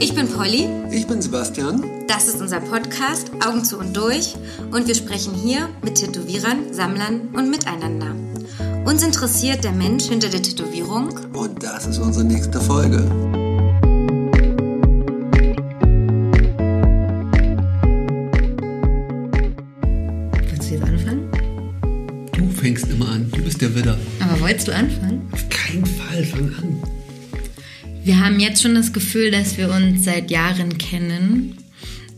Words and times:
Ich 0.00 0.14
bin 0.14 0.28
Polly. 0.28 0.68
Ich 0.90 1.06
bin 1.06 1.22
Sebastian. 1.22 1.84
Das 2.08 2.28
ist 2.28 2.40
unser 2.40 2.60
Podcast 2.60 3.30
Augen 3.46 3.64
zu 3.64 3.78
und 3.78 3.96
durch 3.96 4.34
und 4.70 4.86
wir 4.86 4.94
sprechen 4.94 5.34
hier 5.34 5.68
mit 5.82 5.96
Tätowierern, 5.96 6.72
Sammlern 6.72 7.28
und 7.34 7.50
miteinander. 7.50 8.14
Uns 8.84 9.02
interessiert 9.02 9.64
der 9.64 9.72
Mensch 9.72 10.04
hinter 10.04 10.28
der 10.28 10.42
Tätowierung. 10.42 11.10
Und 11.32 11.62
das 11.62 11.86
ist 11.86 11.98
unsere 11.98 12.24
nächste 12.24 12.60
Folge. 12.60 12.98
Willst 20.50 20.70
du 20.70 20.74
jetzt 20.74 20.84
anfangen? 20.84 21.28
Du 22.32 22.48
fängst 22.50 22.86
immer 22.88 23.08
an. 23.08 23.30
Du 23.34 23.42
bist 23.42 23.60
der 23.60 23.74
Widder. 23.74 23.98
Aber 24.20 24.40
wolltest 24.40 24.68
du 24.68 24.74
anfangen? 24.74 25.28
Auf 25.32 25.48
keinen 25.48 25.86
Fall, 25.86 26.24
fang 26.24 26.52
an. 26.58 27.01
Wir 28.04 28.18
haben 28.18 28.40
jetzt 28.40 28.60
schon 28.60 28.74
das 28.74 28.92
Gefühl, 28.92 29.30
dass 29.30 29.58
wir 29.58 29.70
uns 29.70 30.04
seit 30.04 30.30
Jahren 30.30 30.76
kennen. 30.76 31.56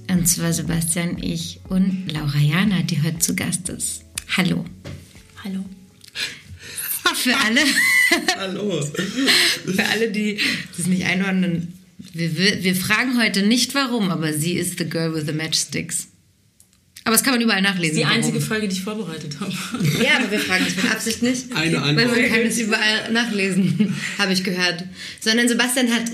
Und 0.09 0.27
zwar 0.27 0.53
Sebastian, 0.53 1.23
ich 1.23 1.61
und 1.69 2.11
Laura 2.11 2.39
Jana, 2.39 2.83
die 2.83 3.03
heute 3.03 3.19
zu 3.19 3.37
Gast 3.37 3.69
ist. 3.69 4.03
Hallo. 4.35 4.65
Hallo. 5.45 5.63
Für 7.15 7.37
alle, 7.37 7.61
Hallo. 8.37 8.83
für 8.83 9.85
alle, 9.85 10.11
die 10.11 10.39
das 10.77 10.87
nicht 10.87 11.05
einordnen, 11.05 11.75
wir, 12.13 12.37
wir, 12.37 12.65
wir 12.65 12.75
fragen 12.75 13.21
heute 13.21 13.43
nicht 13.43 13.75
warum, 13.75 14.11
aber 14.11 14.33
sie 14.33 14.55
ist 14.55 14.79
the 14.79 14.89
girl 14.89 15.15
with 15.15 15.27
the 15.27 15.33
matchsticks. 15.33 16.09
Aber 17.07 17.13
das 17.15 17.23
kann 17.23 17.35
man 17.35 17.43
überall 17.43 17.61
nachlesen. 17.61 17.97
Die 17.99 18.05
einzige 18.05 18.37
warum. 18.37 18.49
Folge, 18.49 18.69
die 18.69 18.77
ich 18.77 18.83
vorbereitet 18.83 19.37
habe. 19.39 19.53
Ja, 20.03 20.17
aber 20.21 20.31
wir 20.31 20.39
fragen 20.41 20.65
es 20.67 20.75
mit 20.77 20.91
Absicht 20.91 21.23
nicht. 21.23 21.55
Eine 21.55 21.77
Weil 21.77 21.91
Antwort. 21.99 22.17
man 22.17 22.29
kann 22.31 22.41
es 22.41 22.59
überall 22.59 23.13
nachlesen, 23.13 23.95
habe 24.19 24.33
ich 24.33 24.43
gehört. 24.43 24.85
Sondern 25.21 25.47
Sebastian 25.49 25.89
hat, 25.93 26.05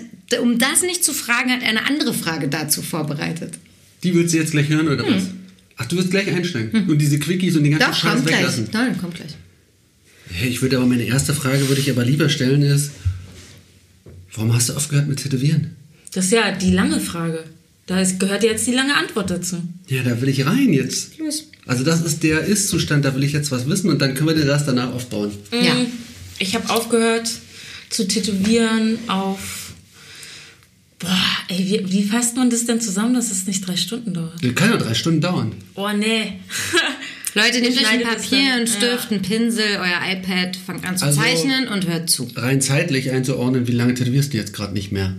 um 0.40 0.58
das 0.58 0.82
nicht 0.82 1.04
zu 1.04 1.12
fragen, 1.12 1.50
hat 1.52 1.62
er 1.62 1.68
eine 1.68 1.86
andere 1.86 2.12
Frage 2.12 2.48
dazu 2.48 2.82
vorbereitet. 2.82 3.54
Die 4.02 4.15
willst 4.15 4.34
du 4.34 4.38
jetzt 4.38 4.50
gleich 4.50 4.68
hören 4.68 4.88
oder 4.88 5.06
was? 5.06 5.24
Ach, 5.76 5.87
du 5.87 5.96
wirst 5.96 6.10
gleich 6.10 6.26
einsteigen. 6.28 6.88
Und 6.88 6.98
diese 6.98 7.18
Quickies 7.20 7.56
und 7.56 7.62
den 7.65 7.72
ganzen 7.78 7.90
Doch, 7.90 7.96
Scheiß 7.96 8.12
kommt 8.15 8.26
gleich. 8.26 8.38
weglassen. 8.40 8.68
Nein, 8.72 8.98
kommt 8.98 9.15
gleich. 9.15 9.30
Hey, 10.32 10.48
ich 10.48 10.60
würde 10.60 10.76
aber 10.76 10.87
meine 10.87 11.04
erste 11.04 11.34
Frage 11.34 11.68
würde 11.68 11.80
ich 11.80 11.90
aber 11.90 12.04
lieber 12.04 12.28
stellen 12.28 12.62
ist, 12.62 12.90
warum 14.34 14.52
hast 14.54 14.68
du 14.68 14.74
aufgehört 14.74 15.06
mit 15.09 15.22
Tätowieren? 15.22 15.76
Das 16.12 16.24
ist 16.26 16.32
ja 16.32 16.50
die 16.52 16.72
lange 16.72 16.98
Frage. 17.00 17.45
Da 17.91 18.01
gehört 18.05 18.45
jetzt 18.45 18.69
die 18.69 18.73
lange 18.73 18.95
Antwort 18.95 19.30
dazu. 19.33 19.57
Ja, 19.88 20.05
da 20.05 20.21
will 20.21 20.29
ich 20.29 20.46
rein 20.46 20.73
jetzt. 20.73 21.19
Los. 21.19 21.49
Also 21.66 21.83
das 21.83 22.01
ist 22.02 22.23
der 22.23 22.45
Ist-Zustand, 22.45 23.05
da 23.05 23.16
will 23.16 23.24
ich 23.24 23.33
jetzt 23.33 23.51
was 23.51 23.69
wissen 23.69 23.91
und 23.91 23.99
dann 24.01 24.15
können 24.15 24.29
wir 24.29 24.35
den 24.37 24.49
Rest 24.49 24.69
danach 24.69 24.93
aufbauen. 24.95 25.33
Ja. 25.51 25.74
Mm, 25.74 25.87
Ich 26.38 26.55
habe 26.55 26.71
aufgehört 26.71 27.29
zu 27.88 28.07
tätowieren 28.07 28.96
auf. 29.09 29.73
Boah, 31.01 31.18
ey, 31.49 31.59
wie, 31.88 31.93
wie 31.93 32.05
fasst 32.05 32.37
man 32.37 32.49
das 32.49 32.65
denn 32.65 32.80
zusammen, 32.80 33.15
dass 33.15 33.33
es 33.33 33.49
nicht 33.49 33.66
drei 33.66 33.74
Stunden 33.77 34.15
dauert? 34.15 34.35
Das 34.41 34.55
kann 34.55 34.71
ja 34.71 34.77
drei 34.77 34.95
Stunden 34.95 35.21
dauern. 35.21 35.51
Oh, 35.74 35.88
nee. 35.91 36.35
Leute, 37.35 37.61
nehmt 37.61 37.77
euch 37.77 37.88
ein 37.88 38.02
Papier, 38.02 38.55
einen 38.55 38.68
Stift, 38.68 39.11
einen 39.11 39.23
Pinsel, 39.23 39.65
euer 39.80 40.13
iPad, 40.13 40.55
fangt 40.65 40.85
an 40.87 40.96
zu 40.96 41.07
Also- 41.07 41.21
zeichnen 41.21 41.66
und 41.66 41.88
hört 41.88 42.09
zu. 42.09 42.29
Rein 42.37 42.61
zeitlich 42.61 43.11
einzuordnen, 43.11 43.66
wie 43.66 43.73
lange 43.73 43.95
tätowierst 43.95 44.33
du 44.33 44.37
jetzt 44.37 44.52
gerade 44.52 44.74
nicht 44.74 44.93
mehr? 44.93 45.16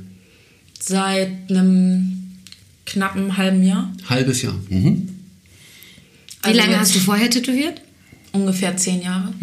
Seit 0.80 1.32
einem 1.50 2.21
knappen 2.86 3.38
halben 3.38 3.64
Jahr. 3.64 3.92
Halbes 4.08 4.42
Jahr. 4.42 4.56
Mhm. 4.70 5.08
Wie 6.44 6.48
Also 6.48 6.60
lange 6.60 6.80
hast 6.80 6.96
du 6.96 7.00
vorher 7.00 7.30
tätowiert? 7.30 7.82
Ungefähr 8.32 8.76
zehn 8.78 9.02
Jahre. 9.02 9.34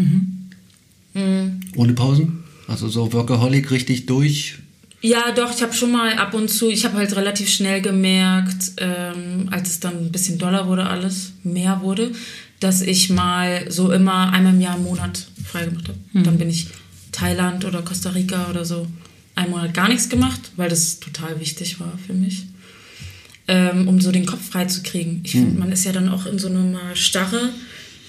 Ohne 1.76 1.92
Pausen? 1.94 2.44
Also 2.66 2.88
so 2.88 3.12
Workaholic 3.12 3.70
richtig 3.70 4.06
durch. 4.06 4.58
Ja, 5.00 5.30
doch, 5.32 5.54
ich 5.54 5.62
habe 5.62 5.72
schon 5.72 5.92
mal 5.92 6.14
ab 6.14 6.34
und 6.34 6.48
zu, 6.48 6.70
ich 6.70 6.84
habe 6.84 6.96
halt 6.96 7.14
relativ 7.14 7.48
schnell 7.48 7.80
gemerkt, 7.80 8.72
ähm, 8.78 9.48
als 9.50 9.70
es 9.70 9.80
dann 9.80 9.96
ein 9.96 10.12
bisschen 10.12 10.38
doller 10.38 10.66
wurde 10.66 10.86
alles, 10.86 11.32
mehr 11.44 11.80
wurde, 11.82 12.10
dass 12.58 12.82
ich 12.82 13.08
mal 13.08 13.70
so 13.70 13.92
immer 13.92 14.32
einmal 14.32 14.54
im 14.54 14.60
Jahr 14.60 14.74
einen 14.74 14.84
Monat 14.84 15.28
frei 15.44 15.66
gemacht 15.66 15.88
habe. 15.88 15.98
Dann 16.24 16.36
bin 16.36 16.50
ich 16.50 16.66
Thailand 17.12 17.64
oder 17.64 17.82
Costa 17.82 18.10
Rica 18.10 18.50
oder 18.50 18.64
so 18.64 18.88
einen 19.36 19.50
Monat 19.52 19.72
gar 19.72 19.88
nichts 19.88 20.08
gemacht, 20.08 20.50
weil 20.56 20.68
das 20.68 20.98
total 20.98 21.38
wichtig 21.38 21.78
war 21.78 21.96
für 22.04 22.12
mich, 22.12 22.46
ähm, 23.48 23.88
um 23.88 24.00
so 24.00 24.12
den 24.12 24.26
Kopf 24.26 24.50
frei 24.50 24.66
zu 24.66 24.82
kriegen. 24.82 25.22
Ich 25.24 25.32
finde, 25.32 25.58
man 25.58 25.72
ist 25.72 25.84
ja 25.84 25.92
dann 25.92 26.08
auch 26.08 26.26
in 26.26 26.38
so 26.38 26.48
einer 26.48 26.94
Starre, 26.94 27.50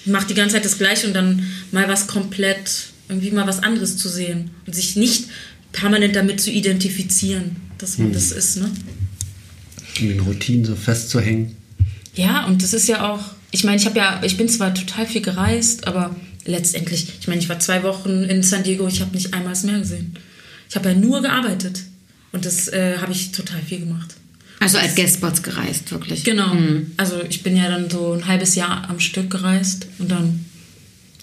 macht 0.05 0.29
die 0.29 0.33
ganze 0.33 0.55
Zeit 0.55 0.65
das 0.65 0.77
Gleiche 0.77 1.07
und 1.07 1.13
dann 1.13 1.43
mal 1.71 1.87
was 1.87 2.07
komplett, 2.07 2.89
irgendwie 3.07 3.31
mal 3.31 3.47
was 3.47 3.63
anderes 3.63 3.97
zu 3.97 4.09
sehen 4.09 4.51
und 4.67 4.75
sich 4.75 4.95
nicht 4.95 5.25
permanent 5.71 6.15
damit 6.15 6.41
zu 6.41 6.51
identifizieren, 6.51 7.55
dass 7.77 7.97
man 7.97 8.11
das 8.11 8.31
ist, 8.31 8.57
ne? 8.57 8.69
Um 9.99 10.07
den 10.07 10.19
Routinen 10.19 10.65
so 10.65 10.75
festzuhängen. 10.75 11.55
Ja, 12.15 12.45
und 12.45 12.63
das 12.63 12.73
ist 12.73 12.87
ja 12.87 13.09
auch, 13.09 13.21
ich 13.51 13.63
meine, 13.63 13.77
ich 13.77 13.85
habe 13.85 13.97
ja, 13.97 14.21
ich 14.23 14.37
bin 14.37 14.49
zwar 14.49 14.73
total 14.73 15.05
viel 15.05 15.21
gereist, 15.21 15.87
aber 15.87 16.15
letztendlich, 16.45 17.07
ich 17.19 17.27
meine, 17.27 17.39
ich 17.39 17.49
war 17.49 17.59
zwei 17.59 17.83
Wochen 17.83 18.23
in 18.23 18.43
San 18.43 18.63
Diego, 18.63 18.87
ich 18.87 19.01
habe 19.01 19.15
nicht 19.15 19.33
einmal 19.33 19.53
das 19.53 19.63
Meer 19.63 19.79
gesehen. 19.79 20.15
Ich 20.69 20.75
habe 20.75 20.89
ja 20.89 20.95
nur 20.95 21.21
gearbeitet 21.21 21.81
und 22.31 22.45
das 22.45 22.67
äh, 22.67 22.97
habe 22.97 23.11
ich 23.11 23.31
total 23.31 23.61
viel 23.61 23.79
gemacht. 23.79 24.15
Also 24.59 24.77
als 24.77 24.95
Guestspots 24.95 25.41
gereist, 25.41 25.89
wirklich. 25.91 26.23
Genau. 26.25 26.53
Also 26.97 27.21
ich 27.29 27.43
bin 27.43 27.55
ja 27.55 27.69
dann 27.69 27.89
so 27.89 28.13
ein 28.13 28.27
halbes 28.27 28.55
Jahr 28.55 28.89
am 28.89 28.99
Stück 28.99 29.29
gereist 29.29 29.87
und 29.99 30.09
dann 30.11 30.45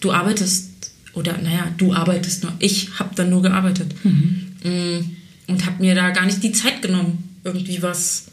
du 0.01 0.11
arbeitest 0.13 0.71
oder 1.13 1.37
naja, 1.39 1.67
du 1.77 1.93
arbeitest 1.93 2.43
nur. 2.45 2.53
Ich 2.61 2.99
habe 2.99 3.15
dann 3.15 3.31
nur 3.31 3.43
gearbeitet 3.43 3.95
Mm, 4.05 4.99
und 5.49 5.65
habe 5.67 5.81
mir 5.83 5.95
da 5.95 6.11
gar 6.11 6.25
nicht 6.27 6.43
die 6.43 6.51
Zeit 6.53 6.81
genommen, 6.83 7.39
irgendwie 7.45 7.81
was 7.83 8.25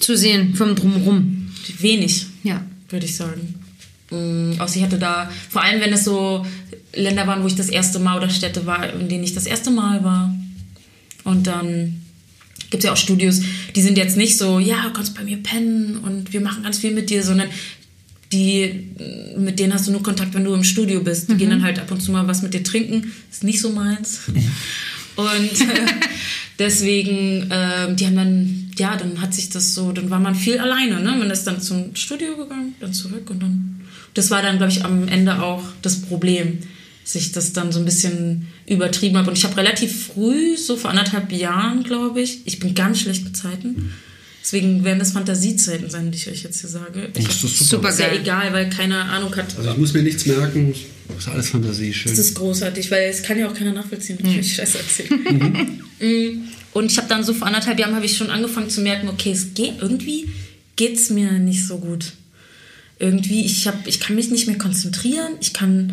Zu 0.00 0.16
sehen 0.16 0.54
vom 0.54 0.74
Drumherum. 0.76 1.52
wenig, 1.78 2.26
Ja. 2.44 2.64
würde 2.88 3.06
ich 3.06 3.16
sagen. 3.16 3.54
Mm, 4.10 4.58
Außer 4.60 4.76
ich 4.76 4.82
hatte 4.82 4.98
da, 4.98 5.30
vor 5.50 5.62
allem 5.62 5.80
wenn 5.80 5.92
es 5.92 6.04
so 6.04 6.46
Länder 6.94 7.26
waren, 7.26 7.42
wo 7.42 7.46
ich 7.48 7.56
das 7.56 7.68
erste 7.68 7.98
Mal 7.98 8.16
oder 8.18 8.30
Städte 8.30 8.66
war, 8.66 8.92
in 8.94 9.08
denen 9.08 9.24
ich 9.24 9.34
das 9.34 9.46
erste 9.46 9.70
Mal 9.70 10.02
war. 10.04 10.34
Und 11.24 11.46
dann 11.46 12.01
gibt 12.72 12.82
es 12.82 12.86
ja 12.86 12.92
auch 12.92 12.96
Studios, 12.96 13.42
die 13.76 13.82
sind 13.82 13.96
jetzt 13.96 14.16
nicht 14.16 14.36
so, 14.36 14.58
ja, 14.58 14.82
du 14.88 14.92
kannst 14.92 15.14
bei 15.14 15.22
mir 15.22 15.36
pennen 15.36 15.98
und 15.98 16.32
wir 16.32 16.40
machen 16.40 16.64
ganz 16.64 16.78
viel 16.78 16.90
mit 16.90 17.10
dir, 17.10 17.22
sondern 17.22 17.48
die, 18.32 18.88
mit 19.36 19.58
denen 19.58 19.74
hast 19.74 19.86
du 19.86 19.92
nur 19.92 20.02
Kontakt, 20.02 20.32
wenn 20.34 20.44
du 20.44 20.54
im 20.54 20.64
Studio 20.64 21.00
bist. 21.02 21.30
Die 21.30 21.36
gehen 21.36 21.50
dann 21.50 21.62
halt 21.62 21.78
ab 21.78 21.90
und 21.90 22.00
zu 22.00 22.10
mal 22.10 22.26
was 22.26 22.40
mit 22.42 22.54
dir 22.54 22.64
trinken. 22.64 23.12
Ist 23.30 23.44
nicht 23.44 23.60
so 23.60 23.70
meins. 23.70 24.22
Und 25.16 25.60
äh, 25.60 25.86
deswegen, 26.58 27.50
ähm, 27.50 27.96
die 27.96 28.06
haben 28.06 28.16
dann, 28.16 28.70
ja, 28.78 28.96
dann 28.96 29.20
hat 29.20 29.34
sich 29.34 29.50
das 29.50 29.74
so, 29.74 29.92
dann 29.92 30.08
war 30.08 30.18
man 30.18 30.34
viel 30.34 30.58
alleine, 30.58 31.00
ne? 31.00 31.12
Man 31.12 31.30
ist 31.30 31.44
dann 31.44 31.60
zum 31.60 31.94
Studio 31.94 32.34
gegangen, 32.36 32.74
dann 32.80 32.94
zurück 32.94 33.28
und 33.28 33.42
dann. 33.42 33.80
Das 34.14 34.30
war 34.30 34.40
dann, 34.40 34.56
glaube 34.56 34.72
ich, 34.72 34.82
am 34.82 35.08
Ende 35.08 35.42
auch 35.42 35.62
das 35.82 36.00
Problem, 36.00 36.58
dass 37.02 37.14
ich 37.14 37.32
das 37.32 37.52
dann 37.52 37.72
so 37.72 37.78
ein 37.78 37.84
bisschen 37.84 38.48
übertrieben 38.66 39.16
habe. 39.16 39.30
Und 39.30 39.38
ich 39.38 39.44
habe 39.44 39.56
relativ 39.56 40.06
früh, 40.06 40.56
so 40.56 40.76
vor 40.76 40.90
anderthalb 40.90 41.32
Jahren, 41.32 41.82
glaube 41.82 42.20
ich, 42.20 42.40
ich 42.44 42.58
bin 42.58 42.74
ganz 42.74 43.00
schlecht 43.00 43.24
mit 43.24 43.36
Zeiten. 43.36 43.92
Deswegen 44.42 44.82
werden 44.82 44.98
das 44.98 45.12
Fantasiezeiten 45.12 45.88
sein, 45.88 46.10
die 46.10 46.18
ich 46.18 46.28
euch 46.28 46.42
jetzt 46.42 46.60
hier 46.60 46.70
sage. 46.70 47.08
Ich 47.16 47.24
Das 47.26 47.44
ist 47.44 47.58
super. 47.68 47.92
Super 47.92 48.10
geil. 48.10 48.20
egal, 48.20 48.52
weil 48.52 48.70
keine 48.70 49.00
Ahnung 49.00 49.34
hat. 49.36 49.56
Also 49.56 49.70
ich 49.70 49.76
muss 49.76 49.92
mir 49.92 50.02
nichts 50.02 50.26
merken. 50.26 50.74
Das 51.08 51.26
ist 51.26 51.28
alles 51.28 51.48
Fantasie, 51.50 51.92
schön. 51.92 52.10
Das 52.10 52.18
ist 52.18 52.34
großartig, 52.34 52.90
weil 52.90 53.08
es 53.08 53.22
kann 53.22 53.38
ja 53.38 53.48
auch 53.48 53.54
keiner 53.54 53.72
nachvollziehen, 53.72 54.18
wenn 54.20 54.32
ich 54.32 54.38
euch 54.38 54.54
Scheiße 54.54 54.78
erzähle. 54.78 55.66
Mm. 56.02 56.48
Und 56.72 56.90
ich 56.90 56.98
habe 56.98 57.06
dann 57.06 57.22
so 57.22 57.32
vor 57.32 57.46
anderthalb 57.46 57.78
Jahren 57.78 57.94
habe 57.94 58.04
ich 58.04 58.16
schon 58.16 58.28
angefangen 58.28 58.68
zu 58.68 58.80
merken, 58.80 59.08
okay, 59.08 59.30
es 59.30 59.54
geht 59.54 59.74
irgendwie 59.80 60.28
geht's 60.74 61.10
mir 61.10 61.38
nicht 61.38 61.66
so 61.66 61.78
gut. 61.78 62.12
Irgendwie 62.98 63.44
ich 63.44 63.66
habe 63.66 63.78
ich 63.86 64.00
kann 64.00 64.16
mich 64.16 64.30
nicht 64.30 64.46
mehr 64.46 64.58
konzentrieren, 64.58 65.34
ich 65.40 65.52
kann 65.52 65.92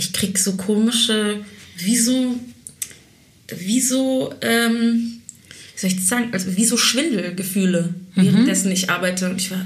ich 0.00 0.14
krieg 0.14 0.38
so 0.38 0.56
komische 0.56 1.44
wie 1.76 1.96
so 1.96 2.40
wie 3.54 3.80
so 3.80 4.34
ähm, 4.40 5.20
wie 5.74 5.80
soll 5.80 5.90
ich 5.90 5.96
das 5.96 6.08
sagen, 6.08 6.28
also 6.32 6.56
wie 6.56 6.64
so 6.64 6.76
Schwindelgefühle, 6.76 7.94
währenddessen 8.14 8.70
ich 8.72 8.90
arbeite 8.90 9.30
und 9.30 9.40
ich 9.40 9.50
war 9.50 9.64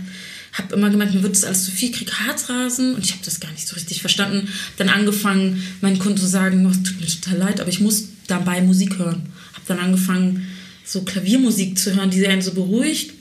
habe 0.53 0.77
immer 0.77 0.89
gemerkt, 0.89 1.15
mir 1.15 1.23
wird 1.25 1.35
das 1.35 1.43
alles 1.45 1.65
zu 1.65 1.73
viel, 1.73 1.91
ich 1.91 1.97
krieg 1.97 2.13
Harzrasen 2.13 2.95
und 2.95 3.05
ich 3.05 3.11
habe 3.11 3.25
das 3.25 3.41
gar 3.41 3.51
nicht 3.51 3.67
so 3.67 3.75
richtig 3.75 4.01
verstanden. 4.01 4.49
Dann 4.77 4.89
angefangen, 4.89 5.61
meinen 5.81 5.99
Kunden 5.99 6.19
zu 6.19 6.29
sagen, 6.29 6.65
oh, 6.65 6.71
tut 6.71 7.01
mir 7.01 7.09
total 7.09 7.39
leid, 7.39 7.61
aber 7.61 7.71
ich 7.71 7.81
muss 7.81 8.05
dabei 8.29 8.61
Musik 8.63 8.97
hören. 8.99 9.23
Habe 9.53 9.65
dann 9.67 9.81
angefangen, 9.81 10.47
so 10.85 11.03
Klaviermusik 11.03 11.77
zu 11.77 11.97
hören, 11.97 12.11
die 12.11 12.25
einen 12.25 12.41
so 12.41 12.55
beruhigt. 12.55 13.15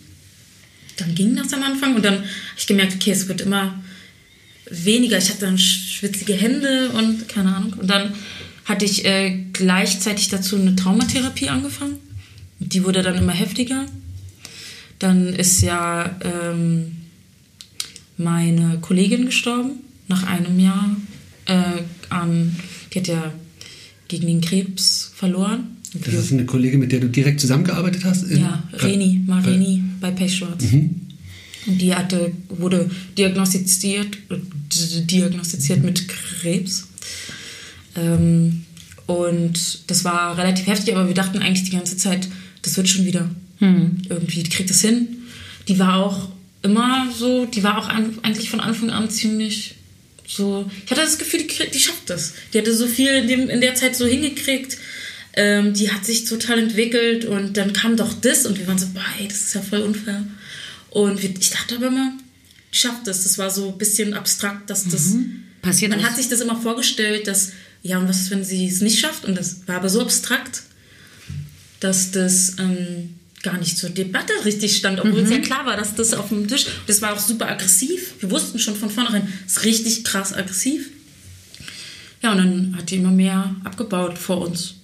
Dann 0.98 1.16
ging 1.16 1.36
das 1.36 1.52
am 1.54 1.64
Anfang 1.64 1.96
und 1.96 2.06
dann 2.06 2.18
habe 2.18 2.28
ich 2.56 2.68
gemerkt, 2.68 2.94
okay, 2.94 3.10
es 3.10 3.28
wird 3.28 3.42
immer 3.42 3.84
weniger. 4.70 5.18
Ich 5.18 5.30
hatte 5.30 5.42
dann 5.42 5.58
schwitzige 5.58 6.34
Hände 6.34 6.90
und 6.92 7.28
keine 7.28 7.56
Ahnung. 7.56 7.74
Und 7.74 7.90
dann 7.90 8.14
hatte 8.66 8.86
ich 8.86 9.06
äh, 9.06 9.38
gleichzeitig 9.54 10.30
dazu 10.30 10.56
eine 10.56 10.76
Traumatherapie 10.76 11.50
angefangen. 11.50 11.98
Die 12.60 12.84
wurde 12.84 13.02
dann 13.02 13.18
immer 13.18 13.34
heftiger. 13.34 13.86
Dann 15.00 15.34
ist 15.34 15.62
ja 15.62 16.16
ähm, 16.22 16.98
meine 18.18 18.78
Kollegin 18.80 19.26
gestorben 19.26 19.72
nach 20.08 20.24
einem 20.24 20.60
Jahr. 20.60 20.96
Äh, 21.46 21.84
an, 22.10 22.56
die 22.94 23.00
hat 23.00 23.08
ja 23.08 23.34
gegen 24.08 24.28
den 24.28 24.42
Krebs 24.42 25.12
verloren. 25.16 25.78
Das 25.94 26.14
ist 26.14 26.32
eine 26.32 26.46
Kollegin, 26.46 26.80
mit 26.80 26.92
der 26.92 27.02
du 27.02 27.10
direkt 27.10 27.40
zusammengearbeitet 27.40 28.04
hast? 28.06 28.30
Ja, 28.30 28.64
Reni, 28.74 29.22
Mareni 29.28 29.84
bei 30.00 30.12
Pechschwarz. 30.12 30.72
Mhm. 30.72 31.02
Und 31.66 31.78
die 31.80 31.94
hatte, 31.96 32.32
wurde 32.50 32.90
diagnostiziert, 33.18 34.18
äh, 34.30 34.38
diagnostiziert 35.06 35.84
mit 35.84 36.08
Krebs. 36.08 36.88
Ähm, 37.96 38.66
und 39.06 39.80
das 39.88 40.04
war 40.04 40.38
relativ 40.38 40.68
heftig, 40.68 40.96
aber 40.96 41.08
wir 41.08 41.14
dachten 41.14 41.40
eigentlich 41.40 41.64
die 41.70 41.76
ganze 41.76 41.98
Zeit, 41.98 42.28
das 42.62 42.78
wird 42.78 42.88
schon 42.90 43.06
wieder. 43.06 43.30
Irgendwie, 44.10 44.44
die 44.44 44.50
kriegt 44.50 44.70
das 44.70 44.82
hin. 44.82 45.08
Die 45.68 45.80
war 45.80 45.98
auch 46.04 46.30
immer 46.64 47.10
so, 47.18 47.46
die 47.46 47.64
war 47.64 47.78
auch 47.78 47.88
an, 47.90 48.18
eigentlich 48.24 48.50
von 48.50 48.60
Anfang 48.60 48.90
an 48.90 49.10
ziemlich 49.10 49.76
so. 50.28 50.70
Ich 50.86 50.92
hatte 50.92 51.02
das 51.02 51.18
Gefühl, 51.18 51.42
die, 51.42 51.48
kriegt- 51.48 51.74
die 51.76 51.80
schafft 51.80 52.10
das. 52.10 52.34
Die 52.54 52.58
hatte 52.58 52.76
so 52.76 52.88
viel 52.88 53.10
in, 53.10 53.28
dem, 53.28 53.50
in 53.50 53.62
der 53.62 53.76
Zeit 53.76 53.96
so 53.96 54.06
hingekriegt. 54.06 54.78
Ähm, 55.36 55.74
die 55.74 55.92
hat 55.92 56.06
sich 56.06 56.26
total 56.26 56.60
entwickelt 56.60 57.26
und 57.26 57.58
dann 57.58 57.74
kam 57.74 57.98
doch 57.98 58.14
das 58.14 58.46
und 58.46 58.60
wir 58.60 58.68
waren 58.68 58.78
so, 58.78 58.88
boah, 58.94 59.04
ey, 59.20 59.28
das 59.28 59.42
ist 59.42 59.56
ja 59.56 59.62
voll 59.62 59.82
unfair. 59.82 60.24
Und 60.94 61.24
ich 61.24 61.50
dachte 61.50 61.78
aber 61.78 61.88
immer, 61.88 62.14
die 62.72 62.78
schafft 62.78 63.08
das. 63.08 63.24
Das 63.24 63.40
war 63.40 63.50
so 63.50 63.70
ein 63.70 63.78
bisschen 63.78 64.14
abstrakt, 64.14 64.70
dass 64.70 64.88
das. 64.88 65.16
Passiert 65.64 65.92
Man 65.92 66.00
nicht. 66.00 66.10
hat 66.10 66.18
sich 66.18 66.28
das 66.28 66.42
immer 66.42 66.56
vorgestellt, 66.60 67.26
dass, 67.26 67.54
ja, 67.82 67.98
und 67.98 68.08
was 68.10 68.22
ist, 68.22 68.32
wenn 68.32 68.44
sie 68.44 68.68
es 68.68 68.82
nicht 68.82 69.00
schafft? 69.00 69.26
Und 69.26 69.36
das 69.36 69.66
war 69.66 69.78
aber 69.78 69.90
so 69.90 70.02
abstrakt, 70.02 70.64
dass 71.80 72.12
das 72.12 72.58
ähm, 72.60 73.16
gar 73.42 73.58
nicht 73.58 73.78
zur 73.78 73.90
Debatte 73.90 74.34
richtig 74.44 74.76
stand, 74.76 75.00
obwohl 75.00 75.22
es 75.22 75.30
ja 75.30 75.40
klar 75.40 75.66
war, 75.66 75.78
dass 75.78 75.96
das 75.96 76.14
auf 76.14 76.30
dem 76.30 76.48
Tisch, 76.48 76.66
das 76.86 77.02
war 77.02 77.14
auch 77.14 77.20
super 77.20 77.50
aggressiv. 77.50 78.16
Wir 78.20 78.30
wussten 78.30 78.60
schon 78.60 78.76
von 78.76 78.90
vornherein, 78.90 79.32
es 79.48 79.54
ist 79.54 79.64
richtig 79.64 80.04
krass 80.04 80.34
aggressiv. 80.34 80.90
Ja, 82.22 82.34
und 82.34 82.38
dann 82.38 82.76
hat 82.78 82.92
die 82.92 82.98
immer 82.98 83.12
mehr 83.12 83.56
abgebaut 83.64 84.18
vor 84.18 84.42
uns. 84.42 84.76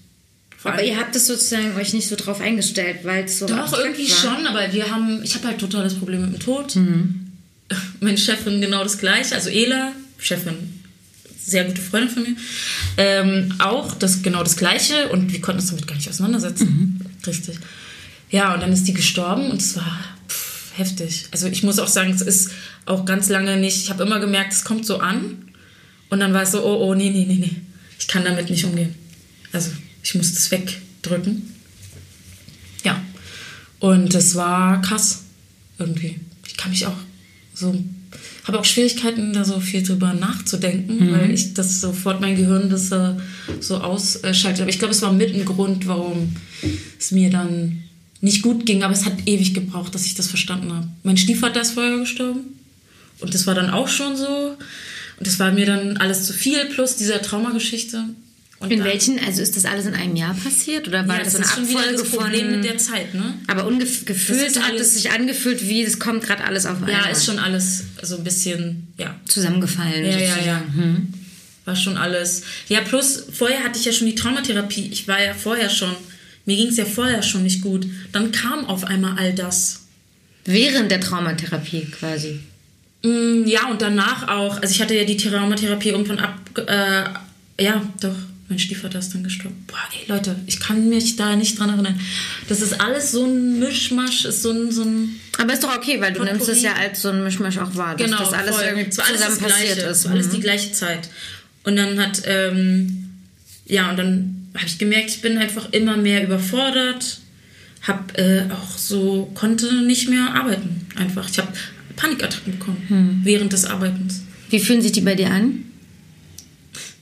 Aber 0.64 0.84
ihr 0.84 0.98
habt 0.98 1.16
es 1.16 1.28
sozusagen 1.28 1.76
euch 1.78 1.94
nicht 1.94 2.08
so 2.08 2.16
drauf 2.16 2.42
eingestellt, 2.42 3.00
weil 3.04 3.26
es 3.26 3.40
so 3.40 3.48
doch, 3.48 3.78
irgendwie 3.78 4.10
war. 4.10 4.18
schon, 4.18 4.46
aber 4.46 4.74
wir 4.74 4.92
haben, 4.92 5.24
ich 5.24 5.36
habe 5.36 5.48
halt 5.48 5.60
total 5.60 5.84
das 5.84 5.96
Problem 5.96 6.22
mit 6.22 6.34
dem 6.34 6.40
Tod. 6.40 6.76
Mhm. 6.76 7.32
Meine 8.02 8.18
Chefin 8.18 8.60
genau 8.60 8.84
das 8.84 8.98
gleiche, 8.98 9.36
also 9.36 9.50
Ela, 9.50 9.94
Chefin, 10.18 10.82
sehr 11.42 11.64
gute 11.64 11.82
Freundin 11.82 12.10
von 12.10 12.24
mir, 12.24 12.36
ähm, 12.98 13.54
auch 13.60 13.96
das 13.96 14.22
genau 14.22 14.44
das 14.44 14.58
gleiche 14.58 15.10
und 15.10 15.32
wir 15.32 15.40
konnten 15.40 15.62
uns 15.62 15.70
damit 15.70 15.88
gar 15.88 15.96
nicht 15.96 16.10
auseinandersetzen. 16.10 16.68
Mhm. 16.68 17.00
Richtig. 17.26 17.58
Ja, 18.30 18.54
und 18.54 18.62
dann 18.62 18.74
ist 18.74 18.84
die 18.84 18.94
gestorben 18.94 19.50
und 19.50 19.62
es 19.62 19.78
war 19.78 20.00
pff, 20.28 20.78
heftig. 20.78 21.28
Also 21.32 21.48
ich 21.48 21.64
muss 21.64 21.80
auch 21.80 21.88
sagen, 21.88 22.12
es 22.12 22.22
ist 22.22 22.52
auch 22.86 23.06
ganz 23.06 23.30
lange 23.30 23.58
nicht, 23.58 23.78
ich 23.78 23.90
habe 23.90 24.04
immer 24.04 24.20
gemerkt, 24.20 24.52
es 24.52 24.66
kommt 24.66 24.86
so 24.86 25.00
an 25.00 25.38
und 26.10 26.20
dann 26.20 26.34
war 26.34 26.42
es 26.42 26.52
so, 26.52 26.64
oh, 26.64 26.84
oh, 26.84 26.96
nee, 26.96 27.12
nee, 27.12 27.26
nee, 27.26 27.36
nee, 27.36 27.56
ich 27.98 28.08
kann 28.08 28.26
damit 28.26 28.50
nicht 28.50 28.66
umgehen. 28.66 28.94
Also 29.54 29.72
ich 30.04 30.16
muss 30.16 30.34
das 30.34 30.51
wegdrücken. 30.51 31.54
Ja. 32.84 33.01
Und 33.80 34.13
es 34.13 34.36
war 34.36 34.81
krass 34.81 35.24
irgendwie. 35.78 36.19
Ich 36.48 36.57
kann 36.57 36.72
mich 36.72 36.86
auch 36.86 36.98
so, 37.54 37.75
habe 38.46 38.60
auch 38.60 38.66
Schwierigkeiten, 38.66 39.34
da 39.34 39.44
so 39.44 39.60
viel 39.60 39.84
drüber 39.84 40.13
nachzudenken, 40.13 41.12
weil 41.12 41.31
ich 41.31 41.54
das 41.54 41.81
sofort 41.81 42.22
mein 42.22 42.36
Gehirn 42.36 42.69
das 42.69 42.92
äh, 42.92 43.16
so 43.60 43.78
ausschaltet. 43.78 44.62
Aber 44.62 44.69
ich 44.69 44.80
glaube, 44.80 44.94
es 44.94 45.01
war 45.01 45.13
mit 45.13 45.34
ein 45.34 45.46
Grund, 45.46 45.88
warum 45.88 46.36
es 46.98 47.12
mir 47.12 47.30
dann 47.30 47.84
nicht 48.22 48.42
gut 48.42 48.66
ging, 48.66 48.84
aber 48.84 48.94
es 48.94 49.06
hat 49.06 49.28
ewig 49.28 49.54
gebraucht, 49.54 49.95
dass 49.95 50.06
ich 50.06 50.16
das 50.16 50.28
verstanden 50.28 50.74
habe. 50.74 50.88
Mein 51.04 51.18
Stiefvater 51.18 51.62
ist 51.62 51.72
vorher 51.72 51.98
gestorben 51.98 52.42
und 53.19 53.34
das 53.34 53.48
war 53.48 53.56
dann 53.56 53.69
auch 53.69 53.88
schon 53.88 54.18
so. 54.18 54.57
Und 55.18 55.28
das 55.28 55.40
war 55.40 55.52
mir 55.52 55.66
dann 55.66 55.98
alles 55.98 56.25
zu 56.25 56.34
viel, 56.34 56.66
plus 56.66 56.95
dieser 56.95 57.22
Traumageschichte. 57.22 58.06
Und 58.60 58.72
In 58.72 58.84
welchen, 58.84 59.20
also 59.20 59.42
ist 59.42 59.56
das 59.56 59.64
alles 59.64 59.86
in 59.86 59.94
einem 59.94 60.18
Jahr 60.18 60.34
passiert 60.34 60.86
oder 60.88 61.08
war 61.08 61.18
ja, 61.20 61.24
das, 61.24 61.34
das 61.34 61.50
so 61.52 61.56
eine 61.62 61.66
ist 61.66 61.72
schon 61.72 61.78
Abfolge 61.78 61.98
das 61.98 62.10
Problem 62.10 62.42
von... 62.42 62.56
mit 62.58 62.66
der 62.66 62.78
Zeit, 62.78 63.14
ne? 63.14 63.36
aber 63.48 63.66
ungefühlt 63.66 64.62
hat 64.62 64.74
es 64.74 64.96
sich 64.96 65.12
angefühlt, 65.12 65.66
wie 65.70 65.82
es 65.82 65.98
kommt 65.98 66.24
gerade 66.24 66.44
alles 66.44 66.66
auf 66.66 66.76
einmal. 66.76 66.92
Ja, 66.92 67.06
ist 67.08 67.24
schon 67.26 67.40
alles 67.40 67.84
so 68.02 68.18
ein 68.18 68.24
bisschen, 68.26 68.88
ja, 68.98 69.16
zusammengefallen. 69.26 70.04
Ja, 70.04 70.18
ja, 70.20 70.38
ja. 70.46 70.62
War 71.64 71.76
schon 71.78 71.96
alles. 71.96 72.44
Ja, 72.68 72.82
plus 72.82 73.28
vorher 73.32 73.64
hatte 73.64 73.80
ich 73.80 73.86
ja 73.86 73.94
schon 73.94 74.08
die 74.08 74.16
Traumatherapie. 74.16 74.90
Ich 74.92 75.08
war 75.08 75.22
ja 75.24 75.34
vorher 75.34 75.70
schon, 75.70 75.96
mir 76.46 76.58
ging 76.58 76.68
es 76.68 76.76
ja 76.78 76.86
vorher 76.86 77.22
schon 77.22 77.44
nicht 77.44 77.62
gut. 77.62 77.88
Dann 78.12 78.32
kam 78.34 78.66
auf 78.66 78.84
einmal 78.84 79.18
all 79.18 79.34
das. 79.34 79.84
Während 80.44 80.92
der 80.92 81.00
Traumatherapie 81.00 81.86
quasi. 81.98 82.40
Mm, 83.04 83.46
Ja, 83.46 83.68
und 83.70 83.82
danach 83.82 84.28
auch. 84.28 84.62
Also 84.62 84.74
ich 84.74 84.82
hatte 84.82 84.96
ja 84.96 85.06
die 85.06 85.16
Traumatherapie 85.16 85.90
irgendwann 85.90 86.20
ab. 86.20 86.38
Äh, 86.68 87.64
ja, 87.64 87.82
doch. 88.02 88.16
Mein 88.50 88.57
Stiefvater 88.60 88.98
ist 89.00 89.13
dann 89.13 89.24
gestorben. 89.24 89.63
Boah, 89.68 89.78
ey 89.94 90.10
Leute, 90.10 90.36
ich 90.48 90.60
kann 90.60 90.90
mich 90.90 91.16
da 91.16 91.36
nicht 91.36 91.60
dran 91.60 91.69
erinnern. 91.69 92.00
Das 92.48 92.62
ist 92.62 92.81
alles 92.81 93.12
so 93.12 93.24
ein 93.25 93.60
Mischmasch, 93.60 94.25
ist 94.25 94.42
so 94.42 94.50
ein, 94.51 94.72
so 94.72 94.81
ein 94.84 95.19
Aber 95.38 95.54
ist 95.54 95.63
doch 95.63 95.75
okay, 95.78 96.01
weil 96.01 96.13
du 96.13 96.19
Potpourri. 96.19 96.31
nimmst 96.38 96.50
es 96.50 96.62
ja 96.63 96.74
als 96.74 97.01
so 97.04 97.10
ein 97.10 97.24
Mischmasch 97.24 97.60
auch 97.60 97.75
wahr, 97.75 97.96
dass 97.96 98.06
genau, 98.06 98.18
das 98.19 98.34
alles 98.34 98.56
voll. 98.56 98.66
irgendwie 98.66 98.84
alles 98.86 98.96
zusammen 98.96 99.19
das 99.19 99.38
passiert 99.40 99.75
Gleiche. 99.75 99.90
ist. 99.92 100.06
War 100.06 100.12
alles 100.13 100.28
Mhm. 100.28 100.31
die 100.31 100.40
gleiche 100.40 100.72
Zeit. 100.72 101.10
Und 101.63 101.75
dann 101.75 102.00
hat, 102.00 102.24
ähm, 102.25 103.10
ja, 103.68 103.92
und 103.92 103.98
dann 103.98 104.48
habe 104.56 104.66
ich 104.66 104.80
gemerkt, 104.80 105.10
ich 105.12 105.22
bin 105.22 105.38
einfach 105.38 105.72
immer 105.72 105.95
mehr 105.95 106.24
überfordert, 106.24 107.19
habe 107.84 108.18
äh, 108.18 108.52
auch 108.52 108.78
so, 108.78 109.31
konnte 109.36 109.84
nicht 109.86 110.10
mehr 110.10 110.34
arbeiten. 110.34 110.88
Einfach. 110.95 111.30
Ich 111.30 111.38
habe 111.38 111.54
Panikattacken 111.95 112.54
bekommen 112.57 112.84
Hm. 112.88 113.22
während 113.24 113.54
des 113.54 113.66
Arbeitens. 113.66 114.24
Wie 114.50 114.60
fühlen 114.60 114.81
sich 114.81 114.92
die 114.94 115.02
bei 115.02 115.13
dir 115.13 115.30
an? 115.30 115.66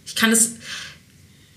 Ich 0.06 0.16
kann 0.16 0.32
es, 0.32 0.56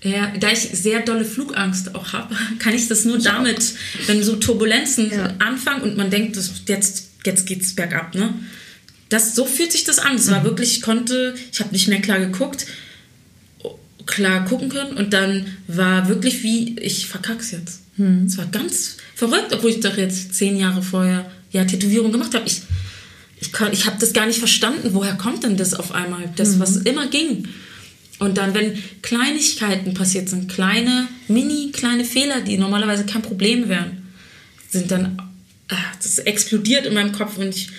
ja, 0.03 0.33
da 0.39 0.51
ich 0.51 0.59
sehr 0.59 1.01
dolle 1.01 1.25
Flugangst 1.25 1.93
auch 1.95 2.13
habe, 2.13 2.35
kann 2.59 2.73
ich 2.73 2.87
das 2.87 3.05
nur 3.05 3.19
damit, 3.19 3.73
wenn 4.07 4.23
so 4.23 4.35
Turbulenzen 4.35 5.11
Ja. 5.11 5.33
anfangen 5.39 5.83
und 5.83 5.97
man 5.97 6.09
denkt, 6.09 6.35
das, 6.37 6.51
jetzt, 6.67 7.09
jetzt 7.25 7.45
geht's 7.45 7.75
bergab, 7.75 8.15
ne? 8.15 8.33
Das, 9.09 9.35
so 9.35 9.45
fühlt 9.45 9.71
sich 9.73 9.83
das 9.83 9.99
an. 9.99 10.15
Es 10.15 10.27
Mhm. 10.27 10.31
war 10.31 10.43
wirklich, 10.45 10.77
ich 10.77 10.81
konnte, 10.81 11.35
ich 11.51 11.59
habe 11.59 11.71
nicht 11.73 11.87
mehr 11.89 12.01
klar 12.01 12.19
geguckt, 12.19 12.65
klar 14.05 14.45
gucken 14.45 14.69
können 14.69 14.97
und 14.97 15.13
dann 15.13 15.45
war 15.67 16.07
wirklich 16.09 16.43
wie, 16.43 16.77
ich 16.79 17.07
verkack's 17.07 17.51
jetzt. 17.51 17.81
Mhm. 17.97 18.25
Es 18.25 18.37
war 18.37 18.45
ganz 18.47 18.97
verrückt, 19.15 19.53
obwohl 19.53 19.69
ich 19.71 19.79
doch 19.81 19.97
jetzt 19.97 20.33
zehn 20.33 20.57
Jahre 20.57 20.81
vorher 20.81 21.29
ja 21.51 21.65
Tätowierung 21.65 22.11
gemacht 22.11 22.33
habe. 22.33 22.47
Ich, 22.47 22.61
ich, 23.39 23.51
kann- 23.51 23.71
ich 23.73 23.85
habe 23.85 23.97
das 23.99 24.13
gar 24.13 24.25
nicht 24.25 24.39
verstanden. 24.39 24.89
Woher 24.93 25.13
kommt 25.15 25.43
denn 25.43 25.57
das 25.57 25.73
auf 25.73 25.91
einmal? 25.93 26.29
Das, 26.35 26.59
was 26.59 26.77
immer 26.77 27.07
ging. 27.07 27.47
Und 28.21 28.37
dann, 28.37 28.53
wenn 28.53 28.77
Kleinigkeiten 29.01 29.95
passiert 29.95 30.29
sind, 30.29 30.47
kleine, 30.47 31.07
mini, 31.27 31.71
kleine 31.71 32.05
Fehler, 32.05 32.41
die 32.41 32.55
normalerweise 32.55 33.03
kein 33.03 33.23
Problem 33.23 33.67
wären, 33.67 34.03
sind 34.69 34.91
dann, 34.91 35.17
ah, 35.69 35.75
das 35.97 36.19
explodiert 36.19 36.85
in 36.85 36.93
meinem 36.93 37.13
Kopf 37.13 37.39
und 37.39 37.47
ich 37.47 37.69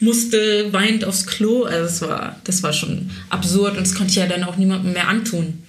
musste 0.00 0.72
weinend 0.72 1.04
aufs 1.04 1.24
Klo. 1.28 1.62
Also 1.62 1.84
das 1.84 2.00
war, 2.02 2.40
das 2.42 2.62
war 2.64 2.72
schon 2.72 3.12
absurd 3.30 3.76
und 3.76 3.86
das 3.86 3.94
konnte 3.94 4.10
ich 4.10 4.16
ja 4.16 4.26
dann 4.26 4.42
auch 4.42 4.56
niemandem 4.56 4.92
mehr 4.92 5.06
antun. 5.06 5.62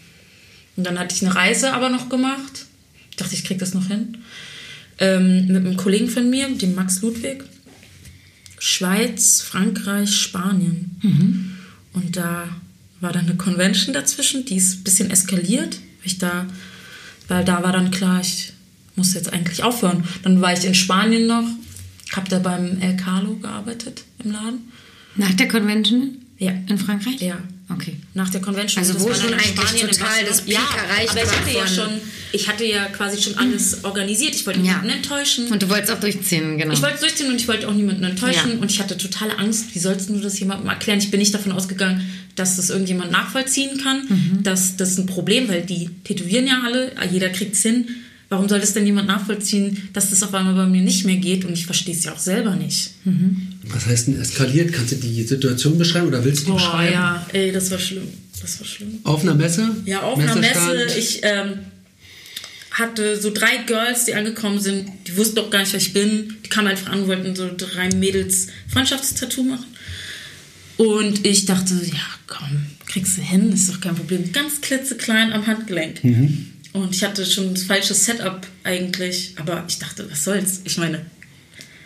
Und 0.77 0.83
dann 0.83 0.97
hatte 0.97 1.15
ich 1.15 1.23
eine 1.23 1.35
Reise 1.35 1.71
aber 1.71 1.89
noch 1.89 2.09
gemacht. 2.09 2.65
Ich 3.11 3.17
dachte, 3.17 3.35
ich 3.35 3.43
krieg 3.43 3.59
das 3.59 3.75
noch 3.75 3.85
hin. 3.85 4.17
Ähm, 4.97 5.45
mit 5.45 5.57
einem 5.57 5.77
Kollegen 5.77 6.09
von 6.09 6.27
mir, 6.31 6.49
dem 6.49 6.73
Max 6.73 7.03
Ludwig. 7.03 7.43
Schweiz, 8.57 9.41
Frankreich, 9.41 10.09
Spanien. 10.09 10.97
Und 11.93 12.17
da 12.17 12.49
war 13.03 13.11
dann 13.11 13.25
eine 13.25 13.35
Convention 13.35 13.93
dazwischen, 13.93 14.45
die 14.45 14.55
ist 14.55 14.79
ein 14.79 14.83
bisschen 14.83 15.11
eskaliert. 15.11 15.75
weil 15.75 15.81
Ich 16.03 16.17
da, 16.17 16.47
weil 17.27 17.45
da 17.45 17.61
war 17.61 17.71
dann 17.71 17.91
klar, 17.91 18.21
ich 18.21 18.53
muss 18.95 19.13
jetzt 19.13 19.31
eigentlich 19.31 19.61
aufhören. 19.61 20.03
Dann 20.23 20.41
war 20.41 20.53
ich 20.53 20.65
in 20.65 20.73
Spanien 20.73 21.27
noch, 21.27 21.45
habe 22.13 22.29
da 22.29 22.39
beim 22.39 22.79
El 22.81 22.95
Carlo 22.97 23.35
gearbeitet 23.35 24.03
im 24.23 24.31
Laden. 24.31 24.71
Nach 25.15 25.33
der 25.33 25.47
Convention? 25.47 26.17
Ja. 26.39 26.53
In 26.67 26.77
Frankreich? 26.77 27.21
Ja. 27.21 27.37
Okay. 27.69 27.95
Nach 28.13 28.29
der 28.29 28.41
Convention. 28.41 28.83
Also 28.83 28.99
wo 28.99 29.13
schon 29.13 29.33
eigentlich 29.33 29.47
Spanien, 29.47 29.87
total 29.87 30.25
das 30.27 30.41
Peak 30.41 30.53
ja, 30.55 30.59
erreicht 30.77 31.11
aber 31.11 31.23
ich 31.23 31.31
hatte 31.31 31.51
ja 31.57 31.67
schon, 31.67 31.89
ich 32.33 32.47
hatte 32.47 32.65
ja 32.65 32.85
quasi 32.89 33.21
schon 33.21 33.37
alles 33.37 33.83
organisiert. 33.83 34.35
Ich 34.35 34.45
wollte 34.45 34.59
Ja. 34.59 34.65
niemanden 34.65 34.89
enttäuschen. 34.89 35.47
Und 35.47 35.61
du 35.63 35.69
wolltest 35.69 35.91
auch 35.93 35.99
durchziehen, 35.99 36.57
genau. 36.57 36.73
Ich 36.73 36.81
wollte 36.81 36.95
es 36.95 37.01
durchziehen 37.01 37.27
und 37.29 37.35
ich 37.37 37.47
wollte 37.47 37.67
auch 37.69 37.73
niemanden 37.73 38.03
enttäuschen 38.03 38.51
Ja. 38.55 38.57
und 38.59 38.69
ich 38.69 38.79
hatte 38.79 38.97
totale 38.97 39.37
Angst. 39.39 39.73
Wie 39.73 39.79
sollst 39.79 40.09
du 40.09 40.19
das 40.19 40.37
jemandem 40.39 40.67
erklären? 40.69 40.99
Ich 40.99 41.09
bin 41.09 41.19
nicht 41.19 41.33
davon 41.33 41.51
ausgegangen, 41.53 42.01
dass 42.35 42.57
das 42.57 42.69
irgendjemand 42.69 43.11
nachvollziehen 43.11 43.77
kann, 43.81 44.05
Mhm. 44.09 44.43
dass 44.43 44.75
das 44.75 44.97
ein 44.97 45.05
Problem, 45.05 45.47
weil 45.47 45.61
die 45.61 45.89
tätowieren 46.03 46.45
ja 46.47 46.61
alle, 46.65 46.91
jeder 47.11 47.29
kriegt 47.29 47.55
es 47.55 47.61
hin. 47.61 47.87
Warum 48.33 48.49
soll 48.49 48.59
das 48.59 48.73
denn 48.73 48.87
jemand 48.87 49.07
nachvollziehen, 49.07 49.89
dass 49.93 50.09
das 50.09 50.23
auf 50.23 50.33
einmal 50.33 50.55
bei 50.55 50.65
mir 50.65 50.81
nicht 50.81 51.05
mehr 51.05 51.17
geht 51.17 51.45
und 51.45 51.53
ich 51.53 51.67
verstehe 51.67 51.93
es 51.93 52.03
ja 52.03 52.13
auch 52.13 52.17
selber 52.17 52.55
nicht. 52.55 52.95
Was 53.65 53.85
heißt 53.85 54.07
denn 54.07 54.19
eskaliert? 54.19 54.73
Kannst 54.73 54.93
du 54.93 54.95
die 54.95 55.21
Situation 55.21 55.77
beschreiben 55.77 56.07
oder 56.07 56.25
willst 56.25 56.41
du 56.41 56.45
die 56.45 56.51
Boah, 56.53 56.57
beschreiben? 56.57 56.93
ja, 56.93 57.27
ey, 57.31 57.51
das 57.51 57.69
war 57.69 57.77
schlimm. 57.77 58.07
Das 58.41 58.59
war 58.59 58.65
schlimm. 58.65 58.97
Auf 59.03 59.21
einer 59.21 59.35
Messe? 59.35 59.69
Ja, 59.85 60.01
auf 60.01 60.17
einer 60.17 60.35
Messe. 60.35 60.87
Ich 60.97 61.19
ähm, 61.21 61.59
hatte 62.71 63.21
so 63.21 63.31
drei 63.31 63.57
Girls, 63.67 64.05
die 64.05 64.15
angekommen 64.15 64.59
sind. 64.59 64.89
Die 65.05 65.15
wussten 65.15 65.35
doch 65.35 65.51
gar 65.51 65.59
nicht, 65.59 65.73
wer 65.73 65.79
ich 65.79 65.93
bin. 65.93 66.33
Die 66.43 66.49
kamen 66.49 66.69
einfach 66.69 66.91
an, 66.91 67.05
wollten 67.07 67.35
so 67.35 67.51
drei 67.55 67.89
Mädels 67.89 68.47
Freundschaftstattoo 68.67 69.43
machen. 69.43 69.67
Und 70.77 71.23
ich 71.23 71.45
dachte, 71.45 71.75
ja, 71.85 72.01
komm, 72.25 72.65
kriegst 72.87 73.19
du 73.19 73.21
hin, 73.21 73.53
ist 73.53 73.69
doch 73.69 73.79
kein 73.79 73.93
Problem. 73.93 74.31
Ganz 74.31 74.59
klitzeklein 74.59 75.31
am 75.33 75.45
Handgelenk. 75.45 76.03
Und 76.73 76.95
ich 76.95 77.03
hatte 77.03 77.25
schon 77.25 77.53
das 77.53 77.63
falsche 77.63 77.93
Setup 77.93 78.45
eigentlich. 78.63 79.35
Aber 79.37 79.63
ich 79.67 79.79
dachte, 79.79 80.09
was 80.09 80.23
soll's? 80.23 80.61
Ich 80.63 80.77
meine, 80.77 81.05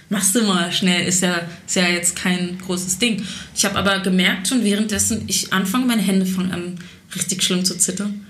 machst 0.09 0.33
du 0.33 0.43
mal 0.43 0.71
schnell, 0.71 1.05
ist 1.07 1.21
ja, 1.21 1.47
ist 1.65 1.75
ja 1.75 1.87
jetzt 1.87 2.15
kein 2.15 2.57
großes 2.59 2.97
Ding. 2.97 3.23
Ich 3.55 3.65
habe 3.65 3.77
aber 3.77 3.99
gemerkt 3.99 4.47
schon 4.47 4.63
währenddessen, 4.63 5.23
ich 5.27 5.51
anfange, 5.51 5.85
meine 5.85 6.01
Hände 6.01 6.25
fangen 6.25 6.51
an 6.51 6.79
richtig 7.13 7.43
schlimm 7.43 7.65
zu 7.65 7.77
zittern. 7.77 8.25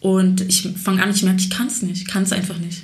Und 0.00 0.42
ich 0.42 0.68
fange 0.82 1.02
an, 1.02 1.10
ich 1.10 1.22
merke, 1.22 1.40
ich 1.40 1.50
kann 1.50 1.66
es 1.66 1.82
nicht, 1.82 2.02
ich 2.02 2.06
kann 2.06 2.22
es 2.22 2.32
einfach 2.32 2.58
nicht. 2.58 2.82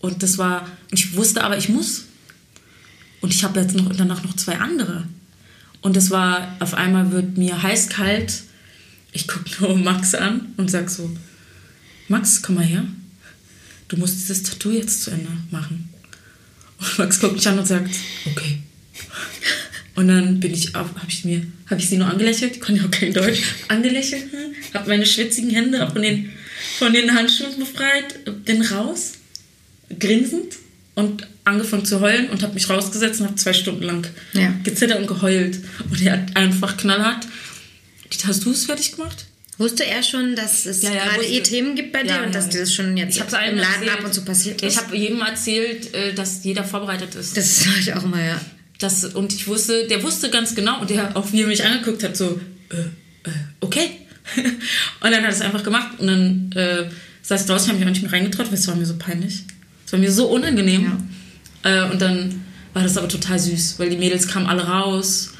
Und 0.00 0.22
das 0.22 0.36
war, 0.36 0.68
ich 0.90 1.16
wusste 1.16 1.42
aber, 1.44 1.56
ich 1.56 1.68
muss. 1.68 2.04
Und 3.20 3.32
ich 3.32 3.44
habe 3.44 3.60
jetzt 3.60 3.74
noch 3.74 3.94
danach 3.96 4.22
noch 4.22 4.36
zwei 4.36 4.58
andere. 4.58 5.04
Und 5.80 5.96
das 5.96 6.10
war, 6.10 6.56
auf 6.60 6.74
einmal 6.74 7.12
wird 7.12 7.38
mir 7.38 7.62
heiß 7.62 7.88
kalt. 7.88 8.42
Ich 9.12 9.28
gucke 9.28 9.48
nur 9.60 9.76
Max 9.76 10.14
an 10.14 10.52
und 10.56 10.70
sag 10.70 10.90
so, 10.90 11.10
Max, 12.08 12.42
komm 12.42 12.56
mal 12.56 12.64
her. 12.64 12.84
Du 13.88 13.96
musst 13.96 14.16
dieses 14.16 14.42
Tattoo 14.42 14.70
jetzt 14.70 15.02
zu 15.02 15.10
Ende 15.10 15.28
machen. 15.50 15.88
Und 16.78 16.98
Max 16.98 17.20
guckt 17.20 17.34
mich 17.34 17.46
an 17.48 17.58
und 17.58 17.66
sagt, 17.66 17.94
okay. 18.26 18.58
Und 19.94 20.08
dann 20.08 20.40
bin 20.40 20.52
ich 20.52 20.74
habe 20.74 20.90
ich 21.08 21.24
mir, 21.24 21.42
habe 21.70 21.80
ich 21.80 21.88
sie 21.88 21.96
nur 21.96 22.08
angelächelt, 22.08 22.54
die 22.56 22.58
konnte 22.60 22.82
ja 22.82 22.86
auch 22.86 22.90
kein 22.90 23.14
Deutsch, 23.14 23.40
angelächelt, 23.68 24.24
habe 24.74 24.88
meine 24.90 25.06
schwitzigen 25.06 25.50
Hände 25.50 25.88
von 25.90 26.02
den, 26.02 26.30
von 26.78 26.92
den 26.92 27.14
Handschuhen 27.14 27.58
befreit, 27.58 28.44
bin 28.44 28.60
raus, 28.60 29.12
grinsend 29.98 30.56
und 30.96 31.26
angefangen 31.44 31.86
zu 31.86 32.00
heulen 32.00 32.28
und 32.28 32.42
habe 32.42 32.52
mich 32.54 32.68
rausgesetzt 32.68 33.20
und 33.20 33.26
habe 33.28 33.36
zwei 33.36 33.54
Stunden 33.54 33.84
lang 33.84 34.06
Ja. 34.34 34.52
gezittert 34.64 34.98
und 35.00 35.06
geheult. 35.06 35.60
Und 35.90 36.02
er 36.02 36.12
hat 36.14 36.36
einfach 36.36 36.76
knallhart 36.76 37.26
die 38.12 38.18
Tattoos 38.18 38.66
fertig 38.66 38.92
gemacht. 38.92 39.24
Wusste 39.58 39.86
er 39.86 40.02
schon, 40.02 40.36
dass 40.36 40.66
es 40.66 40.82
Ja, 40.82 40.92
ja, 40.92 41.04
gerade 41.04 41.24
eh 41.24 41.40
Themen 41.40 41.74
gibt 41.74 41.92
bei 41.92 42.02
dir 42.02 42.16
Ja, 42.16 42.24
und 42.24 42.34
dass 42.34 42.52
ja. 42.52 42.60
das 42.60 42.74
schon 42.74 42.96
jetzt 42.96 43.16
im 43.16 43.24
Laden 43.30 43.58
erzählt. 43.58 43.90
ab 43.90 44.04
und 44.04 44.12
zu 44.12 44.24
passiert 44.24 44.60
ist? 44.62 44.74
Ich 44.74 44.78
habe 44.78 44.96
jedem 44.96 45.20
erzählt, 45.20 45.94
äh, 45.94 46.12
dass 46.12 46.44
jeder 46.44 46.64
vorbereitet 46.64 47.14
ist. 47.14 47.36
das 47.36 47.60
sage 47.60 47.76
ich 47.80 47.94
auch 47.94 48.04
immer, 48.04 48.22
ja. 48.22 48.40
Das, 48.78 49.04
und 49.04 49.32
ich 49.32 49.46
wusste, 49.48 49.86
der 49.86 50.02
wusste 50.02 50.28
ganz 50.28 50.54
genau 50.54 50.80
und 50.80 50.90
der 50.90 51.16
auch 51.16 51.32
wie 51.32 51.42
er 51.42 51.46
mich 51.46 51.64
angeguckt 51.64 52.02
hat, 52.02 52.16
so, 52.16 52.38
äh, 52.70 52.76
äh, 52.76 53.32
okay. 53.60 53.92
und 54.36 54.46
dann 55.00 55.14
hat 55.14 55.22
er 55.24 55.28
es 55.30 55.40
einfach 55.40 55.62
gemacht 55.62 55.98
und 55.98 56.06
dann 56.06 56.52
äh, 56.54 56.90
saß 57.22 57.42
ich 57.42 57.46
draußen, 57.46 57.68
habe 57.68 57.78
mich 57.78 57.86
auch 57.86 57.92
nicht 57.92 58.02
mehr 58.02 58.12
reingetraut, 58.12 58.48
weil 58.48 58.58
es 58.58 58.68
war 58.68 58.74
mir 58.74 58.84
so 58.84 58.96
peinlich. 58.98 59.44
Es 59.86 59.92
war 59.92 59.98
mir 59.98 60.12
so 60.12 60.26
unangenehm. 60.26 61.08
Äh, 61.62 61.90
und 61.90 62.02
dann 62.02 62.44
war 62.74 62.82
das 62.82 62.98
aber 62.98 63.08
total 63.08 63.38
süß, 63.38 63.78
weil 63.78 63.88
die 63.88 63.96
Mädels 63.96 64.28
kamen 64.28 64.46
alle 64.46 64.66
raus 64.66 65.30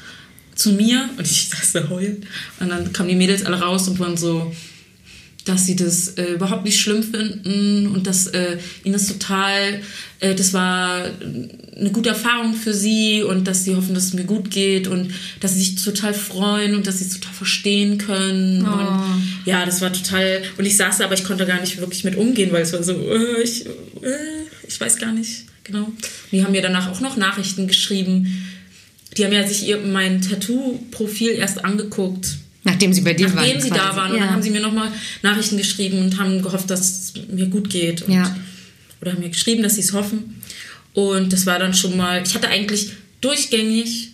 zu 0.57 0.71
mir 0.71 1.09
und 1.17 1.25
ich 1.25 1.49
saß 1.49 1.73
da 1.73 1.89
heulend. 1.89 2.25
Und 2.59 2.69
dann 2.69 2.91
kamen 2.91 3.09
die 3.09 3.15
Mädels 3.15 3.45
alle 3.45 3.59
raus 3.59 3.87
und 3.87 3.99
waren 3.99 4.17
so, 4.17 4.51
dass 5.45 5.65
sie 5.65 5.75
das 5.75 6.09
äh, 6.17 6.33
überhaupt 6.33 6.65
nicht 6.65 6.79
schlimm 6.79 7.03
finden 7.03 7.87
und 7.87 8.05
dass 8.05 8.27
äh, 8.27 8.57
ihnen 8.83 8.93
das 8.93 9.07
total, 9.07 9.81
äh, 10.19 10.35
das 10.35 10.53
war 10.53 11.05
eine 11.05 11.91
gute 11.91 12.09
Erfahrung 12.09 12.53
für 12.53 12.73
sie 12.73 13.23
und 13.23 13.47
dass 13.47 13.63
sie 13.63 13.75
hoffen, 13.75 13.93
dass 13.93 14.05
es 14.05 14.13
mir 14.13 14.25
gut 14.25 14.51
geht 14.51 14.87
und 14.87 15.13
dass 15.39 15.53
sie 15.53 15.59
sich 15.59 15.75
total 15.83 16.13
freuen 16.13 16.75
und 16.75 16.85
dass 16.85 16.99
sie 16.99 17.05
es 17.05 17.13
total 17.13 17.33
verstehen 17.33 17.97
können. 17.97 18.65
Und 18.65 19.23
ja, 19.45 19.65
das 19.65 19.79
war 19.81 19.93
total, 19.93 20.41
und 20.57 20.65
ich 20.65 20.75
saß 20.75 20.97
da, 20.97 21.05
aber 21.05 21.13
ich 21.13 21.23
konnte 21.23 21.45
gar 21.45 21.61
nicht 21.61 21.79
wirklich 21.79 22.03
mit 22.03 22.17
umgehen, 22.17 22.51
weil 22.51 22.63
es 22.63 22.73
war 22.73 22.83
so, 22.83 22.93
äh, 22.93 23.41
ich, 23.41 23.65
äh, 23.65 23.69
ich 24.67 24.81
weiß 24.81 24.97
gar 24.97 25.13
nicht, 25.13 25.45
genau. 25.63 25.85
Und 25.85 26.31
die 26.31 26.43
haben 26.43 26.51
mir 26.51 26.61
danach 26.61 26.91
auch 26.91 26.99
noch 26.99 27.15
Nachrichten 27.15 27.67
geschrieben. 27.67 28.43
Die 29.17 29.25
haben 29.25 29.33
ja 29.33 29.47
sich 29.47 29.67
ihr, 29.67 29.79
mein 29.79 30.21
Tattoo-Profil 30.21 31.31
erst 31.31 31.63
angeguckt 31.65 32.37
Nachdem 32.63 32.91
sie 32.93 33.01
bei 33.01 33.13
dir 33.13 33.27
waren. 33.27 33.35
nachdem 33.35 33.61
sie 33.61 33.69
da 33.69 33.75
quasi. 33.75 33.97
waren. 33.97 34.11
Und 34.11 34.17
ja. 34.17 34.25
dann 34.25 34.33
haben 34.33 34.41
sie 34.41 34.49
mir 34.49 34.59
nochmal 34.59 34.91
Nachrichten 35.21 35.57
geschrieben 35.57 35.99
und 35.99 36.19
haben 36.19 36.41
gehofft, 36.41 36.69
dass 36.69 36.81
es 36.81 37.13
mir 37.29 37.47
gut 37.47 37.69
geht. 37.69 38.01
Und, 38.03 38.13
Ja. 38.13 38.35
Oder 39.01 39.13
haben 39.13 39.21
mir 39.21 39.29
geschrieben, 39.29 39.63
dass 39.63 39.75
sie 39.75 39.81
es 39.81 39.93
hoffen. 39.93 40.41
Und 40.93 41.31
das 41.31 41.45
war 41.45 41.59
dann 41.59 41.73
schon 41.73 41.95
mal, 41.95 42.23
ich 42.25 42.33
hatte 42.35 42.49
eigentlich 42.49 42.91
durchgängig 43.21 44.09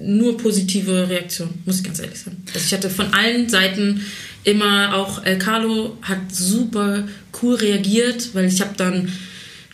nur 0.00 0.36
positive 0.36 1.08
Reaktionen, 1.08 1.62
muss 1.64 1.78
ich 1.78 1.84
ganz 1.84 1.98
ehrlich 1.98 2.18
sagen. 2.18 2.42
Also 2.54 2.64
ich 2.64 2.72
hatte 2.72 2.90
von 2.90 3.12
allen 3.12 3.48
Seiten 3.48 4.00
immer 4.44 4.94
auch 4.94 5.24
El 5.24 5.38
Carlo 5.38 5.98
hat 6.02 6.18
super 6.32 7.08
cool 7.42 7.56
reagiert, 7.56 8.34
weil 8.34 8.46
ich 8.46 8.60
habe 8.60 8.74
dann 8.76 9.10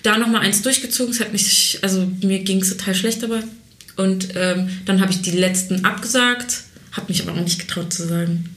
da 0.02 0.18
nochmal 0.18 0.42
eins 0.42 0.62
durchgezogen. 0.62 1.12
Es 1.12 1.20
hat 1.20 1.32
mich, 1.32 1.78
also 1.82 2.10
mir 2.22 2.40
ging 2.40 2.62
es 2.62 2.70
total 2.70 2.94
schlecht 2.94 3.22
dabei. 3.22 3.42
Und 3.96 4.28
ähm, 4.34 4.68
dann 4.84 5.00
habe 5.00 5.12
ich 5.12 5.22
die 5.22 5.32
letzten 5.32 5.84
abgesagt, 5.84 6.64
habe 6.92 7.08
mich 7.08 7.22
aber 7.22 7.32
auch 7.32 7.42
nicht 7.42 7.58
getraut 7.58 7.92
zu 7.92 8.06
sagen, 8.06 8.54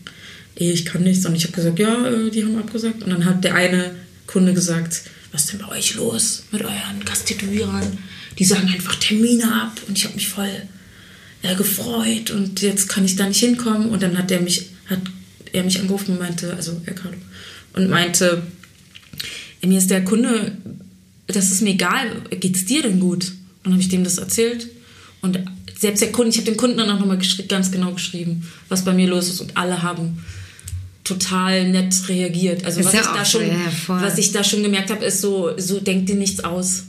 "Ey, 0.56 0.72
ich 0.72 0.86
kann 0.86 1.04
nichts. 1.04 1.26
Und 1.26 1.36
ich 1.36 1.44
habe 1.44 1.54
gesagt, 1.54 1.80
ja, 1.80 2.08
äh, 2.08 2.32
die 2.32 2.44
haben 2.44 2.58
abgesagt. 2.58 3.04
Und 3.04 3.10
dann 3.10 3.26
hat 3.26 3.44
der 3.44 3.56
eine 3.56 3.92
Kunde 4.28 4.54
gesagt, 4.54 5.02
was 5.32 5.44
ist 5.44 5.54
denn 5.54 5.60
bei 5.60 5.78
euch 5.78 5.96
los 5.96 6.44
mit 6.52 6.62
euren 6.64 7.04
Gasttätowierern? 7.04 7.98
Die 8.40 8.46
sagen 8.46 8.68
einfach 8.68 8.96
Termine 8.96 9.52
ab. 9.52 9.80
Und 9.88 9.98
ich 9.98 10.06
habe 10.06 10.16
mich 10.16 10.28
voll 10.28 10.50
äh, 11.42 11.56
gefreut 11.56 12.32
und 12.32 12.62
jetzt 12.62 12.90
kann 12.90 13.06
ich 13.06 13.16
da 13.16 13.28
nicht 13.28 13.40
hinkommen. 13.40 13.90
Und 13.90 14.02
dann 14.02 14.18
hat 14.18 14.32
er 14.32 14.42
mich, 14.42 14.68
hat 14.88 15.02
er 15.52 15.64
mich 15.64 15.80
angerufen 15.80 16.14
und 16.14 16.20
meinte, 16.20 16.54
also 16.56 16.82
er 16.86 16.96
und 17.74 17.90
meinte, 17.90 18.44
"Ey, 19.62 19.68
mir 19.68 19.78
ist 19.78 19.90
der 19.90 20.04
Kunde, 20.04 20.58
das 21.28 21.52
ist 21.52 21.62
mir 21.62 21.72
egal, 21.72 22.22
geht's 22.30 22.66
dir 22.66 22.82
denn 22.84 23.00
gut? 23.00 23.26
Und 23.28 23.66
dann 23.66 23.74
habe 23.74 23.82
ich 23.82 23.90
dem 23.90 24.04
das 24.04 24.18
erzählt. 24.18 24.68
Und 25.26 25.40
selbst 25.78 26.02
der 26.02 26.12
Kunde, 26.12 26.30
ich 26.30 26.38
habe 26.38 26.46
dem 26.46 26.58
Kunden 26.58 26.78
dann 26.78 26.90
auch 26.92 27.00
nochmal 27.00 27.20
ganz 27.48 27.72
genau 27.72 27.92
geschrieben, 27.92 28.48
was 28.70 28.86
bei 28.86 28.94
mir 28.94 29.08
los 29.08 29.28
ist. 29.28 29.42
Und 29.42 29.58
alle 29.58 29.82
haben 29.82 30.24
total 31.04 31.68
nett 31.70 31.94
reagiert. 32.08 32.64
Also 32.64 32.80
Ist 32.80 32.88
was 32.88 32.94
ja 32.94 33.02
ich, 33.02 33.08
da 33.08 33.26
schon, 33.26 33.48
ja, 33.48 33.58
was 33.88 34.18
ich 34.18 34.32
da 34.32 34.44
schon 34.44 34.64
gemerkt 34.64 34.92
habe, 34.92 35.04
ist 35.04 35.22
so, 35.22 35.52
so 35.58 35.80
denk 35.80 36.06
dir 36.06 36.16
nichts 36.16 36.44
aus. 36.44 36.84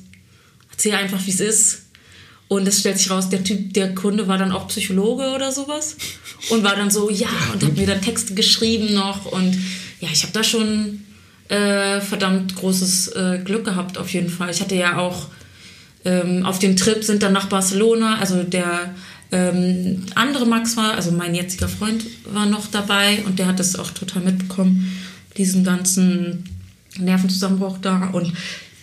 Erzähl 0.70 0.94
einfach, 0.94 1.24
wie 1.26 1.30
es 1.30 1.40
ist. 1.40 1.82
Und 2.48 2.68
es 2.68 2.80
stellt 2.80 2.98
sich 2.98 3.10
raus, 3.10 3.28
der 3.28 3.42
Typ, 3.42 3.74
der 3.74 3.94
Kunde 3.94 4.28
war 4.28 4.38
dann 4.38 4.52
auch 4.52 4.68
Psychologe 4.68 5.30
oder 5.34 5.50
sowas. 5.50 5.96
Und 6.50 6.62
war 6.62 6.76
dann 6.76 6.90
so, 6.90 7.10
ja, 7.10 7.28
und 7.52 7.64
hat 7.64 7.76
mir 7.76 7.86
dann 7.86 8.02
Texte 8.02 8.34
geschrieben 8.34 8.94
noch. 8.94 9.26
Und 9.26 9.56
ja, 10.00 10.08
ich 10.12 10.22
habe 10.22 10.32
da 10.32 10.44
schon 10.44 11.00
äh, 11.48 12.00
verdammt 12.00 12.54
großes 12.54 13.08
äh, 13.08 13.40
Glück 13.44 13.64
gehabt, 13.64 13.98
auf 13.98 14.12
jeden 14.12 14.28
Fall. 14.28 14.50
Ich 14.50 14.60
hatte 14.60 14.76
ja 14.76 14.98
auch 14.98 15.26
ähm, 16.06 16.46
auf 16.46 16.60
dem 16.60 16.76
Trip 16.76 17.02
sind 17.02 17.22
dann 17.22 17.32
nach 17.32 17.48
Barcelona, 17.48 18.18
also 18.18 18.44
der 18.44 18.94
ähm, 19.32 20.04
andere 20.14 20.46
Max 20.46 20.76
war, 20.76 20.94
also 20.94 21.10
mein 21.10 21.34
jetziger 21.34 21.68
Freund 21.68 22.04
war 22.32 22.46
noch 22.46 22.68
dabei 22.68 23.24
und 23.26 23.40
der 23.40 23.48
hat 23.48 23.58
das 23.58 23.76
auch 23.76 23.90
total 23.90 24.22
mitbekommen, 24.22 24.92
diesen 25.36 25.64
ganzen 25.64 26.44
Nervenzusammenbruch 26.96 27.78
da 27.82 28.10
und 28.12 28.32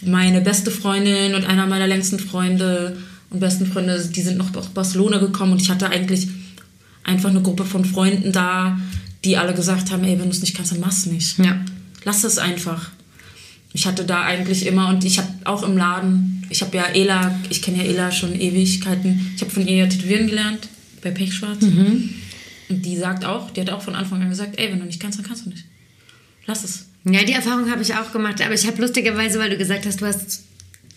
meine 0.02 0.42
beste 0.42 0.70
Freundin 0.70 1.34
und 1.34 1.46
einer 1.46 1.66
meiner 1.66 1.88
längsten 1.88 2.20
Freunde 2.20 2.98
und 3.30 3.40
besten 3.40 3.66
Freunde, 3.66 4.06
die 4.06 4.22
sind 4.22 4.38
noch 4.38 4.52
nach 4.54 4.68
Barcelona 4.68 5.18
gekommen 5.18 5.54
und 5.54 5.62
ich 5.62 5.70
hatte 5.70 5.90
eigentlich 5.90 6.28
einfach 7.06 7.30
eine 7.30 7.42
Gruppe 7.42 7.64
von 7.64 7.86
Freunden 7.86 8.34
da, 8.34 8.78
die 9.24 9.38
alle 9.38 9.54
gesagt 9.54 9.92
haben, 9.92 10.04
ey, 10.04 10.20
wenn 10.20 10.26
du 10.26 10.36
es 10.36 10.42
nicht 10.42 10.58
kannst, 10.58 10.74
dann 10.74 10.82
mach's 10.82 11.06
nicht. 11.06 11.40
Ja. 11.40 11.64
Lass 12.04 12.26
es 12.26 12.38
einfach. 12.38 12.90
Ich 13.72 13.88
hatte 13.88 14.04
da 14.04 14.24
eigentlich 14.24 14.66
immer 14.66 14.90
und 14.90 15.06
ich 15.06 15.20
habe 15.20 15.30
auch 15.46 15.64
im 15.64 15.78
Laden, 15.78 16.43
ich 16.54 16.62
habe 16.62 16.78
ja 16.78 16.86
Ela, 16.94 17.40
ich 17.50 17.64
kenne 17.64 17.80
ja 17.80 17.84
Ela 17.84 18.12
schon 18.12 18.40
Ewigkeiten. 18.40 19.34
Ich 19.36 19.42
habe 19.42 19.52
von 19.52 19.68
ihr 19.68 19.78
ja 19.78 19.88
tätowieren 19.88 20.28
gelernt 20.28 20.70
bei 21.02 21.10
Pechschwarz. 21.10 21.64
Und 22.70 22.82
die 22.86 22.96
sagt 22.96 23.26
auch, 23.26 23.50
die 23.50 23.62
hat 23.62 23.72
auch 23.72 23.82
von 23.82 23.96
Anfang 23.96 24.22
an 24.22 24.30
gesagt, 24.30 24.60
ey, 24.60 24.72
wenn 24.72 24.80
du 24.80 24.86
nicht 24.86 25.02
kannst, 25.02 25.18
dann 25.18 25.26
kannst 25.26 25.48
du 25.48 25.50
nicht. 25.50 25.66
Lass 26.46 26.64
es. 26.64 26.86
Ja, 27.06 27.24
die 27.24 27.34
Erfahrung 27.34 27.72
habe 27.72 27.82
ich 27.82 27.96
auch 27.96 28.12
gemacht. 28.12 28.40
Aber 28.42 28.54
ich 28.54 28.68
habe 28.68 28.80
lustigerweise, 28.80 29.40
weil 29.40 29.50
du 29.50 29.58
gesagt 29.58 29.88
hast, 29.88 30.00
du 30.00 30.06
hast 30.06 30.44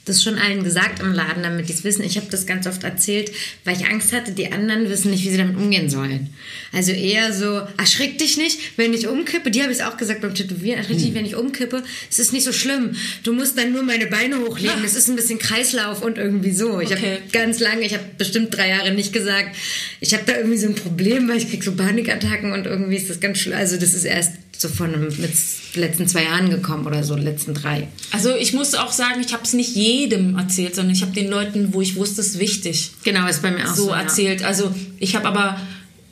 das 0.06 0.22
schon 0.22 0.38
allen 0.38 0.64
gesagt 0.64 1.00
im 1.00 1.12
Laden, 1.12 1.42
damit 1.42 1.68
die 1.68 1.72
es 1.72 1.84
wissen. 1.84 2.02
Ich 2.04 2.16
habe 2.16 2.28
das 2.30 2.46
ganz 2.46 2.66
oft 2.66 2.82
erzählt, 2.84 3.30
weil 3.64 3.76
ich 3.76 3.86
Angst 3.86 4.12
hatte, 4.12 4.32
die 4.32 4.50
anderen 4.52 4.88
wissen 4.88 5.10
nicht, 5.10 5.25
wie 5.25 5.30
sie 5.30 5.36
damit 5.36 5.56
umgehen 5.56 5.90
sollen. 5.90 6.30
Also 6.72 6.92
eher 6.92 7.32
so, 7.32 7.60
erschrick 7.76 8.16
dich 8.18 8.36
nicht, 8.36 8.78
wenn 8.78 8.94
ich 8.94 9.08
umkippe. 9.08 9.50
Die 9.50 9.62
habe 9.62 9.72
ich 9.72 9.82
auch 9.82 9.96
gesagt 9.96 10.20
beim 10.22 10.34
Tätowieren, 10.34 10.78
erschrick 10.78 10.98
dich, 10.98 11.12
wenn 11.12 11.26
ich 11.26 11.34
umkippe. 11.36 11.82
Es 12.10 12.18
ist 12.18 12.32
nicht 12.32 12.44
so 12.44 12.52
schlimm. 12.52 12.94
Du 13.25 13.32
musst 13.32 13.58
dann 13.58 13.72
nur 13.72 13.82
meine 13.82 14.06
Beine 14.06 14.38
hochlegen. 14.38 14.84
Es 14.84 14.94
ist 14.94 15.08
ein 15.08 15.16
bisschen 15.16 15.38
Kreislauf 15.38 16.02
und 16.02 16.18
irgendwie 16.18 16.52
so. 16.52 16.80
Ich 16.80 16.86
Okay. 16.92 17.16
habe 17.16 17.22
ganz 17.32 17.58
lange, 17.60 17.82
ich 17.84 17.92
habe 17.92 18.04
bestimmt 18.16 18.56
drei 18.56 18.68
Jahre 18.68 18.92
nicht 18.92 19.12
gesagt, 19.12 19.56
ich 20.00 20.14
habe 20.14 20.22
da 20.25 20.36
irgendwie 20.36 20.58
so 20.58 20.68
ein 20.68 20.75
Problem, 20.76 21.28
weil 21.28 21.38
ich 21.38 21.50
krieg 21.50 21.62
so 21.64 21.72
Panikattacken 21.72 22.52
und 22.52 22.64
irgendwie 22.66 22.96
ist 22.96 23.10
das 23.10 23.18
ganz 23.20 23.38
schlimm. 23.38 23.56
Also 23.58 23.76
das 23.76 23.92
ist 23.92 24.04
erst 24.04 24.32
so 24.58 24.68
von 24.68 24.90
mit 24.90 25.32
letzten 25.75 26.08
zwei 26.08 26.25
Jahren 26.25 26.50
gekommen 26.50 26.86
oder 26.86 27.04
so, 27.04 27.14
letzten 27.16 27.54
drei. 27.54 27.88
Also 28.12 28.34
ich 28.34 28.52
muss 28.52 28.75
auch 28.75 28.92
sagen, 28.92 29.20
ich 29.25 29.32
habe 29.32 29.42
es 29.44 29.52
nicht 29.52 29.75
jedem 29.76 30.36
erzählt, 30.38 30.75
sondern 30.75 30.94
ich 30.94 31.02
habe 31.02 31.12
den 31.12 31.28
Leuten, 31.28 31.75
wo 31.75 31.82
ich 31.82 31.96
wusste, 31.96 32.20
es 32.20 32.28
ist 32.28 32.38
wichtig, 32.38 32.92
Genau, 33.04 33.26
ist 33.28 33.42
bei 33.42 33.50
mir 33.50 33.70
auch 33.70 33.75
so. 33.75 33.84
so 33.86 33.90
erzählt. 33.90 34.42
Also 34.44 34.75
ich 34.98 35.14
habe 35.16 35.26
aber 35.28 35.60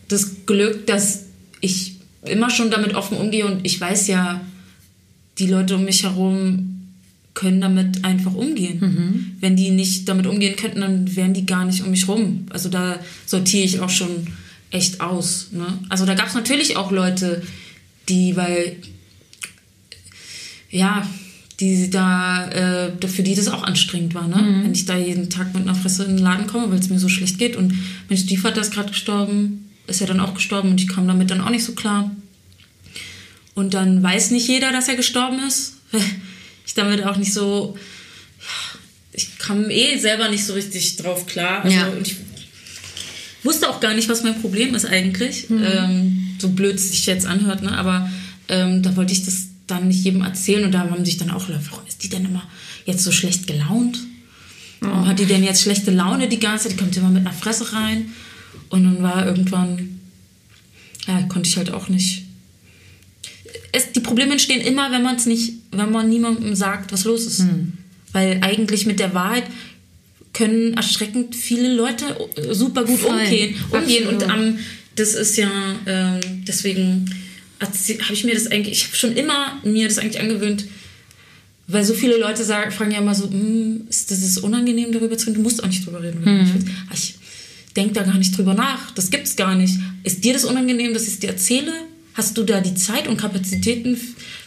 das 0.09 0.47
Glück, 0.47 0.87
dass 0.87 1.21
ich 1.61 1.97
immer 2.27 2.51
schon 2.51 2.71
damit 2.71 2.95
offen 2.95 3.17
umgehe 3.17 3.47
und 3.47 3.65
ich 3.65 3.81
weiß 3.81 4.07
ja, 4.09 4.41
die 5.39 5.47
Leute 5.47 5.77
um 5.77 5.85
mich 5.85 6.03
herum 6.05 6.71
können 7.35 7.61
damit 7.61 8.05
einfach 8.05 8.35
umgehen. 8.35 9.37
Wenn 9.41 9.57
die 9.57 9.71
nicht 9.71 10.09
damit 10.09 10.27
umgehen 10.27 10.55
könnten, 10.57 10.81
dann 10.83 11.17
wären 11.17 11.35
die 11.35 11.45
gar 11.47 11.65
nicht 11.65 11.83
um 11.83 11.91
mich 11.91 12.07
rum. 12.07 12.47
Also 12.51 12.69
da 12.69 13.01
sortiere 13.27 13.65
ich 13.65 13.81
auch 13.81 13.91
schon 13.91 14.29
echt 14.71 15.01
aus. 15.01 15.49
Ne? 15.51 15.67
Also 15.89 16.07
da 16.07 16.15
gab 16.15 16.29
es 16.29 16.35
natürlich 16.35 16.77
auch 16.77 16.93
Leute, 16.93 17.43
die, 18.09 18.37
weil 18.37 18.77
ja, 20.71 21.07
die 21.61 21.89
da, 21.89 22.49
äh, 22.51 23.09
für 23.09 23.23
die 23.23 23.35
das 23.37 23.49
auch 23.49 23.63
anstrengend 23.63 24.15
war, 24.15 24.27
ne? 24.27 24.37
Mhm. 24.43 24.65
Wenn 24.65 24.73
ich 24.73 24.87
da 24.87 24.97
jeden 24.97 25.31
Tag 25.31 25.55
mit 25.55 25.63
einer 25.63 25.75
Fresse 25.75 26.05
in 26.05 26.17
den 26.17 26.25
Laden 26.25 26.47
komme, 26.49 26.71
weil 26.71 26.81
es 26.81 26.91
mir 26.91 26.99
so 26.99 27.09
schlecht 27.09 27.39
geht 27.39 27.55
und 27.57 27.73
mein 28.09 28.19
Stiefvater 28.19 28.61
ist 28.61 28.73
gerade 28.73 28.89
gestorben, 28.91 29.71
ist 29.87 30.01
ja 30.01 30.07
dann 30.07 30.21
auch 30.21 30.35
gestorben 30.35 30.71
und 30.71 30.81
ich 30.81 30.89
kam 30.89 31.07
damit 31.07 31.31
dann 31.31 31.41
auch 31.41 31.51
nicht 31.51 31.65
so 31.65 31.73
klar. 31.75 32.11
Und 33.55 33.75
dann 33.75 34.03
weiß 34.03 34.33
nicht 34.33 34.49
jeder, 34.49 34.73
dass 34.73 34.89
er 34.89 34.97
gestorben 34.97 35.39
ist. 35.47 35.75
Ich 36.67 36.73
damit 36.73 37.05
auch 37.05 37.19
nicht 37.19 37.35
so, 37.35 37.77
ich 39.13 39.37
kam 39.39 39.69
eh 39.69 39.99
selber 39.99 40.31
nicht 40.31 40.47
so 40.47 40.55
richtig 40.55 40.97
drauf 40.97 41.27
klar. 41.27 41.63
Also, 41.63 41.77
Ja. 41.77 41.89
und 41.89 42.07
ich 42.07 42.17
wusste 43.43 43.69
auch 43.69 43.81
gar 43.81 43.93
nicht, 43.93 44.09
was 44.09 44.23
mein 44.25 44.41
Problem 44.41 44.75
ist 44.75 44.87
eigentlich. 44.87 45.51
Mhm. 45.51 45.63
Ähm, 45.63 46.34
so 46.45 46.51
blöd 46.51 46.77
es 46.77 46.91
sich 46.91 47.07
jetzt 47.07 47.27
anhört, 47.27 47.63
ne? 47.63 47.73
aber 47.73 48.11
ähm, 48.49 48.83
da 48.83 48.95
wollte 48.97 49.15
ich 49.15 49.25
das 49.25 49.47
dann 49.67 49.89
nicht 49.89 50.05
jedem 50.05 50.21
erzählen 50.21 50.65
und 50.65 50.73
da 50.73 50.81
haben 50.81 51.05
sich 51.05 51.17
dann 51.17 51.31
auch 51.31 51.49
Leute, 51.49 51.63
warum 51.71 51.87
ist 51.87 52.05
die 52.05 52.11
denn 52.11 52.27
immer 52.27 52.43
jetzt 52.85 53.03
so 53.03 53.13
schlecht 53.13 53.47
gelaunt? 53.47 53.99
Warum 54.81 55.09
hat 55.09 55.19
die 55.19 55.25
denn 55.25 55.43
jetzt 55.43 55.63
schlechte 55.63 55.91
Laune 55.91 56.29
die 56.29 56.39
ganze 56.39 56.65
Zeit? 56.65 56.73
Die 56.73 56.77
kommt 56.77 56.95
immer 56.99 57.09
mit 57.09 57.23
einer 57.23 57.33
Fresse 57.33 57.73
rein. 57.73 58.11
Und 58.69 58.85
dann 58.85 59.03
war 59.03 59.25
irgendwann, 59.25 60.01
ja, 61.07 61.23
konnte 61.23 61.49
ich 61.49 61.57
halt 61.57 61.73
auch 61.73 61.89
nicht. 61.89 62.25
Es, 63.73 63.93
die 63.93 64.01
Probleme 64.01 64.33
entstehen 64.33 64.61
immer, 64.61 64.93
wenn 64.93 65.03
man 65.03 65.17
es 65.17 65.25
nicht, 65.25 65.55
wenn 65.71 65.91
man 65.91 66.11
niemandem 66.11 66.55
sagt, 66.55 66.93
was 66.93 67.05
los 67.05 67.25
ist. 67.25 67.45
Weil 68.13 68.41
eigentlich 68.43 68.85
mit 68.85 69.01
der 69.01 69.15
Wahrheit 69.15 69.45
können 70.35 70.75
erschreckend 70.75 71.35
viele 71.35 71.75
Leute 71.75 72.05
äh, 72.37 72.53
super 72.53 72.85
gut 72.85 72.99
Voll. 72.99 73.19
umgehen, 73.19 73.55
umgehen. 73.71 74.09
Und 74.09 74.25
am, 74.25 74.59
das 74.97 75.15
ist 75.15 75.37
ja, 75.37 75.51
ähm, 75.87 76.21
deswegen 76.47 77.11
habe 77.61 78.13
ich 78.13 78.25
mir 78.25 78.35
das 78.35 78.47
eigentlich, 78.49 78.73
ich 78.79 78.85
habe 78.87 78.97
schon 78.97 79.17
immer 79.17 79.59
mir 79.65 79.89
das 79.89 79.99
eigentlich 79.99 80.21
angewöhnt, 80.21 80.67
weil 81.67 81.85
so 81.85 81.95
viele 81.95 82.19
Leute 82.19 82.45
sagen, 82.45 82.71
fragen 82.71 82.91
ja 82.91 82.99
immer 82.99 83.15
so, 83.15 83.31
"Hm, 83.31 83.87
ist 83.89 84.11
das 84.11 84.19
ist 84.23 84.39
unangenehm 84.39 84.93
darüber 84.93 85.17
zu 85.17 85.27
reden? 85.27 85.37
Du 85.37 85.43
musst 85.43 85.63
auch 85.63 85.69
nicht 85.69 85.87
drüber 85.87 86.03
reden. 86.03 86.19
Ich, 86.21 86.55
will's- 86.55 86.67
aber 86.87 86.95
ich 86.95 87.15
denke 87.75 87.95
da 87.95 88.03
gar 88.03 88.19
nicht 88.19 88.37
drüber 88.37 88.55
nach. 88.55 88.91
Das 88.93 89.11
gibt's 89.11 89.35
gar 89.37 89.55
nicht. 89.57 89.75
Ist 90.03 90.23
dir 90.25 90.35
das 90.35 90.45
unangenehm, 90.45 90.93
dass 90.93 91.05
ich 91.05 91.15
es 91.15 91.19
dir 91.21 91.31
erzähle? 91.31 91.73
Hast 92.13 92.37
du 92.37 92.43
da 92.45 92.61
die 92.61 92.75
Zeit 92.75 93.09
und 93.09 93.17
Kapazitäten 93.17 93.99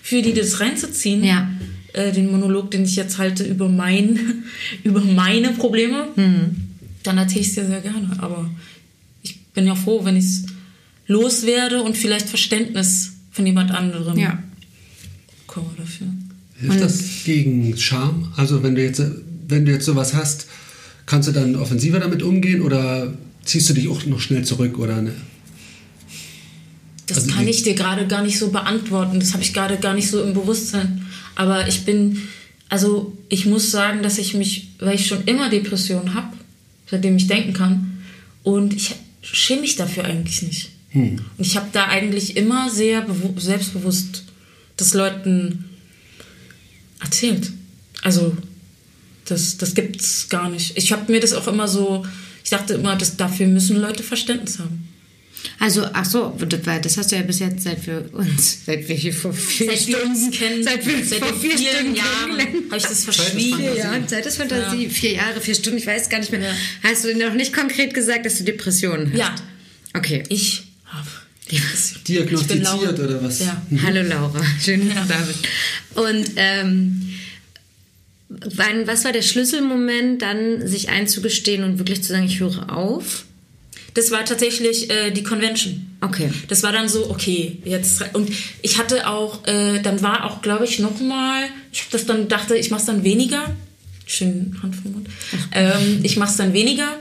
für 0.03 0.21
die 0.21 0.33
das 0.33 0.59
reinzuziehen? 0.59 1.23
Ja. 1.23 1.49
Äh, 1.93 2.11
den 2.11 2.31
Monolog, 2.31 2.69
den 2.71 2.83
ich 2.85 2.95
jetzt 2.95 3.17
halte 3.17 3.43
über 3.43 3.67
mein, 3.67 4.43
über 4.83 5.01
meine 5.01 5.49
Probleme, 5.53 6.09
dann 7.03 7.17
erzähle 7.17 7.41
ich 7.41 7.47
es 7.47 7.55
dir 7.55 7.65
sehr 7.65 7.81
gerne. 7.81 8.11
Aber 8.19 8.49
bin 9.57 9.65
ja 9.65 9.73
froh, 9.73 10.05
wenn 10.05 10.15
ich 10.15 10.25
es 10.25 10.43
loswerde 11.07 11.81
und 11.81 11.97
vielleicht 11.97 12.29
Verständnis 12.29 13.13
von 13.31 13.43
jemand 13.43 13.71
anderem 13.71 14.15
Ja. 14.19 14.37
bekomme 15.47 15.71
dafür. 15.75 16.05
Hilft 16.59 16.79
das 16.79 17.03
gegen 17.25 17.75
Scham? 17.75 18.31
Also 18.35 18.61
wenn 18.61 18.75
du 18.75 18.83
jetzt, 18.83 19.01
wenn 19.47 19.65
du 19.65 19.71
jetzt 19.71 19.85
sowas 19.85 20.13
hast, 20.13 20.45
kannst 21.07 21.27
du 21.27 21.31
dann 21.31 21.55
offensiver 21.55 21.99
damit 21.99 22.21
umgehen 22.21 22.61
oder 22.61 23.11
ziehst 23.43 23.67
du 23.69 23.73
dich 23.73 23.87
auch 23.87 24.05
noch 24.05 24.19
schnell 24.19 24.45
zurück 24.45 24.77
oder 24.77 25.01
ne? 25.01 25.13
Das 27.07 27.17
Also 27.17 27.31
kann 27.31 27.47
ich 27.47 27.63
dir 27.63 27.73
gerade 27.73 28.05
gar 28.05 28.21
nicht 28.21 28.37
so 28.37 28.51
beantworten. 28.51 29.19
Das 29.19 29.33
habe 29.33 29.41
ich 29.41 29.53
gerade 29.55 29.77
gar 29.77 29.95
nicht 29.95 30.09
so 30.09 30.21
im 30.21 30.35
Bewusstsein. 30.35 31.03
Aber 31.33 31.67
ich 31.67 31.83
bin, 31.83 32.21
also 32.69 33.17
ich 33.29 33.47
muss 33.47 33.71
sagen, 33.71 34.03
dass 34.03 34.19
ich 34.19 34.35
mich, 34.35 34.73
weil 34.77 34.93
ich 34.93 35.07
schon 35.07 35.23
immer 35.23 35.49
Depressionen 35.49 36.13
habe, 36.13 36.37
seitdem 36.91 37.15
ich 37.15 37.25
denken 37.25 37.53
kann, 37.53 37.97
und 38.43 38.73
ich 38.73 38.95
schäme 39.21 39.61
mich 39.61 39.75
dafür 39.75 40.05
eigentlich 40.05 40.41
nicht. 40.43 40.69
Und 41.37 41.45
ich 41.45 41.55
habe 41.57 41.67
da 41.71 41.85
eigentlich 41.87 42.37
immer 42.37 42.69
sehr 42.69 43.07
bewu- 43.07 43.39
selbstbewusst 43.39 44.23
das 44.77 44.93
Leuten 44.93 45.65
erzählt. 47.01 47.51
Also 48.01 48.35
das, 49.25 49.57
das 49.57 49.73
gibt's 49.75 50.29
gar 50.29 50.49
nicht. 50.49 50.77
Ich 50.77 50.91
habe 50.91 51.11
mir 51.11 51.19
das 51.19 51.33
auch 51.33 51.47
immer 51.47 51.67
so, 51.67 52.05
ich 52.43 52.49
dachte 52.49 52.75
immer, 52.75 52.95
dass 52.95 53.17
dafür 53.17 53.47
müssen 53.47 53.79
Leute 53.81 54.01
Verständnis 54.03 54.59
haben. 54.59 54.86
Also, 55.59 55.85
ach 55.93 56.05
so, 56.05 56.37
das 56.81 56.97
hast 56.97 57.11
du 57.11 57.15
ja 57.15 57.21
bis 57.23 57.39
jetzt, 57.39 57.63
seit 57.63 57.85
wir 57.87 58.09
uns, 58.13 58.59
seit 58.65 58.87
wir 58.87 58.95
hier 58.95 59.13
vor 59.13 59.33
vier 59.33 59.67
Seit 59.71 59.87
wir 59.87 60.03
uns 60.03 60.19
Stunden 60.19 60.31
kennen, 60.31 60.63
seit 60.63 60.85
wir 60.85 61.03
seit 61.05 61.19
vor 61.19 61.33
vier 61.39 61.57
vielen 61.57 61.73
Stunden 61.73 61.95
Jahren 61.95 62.39
habe 62.69 62.77
ich 62.77 62.83
das 62.83 63.03
verschwiegen. 63.03 63.57
Fantasie. 63.57 63.77
Ja, 63.79 64.07
Zeit 64.07 64.25
ist 64.25 64.37
Fantasie. 64.37 64.89
Vier 64.89 65.13
Jahre, 65.13 65.41
vier 65.41 65.55
Stunden, 65.55 65.77
ich 65.79 65.87
weiß 65.87 66.09
gar 66.09 66.19
nicht 66.19 66.31
mehr. 66.31 66.53
Hast 66.83 67.05
du 67.05 67.15
noch 67.17 67.33
nicht 67.33 67.53
konkret 67.53 67.93
gesagt, 67.93 68.25
dass 68.25 68.37
du 68.37 68.43
Depressionen 68.43 69.11
hast? 69.11 69.17
Ja, 69.19 69.35
Okay. 69.95 70.23
ich 70.29 70.63
habe 70.85 71.07
Depression. 71.51 72.01
Diagnostiziert 72.07 72.99
oder 72.99 73.23
was? 73.23 73.39
Ja. 73.39 73.61
Hallo 73.83 74.01
Laura, 74.07 74.41
schön, 74.63 74.87
dass 74.89 74.95
Ja. 74.95 75.03
du 75.03 75.07
da 75.09 75.19
bist. 75.21 75.47
Und 75.95 76.31
ähm, 76.35 77.09
wann, 78.29 78.85
was 78.87 79.05
war 79.05 79.11
der 79.13 79.21
Schlüsselmoment, 79.21 80.21
dann 80.21 80.67
sich 80.67 80.89
einzugestehen 80.89 81.63
und 81.63 81.77
wirklich 81.79 82.03
zu 82.03 82.09
sagen, 82.09 82.25
ich 82.25 82.39
höre 82.39 82.71
auf? 82.75 83.23
Das 83.93 84.11
war 84.11 84.23
tatsächlich 84.25 84.89
äh, 84.89 85.11
die 85.11 85.23
Convention. 85.23 85.87
Okay. 86.01 86.31
Das 86.47 86.63
war 86.63 86.71
dann 86.71 86.87
so, 86.87 87.09
okay, 87.09 87.57
jetzt. 87.65 88.03
Und 88.13 88.29
ich 88.61 88.77
hatte 88.77 89.07
auch, 89.07 89.45
äh, 89.47 89.79
dann 89.81 90.01
war 90.01 90.25
auch, 90.25 90.41
glaube 90.41 90.65
ich, 90.65 90.79
nochmal, 90.79 91.45
ich 91.71 91.81
habe 91.81 91.91
das 91.91 92.05
dann, 92.05 92.27
dachte, 92.27 92.55
ich 92.55 92.69
mache 92.69 92.81
es 92.81 92.85
dann 92.85 93.03
weniger. 93.03 93.55
Schön 94.05 94.57
Hand 94.61 94.75
vom 94.75 94.93
Mund. 94.93 95.09
Ähm, 95.51 95.99
ich 96.03 96.17
mache 96.17 96.31
es 96.31 96.37
dann 96.37 96.53
weniger. 96.53 96.97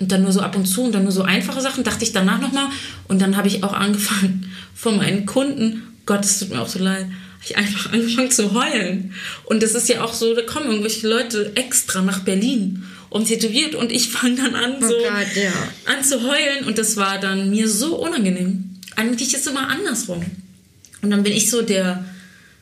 Und 0.00 0.10
dann 0.10 0.22
nur 0.22 0.32
so 0.32 0.40
ab 0.40 0.56
und 0.56 0.66
zu 0.66 0.82
und 0.82 0.92
dann 0.92 1.02
nur 1.02 1.12
so 1.12 1.22
einfache 1.22 1.60
Sachen, 1.60 1.84
dachte 1.84 2.04
ich 2.04 2.12
danach 2.12 2.40
nochmal. 2.40 2.66
Und 3.06 3.20
dann 3.20 3.36
habe 3.36 3.48
ich 3.48 3.62
auch 3.62 3.74
angefangen 3.74 4.50
von 4.74 4.96
meinen 4.96 5.26
Kunden, 5.26 5.82
Gott, 6.06 6.24
es 6.24 6.38
tut 6.38 6.50
mir 6.50 6.60
auch 6.60 6.68
so 6.68 6.78
leid, 6.78 7.04
habe 7.04 7.44
ich 7.44 7.56
einfach 7.56 7.92
angefangen 7.92 8.30
zu 8.30 8.52
heulen. 8.52 9.14
Und 9.44 9.62
das 9.62 9.72
ist 9.72 9.88
ja 9.88 10.02
auch 10.02 10.14
so, 10.14 10.34
da 10.34 10.42
kommen 10.42 10.66
irgendwelche 10.66 11.06
Leute 11.06 11.52
extra 11.54 12.00
nach 12.00 12.20
Berlin 12.20 12.84
um 13.10 13.24
tätowiert 13.26 13.74
und 13.74 13.92
ich 13.92 14.08
fange 14.10 14.36
dann 14.36 14.54
an, 14.54 14.80
so 14.80 14.88
Gott, 14.88 15.36
ja. 15.36 15.52
an 15.92 16.02
zu 16.04 16.22
heulen 16.22 16.64
und 16.66 16.78
das 16.78 16.96
war 16.96 17.18
dann 17.20 17.50
mir 17.50 17.68
so 17.68 17.96
unangenehm. 17.96 18.64
Eigentlich 18.96 19.34
ist 19.34 19.46
es 19.46 19.52
immer 19.52 19.68
andersrum. 19.68 20.24
Und 21.02 21.10
dann 21.10 21.22
bin 21.22 21.32
ich 21.32 21.48
so 21.50 21.62
der, 21.62 22.04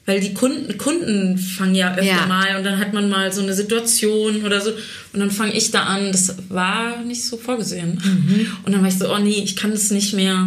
weil 0.06 0.20
die 0.20 0.32
Kunden, 0.32 0.78
Kunden 0.78 1.36
fangen 1.36 1.74
ja 1.74 1.92
öfter 1.92 2.04
Ja. 2.04 2.26
mal 2.26 2.56
und 2.56 2.64
dann 2.64 2.78
hat 2.78 2.92
man 2.92 3.08
mal 3.10 3.32
so 3.32 3.42
eine 3.42 3.52
Situation 3.54 4.44
oder 4.44 4.60
so 4.60 4.70
und 5.12 5.20
dann 5.20 5.30
fange 5.30 5.54
ich 5.54 5.70
da 5.70 5.82
an. 5.84 6.12
Das 6.12 6.36
war 6.48 7.02
nicht 7.02 7.24
so 7.24 7.36
vorgesehen. 7.36 8.00
Und 8.64 8.72
dann 8.72 8.80
war 8.82 8.88
ich 8.88 8.98
so, 8.98 9.12
oh 9.12 9.18
nee, 9.18 9.42
ich 9.42 9.56
kann 9.56 9.70
das 9.72 9.90
nicht 9.90 10.14
mehr. 10.14 10.46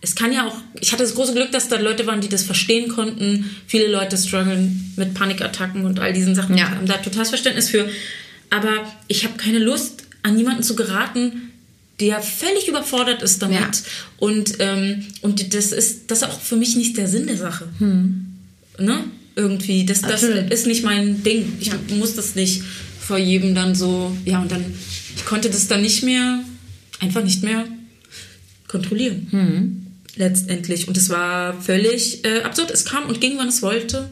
Es 0.00 0.14
kann 0.16 0.32
ja 0.32 0.46
auch, 0.48 0.56
ich 0.80 0.92
hatte 0.92 1.04
das 1.04 1.14
große 1.14 1.32
Glück, 1.32 1.52
dass 1.52 1.68
da 1.68 1.78
Leute 1.78 2.06
waren, 2.06 2.20
die 2.20 2.28
das 2.28 2.42
verstehen 2.42 2.88
konnten. 2.88 3.48
Viele 3.66 3.86
Leute 3.90 4.16
strugglen 4.18 4.92
mit 4.96 5.14
Panikattacken 5.14 5.86
und 5.86 6.00
all 6.00 6.12
diesen 6.12 6.34
Sachen 6.34 6.56
Ja. 6.58 6.66
und 6.66 6.74
haben 6.74 6.86
da 6.86 6.96
totales 6.98 7.28
Verständnis 7.30 7.70
für. 7.70 7.88
Aber 8.52 8.86
ich 9.08 9.24
habe 9.24 9.38
keine 9.38 9.58
Lust, 9.58 10.04
an 10.22 10.36
jemanden 10.36 10.62
zu 10.62 10.76
geraten, 10.76 11.50
der 12.00 12.20
völlig 12.20 12.68
überfordert 12.68 13.22
ist 13.22 13.40
damit. 13.40 13.58
Ja. 13.58 13.70
Und, 14.18 14.56
ähm, 14.58 15.06
und 15.22 15.54
das 15.54 15.72
ist 15.72 16.10
das 16.10 16.18
ist 16.18 16.24
auch 16.28 16.38
für 16.38 16.56
mich 16.56 16.76
nicht 16.76 16.96
der 16.98 17.08
Sinn 17.08 17.26
der 17.26 17.38
Sache. 17.38 17.68
Ne? 18.78 19.04
Irgendwie. 19.36 19.86
Das, 19.86 20.02
das 20.02 20.24
Absolut. 20.24 20.52
ist 20.52 20.66
nicht 20.66 20.84
mein 20.84 21.22
Ding. 21.22 21.54
Ich 21.60 21.70
muss 21.96 22.14
das 22.14 22.34
nicht 22.34 22.62
vor 23.00 23.16
jedem 23.16 23.54
dann 23.54 23.74
so. 23.74 24.14
Ja, 24.26 24.42
und 24.42 24.52
dann, 24.52 24.64
ich 25.16 25.24
konnte 25.24 25.48
das 25.48 25.66
dann 25.68 25.80
nicht 25.80 26.02
mehr, 26.02 26.40
einfach 27.00 27.24
nicht 27.24 27.42
mehr 27.42 27.64
kontrollieren. 28.68 29.86
Letztendlich. 30.16 30.88
Und 30.88 30.96
es 30.98 31.08
war 31.08 31.58
völlig 31.62 32.24
äh, 32.26 32.42
absurd. 32.42 32.70
Es 32.70 32.84
kam 32.84 33.06
und 33.06 33.20
ging, 33.22 33.38
wann 33.38 33.48
es 33.48 33.62
wollte. 33.62 34.10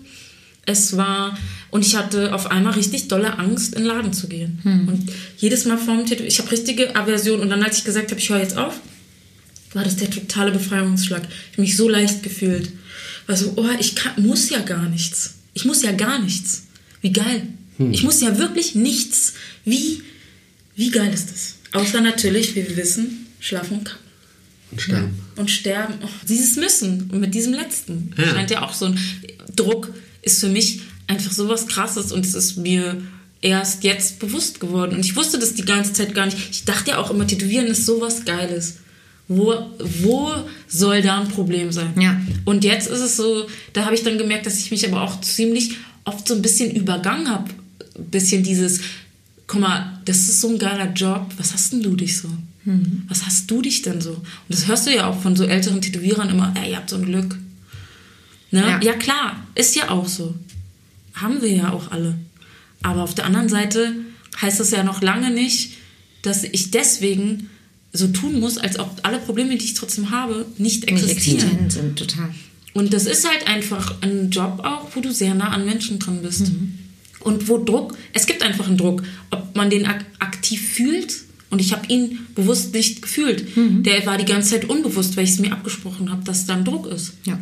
Es 0.64 0.96
war, 0.96 1.36
und 1.70 1.86
ich 1.86 1.96
hatte 1.96 2.34
auf 2.34 2.50
einmal 2.50 2.72
richtig 2.72 3.08
dolle 3.08 3.38
Angst, 3.38 3.74
in 3.74 3.82
den 3.82 3.86
Laden 3.86 4.12
zu 4.12 4.28
gehen. 4.28 4.60
Und 4.88 5.12
jedes 5.38 5.64
Mal 5.66 5.78
vorm 5.78 6.04
Tätow, 6.04 6.26
ich 6.26 6.38
habe 6.38 6.50
richtige 6.50 6.96
Aversion. 6.96 7.40
Und 7.40 7.50
dann, 7.50 7.62
als 7.62 7.78
ich 7.78 7.84
gesagt 7.84 8.10
habe, 8.10 8.20
ich 8.20 8.28
höre 8.28 8.40
jetzt 8.40 8.56
auf, 8.56 8.74
war 9.72 9.84
das 9.84 9.96
der 9.96 10.10
totale 10.10 10.50
Befreiungsschlag. 10.50 11.22
Ich 11.22 11.52
habe 11.52 11.62
mich 11.62 11.76
so 11.76 11.88
leicht 11.88 12.22
gefühlt. 12.22 12.70
War 13.26 13.36
so, 13.36 13.52
oh, 13.56 13.68
ich 13.78 13.94
kann, 13.94 14.20
muss 14.24 14.50
ja 14.50 14.58
gar 14.60 14.88
nichts. 14.88 15.34
Ich 15.54 15.64
muss 15.64 15.82
ja 15.82 15.92
gar 15.92 16.20
nichts. 16.20 16.64
Wie 17.02 17.12
geil. 17.12 17.42
Ich 17.92 18.02
muss 18.02 18.20
ja 18.20 18.36
wirklich 18.36 18.74
nichts. 18.74 19.34
Wie, 19.64 20.02
wie 20.76 20.90
geil 20.90 21.14
ist 21.14 21.30
das? 21.30 21.54
Außer 21.72 22.00
natürlich, 22.00 22.54
wie 22.56 22.68
wir 22.68 22.76
wissen, 22.76 23.26
schlafen 23.38 23.78
und 23.78 23.84
kacken. 23.84 24.00
Und 24.72 24.80
sterben. 24.80 25.18
Und 25.36 25.50
sterben. 25.50 25.94
Oh, 26.02 26.08
dieses 26.28 26.56
Müssen. 26.56 27.08
Und 27.10 27.20
mit 27.20 27.34
diesem 27.34 27.54
letzten. 27.54 28.12
Ja. 28.18 28.26
Scheint 28.26 28.50
ja 28.50 28.62
auch 28.62 28.74
so 28.74 28.86
ein 28.86 28.98
Druck 29.54 29.92
ist 30.22 30.40
für 30.40 30.48
mich 30.48 30.80
einfach 31.10 31.32
sowas 31.32 31.66
krasses 31.66 32.12
und 32.12 32.24
es 32.24 32.34
ist 32.34 32.56
mir 32.56 33.02
erst 33.42 33.84
jetzt 33.84 34.18
bewusst 34.20 34.60
geworden. 34.60 34.94
Und 34.94 35.04
ich 35.04 35.16
wusste 35.16 35.38
das 35.38 35.54
die 35.54 35.64
ganze 35.64 35.92
Zeit 35.92 36.14
gar 36.14 36.26
nicht. 36.26 36.38
Ich 36.50 36.64
dachte 36.64 36.92
ja 36.92 36.98
auch 36.98 37.10
immer, 37.10 37.26
Tätowieren 37.26 37.66
ist 37.66 37.84
sowas 37.84 38.24
Geiles. 38.24 38.78
Wo, 39.28 39.54
wo 40.02 40.32
soll 40.68 41.02
da 41.02 41.20
ein 41.20 41.28
Problem 41.28 41.70
sein? 41.72 41.94
Ja. 42.00 42.20
Und 42.44 42.64
jetzt 42.64 42.88
ist 42.88 43.00
es 43.00 43.16
so, 43.16 43.46
da 43.72 43.84
habe 43.84 43.94
ich 43.94 44.02
dann 44.02 44.18
gemerkt, 44.18 44.46
dass 44.46 44.58
ich 44.58 44.70
mich 44.70 44.86
aber 44.86 45.02
auch 45.02 45.20
ziemlich 45.20 45.76
oft 46.04 46.26
so 46.26 46.34
ein 46.34 46.42
bisschen 46.42 46.70
übergangen 46.74 47.28
habe. 47.28 47.50
Ein 47.96 48.10
bisschen 48.10 48.42
dieses, 48.42 48.80
guck 49.46 49.60
mal, 49.60 50.00
das 50.04 50.18
ist 50.18 50.40
so 50.40 50.48
ein 50.48 50.58
geiler 50.58 50.92
Job, 50.92 51.26
was 51.38 51.52
hast 51.52 51.72
denn 51.72 51.82
du 51.82 51.94
dich 51.94 52.18
so? 52.18 52.28
Was 53.08 53.24
hast 53.24 53.50
du 53.50 53.62
dich 53.62 53.82
denn 53.82 54.00
so? 54.00 54.10
Und 54.10 54.22
das 54.48 54.66
hörst 54.66 54.86
du 54.86 54.94
ja 54.94 55.06
auch 55.08 55.20
von 55.20 55.34
so 55.34 55.44
älteren 55.44 55.80
Tätowierern 55.80 56.28
immer, 56.28 56.52
ey, 56.60 56.70
ihr 56.70 56.76
habt 56.76 56.90
so 56.90 56.96
ein 56.96 57.06
Glück. 57.06 57.36
Ne? 58.50 58.60
Ja. 58.60 58.80
Ja. 58.82 58.92
klar, 58.94 59.36
ist 59.54 59.76
ja 59.76 59.90
auch 59.90 60.06
so. 60.06 60.34
Haben 61.14 61.42
wir 61.42 61.50
ja 61.50 61.72
auch 61.72 61.90
alle. 61.90 62.16
Aber 62.82 63.02
auf 63.02 63.14
der 63.14 63.26
anderen 63.26 63.48
Seite 63.48 63.94
heißt 64.40 64.60
das 64.60 64.70
ja 64.70 64.82
noch 64.84 65.02
lange 65.02 65.30
nicht, 65.30 65.72
dass 66.22 66.44
ich 66.44 66.70
deswegen 66.70 67.48
so 67.92 68.08
tun 68.08 68.38
muss, 68.40 68.56
als 68.58 68.78
ob 68.78 69.00
alle 69.02 69.18
Probleme, 69.18 69.56
die 69.56 69.64
ich 69.64 69.74
trotzdem 69.74 70.10
habe, 70.10 70.46
nicht 70.58 70.86
Nicht 70.86 70.88
existieren. 70.88 71.38
existent 71.40 71.72
sind, 71.72 71.98
total. 71.98 72.34
Und 72.72 72.92
das 72.92 73.06
ist 73.06 73.28
halt 73.28 73.48
einfach 73.48 73.96
ein 74.00 74.30
Job 74.30 74.60
auch, 74.64 74.94
wo 74.94 75.00
du 75.00 75.12
sehr 75.12 75.34
nah 75.34 75.48
an 75.48 75.64
Menschen 75.66 75.98
dran 75.98 76.22
bist. 76.22 76.52
Und 77.20 77.48
wo 77.48 77.58
Druck, 77.58 77.98
es 78.12 78.26
gibt 78.26 78.42
einfach 78.42 78.68
einen 78.68 78.76
Druck, 78.78 79.02
ob 79.30 79.56
man 79.56 79.68
den 79.70 79.86
ak 79.86 80.04
aktiv 80.20 80.60
fühlt. 80.70 81.14
Und 81.50 81.60
ich 81.60 81.72
habe 81.72 81.84
ihn 81.88 82.20
bewusst 82.36 82.72
nicht 82.72 83.02
gefühlt. 83.02 83.44
Der 83.56 84.06
war 84.06 84.16
die 84.18 84.24
ganze 84.24 84.50
Zeit 84.50 84.66
unbewusst, 84.66 85.16
weil 85.16 85.24
ich 85.24 85.30
es 85.30 85.38
mir 85.40 85.52
abgesprochen 85.52 86.12
habe, 86.12 86.22
dass 86.22 86.46
da 86.46 86.54
ein 86.54 86.64
Druck 86.64 86.86
ist. 86.86 87.14
Ja. 87.24 87.40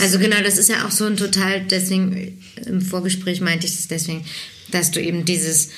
Also 0.00 0.18
genau, 0.18 0.40
das 0.42 0.58
ist 0.58 0.68
ja 0.68 0.86
auch 0.86 0.90
so 0.90 1.06
ein 1.06 1.16
total, 1.16 1.62
deswegen 1.62 2.38
im 2.66 2.82
Vorgespräch 2.82 3.40
meinte 3.40 3.66
ich 3.66 3.76
das 3.76 3.88
deswegen, 3.88 4.24
dass 4.70 4.90
du 4.90 5.00
eben 5.00 5.24
dieses, 5.24 5.70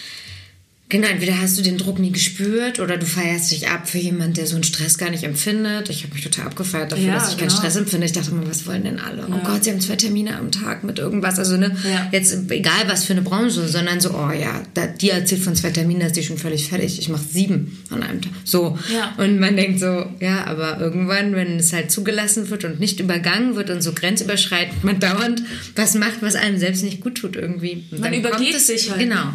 genau, 0.93 1.09
entweder 1.09 1.41
hast 1.41 1.59
du 1.59 1.63
den 1.63 1.79
Druck 1.79 1.99
nie 1.99 2.13
gespürt 2.13 2.79
oder 2.79 2.97
du 2.99 3.05
feierst 3.07 3.51
dich 3.51 3.69
ab 3.69 3.89
für 3.89 3.99
jemanden, 3.99 4.35
der 4.35 4.47
so 4.47 4.55
einen 4.55 4.63
Stress 4.63 4.99
gar 4.99 5.11
nicht 5.11 5.25
empfindet. 5.25 5.89
Ich 5.89 6.05
habe 6.05 6.15
mich 6.15 6.23
total 6.23 6.47
abgefeiert 6.47 6.93
dafür, 6.93 7.07
Ja, 7.07 7.15
dass 7.15 7.31
ich 7.33 7.39
keinen 7.39 7.49
genau. 7.49 7.59
Stress 7.59 7.77
empfinde. 7.77 8.07
Ich 8.07 8.13
dachte 8.13 8.31
immer, 8.31 8.47
was 8.49 8.67
wollen 8.67 8.85
denn 8.85 9.01
alle? 9.01 9.27
Oh 9.29 9.41
Gott, 9.45 9.65
sie 9.65 9.71
haben 9.71 9.81
zwei 9.81 9.97
Termine 9.97 10.37
am 10.37 10.53
Tag 10.53 10.85
mit 10.85 10.99
irgendwas. 11.01 11.39
Also 11.39 11.57
ne, 11.57 11.75
Ja. 11.91 12.09
jetzt 12.13 12.51
egal 12.51 12.85
was 12.87 13.05
für 13.05 13.15
eine 13.15 13.23
Branche, 13.23 13.67
sondern 13.67 14.01
so, 14.01 14.11
oh 14.11 14.31
ja, 14.31 14.63
da, 14.75 14.87
die 14.87 15.11
erzählt 15.11 15.43
von 15.43 15.57
zwei 15.57 15.71
Terminen, 15.71 16.01
da 16.01 16.07
ist 16.07 16.17
die 16.17 16.23
schon 16.23 16.39
völlig 16.39 16.69
fertig. 16.69 16.99
Ich 16.99 17.09
mache 17.09 17.25
sieben 17.25 17.79
an 17.91 18.03
einem 18.03 18.21
Tag. 18.21 18.33
So. 18.45 18.79
Ja. 18.93 19.15
Und 19.17 19.41
man 19.41 19.57
denkt 19.57 19.81
so, 19.81 20.07
ja, 20.21 20.45
aber 20.47 20.79
irgendwann, 20.79 21.35
wenn 21.35 21.57
es 21.59 21.73
halt 21.73 21.91
zugelassen 21.91 22.51
wird 22.51 22.65
und 22.65 22.79
nicht 22.79 23.01
übergangen 23.01 23.57
wird 23.57 23.71
und 23.71 23.83
so 23.83 23.93
grenzüberschreitend 23.93 24.85
man 24.85 25.01
dauernd 25.01 25.43
was 25.75 25.95
macht, 25.95 26.21
was 26.21 26.35
einem 26.35 26.59
selbst 26.59 26.85
nicht 26.85 27.01
gut 27.01 27.15
tut 27.17 27.37
irgendwie. 27.37 27.85
Und 27.91 28.01
man 28.01 28.13
übergeht 28.13 28.55
es- 28.55 28.67
sich 28.67 28.91
halt. 28.91 29.01
Genau. 29.01 29.33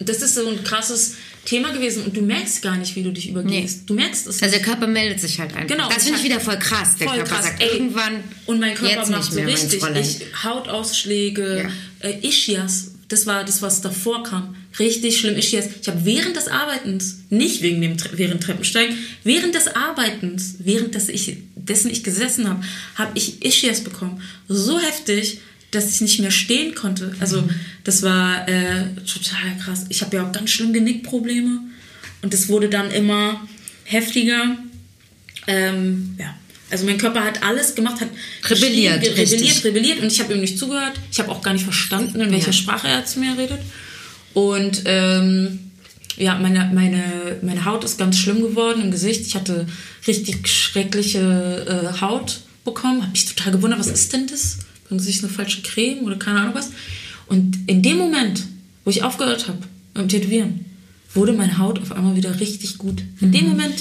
Das 0.00 0.22
ist 0.22 0.34
so 0.34 0.48
ein 0.48 0.64
krasses 0.64 1.16
Thema 1.44 1.72
gewesen 1.72 2.04
und 2.04 2.16
du 2.16 2.22
merkst 2.22 2.62
gar 2.62 2.76
nicht, 2.76 2.96
wie 2.96 3.02
du 3.02 3.12
dich 3.12 3.28
übergehst. 3.28 3.82
Du 3.86 3.94
merkst 3.94 4.26
es 4.26 4.42
Also 4.42 4.56
der 4.56 4.64
Körper 4.64 4.86
meldet 4.86 5.20
sich 5.20 5.38
halt 5.38 5.54
einfach. 5.54 5.68
Genau, 5.68 5.88
das 5.88 6.04
finde 6.04 6.18
ich 6.18 6.24
wieder 6.24 6.40
voll 6.40 6.58
krass. 6.58 6.96
Der 6.98 7.06
Voll 7.06 7.16
Körper 7.18 7.34
krass. 7.34 7.44
sagt 7.46 7.62
Ey, 7.62 7.68
irgendwann 7.72 8.24
Und 8.46 8.60
mein 8.60 8.74
Körper 8.74 9.06
macht 9.10 9.32
so 9.32 9.36
mehr, 9.36 9.46
richtig. 9.46 9.82
Ich, 9.82 10.44
Hautausschläge, 10.44 11.70
äh, 12.00 12.26
Ischias. 12.26 12.92
Das 13.08 13.26
war 13.26 13.44
das, 13.44 13.60
was 13.60 13.80
davor 13.80 14.22
kam. 14.22 14.54
Richtig 14.78 15.18
schlimm 15.18 15.36
Ischias. 15.36 15.66
Ich 15.80 15.88
habe 15.88 16.04
während 16.04 16.36
des 16.36 16.48
Arbeitens, 16.48 17.18
nicht 17.28 17.60
wegen 17.62 17.80
dem 17.80 17.96
während 18.12 18.42
Treppensteigen, 18.42 18.96
während 19.24 19.54
des 19.54 19.68
Arbeitens, 19.68 20.56
während 20.60 20.94
des 20.94 21.08
ich, 21.08 21.38
dessen 21.56 21.90
ich 21.90 22.04
gesessen 22.04 22.48
habe, 22.48 22.62
habe 22.94 23.10
ich 23.14 23.44
Ischias 23.44 23.80
bekommen. 23.80 24.22
So 24.46 24.78
heftig, 24.78 25.40
dass 25.70 25.90
ich 25.90 26.00
nicht 26.00 26.20
mehr 26.20 26.30
stehen 26.30 26.74
konnte. 26.74 27.14
Also 27.20 27.48
das 27.84 28.02
war 28.02 28.48
äh, 28.48 28.86
total 29.06 29.56
krass. 29.62 29.86
Ich 29.88 30.02
habe 30.02 30.16
ja 30.16 30.26
auch 30.26 30.32
ganz 30.32 30.50
schlimm 30.50 30.72
Genickprobleme. 30.72 31.60
Und 32.22 32.34
es 32.34 32.48
wurde 32.48 32.68
dann 32.68 32.90
immer 32.90 33.46
heftiger. 33.84 34.56
Ähm, 35.46 36.16
ja. 36.18 36.36
Also 36.70 36.86
mein 36.86 36.98
Körper 36.98 37.24
hat 37.24 37.42
alles 37.42 37.74
gemacht, 37.74 38.00
hat 38.00 38.08
Rebelliert, 38.48 39.04
rebelliert, 39.04 39.64
rebelliert 39.64 40.00
und 40.00 40.12
ich 40.12 40.20
habe 40.20 40.34
ihm 40.34 40.40
nicht 40.40 40.56
zugehört. 40.56 41.00
Ich 41.10 41.18
habe 41.18 41.30
auch 41.30 41.42
gar 41.42 41.52
nicht 41.52 41.64
verstanden, 41.64 42.20
in 42.20 42.30
welcher 42.30 42.48
Ja. 42.48 42.52
Sprache 42.52 42.86
er 42.86 43.04
zu 43.04 43.18
mir 43.18 43.36
redet. 43.36 43.58
Und 44.34 44.82
ähm, 44.84 45.70
ja, 46.16 46.38
meine, 46.38 46.70
meine, 46.72 47.38
meine 47.42 47.64
Haut 47.64 47.82
ist 47.82 47.98
ganz 47.98 48.18
schlimm 48.18 48.40
geworden 48.40 48.82
im 48.82 48.90
Gesicht. 48.92 49.26
Ich 49.26 49.34
hatte 49.34 49.66
richtig 50.06 50.46
schreckliche 50.46 51.92
äh, 51.96 52.00
Haut 52.00 52.40
bekommen. 52.64 53.02
Habe 53.02 53.12
mich 53.12 53.26
total 53.26 53.52
gewundert, 53.52 53.80
was 53.80 53.88
ist 53.88 54.12
denn 54.12 54.28
das? 54.28 54.58
Sie 54.98 55.12
sich 55.12 55.22
eine 55.22 55.32
falsche 55.32 55.62
Creme 55.62 56.00
oder 56.04 56.16
keine 56.16 56.40
Ahnung 56.40 56.54
was? 56.54 56.70
Und 57.26 57.58
in 57.66 57.82
dem 57.82 57.96
Moment, 57.98 58.42
wo 58.84 58.90
ich 58.90 59.02
aufgehört 59.02 59.46
habe 59.48 59.58
mit 59.94 60.02
dem 60.02 60.08
Tätowieren, 60.08 60.64
wurde 61.14 61.32
meine 61.32 61.58
Haut 61.58 61.80
auf 61.80 61.92
einmal 61.92 62.16
wieder 62.16 62.40
richtig 62.40 62.78
gut. 62.78 63.02
In 63.20 63.32
dem 63.32 63.48
Moment. 63.48 63.74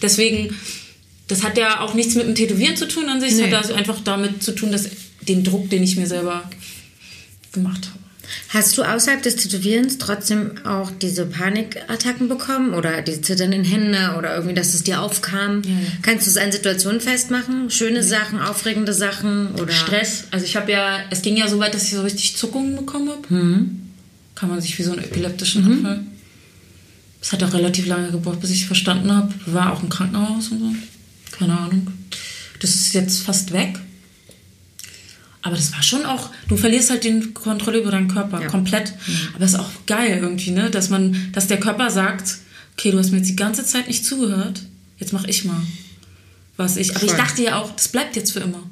Deswegen, 0.00 0.54
das 1.28 1.42
hat 1.42 1.56
ja 1.56 1.80
auch 1.80 1.94
nichts 1.94 2.14
mit 2.14 2.26
dem 2.26 2.34
Tätowieren 2.34 2.76
zu 2.76 2.88
tun 2.88 3.08
an 3.08 3.20
sich. 3.20 3.32
Es 3.32 3.38
Nee. 3.38 3.44
hat 3.46 3.54
also 3.54 3.74
einfach 3.74 4.00
damit 4.02 4.42
zu 4.42 4.52
tun, 4.54 4.72
dass 4.72 4.88
den 5.28 5.44
Druck, 5.44 5.70
den 5.70 5.82
ich 5.82 5.96
mir 5.96 6.06
selber 6.06 6.48
gemacht 7.52 7.86
habe. 7.88 7.98
Hast 8.48 8.76
du 8.76 8.82
außerhalb 8.82 9.22
des 9.22 9.36
Tätowierens 9.36 9.98
trotzdem 9.98 10.64
auch 10.66 10.90
diese 10.90 11.26
Panikattacken 11.26 12.28
bekommen 12.28 12.74
oder 12.74 13.02
diese 13.02 13.22
zitternden 13.22 13.64
Hände 13.64 14.14
oder 14.18 14.34
irgendwie, 14.34 14.54
dass 14.54 14.74
es 14.74 14.82
dir 14.82 15.00
aufkam? 15.00 15.62
Ja, 15.62 15.70
ja. 15.70 15.76
Kannst 16.02 16.26
du 16.26 16.30
es 16.30 16.36
an 16.36 16.52
Situationen 16.52 17.00
festmachen? 17.00 17.70
Schöne 17.70 18.02
Sachen, 18.02 18.40
aufregende 18.40 18.92
Sachen 18.92 19.52
oder 19.54 19.72
Stress. 19.72 20.24
Also 20.30 20.44
ich 20.44 20.56
habe 20.56 20.70
ja, 20.70 20.98
es 21.10 21.22
ging 21.22 21.36
ja 21.36 21.48
so 21.48 21.58
weit, 21.58 21.74
dass 21.74 21.84
ich 21.84 21.92
so 21.92 22.02
richtig 22.02 22.36
Zuckungen 22.36 22.76
bekommen 22.76 23.10
habe. 23.10 23.34
Mhm. 23.34 23.80
Kann 24.34 24.48
man 24.48 24.60
sich 24.60 24.78
wie 24.78 24.82
so 24.82 24.92
einen 24.92 25.04
epileptischen 25.04 25.64
Anfall. 25.64 26.00
Es 27.20 27.32
hat 27.32 27.42
auch 27.44 27.52
relativ 27.52 27.86
lange 27.86 28.10
gebraucht, 28.10 28.40
bis 28.40 28.50
ich 28.50 28.62
es 28.62 28.66
verstanden 28.66 29.12
habe. 29.12 29.32
War 29.46 29.72
auch 29.72 29.82
im 29.82 29.88
Krankenhaus 29.88 30.48
und 30.48 30.58
so. 30.58 31.36
Keine 31.38 31.56
Ahnung. 31.56 31.86
Das 32.60 32.74
ist 32.74 32.92
jetzt 32.94 33.22
fast 33.22 33.52
weg. 33.52 33.78
Aber 35.42 35.56
das 35.56 35.72
war 35.72 35.82
schon 35.82 36.04
auch, 36.06 36.30
du 36.48 36.56
verlierst 36.56 36.90
halt 36.90 37.02
die 37.04 37.20
Kontrolle 37.34 37.78
über 37.80 37.90
deinen 37.90 38.08
Körper 38.08 38.40
Ja. 38.42 38.46
komplett. 38.48 38.94
Aber 39.34 39.44
es 39.44 39.52
ist 39.52 39.58
auch 39.58 39.70
geil 39.86 40.18
irgendwie, 40.22 40.52
ne? 40.52 40.70
Dass 40.70 40.88
man, 40.88 41.30
dass 41.32 41.48
der 41.48 41.58
Körper 41.58 41.90
sagt, 41.90 42.38
okay, 42.76 42.92
du 42.92 42.98
hast 42.98 43.10
mir 43.10 43.18
jetzt 43.18 43.28
die 43.28 43.36
ganze 43.36 43.64
Zeit 43.66 43.88
nicht 43.88 44.04
zugehört, 44.06 44.62
jetzt 44.98 45.12
mach 45.12 45.24
ich 45.24 45.44
mal. 45.44 45.60
Was 46.56 46.76
ich. 46.76 46.94
Aber 46.94 47.04
ich 47.04 47.10
Voll. 47.10 47.18
dachte 47.18 47.42
ja 47.42 47.56
auch, 47.60 47.74
das 47.74 47.88
bleibt 47.88 48.14
jetzt 48.14 48.32
für 48.32 48.40
immer. 48.40 48.62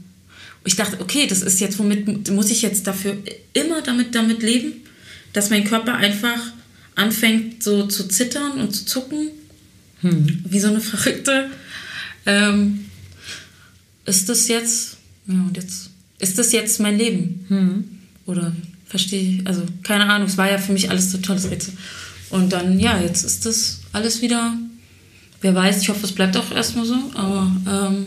Ich 0.65 0.77
dachte, 0.77 1.01
okay, 1.01 1.27
das 1.27 1.43
ist 1.43 1.59
jetzt, 1.61 1.79
womit 1.79 2.31
muss 2.31 2.51
ich 2.51 2.63
jetzt 2.63 2.87
dafür 2.87 3.17
immer 3.55 3.81
damit, 3.83 4.15
damit 4.15 4.43
leben, 4.43 4.75
dass 5.33 5.51
mein 5.51 5.65
Körper 5.65 5.95
einfach 5.97 6.39
anfängt 6.95 7.63
so 7.63 7.87
zu 7.87 8.07
zittern 8.09 8.61
und 8.61 8.73
zu 8.75 8.85
zucken, 8.85 9.29
wie 10.03 10.61
so 10.61 10.69
eine 10.69 10.81
Verrückte. 10.81 11.51
Ähm, 12.27 12.87
ist 14.05 14.29
das 14.29 14.49
jetzt, 14.49 14.97
ja, 15.27 15.35
und 15.35 15.57
jetzt, 15.57 15.90
ist 16.21 16.39
das 16.39 16.53
jetzt 16.53 16.81
mein 16.81 16.97
Leben? 16.97 17.47
Oder 18.27 18.53
verstehe 18.87 19.23
ich, 19.23 19.47
also 19.47 19.63
keine 19.83 20.07
Ahnung, 20.07 20.29
es 20.29 20.37
war 20.37 20.51
ja 20.51 20.59
für 20.59 20.73
mich 20.73 20.91
alles 20.91 21.11
so 21.11 21.19
tolles 21.19 21.51
Rätsel. 21.51 21.75
Und 22.31 22.53
dann, 22.53 22.79
ja, 22.79 23.01
jetzt 23.01 23.25
ist 23.25 23.47
das 23.47 23.81
alles 23.93 24.23
wieder, 24.23 24.55
wer 25.41 25.55
weiß, 25.55 25.83
ich 25.83 25.89
hoffe, 25.89 26.05
es 26.05 26.13
bleibt 26.13 26.37
auch 26.37 26.51
erstmal 26.53 26.85
so, 26.85 26.97
aber 27.15 27.51
ähm, 27.69 28.07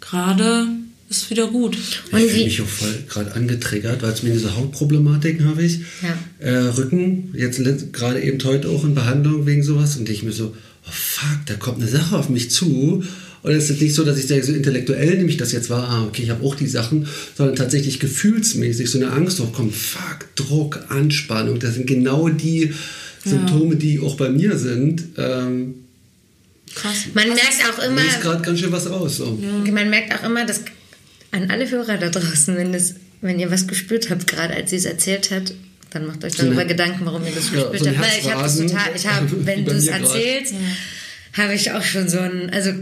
gerade 0.00 0.68
ist 1.08 1.22
es 1.22 1.30
wieder 1.30 1.46
gut. 1.46 1.76
Und 2.10 2.18
ich 2.18 2.30
fühle 2.30 2.44
mich 2.44 2.62
auch 2.62 2.66
voll 2.66 3.04
gerade 3.08 3.34
angetriggert, 3.34 4.02
weil 4.02 4.12
es 4.12 4.22
mir 4.22 4.32
diese 4.32 4.56
Hautproblematiken 4.56 5.46
habe 5.46 5.62
ich. 5.62 5.80
Ja. 6.02 6.16
Äh, 6.38 6.68
Rücken, 6.68 7.34
jetzt 7.34 7.62
gerade 7.92 8.22
eben 8.22 8.42
heute 8.44 8.68
auch 8.68 8.84
in 8.84 8.94
Behandlung 8.94 9.46
wegen 9.46 9.62
sowas 9.62 9.96
und 9.96 10.08
ich 10.08 10.22
mir 10.22 10.32
so, 10.32 10.54
oh 10.86 10.90
fuck, 10.90 11.46
da 11.46 11.54
kommt 11.54 11.80
eine 11.80 11.90
Sache 11.90 12.16
auf 12.16 12.28
mich 12.28 12.50
zu. 12.50 13.04
Und 13.44 13.52
es 13.52 13.68
ist 13.68 13.82
nicht 13.82 13.94
so, 13.94 14.04
dass 14.04 14.18
ich 14.18 14.26
sage, 14.26 14.42
so 14.42 14.54
intellektuell 14.54 15.18
nehme 15.18 15.28
ich 15.28 15.36
das 15.36 15.52
jetzt 15.52 15.68
wahr, 15.68 15.86
ah, 15.86 16.04
okay, 16.06 16.22
ich 16.22 16.30
habe 16.30 16.42
auch 16.46 16.54
die 16.54 16.66
Sachen, 16.66 17.06
sondern 17.36 17.54
tatsächlich 17.54 18.00
gefühlsmäßig 18.00 18.90
so 18.90 18.96
eine 18.96 19.10
Angst 19.12 19.38
hochkommt. 19.38 19.74
Fuck, 19.74 20.34
Druck, 20.34 20.86
Anspannung, 20.88 21.58
das 21.58 21.74
sind 21.74 21.86
genau 21.86 22.30
die 22.30 22.72
Symptome, 23.22 23.76
die 23.76 24.00
auch 24.00 24.16
bei 24.16 24.30
mir 24.30 24.56
sind. 24.56 25.04
Ähm, 25.18 25.74
Krass. 26.74 27.04
man 27.12 27.28
merkt 27.28 27.62
auch 27.70 27.84
immer, 27.84 28.02
löst 28.02 28.22
gerade 28.22 28.42
ganz 28.42 28.60
schön 28.60 28.72
was 28.72 28.86
aus. 28.86 29.18
So. 29.18 29.38
man 29.70 29.90
merkt 29.90 30.14
auch 30.14 30.24
immer, 30.24 30.46
dass 30.46 30.62
an 31.30 31.50
alle 31.50 31.70
Hörer 31.70 31.98
da 31.98 32.08
draußen, 32.08 32.56
wenn, 32.56 32.72
das, 32.72 32.94
wenn 33.20 33.38
ihr 33.38 33.50
was 33.50 33.66
gespürt 33.66 34.08
habt, 34.08 34.26
gerade 34.26 34.54
als 34.54 34.70
sie 34.70 34.76
es 34.76 34.86
erzählt 34.86 35.30
hat, 35.30 35.52
dann 35.90 36.06
macht 36.06 36.24
euch 36.24 36.34
darüber 36.34 36.62
eine- 36.62 36.68
Gedanken, 36.68 37.04
warum 37.04 37.22
ihr 37.26 37.32
das 37.32 37.50
Ja, 37.52 37.60
gespürt 37.68 37.80
so 37.80 37.86
habt. 37.90 38.00
Weil 38.00 38.18
ich 38.20 38.32
habe 38.32 38.48
total, 38.48 38.96
ich 38.96 39.06
habe, 39.06 39.26
wenn 39.46 39.66
du 39.66 39.72
es 39.72 39.86
erzählst, 39.88 40.54
habe 41.34 41.52
ich 41.54 41.70
auch 41.72 41.82
schon 41.84 42.08
so 42.08 42.20
ein, 42.20 42.48
also 42.48 42.72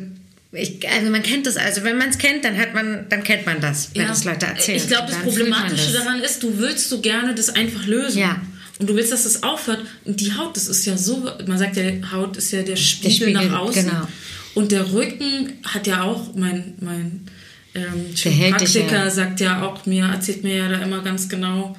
ich, 0.53 0.87
also 0.89 1.11
man 1.11 1.23
kennt 1.23 1.47
das, 1.47 1.57
also 1.57 1.83
wenn 1.83 1.97
man 1.97 2.11
es 2.11 2.19
kennt, 2.19 2.45
dann 2.45 2.59
hat 2.59 2.75
man, 2.75 3.07
dann 3.09 3.25
kennt 3.25 3.47
man 3.47 3.61
das, 3.61 3.91
wenn 3.95 4.07
das 4.07 4.25
Leute 4.25 4.47
erzählen. 4.47 4.77
Ich 4.77 4.87
glaube, 4.87 5.07
das 5.07 5.17
Dann 5.17 5.25
Problematische 5.25 5.93
das. 5.93 6.05
daran 6.05 6.21
ist, 6.21 6.43
du 6.43 6.59
willst 6.59 6.91
so 6.91 7.01
gerne 7.01 7.35
das 7.35 7.49
einfach 7.49 7.87
lösen. 7.87 8.19
Ja. 8.19 8.41
Und 8.79 8.91
du 8.91 8.95
willst, 8.95 9.13
dass 9.13 9.25
das 9.25 9.43
aufhört. 9.43 9.81
Und 10.05 10.21
die 10.21 10.35
Haut, 10.35 10.57
das 10.57 10.69
ist 10.69 10.85
ja 10.85 10.97
so, 10.97 11.29
man 11.47 11.57
sagt 11.57 11.77
ja, 11.77 11.85
Haut 12.13 12.37
ist 12.37 12.53
ja 12.53 12.63
der 12.63 12.77
Spiegel, 12.77 13.13
Spiegel, 13.13 13.33
nach 13.33 13.61
außen. 13.61 13.85
genau. 13.87 14.09
Und 14.55 14.73
der 14.73 14.93
Rücken 14.93 15.55
hat 15.65 15.87
ja 15.87 16.03
auch, 16.03 16.35
mein, 16.35 16.75
mein 16.81 17.27
ähm, 17.75 18.15
Der 18.23 18.51
Praktiker 18.51 19.05
ja. 19.05 19.11
sagt 19.11 19.41
ja 19.41 19.63
auch 19.63 19.87
mir, 19.87 20.05
erzählt 20.05 20.43
mir 20.43 20.57
ja 20.57 20.69
da 20.69 20.83
immer 20.83 21.03
ganz 21.03 21.29
genau, 21.29 21.75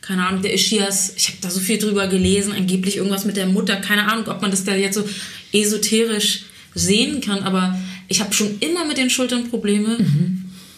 keine 0.00 0.26
Ahnung, 0.26 0.42
der 0.42 0.52
Ischias, 0.52 1.12
ich 1.16 1.28
habe 1.28 1.38
da 1.40 1.50
so 1.50 1.60
viel 1.60 1.78
drüber 1.78 2.08
gelesen, 2.08 2.52
angeblich 2.52 2.96
irgendwas 2.96 3.24
mit 3.24 3.36
der 3.36 3.46
Mutter, 3.46 3.76
keine 3.76 4.10
Ahnung, 4.10 4.26
ob 4.26 4.42
man 4.42 4.50
das 4.50 4.64
da 4.64 4.74
jetzt 4.74 4.94
so 4.94 5.08
esoterisch 5.52 6.44
sehen 6.74 7.20
kann, 7.20 7.42
aber 7.42 7.78
ich 8.08 8.20
habe 8.20 8.32
schon 8.32 8.58
immer 8.60 8.84
mit 8.84 8.96
den 8.98 9.10
Schultern 9.10 9.48
Probleme, 9.48 9.98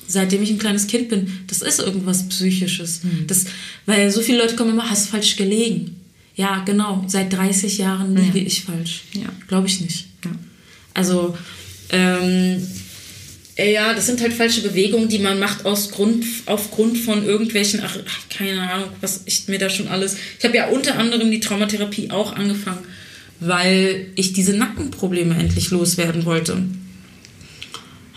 seitdem 0.07 0.43
ich 0.43 0.51
ein 0.51 0.59
kleines 0.59 0.87
Kind 0.87 1.09
bin. 1.09 1.31
Das 1.47 1.63
ist 1.63 1.79
irgendwas 1.81 2.29
Psychisches. 2.29 3.03
Das, 3.27 3.45
weil 3.87 4.11
so 4.11 4.21
viele 4.21 4.39
Leute 4.39 4.57
kommen 4.57 4.71
immer, 4.71 4.89
hast 4.89 5.09
falsch 5.11 5.37
gelegen. 5.37 5.97
Ja, 6.35 6.63
genau, 6.65 7.05
seit 7.09 7.33
30 7.33 7.79
Jahren 7.79 8.15
liege 8.17 8.39
ich 8.41 8.63
falsch. 8.65 9.03
Ja. 9.13 9.29
Glaube 9.49 9.67
ich 9.67 9.81
nicht. 9.81 10.07
Ja. 10.25 10.31
Also, 10.95 11.37
ähm, 11.91 12.63
Äh, 13.57 13.73
Ja, 13.73 13.93
das 13.93 14.07
sind 14.07 14.21
halt 14.21 14.33
falsche 14.33 14.61
Bewegungen, 14.63 15.09
die 15.09 15.19
man 15.19 15.41
macht 15.41 15.67
aus 15.67 15.91
Grund, 15.91 16.25
aufgrund 16.47 16.97
von 16.97 17.25
irgendwelchen, 17.27 17.81
ach, 17.85 17.99
keine 18.31 18.63
Ahnung, 18.71 18.89
was 19.01 19.23
ich 19.27 19.49
mir 19.49 19.59
da 19.59 19.69
schon 19.69 19.89
alles. 19.89 20.17
Ich 20.39 20.45
habe 20.45 20.57
ja 20.57 20.69
unter 20.69 20.97
anderem 20.97 21.29
die 21.29 21.41
Traumatherapie 21.41 22.11
auch 22.13 22.35
angefangen, 22.37 22.85
weil 23.41 24.07
ich 24.15 24.33
diese 24.33 24.53
Nackenprobleme 24.57 25.35
endlich 25.37 25.71
loswerden 25.71 26.25
wollte. 26.25 26.63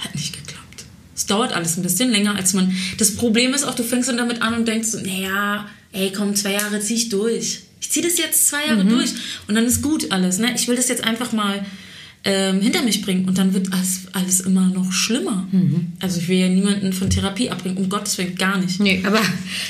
Hat 0.01 0.15
nicht 0.15 0.33
geklappt. 0.33 0.85
Es 1.15 1.25
dauert 1.25 1.53
alles 1.53 1.77
ein 1.77 1.83
bisschen 1.83 2.11
länger, 2.11 2.35
als 2.35 2.53
man. 2.53 2.75
Das 2.97 3.15
Problem 3.15 3.53
ist 3.53 3.63
auch, 3.63 3.75
du 3.75 3.83
fängst 3.83 4.09
dann 4.09 4.17
damit 4.17 4.41
an 4.41 4.55
und 4.55 4.67
denkst, 4.67 4.89
so, 4.89 4.99
naja, 4.99 5.69
ey, 5.91 6.11
komm, 6.11 6.35
zwei 6.35 6.53
Jahre 6.53 6.79
zieh 6.79 6.95
ich 6.95 7.09
durch. 7.09 7.61
Ich 7.79 7.91
ziehe 7.91 8.05
das 8.05 8.17
jetzt 8.17 8.47
zwei 8.47 8.67
Jahre 8.67 8.85
durch 8.85 9.11
und 9.47 9.55
dann 9.55 9.65
ist 9.65 9.81
gut 9.81 10.11
alles. 10.11 10.37
Ne? 10.37 10.53
Ich 10.55 10.67
will 10.67 10.75
das 10.75 10.87
jetzt 10.87 11.03
einfach 11.03 11.31
mal 11.31 11.65
ähm, 12.23 12.61
hinter 12.61 12.83
mich 12.83 13.01
bringen 13.01 13.27
und 13.27 13.37
dann 13.39 13.53
wird 13.53 13.73
alles, 13.73 14.01
alles 14.13 14.41
immer 14.41 14.67
noch 14.67 14.91
schlimmer. 14.91 15.47
Also 15.99 16.19
ich 16.19 16.27
will 16.27 16.37
ja 16.37 16.49
niemanden 16.49 16.93
von 16.93 17.09
Therapie 17.09 17.49
abbringen, 17.49 17.77
um 17.77 17.89
Gottes 17.89 18.17
Willen 18.19 18.35
gar 18.35 18.57
nicht. 18.59 18.79
Nee, 18.79 19.01
aber 19.03 19.21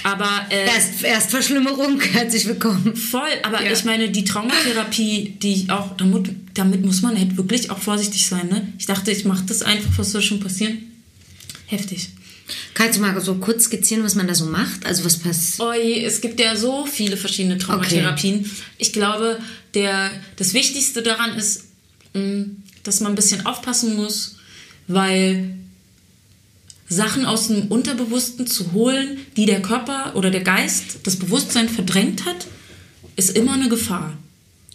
Aber 0.04 0.30
äh, 0.50 0.66
erst, 0.66 1.04
erst 1.04 1.32
Verschlimmerung. 1.32 2.00
Herzlich 2.12 2.46
willkommen. 2.48 2.96
voll, 2.96 3.22
aber 3.44 3.64
Ja. 3.64 3.72
ich 3.72 3.86
meine, 3.86 4.10
die 4.10 4.26
Traumatherapie, 4.26 5.38
die 5.42 5.54
ich 5.54 5.70
auch, 5.70 5.96
damit, 5.96 6.30
damit 6.54 6.84
muss 6.86 7.02
man 7.02 7.18
halt 7.18 7.38
wirklich 7.38 7.70
auch 7.72 7.80
vorsichtig 7.80 8.26
sein. 8.26 8.48
Ne? 8.50 8.74
Ich 8.78 8.86
dachte, 8.86 9.12
ich 9.12 9.24
mache 9.24 9.46
das 9.46 9.62
einfach, 9.62 9.98
was 9.98 10.12
soll 10.12 10.22
schon 10.22 10.42
passieren? 10.42 10.78
Heftig. 11.68 12.10
Kannst 12.74 12.98
du 12.98 13.02
mal 13.02 13.18
so 13.22 13.36
kurz 13.36 13.66
skizzieren, 13.66 14.04
was 14.04 14.16
man 14.16 14.28
da 14.28 14.36
so 14.36 14.46
macht? 14.46 14.86
Also 14.86 15.06
was 15.06 15.16
passiert? 15.18 15.66
Oh 15.66 15.72
je, 15.74 16.04
es 16.04 16.20
gibt 16.20 16.38
ja 16.40 16.58
so 16.58 16.86
viele 16.86 17.16
verschiedene 17.16 17.58
Traumatherapien. 17.58 18.50
Ich 18.78 18.92
glaube, 18.92 19.40
der, 19.74 20.12
das 20.36 20.54
Wichtigste 20.54 21.02
daran 21.02 21.38
ist, 21.38 21.68
dass 22.84 23.00
man 23.00 23.14
ein 23.14 23.16
bisschen 23.16 23.46
aufpassen 23.46 23.96
muss, 23.96 24.38
weil 24.88 25.56
Sachen 26.90 27.26
aus 27.26 27.48
dem 27.48 27.68
Unterbewussten 27.68 28.48
zu 28.48 28.74
holen, 28.74 29.20
die 29.38 29.46
der 29.46 29.62
Körper 29.62 30.16
oder 30.16 30.30
der 30.30 30.42
Geist, 30.42 31.00
das 31.04 31.16
Bewusstsein 31.16 31.70
verdrängt 31.70 32.26
hat, 32.26 32.48
ist 33.16 33.36
immer 33.38 33.54
eine 33.54 33.70
Gefahr. 33.70 34.18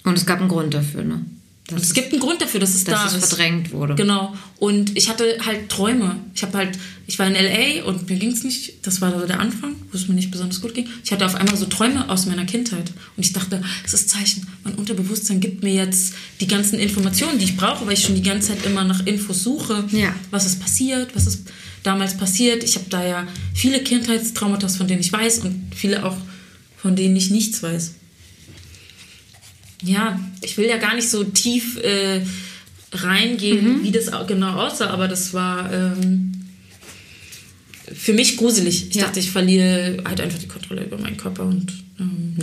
Und 0.04 0.16
es 0.16 0.24
gab 0.24 0.40
einen 0.40 0.48
Grund 0.48 0.72
dafür, 0.72 1.04
ne? 1.04 1.24
Und 1.70 1.80
es 1.80 1.94
gibt 1.94 2.12
einen 2.12 2.20
Grund 2.20 2.40
dafür, 2.40 2.60
dass 2.60 2.74
es 2.74 2.84
dass 2.84 2.94
da 2.94 3.06
es 3.08 3.14
ist. 3.14 3.28
verdrängt 3.28 3.72
wurde. 3.72 3.96
Genau. 3.96 4.32
Und 4.58 4.96
ich 4.96 5.08
hatte 5.08 5.38
halt 5.44 5.68
Träume. 5.68 6.20
Ich 6.32 6.42
habe 6.42 6.56
halt, 6.58 6.78
ich 7.08 7.18
war 7.18 7.26
in 7.26 7.34
LA 7.34 7.84
und 7.84 8.08
mir 8.08 8.16
ging 8.18 8.30
es 8.30 8.44
nicht, 8.44 8.86
das 8.86 9.00
war 9.00 9.18
so 9.18 9.26
der 9.26 9.40
Anfang, 9.40 9.74
wo 9.90 9.98
es 9.98 10.06
mir 10.06 10.14
nicht 10.14 10.30
besonders 10.30 10.60
gut 10.60 10.74
ging. 10.74 10.86
Ich 11.04 11.10
hatte 11.10 11.26
auf 11.26 11.34
einmal 11.34 11.56
so 11.56 11.66
Träume 11.66 12.08
aus 12.08 12.26
meiner 12.26 12.44
Kindheit. 12.44 12.92
Und 13.16 13.26
ich 13.26 13.32
dachte, 13.32 13.60
das 13.82 13.94
ist 13.94 14.10
Zeichen. 14.10 14.46
Mein 14.62 14.76
Unterbewusstsein 14.76 15.40
gibt 15.40 15.64
mir 15.64 15.74
jetzt 15.74 16.14
die 16.40 16.46
ganzen 16.46 16.78
Informationen, 16.78 17.38
die 17.40 17.46
ich 17.46 17.56
brauche, 17.56 17.84
weil 17.84 17.94
ich 17.94 18.04
schon 18.04 18.14
die 18.14 18.22
ganze 18.22 18.48
Zeit 18.48 18.64
immer 18.64 18.84
nach 18.84 19.04
Infos 19.04 19.42
suche. 19.42 19.84
Ja. 19.90 20.14
Was 20.30 20.46
ist 20.46 20.60
passiert? 20.60 21.16
Was 21.16 21.26
ist 21.26 21.48
damals 21.82 22.16
passiert? 22.16 22.62
Ich 22.62 22.76
habe 22.76 22.86
da 22.90 23.04
ja 23.04 23.26
viele 23.54 23.82
Kindheitstraumata, 23.82 24.68
von 24.68 24.86
denen 24.86 25.00
ich 25.00 25.12
weiß 25.12 25.40
und 25.40 25.72
viele 25.74 26.04
auch, 26.06 26.16
von 26.76 26.94
denen 26.94 27.16
ich 27.16 27.30
nichts 27.30 27.60
weiß 27.60 27.94
ja, 29.82 30.18
ich 30.40 30.56
will 30.56 30.66
ja 30.66 30.78
gar 30.78 30.94
nicht 30.94 31.08
so 31.08 31.24
tief 31.24 31.76
äh, 31.78 32.22
reingehen, 32.92 33.82
wie 33.82 33.90
das 33.92 34.12
au- 34.12 34.24
genau 34.26 34.52
aussah, 34.54 34.88
aber 34.90 35.06
das 35.08 35.34
war 35.34 35.72
ähm, 35.72 36.32
für 37.94 38.12
mich 38.12 38.36
gruselig. 38.36 38.88
Ich 38.90 38.94
Ja. 38.96 39.04
dachte, 39.04 39.20
ich 39.20 39.30
verliere 39.30 40.02
halt 40.04 40.20
einfach 40.20 40.38
die 40.38 40.48
Kontrolle 40.48 40.84
über 40.84 40.98
meinen 40.98 41.16
Körper 41.16 41.44
und 41.44 41.72
ähm, 42.00 42.36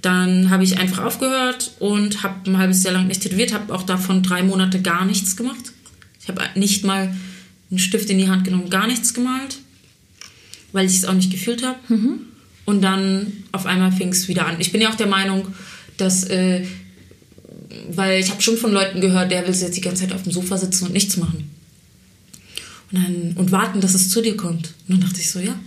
dann 0.00 0.50
habe 0.50 0.64
ich 0.64 0.78
einfach 0.78 1.04
aufgehört 1.04 1.72
und 1.78 2.22
habe 2.24 2.50
ein 2.50 2.58
halbes 2.58 2.82
Jahr 2.82 2.94
lang 2.94 3.06
nicht 3.06 3.22
tätowiert, 3.22 3.52
habe 3.52 3.72
auch 3.72 3.84
davon 3.84 4.22
drei 4.22 4.42
Monate 4.42 4.82
gar 4.82 5.04
nichts 5.04 5.36
gemacht. 5.36 5.72
Ich 6.20 6.28
habe 6.28 6.42
nicht 6.56 6.84
mal 6.84 7.14
einen 7.70 7.78
Stift 7.78 8.10
in 8.10 8.18
die 8.18 8.28
Hand 8.28 8.44
genommen, 8.44 8.68
gar 8.70 8.86
nichts 8.88 9.14
gemalt, 9.14 9.58
weil 10.72 10.86
ich 10.86 10.96
es 10.96 11.04
auch 11.04 11.12
nicht 11.14 11.30
gefühlt 11.30 11.64
habe. 11.64 11.78
Und 12.64 12.82
dann 12.82 13.32
auf 13.52 13.66
einmal 13.66 13.92
fing 13.92 14.08
es 14.08 14.26
wieder 14.28 14.46
an. 14.46 14.56
Ich 14.60 14.72
bin 14.72 14.80
ja 14.80 14.90
auch 14.90 14.94
der 14.96 15.06
Meinung, 15.06 15.48
dass, 16.02 16.24
äh, 16.24 16.64
weil 17.90 18.20
ich 18.20 18.30
habe 18.30 18.42
schon 18.42 18.56
von 18.56 18.72
Leuten 18.72 19.00
gehört, 19.00 19.30
der 19.30 19.46
will 19.46 19.54
jetzt 19.54 19.76
die 19.76 19.80
ganze 19.80 20.02
Zeit 20.02 20.12
auf 20.12 20.22
dem 20.22 20.32
Sofa 20.32 20.58
sitzen 20.58 20.86
und 20.86 20.92
nichts 20.92 21.16
machen. 21.16 21.50
Und, 22.90 23.02
dann, 23.02 23.32
und 23.36 23.52
warten, 23.52 23.80
dass 23.80 23.94
es 23.94 24.10
zu 24.10 24.20
dir 24.20 24.36
kommt. 24.36 24.74
Und 24.86 24.96
dann 24.96 25.00
dachte 25.00 25.20
ich 25.20 25.30
so, 25.30 25.40
ja, 25.40 25.58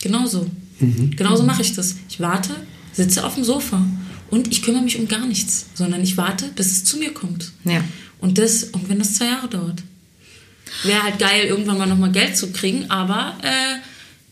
genau 0.00 0.26
so. 0.26 0.50
Genau 0.80 1.36
so 1.36 1.42
mache 1.42 1.60
ich 1.60 1.74
das. 1.74 1.96
Ich 2.08 2.20
warte, 2.20 2.54
sitze 2.92 3.26
auf 3.26 3.34
dem 3.34 3.44
Sofa 3.44 3.86
und 4.30 4.48
ich 4.50 4.62
kümmere 4.62 4.82
mich 4.82 4.98
um 4.98 5.08
gar 5.08 5.26
nichts, 5.26 5.66
sondern 5.74 6.02
ich 6.02 6.16
warte, 6.16 6.46
bis 6.56 6.68
es 6.68 6.84
zu 6.84 6.96
mir 6.96 7.12
kommt. 7.12 7.52
Ja. 7.64 7.84
Und 8.20 8.38
das, 8.38 8.64
und 8.64 8.88
wenn 8.88 8.98
das 8.98 9.14
zwei 9.14 9.26
Jahre 9.26 9.48
dauert. 9.48 9.82
Wäre 10.84 11.02
halt 11.02 11.18
geil, 11.18 11.46
irgendwann 11.46 11.78
mal 11.78 11.86
nochmal 11.86 12.12
Geld 12.12 12.36
zu 12.36 12.52
kriegen, 12.52 12.90
aber 12.90 13.36
äh, 13.42 13.78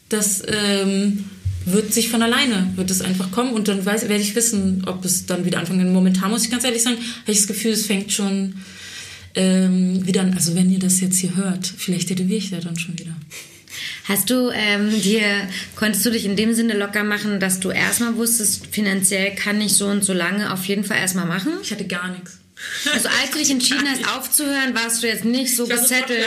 das 0.08 0.42
ähm, 0.46 1.24
wird 1.72 1.92
sich 1.92 2.08
von 2.08 2.22
alleine, 2.22 2.72
wird 2.76 2.90
es 2.90 3.00
einfach 3.00 3.30
kommen 3.30 3.52
und 3.52 3.68
dann 3.68 3.84
weiß, 3.84 4.08
werde 4.08 4.22
ich 4.22 4.34
wissen, 4.34 4.84
ob 4.86 5.04
es 5.04 5.26
dann 5.26 5.44
wieder 5.44 5.58
anfängt. 5.58 5.92
Momentan 5.92 6.30
muss 6.30 6.44
ich 6.44 6.50
ganz 6.50 6.64
ehrlich 6.64 6.82
sagen, 6.82 6.96
habe 6.96 7.32
ich 7.32 7.38
das 7.38 7.46
Gefühl, 7.46 7.72
es 7.72 7.86
fängt 7.86 8.12
schon 8.12 8.54
ähm, 9.34 10.06
wieder 10.06 10.22
an. 10.22 10.34
Also 10.34 10.54
wenn 10.54 10.70
ihr 10.70 10.78
das 10.78 11.00
jetzt 11.00 11.18
hier 11.18 11.36
hört, 11.36 11.66
vielleicht 11.66 12.08
tätowiere 12.08 12.38
ich 12.38 12.50
da 12.50 12.58
dann 12.58 12.78
schon 12.78 12.98
wieder. 12.98 13.16
Hast 14.04 14.30
du 14.30 14.50
ähm, 14.50 15.00
dir, 15.02 15.48
konntest 15.76 16.04
du 16.06 16.10
dich 16.10 16.24
in 16.24 16.34
dem 16.34 16.54
Sinne 16.54 16.76
locker 16.76 17.04
machen, 17.04 17.40
dass 17.40 17.60
du 17.60 17.70
erstmal 17.70 18.16
wusstest, 18.16 18.66
finanziell 18.70 19.34
kann 19.34 19.60
ich 19.60 19.74
so 19.74 19.86
und 19.86 20.02
so 20.02 20.12
lange 20.12 20.52
auf 20.52 20.64
jeden 20.64 20.84
Fall 20.84 20.98
erstmal 20.98 21.26
machen? 21.26 21.52
Ich 21.62 21.70
hatte 21.70 21.86
gar 21.86 22.08
nichts. 22.08 22.38
Also 22.92 23.08
als 23.08 23.30
du 23.30 23.38
dich 23.38 23.50
entschieden 23.50 23.86
hast 23.86 24.08
aufzuhören, 24.16 24.74
warst 24.74 25.02
du 25.02 25.06
jetzt 25.06 25.24
nicht 25.24 25.54
so 25.54 25.64
Ich 25.64 25.70
war 25.70 25.78
gesettelt. 25.78 26.26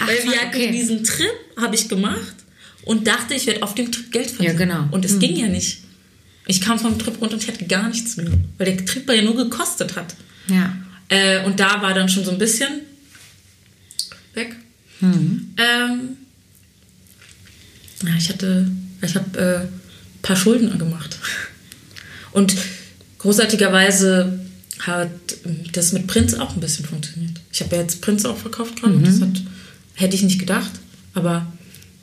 Ach, 0.00 0.06
Weil 0.06 0.22
wir 0.24 0.40
hatten 0.40 0.48
okay. 0.48 0.70
diesen 0.70 1.02
Trip 1.02 1.32
habe 1.56 1.74
ich 1.74 1.88
gemacht 1.88 2.34
und 2.88 3.06
dachte, 3.06 3.34
ich 3.34 3.46
werde 3.46 3.62
auf 3.62 3.74
dem 3.74 3.92
Trip 3.92 4.10
Geld 4.10 4.30
verdienen. 4.30 4.58
Ja, 4.58 4.64
genau. 4.64 4.88
Und 4.90 5.04
es 5.04 5.18
ging 5.18 5.36
ja 5.36 5.46
nicht. 5.46 5.80
Ich 6.46 6.62
kam 6.62 6.78
vom 6.78 6.98
Trip 6.98 7.20
runter 7.20 7.34
und 7.34 7.42
ich 7.42 7.48
hatte 7.48 7.66
gar 7.66 7.86
nichts 7.86 8.16
mehr. 8.16 8.30
Weil 8.56 8.74
der 8.74 8.86
Trip 8.86 9.06
ja 9.10 9.20
nur 9.20 9.36
gekostet 9.36 9.94
hat. 9.94 10.16
Ja. 10.48 10.74
Äh, 11.10 11.44
und 11.44 11.60
da 11.60 11.82
war 11.82 11.92
dann 11.92 12.08
schon 12.08 12.24
so 12.24 12.30
ein 12.30 12.38
bisschen 12.38 12.80
weg. 14.32 14.56
Ähm, 15.58 16.16
ja, 18.04 18.16
ich 18.16 18.30
hatte, 18.30 18.70
ich 19.02 19.14
habe 19.14 19.38
äh, 19.38 19.58
ein 19.64 20.22
paar 20.22 20.36
Schulden 20.36 20.78
gemacht. 20.78 21.18
Und 22.32 22.56
großartigerweise 23.18 24.46
hat 24.80 25.10
ähm, 25.44 25.60
das 25.72 25.92
mit 25.92 26.06
Prinz 26.06 26.32
auch 26.32 26.54
ein 26.54 26.60
bisschen 26.60 26.86
funktioniert. 26.86 27.38
Ich 27.52 27.60
habe 27.60 27.76
ja 27.76 27.82
jetzt 27.82 28.00
Prinz 28.00 28.24
auch 28.24 28.38
verkauft 28.38 28.80
gerade. 28.80 28.94
und 28.94 29.06
Das 29.06 29.20
hat, 29.20 29.42
hätte 29.92 30.16
ich 30.16 30.22
nicht 30.22 30.38
gedacht, 30.38 30.70
aber 31.12 31.52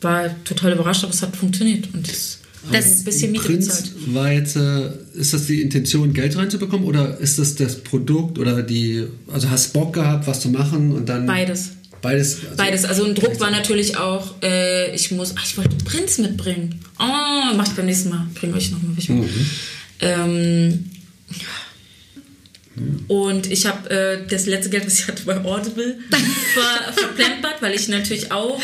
war 0.05 0.43
total 0.45 0.71
überrascht, 0.71 1.03
aber 1.03 1.13
es 1.13 1.21
hat 1.21 1.35
funktioniert. 1.35 1.89
Und 1.93 2.07
das, 2.07 2.37
Das- 2.71 2.99
ein 2.99 3.03
bisschen 3.03 3.31
Miete 3.33 3.49
bezahlt. 3.49 3.91
war 4.07 4.31
jetzt, 4.31 4.55
äh, 4.55 4.89
ist 5.15 5.33
das 5.33 5.45
die 5.47 5.61
Intention, 5.61 6.13
Geld 6.13 6.37
reinzubekommen 6.37 6.85
oder 6.87 7.17
ist 7.19 7.37
das 7.37 7.55
das 7.55 7.83
Produkt 7.83 8.39
oder 8.39 8.63
die, 8.63 9.05
also 9.27 9.49
hast 9.49 9.73
Bock 9.73 9.91
gehabt, 9.93 10.25
was 10.27 10.39
zu 10.39 10.49
machen 10.49 10.93
und 10.93 11.09
dann. 11.09 11.25
Beides. 11.25 11.71
Beides. 12.01 12.37
Also 12.45 12.55
Beides. 12.57 12.85
Also 12.85 13.03
ein 13.05 13.15
Druck 13.15 13.39
war 13.39 13.49
natürlich 13.51 13.97
auch, 13.97 14.35
äh, 14.43 14.93
ich 14.95 15.11
muss, 15.11 15.33
ach, 15.37 15.43
ich 15.45 15.57
wollte 15.57 15.75
Prinz 15.83 16.17
mitbringen. 16.19 16.79
Oh, 16.99 17.55
mach 17.57 17.67
ich 17.67 17.73
beim 17.73 17.85
nächsten 17.87 18.09
Mal. 18.09 18.27
Bring 18.35 18.53
euch 18.53 18.69
nochmal 18.71 18.95
welche 18.95 19.13
mit. 19.13 19.29
Ähm, 20.01 20.89
und 23.07 23.49
ich 23.51 23.65
habe 23.65 23.89
äh, 23.89 24.27
das 24.29 24.45
letzte 24.47 24.69
Geld, 24.69 24.85
was 24.85 24.99
ich 24.99 25.07
hatte 25.07 25.23
bei 25.25 25.37
Audible, 25.43 25.97
ver 26.53 26.93
verplempert, 26.93 27.61
weil 27.61 27.73
ich 27.73 27.87
natürlich 27.87 28.31
auch 28.31 28.61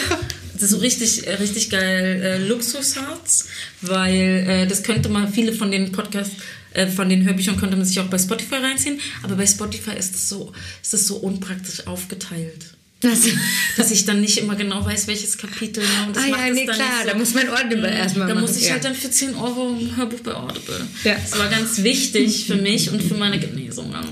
das 0.61 0.69
ist 0.69 0.77
so 0.77 0.81
richtig, 0.81 1.25
äh, 1.25 1.33
richtig 1.35 1.71
geil 1.71 2.21
äh, 2.21 2.37
Luxusharz, 2.37 3.47
weil 3.81 4.45
äh, 4.47 4.67
das 4.67 4.83
könnte 4.83 5.09
man, 5.09 5.33
viele 5.33 5.53
von 5.53 5.71
den 5.71 5.91
Podcasts, 5.91 6.35
äh, 6.73 6.85
von 6.85 7.09
den 7.09 7.25
Hörbüchern 7.25 7.57
könnte 7.57 7.75
man 7.75 7.85
sich 7.85 7.99
auch 7.99 8.05
bei 8.05 8.19
Spotify 8.19 8.55
reinziehen, 8.55 8.99
aber 9.23 9.35
bei 9.35 9.47
Spotify 9.47 9.97
ist 9.97 10.13
es 10.13 10.29
so, 10.29 10.53
so 10.83 11.17
unpraktisch 11.17 11.87
aufgeteilt. 11.87 12.77
Das, 13.01 13.21
Dass 13.77 13.91
ich 13.91 14.05
dann 14.05 14.21
nicht 14.21 14.37
immer 14.37 14.55
genau 14.55 14.85
weiß, 14.85 15.07
welches 15.07 15.37
Kapitel. 15.37 15.83
ne, 15.83 15.89
Und 16.07 16.15
das 16.15 16.23
Ah 16.23 16.27
macht 16.27 16.39
ja, 16.47 16.53
nee, 16.53 16.65
dann 16.65 16.75
klar, 16.75 16.87
so. 17.03 17.09
da 17.09 17.17
muss 17.17 17.33
man 17.33 17.49
Audible 17.49 17.89
erstmal 17.89 18.27
Da 18.27 18.35
machen, 18.35 18.45
muss 18.47 18.57
ich 18.57 18.67
ja. 18.67 18.73
halt 18.73 18.85
dann 18.85 18.95
für 18.95 19.09
10 19.09 19.35
Euro 19.35 19.75
ein 19.75 19.97
Hörbuch 19.97 20.19
bei 20.19 20.33
Audible. 20.33 20.85
Ja. 21.03 21.15
Das 21.15 21.37
war 21.39 21.49
ganz 21.49 21.83
wichtig 21.83 22.45
für 22.45 22.55
mich 22.55 22.91
und 22.91 23.01
für 23.01 23.15
meine 23.15 23.39
Genesung 23.39 23.93
auch. 23.95 24.03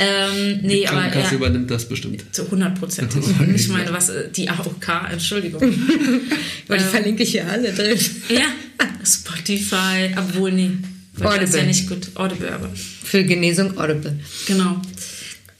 Ähm, 0.00 0.60
nee, 0.62 0.80
die 0.80 0.88
aber 0.88 1.14
ja, 1.14 1.30
übernimmt 1.32 1.70
das 1.70 1.88
bestimmt. 1.88 2.24
zu 2.34 2.44
100 2.44 2.78
Prozent. 2.78 3.12
Ich 3.54 3.68
meine, 3.68 3.92
was, 3.92 4.08
äh, 4.08 4.30
die 4.30 4.48
AOK, 4.48 4.88
Entschuldigung. 5.12 5.60
weil 6.68 6.78
die 6.78 6.84
verlinke 6.84 7.24
ich 7.24 7.32
hier 7.32 7.48
alle 7.50 7.72
drin. 7.72 7.98
ja, 8.28 8.46
Spotify, 9.04 10.14
obwohl, 10.16 10.52
nee. 10.52 10.70
Weil 11.14 11.40
Das 11.40 11.50
ist 11.50 11.56
ja 11.56 11.62
Audible. 11.62 11.66
nicht 11.66 11.88
gut. 11.88 12.16
Audible, 12.16 12.52
aber. 12.52 12.70
Für 12.74 13.24
Genesung 13.24 13.76
Audible. 13.76 14.18
Genau. 14.46 14.80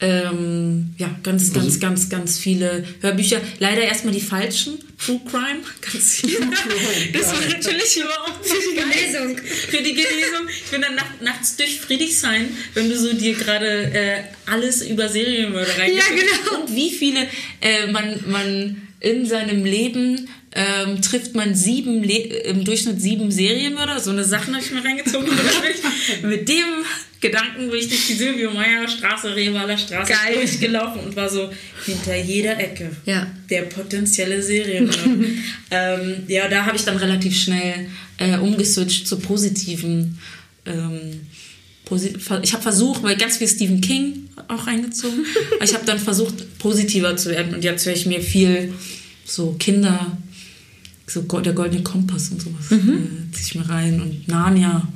Ähm, 0.01 0.95
ja, 0.97 1.11
ganz, 1.25 1.49
Also 1.49 1.61
ganz, 1.61 1.81
ganz, 1.81 2.09
ganz 2.09 2.39
viele 2.39 2.85
Hörbücher. 3.01 3.41
Leider 3.59 3.83
erstmal 3.83 4.15
die 4.15 4.21
falschen. 4.21 4.79
True 5.05 5.21
Crime, 5.29 5.61
ganz 5.81 6.17
viele. 6.17 6.39
Das 7.13 7.33
war 7.33 7.41
natürlich 7.41 7.97
überhaupt 7.97 8.47
für 8.47 8.61
die 8.61 8.77
Genesung. 8.77 9.39
Für 9.39 9.83
die 9.83 9.95
Genesung. 9.95 10.49
Ich 10.49 10.71
bin 10.71 10.83
dann 10.83 10.95
nacht, 10.95 11.21
nachts 11.21 11.57
durch 11.57 11.81
Friedrichshain, 11.81 12.49
wenn 12.75 12.89
du 12.89 12.97
so 12.97 13.13
dir 13.13 13.35
gerade 13.35 13.93
äh, 13.93 14.23
alles 14.47 14.83
über 14.83 15.09
Serienmörder 15.09 15.79
reingibst. 15.79 16.09
genau. 16.11 16.61
Und 16.63 16.77
wie 16.77 16.91
viele 16.91 17.27
äh, 17.61 17.91
man, 17.91 18.23
man 18.29 18.88
in 19.01 19.27
seinem 19.27 19.65
Leben 19.65 20.29
ähm, 20.53 21.01
trifft 21.03 21.35
man 21.35 21.55
sieben 21.55 22.03
Le 22.03 22.19
im 22.19 22.65
Durchschnitt 22.65 23.01
sieben 23.01 23.31
Serienmörder. 23.31 24.01
So 24.01 24.11
eine 24.11 24.25
Sachen 24.25 24.55
habe 24.55 24.65
ich 24.65 24.71
mir 24.73 24.85
reingezogen. 24.85 25.29
Mit 26.23 26.49
dem 26.49 26.65
Gedanken 27.21 27.71
bin 27.71 27.79
ich 27.81 27.89
durch 27.89 28.07
die 28.07 28.15
Silvio 28.15 28.51
Meyer 28.53 28.89
Straße, 28.89 29.35
Revaler 29.35 29.77
Straße 29.77 30.13
Geil. 30.13 30.35
durchgelaufen 30.35 31.03
und 31.03 31.17
war 31.17 31.29
so 31.29 31.51
hinter 31.85 32.17
jeder 32.17 32.59
Ecke 32.59 32.91
Ja. 33.07 33.27
der 33.51 33.63
potenzielle 33.63 34.43
Serienmörder. 34.43 35.03
ähm, 35.71 36.15
ja, 36.29 36.49
da 36.49 36.65
habe 36.67 36.77
ich 36.77 36.85
dann 36.85 36.97
relativ 36.97 37.37
schnell 37.41 37.89
äh, 38.19 38.37
umgeswitcht 38.39 39.07
zu 39.07 39.19
positiven. 39.19 40.19
Ähm, 40.67 41.21
ich 41.91 42.53
habe 42.53 42.63
versucht, 42.63 43.03
weil 43.03 43.17
ganz 43.17 43.39
viel 43.39 43.49
Stephen 43.49 43.81
King 43.81 44.29
auch 44.49 44.67
reingezogen, 44.67 45.25
aber 45.57 45.65
ich 45.65 45.75
habe 45.75 45.85
dann 45.85 45.99
versucht, 45.99 46.59
positiver 46.59 47.17
zu 47.17 47.31
werden 47.31 47.55
und 47.55 47.65
jetzt 47.65 47.87
höre 47.87 47.95
ich 47.95 48.07
mir 48.07 48.21
viel 48.21 48.73
so 49.25 49.53
Kinder, 49.59 50.19
so 51.07 51.23
der 51.23 51.53
goldene 51.53 51.83
Kompass 51.83 52.31
und 52.31 52.43
sowas, 52.43 52.71
äh, 52.71 53.33
ziehe 53.33 53.47
ich 53.47 53.55
mir 53.55 53.69
rein 53.69 54.01
und 54.01 54.29
Narnia 54.29 54.87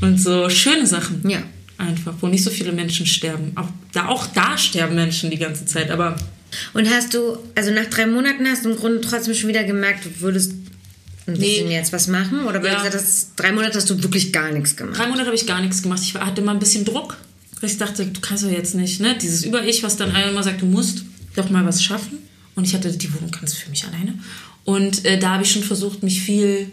und 0.00 0.20
so 0.20 0.48
schöne 0.48 0.86
Sachen. 0.86 1.28
Ja. 1.28 1.42
Einfach, 1.78 2.14
wo 2.20 2.26
nicht 2.26 2.42
so 2.42 2.48
viele 2.48 2.72
Menschen 2.72 3.04
sterben. 3.04 3.52
Auch 3.54 3.68
da, 3.92 4.08
auch 4.08 4.26
da 4.28 4.56
sterben 4.56 4.94
Menschen 4.94 5.30
die 5.30 5.36
ganze 5.36 5.66
Zeit, 5.66 5.90
aber 5.90 6.16
Und 6.72 6.88
hast 6.88 7.12
du, 7.14 7.38
also 7.54 7.70
nach 7.70 7.86
drei 7.86 8.06
Monaten 8.06 8.46
hast 8.46 8.64
du 8.64 8.70
im 8.70 8.76
Grunde 8.76 9.00
trotzdem 9.00 9.34
schon 9.34 9.48
wieder 9.48 9.64
gemerkt, 9.64 10.06
du 10.06 10.20
würdest 10.20 10.52
ein 11.26 11.32
Nee. 11.34 11.38
bisschen 11.56 11.70
jetzt 11.70 11.92
was 11.92 12.06
machen? 12.08 12.44
Oder 12.44 12.62
weil 12.62 12.72
Ja. 12.72 12.78
du 12.78 12.84
gesagt 12.84 12.94
hast, 12.94 13.28
drei 13.36 13.52
Monate 13.52 13.76
hast 13.78 13.90
du 13.90 14.02
wirklich 14.02 14.32
gar 14.32 14.52
nichts 14.52 14.76
gemacht? 14.76 14.96
Drei 14.98 15.06
Monate 15.08 15.26
habe 15.26 15.36
ich 15.36 15.46
gar 15.46 15.60
nichts 15.60 15.82
gemacht. 15.82 16.00
Ich 16.02 16.14
hatte 16.14 16.42
mal 16.42 16.52
ein 16.52 16.58
bisschen 16.58 16.84
Druck. 16.84 17.16
weil 17.60 17.70
Ich 17.70 17.78
dachte, 17.78 18.04
du 18.06 18.20
kannst 18.20 18.44
doch 18.44 18.50
jetzt 18.50 18.74
nicht, 18.74 19.00
ne? 19.00 19.16
Dieses 19.20 19.42
Über-Ich, 19.44 19.82
was 19.82 19.96
dann 19.96 20.14
einmal 20.14 20.42
sagt, 20.44 20.60
du 20.60 20.66
musst 20.66 21.04
doch 21.36 21.48
mal 21.48 21.64
was 21.64 21.82
schaffen. 21.82 22.18
Und 22.54 22.64
ich 22.64 22.74
hatte 22.74 22.90
die 22.90 23.12
Wohnung 23.14 23.30
ganz 23.30 23.54
für 23.54 23.70
mich 23.70 23.84
alleine. 23.86 24.14
Und 24.64 25.04
äh, 25.06 25.18
da 25.18 25.30
habe 25.34 25.42
ich 25.42 25.50
schon 25.52 25.62
versucht, 25.62 26.02
mich 26.02 26.20
viel 26.22 26.70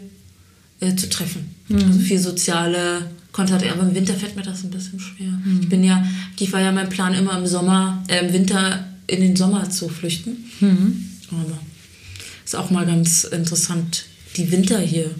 äh, 0.80 0.94
zu 0.94 1.08
treffen. 1.08 1.54
Also 1.72 1.98
viel 2.00 2.18
soziale 2.18 3.10
Kontakte. 3.32 3.72
Aber 3.72 3.82
im 3.82 3.94
Winter 3.94 4.12
fällt 4.14 4.36
mir 4.36 4.42
das 4.42 4.62
ein 4.62 4.70
bisschen 4.70 5.00
schwer. 5.00 5.32
Ich 5.62 5.68
bin 5.70 5.82
ja, 5.84 6.06
die 6.38 6.52
war 6.52 6.60
ja 6.60 6.70
mein 6.70 6.88
Plan, 6.90 7.14
immer 7.14 7.36
im 7.38 7.46
Sommer, 7.46 8.04
äh, 8.08 8.24
im 8.26 8.32
Winter 8.34 8.86
in 9.06 9.20
den 9.22 9.36
Sommer 9.36 9.68
zu 9.70 9.88
flüchten. 9.88 10.44
Aber 11.30 11.58
ist 12.44 12.56
auch 12.56 12.70
mal 12.70 12.84
ganz 12.86 13.24
interessant, 13.24 14.04
die 14.36 14.50
Winter 14.50 14.80
hier 14.80 15.10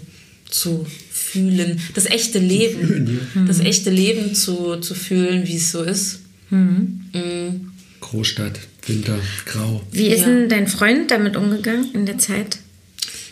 zu 0.49 0.85
fühlen, 1.11 1.79
das 1.93 2.05
echte 2.05 2.39
Leben, 2.39 3.19
das 3.47 3.59
echte 3.59 3.89
Leben 3.89 4.35
zu, 4.35 4.77
zu 4.77 4.93
fühlen, 4.95 5.47
wie 5.47 5.55
es 5.57 5.71
so 5.71 5.83
ist. 5.83 6.19
Mhm. 6.49 7.71
Großstadt, 7.99 8.59
Winter, 8.85 9.19
Grau. 9.45 9.81
Wie 9.91 10.07
ist 10.07 10.21
Ja. 10.21 10.27
denn 10.27 10.49
dein 10.49 10.67
Freund 10.67 11.09
damit 11.11 11.35
umgegangen 11.35 11.91
in 11.93 12.05
der 12.05 12.17
Zeit? 12.19 12.59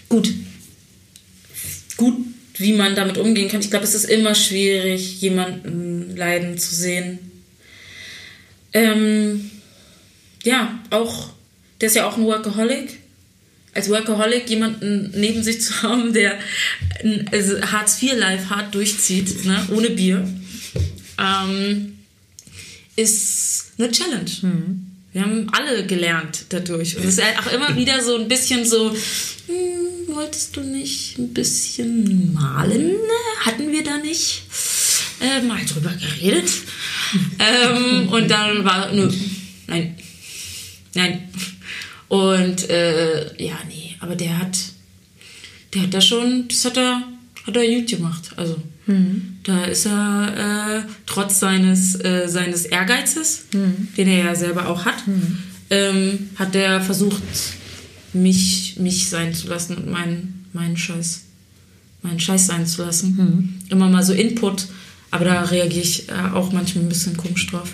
Gut. 0.10 0.34
Gut, 1.98 2.16
wie 2.58 2.74
man 2.74 2.96
damit 2.96 3.18
umgehen 3.18 3.50
kann. 3.50 3.62
Ich 3.62 3.70
glaube, 3.70 3.86
es 3.86 3.94
ist 3.94 4.06
immer 4.06 4.34
schwierig, 4.34 5.22
jemanden 5.22 6.16
leiden 6.18 6.58
zu 6.58 6.74
sehen. 6.74 7.20
Ähm, 8.74 9.52
ja, 10.44 10.80
auch, 10.90 11.30
der 11.80 11.88
ist 11.88 11.96
ja 11.96 12.08
auch 12.08 12.18
ein 12.18 12.24
Workaholic. 12.24 12.98
Als 13.74 13.90
Workaholic 13.90 14.50
jemanden 14.50 15.12
neben 15.16 15.44
sich 15.44 15.62
zu 15.62 15.82
haben, 15.82 16.14
der 16.14 16.38
ein 17.04 17.30
also 17.32 17.60
Hartz-IV-Life 17.62 18.50
hart 18.50 18.74
durchzieht, 18.76 19.46
ne, 19.46 19.68
ohne 19.72 19.90
Bier, 19.90 20.28
ähm, 21.20 21.98
ist 22.96 23.74
eine 23.78 23.92
Challenge. 23.92 24.30
Wir 25.14 25.22
haben 25.22 25.48
alle 25.52 25.86
gelernt 25.86 26.46
dadurch. 26.50 26.98
Und 26.98 27.06
es 27.06 27.18
ist 27.18 27.24
halt 27.24 27.40
auch 27.40 27.52
immer 27.52 27.76
wieder 27.76 28.04
so 28.04 28.18
ein 28.18 28.28
bisschen 28.28 28.66
so, 28.66 28.92
hm, 28.92 30.16
wolltest 30.16 30.56
du 30.56 30.62
nicht 30.62 31.18
ein 31.20 31.34
bisschen 31.34 32.34
malen? 32.34 32.96
Hatten 33.42 33.72
wir 33.72 33.84
da 33.84 33.98
nicht 34.00 34.44
äh, 35.22 35.42
mal 35.42 35.64
drüber 35.66 35.94
geredet? 35.94 36.50
ähm, 37.40 38.10
und 38.10 38.30
dann 38.30 38.66
war, 38.66 38.92
nö, 38.92 39.12
nein, 39.68 39.96
nein. 40.96 41.30
Und 42.14 42.70
äh, 42.70 43.44
ja, 43.44 43.58
nee, 43.68 43.96
aber 44.00 44.16
der 44.16 44.38
hat, 44.38 44.56
der 45.74 45.82
hat 45.82 45.94
da 45.96 46.00
schon, 46.00 46.48
das 46.48 46.64
hat 46.64 46.78
er, 46.78 47.02
hat 47.48 47.56
er 47.56 47.66
gut 47.66 47.90
gemacht. 47.90 48.30
Also 48.36 48.62
da 49.42 49.66
ist 49.66 49.88
er 49.88 50.84
äh, 50.84 50.90
trotz 51.08 51.40
seines, 51.40 51.96
äh, 52.04 52.28
seines 52.28 52.66
Ehrgeizes, 52.66 53.46
den 53.98 54.08
er 54.08 54.26
ja 54.26 54.36
selber 54.36 54.68
auch 54.70 54.86
hat, 54.86 55.04
ähm, 55.72 56.30
hat 56.36 56.54
er 56.54 56.82
versucht, 56.82 57.24
mich, 58.14 58.76
mich 58.78 59.10
sein 59.10 59.34
zu 59.34 59.48
lassen 59.48 59.78
und 59.78 59.90
meinen, 59.90 60.46
meinen 60.54 60.78
Scheiß, 60.78 61.22
meinen 62.04 62.20
Scheiß 62.20 62.46
sein 62.46 62.68
zu 62.68 62.84
lassen. 62.84 63.60
Immer 63.70 63.90
mal 63.90 64.04
so 64.04 64.14
Input, 64.14 64.68
aber 65.10 65.26
da 65.26 65.42
reagiere 65.46 65.84
ich 65.84 66.10
äh, 66.10 66.14
auch 66.32 66.52
manchmal 66.52 66.84
ein 66.84 66.90
bisschen 66.90 67.18
komisch 67.18 67.48
drauf. 67.48 67.72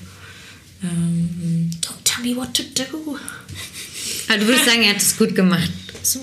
Ähm, 0.81 1.71
don't 1.81 2.03
tell 2.05 2.23
me 2.23 2.37
what 2.37 2.53
to 2.53 2.63
do. 2.73 3.17
Also 4.29 4.45
du 4.45 4.47
würdest 4.47 4.65
sagen, 4.65 4.83
er 4.83 4.91
hat 4.91 5.01
es 5.01 5.17
gut 5.17 5.35
gemacht. 5.35 5.69
So. 6.03 6.19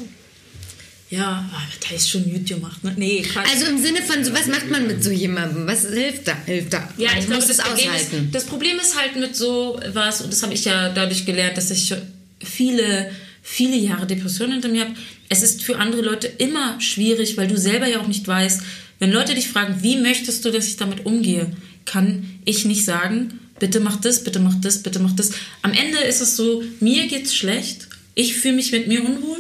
Ja, 1.11 1.49
aber 1.53 1.89
da 1.89 1.95
ist 1.95 2.09
schon 2.09 2.25
gut 2.25 2.47
gemacht. 2.47 2.83
Ne? 2.83 2.95
Nee, 2.97 3.23
Quatsch. 3.23 3.49
Also 3.53 3.67
im 3.67 3.79
Sinne 3.79 4.03
von, 4.03 4.25
so, 4.25 4.33
was 4.33 4.47
macht 4.47 4.71
man 4.71 4.87
mit 4.87 5.05
so 5.05 5.11
jemandem? 5.11 5.67
Was 5.67 5.87
hilft 5.87 6.27
da? 6.27 6.37
Hilft 6.47 6.73
da? 6.73 6.89
Ja, 6.97 7.11
man 7.11 7.19
ich 7.19 7.27
glaube, 7.27 7.41
muss 7.43 7.49
das, 7.49 7.59
es 7.59 7.65
Problem 7.65 7.95
ist, 7.95 8.07
aushalten. 8.07 8.29
das 8.33 8.45
Problem 8.45 8.79
ist 8.79 8.99
halt 8.99 9.17
mit 9.17 9.37
so 9.37 9.81
was, 9.93 10.21
und 10.21 10.33
das 10.33 10.43
habe 10.43 10.55
ich 10.55 10.65
ja 10.65 10.89
dadurch 10.89 11.27
gelernt, 11.27 11.57
dass 11.57 11.71
ich 11.71 11.95
viele, 12.43 13.11
viele 13.43 13.77
Jahre 13.77 14.07
Depressionen 14.07 14.55
hinter 14.55 14.69
mir 14.69 14.83
habe. 14.83 14.95
Es 15.29 15.43
ist 15.43 15.63
für 15.63 15.79
andere 15.79 16.03
Leute 16.03 16.27
immer 16.27 16.81
schwierig, 16.81 17.37
weil 17.37 17.49
du 17.49 17.57
selber 17.57 17.87
ja 17.87 18.01
auch 18.01 18.09
nicht 18.09 18.27
weißt, 18.27 18.63
wenn 18.99 19.13
Leute 19.13 19.35
dich 19.35 19.49
fragen, 19.49 19.83
wie 19.83 19.97
möchtest 19.97 20.45
du, 20.45 20.51
dass 20.51 20.67
ich 20.67 20.77
damit 20.77 21.07
umgehe, 21.07 21.55
kann 21.85 22.41
ich 22.45 22.65
nicht 22.65 22.85
sagen, 22.85 23.39
bitte 23.59 23.81
mach 23.81 23.97
das, 24.01 24.25
bitte 24.25 24.41
mach 24.41 24.55
das, 24.61 24.83
bitte 24.83 24.99
mach 24.99 25.13
das. 25.13 25.31
Am 25.63 25.73
Ende 25.73 25.99
ist 25.99 26.21
es 26.21 26.37
so, 26.37 26.63
mir 26.81 27.07
geht's 27.07 27.35
schlecht, 27.35 27.86
ich 28.17 28.35
fühle 28.37 28.55
mich 28.55 28.73
mit 28.73 28.89
mir 28.89 29.05
unwohl, 29.05 29.39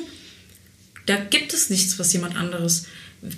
da 1.06 1.16
gibt 1.16 1.52
es 1.52 1.70
nichts, 1.70 1.98
was 1.98 2.12
jemand 2.12 2.36
anderes. 2.36 2.84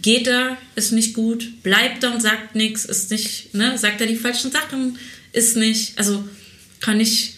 Geht 0.03 0.27
da, 0.27 0.59
ist 0.75 0.93
nicht 0.93 1.15
gut, 1.15 1.63
bleibt 1.63 2.03
da 2.03 2.13
und 2.13 2.21
sagt 2.21 2.55
nichts, 2.55 2.85
ist 2.85 3.11
nicht, 3.11 3.55
ne, 3.55 3.79
sagt 3.79 4.01
er 4.01 4.07
die 4.07 4.17
falschen 4.17 4.51
Sachen, 4.51 4.99
ist 5.33 5.57
nicht, 5.57 5.97
also 5.97 6.25
kann 6.81 7.01
ich, 7.01 7.35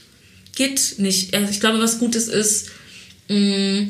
geht 0.56 0.94
nicht. 0.98 1.34
Also 1.34 1.52
Ich 1.52 1.60
glaube, 1.60 1.78
was 1.78 1.98
Gutes 1.98 2.28
ist, 2.28 2.70
mh, 3.28 3.88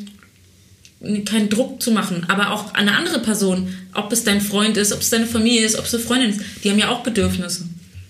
keinen 1.25 1.49
Druck 1.49 1.81
zu 1.81 1.93
machen, 1.93 2.25
aber 2.29 2.51
auch 2.51 2.75
eine 2.75 2.97
andere 2.97 3.21
Person, 3.21 3.75
ob 3.95 4.13
es 4.13 4.25
dein 4.25 4.41
Freund 4.41 4.77
ist, 4.77 4.93
ob 4.93 5.01
es 5.01 5.11
deine 5.11 5.27
Familie 5.27 5.65
ist, 5.65 5.77
ob 5.77 5.87
es 5.87 5.95
eine 5.95 6.03
Freundin 6.03 6.31
ist, 6.31 6.41
die 6.63 6.71
haben 6.71 6.79
ja 6.79 6.91
auch 6.91 7.03
Bedürfnisse. 7.03 7.67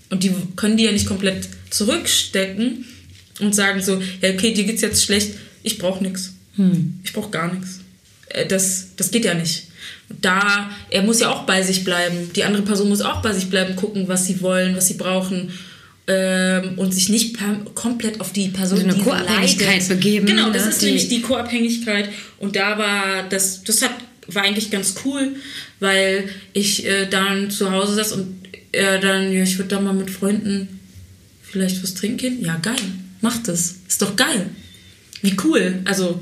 Und 0.08 0.24
die 0.24 0.32
können 0.56 0.76
die 0.76 0.84
ja 0.84 0.92
nicht 0.92 1.06
komplett 1.06 1.46
zurückstecken 1.68 2.84
und 3.38 3.54
sagen 3.54 3.82
so, 3.82 4.02
ja, 4.22 4.30
okay, 4.30 4.52
dir 4.54 4.64
geht's 4.64 4.80
jetzt 4.80 5.04
schlecht, 5.04 5.34
ich 5.62 5.78
brauche 5.78 6.02
nichts. 6.02 6.32
Ich 7.04 7.12
brauche 7.12 7.30
gar 7.30 7.52
nichts. 7.52 7.80
Äh, 8.28 8.46
Das, 8.46 8.88
das 8.96 9.10
geht 9.10 9.24
ja 9.24 9.34
nicht. 9.34 9.64
Da, 10.20 10.68
er 10.90 11.02
muss 11.02 11.20
ja 11.20 11.30
auch 11.30 11.44
bei 11.44 11.62
sich 11.62 11.84
bleiben. 11.84 12.30
Die 12.34 12.44
andere 12.44 12.62
Person 12.62 12.88
muss 12.88 13.00
auch 13.00 13.22
bei 13.22 13.32
sich 13.32 13.48
bleiben, 13.48 13.76
gucken, 13.76 14.08
was 14.08 14.26
sie 14.26 14.40
wollen, 14.42 14.76
was 14.76 14.88
sie 14.88 14.94
brauchen. 14.94 15.50
Ähm, 16.06 16.76
und 16.78 16.92
sich 16.92 17.08
nicht 17.08 17.36
komplett 17.74 18.20
auf 18.20 18.32
die 18.32 18.48
Person, 18.48 18.78
So 18.78 18.84
eine 18.84 18.94
die 18.94 19.00
Co-Abhängigkeit 19.02 19.86
begeben, 19.88 20.26
Genau, 20.26 20.50
das 20.50 20.64
ne? 20.64 20.70
ist 20.70 20.82
Die- 20.82 20.86
nämlich 20.86 21.08
die 21.08 21.20
Co-Abhängigkeit. 21.20 22.08
Und 22.38 22.56
da 22.56 22.76
war 22.78 23.28
das, 23.28 23.62
das 23.62 23.82
hat, 23.82 23.92
war 24.26 24.42
eigentlich 24.42 24.70
ganz 24.70 24.94
cool, 25.04 25.36
weil 25.78 26.28
ich 26.52 26.84
äh, 26.86 27.06
dann 27.06 27.50
zu 27.50 27.70
Hause 27.70 27.94
saß 27.94 28.12
und 28.12 28.34
er 28.72 28.98
dann, 28.98 29.32
ja, 29.32 29.42
ich 29.44 29.56
würde 29.58 29.68
da 29.68 29.80
mal 29.80 29.92
mit 29.94 30.10
Freunden 30.10 30.80
vielleicht 31.42 31.82
was 31.82 31.94
trinken 31.94 32.16
gehen. 32.18 32.44
Ja, 32.44 32.56
geil. 32.56 32.74
Mach 33.20 33.36
das. 33.44 33.76
Ist 33.88 34.02
doch 34.02 34.16
geil. 34.16 34.50
Wie 35.22 35.36
cool. 35.44 35.80
Also. 35.84 36.20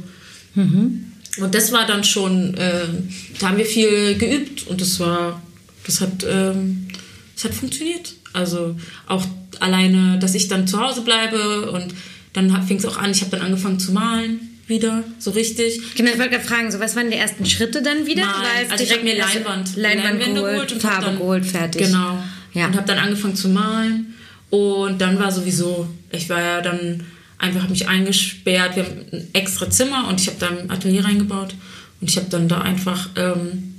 Und 1.41 1.55
das 1.55 1.73
war 1.73 1.87
dann 1.87 2.03
schon, 2.03 2.55
ähm, 2.59 3.09
da 3.39 3.49
haben 3.49 3.59
wir 3.59 3.67
viel 3.67 4.17
geübt 4.17 4.67
und 4.67 4.81
das 4.81 4.99
war, 4.99 5.41
das 5.87 6.01
hat, 6.01 6.27
ähm, 6.29 6.89
das 7.35 7.45
hat 7.45 7.55
funktioniert. 7.55 8.15
Also 8.33 8.75
auch 9.07 9.25
alleine, 9.61 10.19
dass 10.19 10.35
ich 10.35 10.49
dann 10.49 10.67
zu 10.67 10.81
Hause 10.81 11.03
bleibe 11.03 11.71
und 11.71 11.95
dann 12.33 12.67
fing 12.67 12.79
es 12.79 12.85
auch 12.85 12.97
an, 12.97 13.13
ich 13.13 13.21
habe 13.21 13.31
dann 13.31 13.43
angefangen 13.47 13.79
zu 13.79 13.93
malen 13.93 14.41
wieder, 14.67 15.03
so 15.19 15.31
richtig. 15.31 15.81
Genau, 15.95 16.11
ich 16.11 16.19
wollte 16.19 16.33
gerade 16.33 16.45
fragen, 16.45 16.71
so 16.71 16.79
was 16.79 16.95
waren 16.95 17.11
die 17.11 17.17
ersten 17.17 17.47
Schritte 17.47 17.83
dann 17.83 18.05
wieder? 18.07 18.27
Malen. 18.27 18.71
Also 18.71 18.85
ich 18.85 18.93
habe 18.93 19.03
mir 19.03 19.23
also 19.23 19.39
Leinwand, 19.39 19.77
Leinwand 19.77 20.19
Leinwände 20.19 20.41
geholt, 20.43 20.73
und 20.73 20.83
Farbe 20.83 21.07
dann, 21.07 21.19
geholt, 21.19 21.47
fertig. 21.47 21.87
Genau. 21.87 22.23
Ja. 22.53 22.67
Und 22.67 22.77
habe 22.77 22.87
dann 22.87 22.99
angefangen 22.99 23.37
zu 23.37 23.49
malen 23.49 24.15
Und 24.51 25.01
dann 25.01 25.19
war 25.19 25.31
sowieso, 25.31 25.89
ich 26.11 26.29
war 26.29 26.41
ja 26.41 26.61
dann 26.61 27.05
einfach, 27.39 27.63
habe 27.63 27.71
mich 27.71 27.89
eingesperrt, 27.89 28.77
wir 28.77 28.85
haben 28.85 29.05
ein 29.13 29.29
extra 29.33 29.71
Zimmer 29.71 30.09
und 30.09 30.21
ich 30.21 30.27
habe 30.27 30.39
da 30.39 30.49
ein 30.49 30.71
Atelier 30.71 31.05
reingebaut 31.05 31.55
und 32.01 32.11
ich 32.11 32.17
habe 32.17 32.29
dann 32.31 32.49
da 32.49 32.61
einfach 32.61 33.11
ähm, 33.17 33.75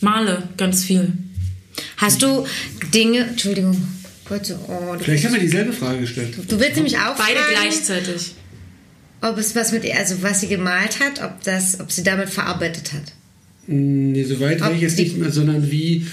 male 0.00 0.48
ganz 0.56 0.84
viel. 0.84 1.12
Hast 1.96 2.22
du 2.22 2.46
Dinge, 2.92 3.20
Entschuldigung, 3.20 3.76
Gott, 4.28 4.54
oh, 4.68 4.96
Vielleicht 5.00 5.24
haben 5.24 5.34
wir 5.34 5.40
dieselbe 5.40 5.72
Frage 5.72 6.00
gestellt. 6.00 6.34
du 6.48 6.60
willst 6.60 6.76
nämlich 6.76 6.98
auch 6.98 7.16
Beide 7.16 7.38
fragen, 7.38 7.54
gleichzeitig. 7.54 8.34
ob 9.22 9.38
es 9.38 9.56
was 9.56 9.72
mit 9.72 9.84
ihr, 9.84 9.96
also 9.96 10.22
was 10.22 10.40
sie 10.40 10.48
gemalt 10.48 11.00
hat, 11.00 11.22
ob 11.22 11.42
das, 11.44 11.80
ob 11.80 11.90
sie 11.90 12.02
damit 12.02 12.28
verarbeitet 12.28 12.92
hat. 12.92 13.12
Nee, 13.66 14.24
so 14.24 14.40
weit 14.40 14.60
wäre 14.60 14.70
Ob 14.70 14.76
ich 14.76 14.82
jetzt 14.82 14.98
nicht 14.98 15.16
mehr, 15.16 15.30
sondern 15.30 15.70
wie. 15.70 16.06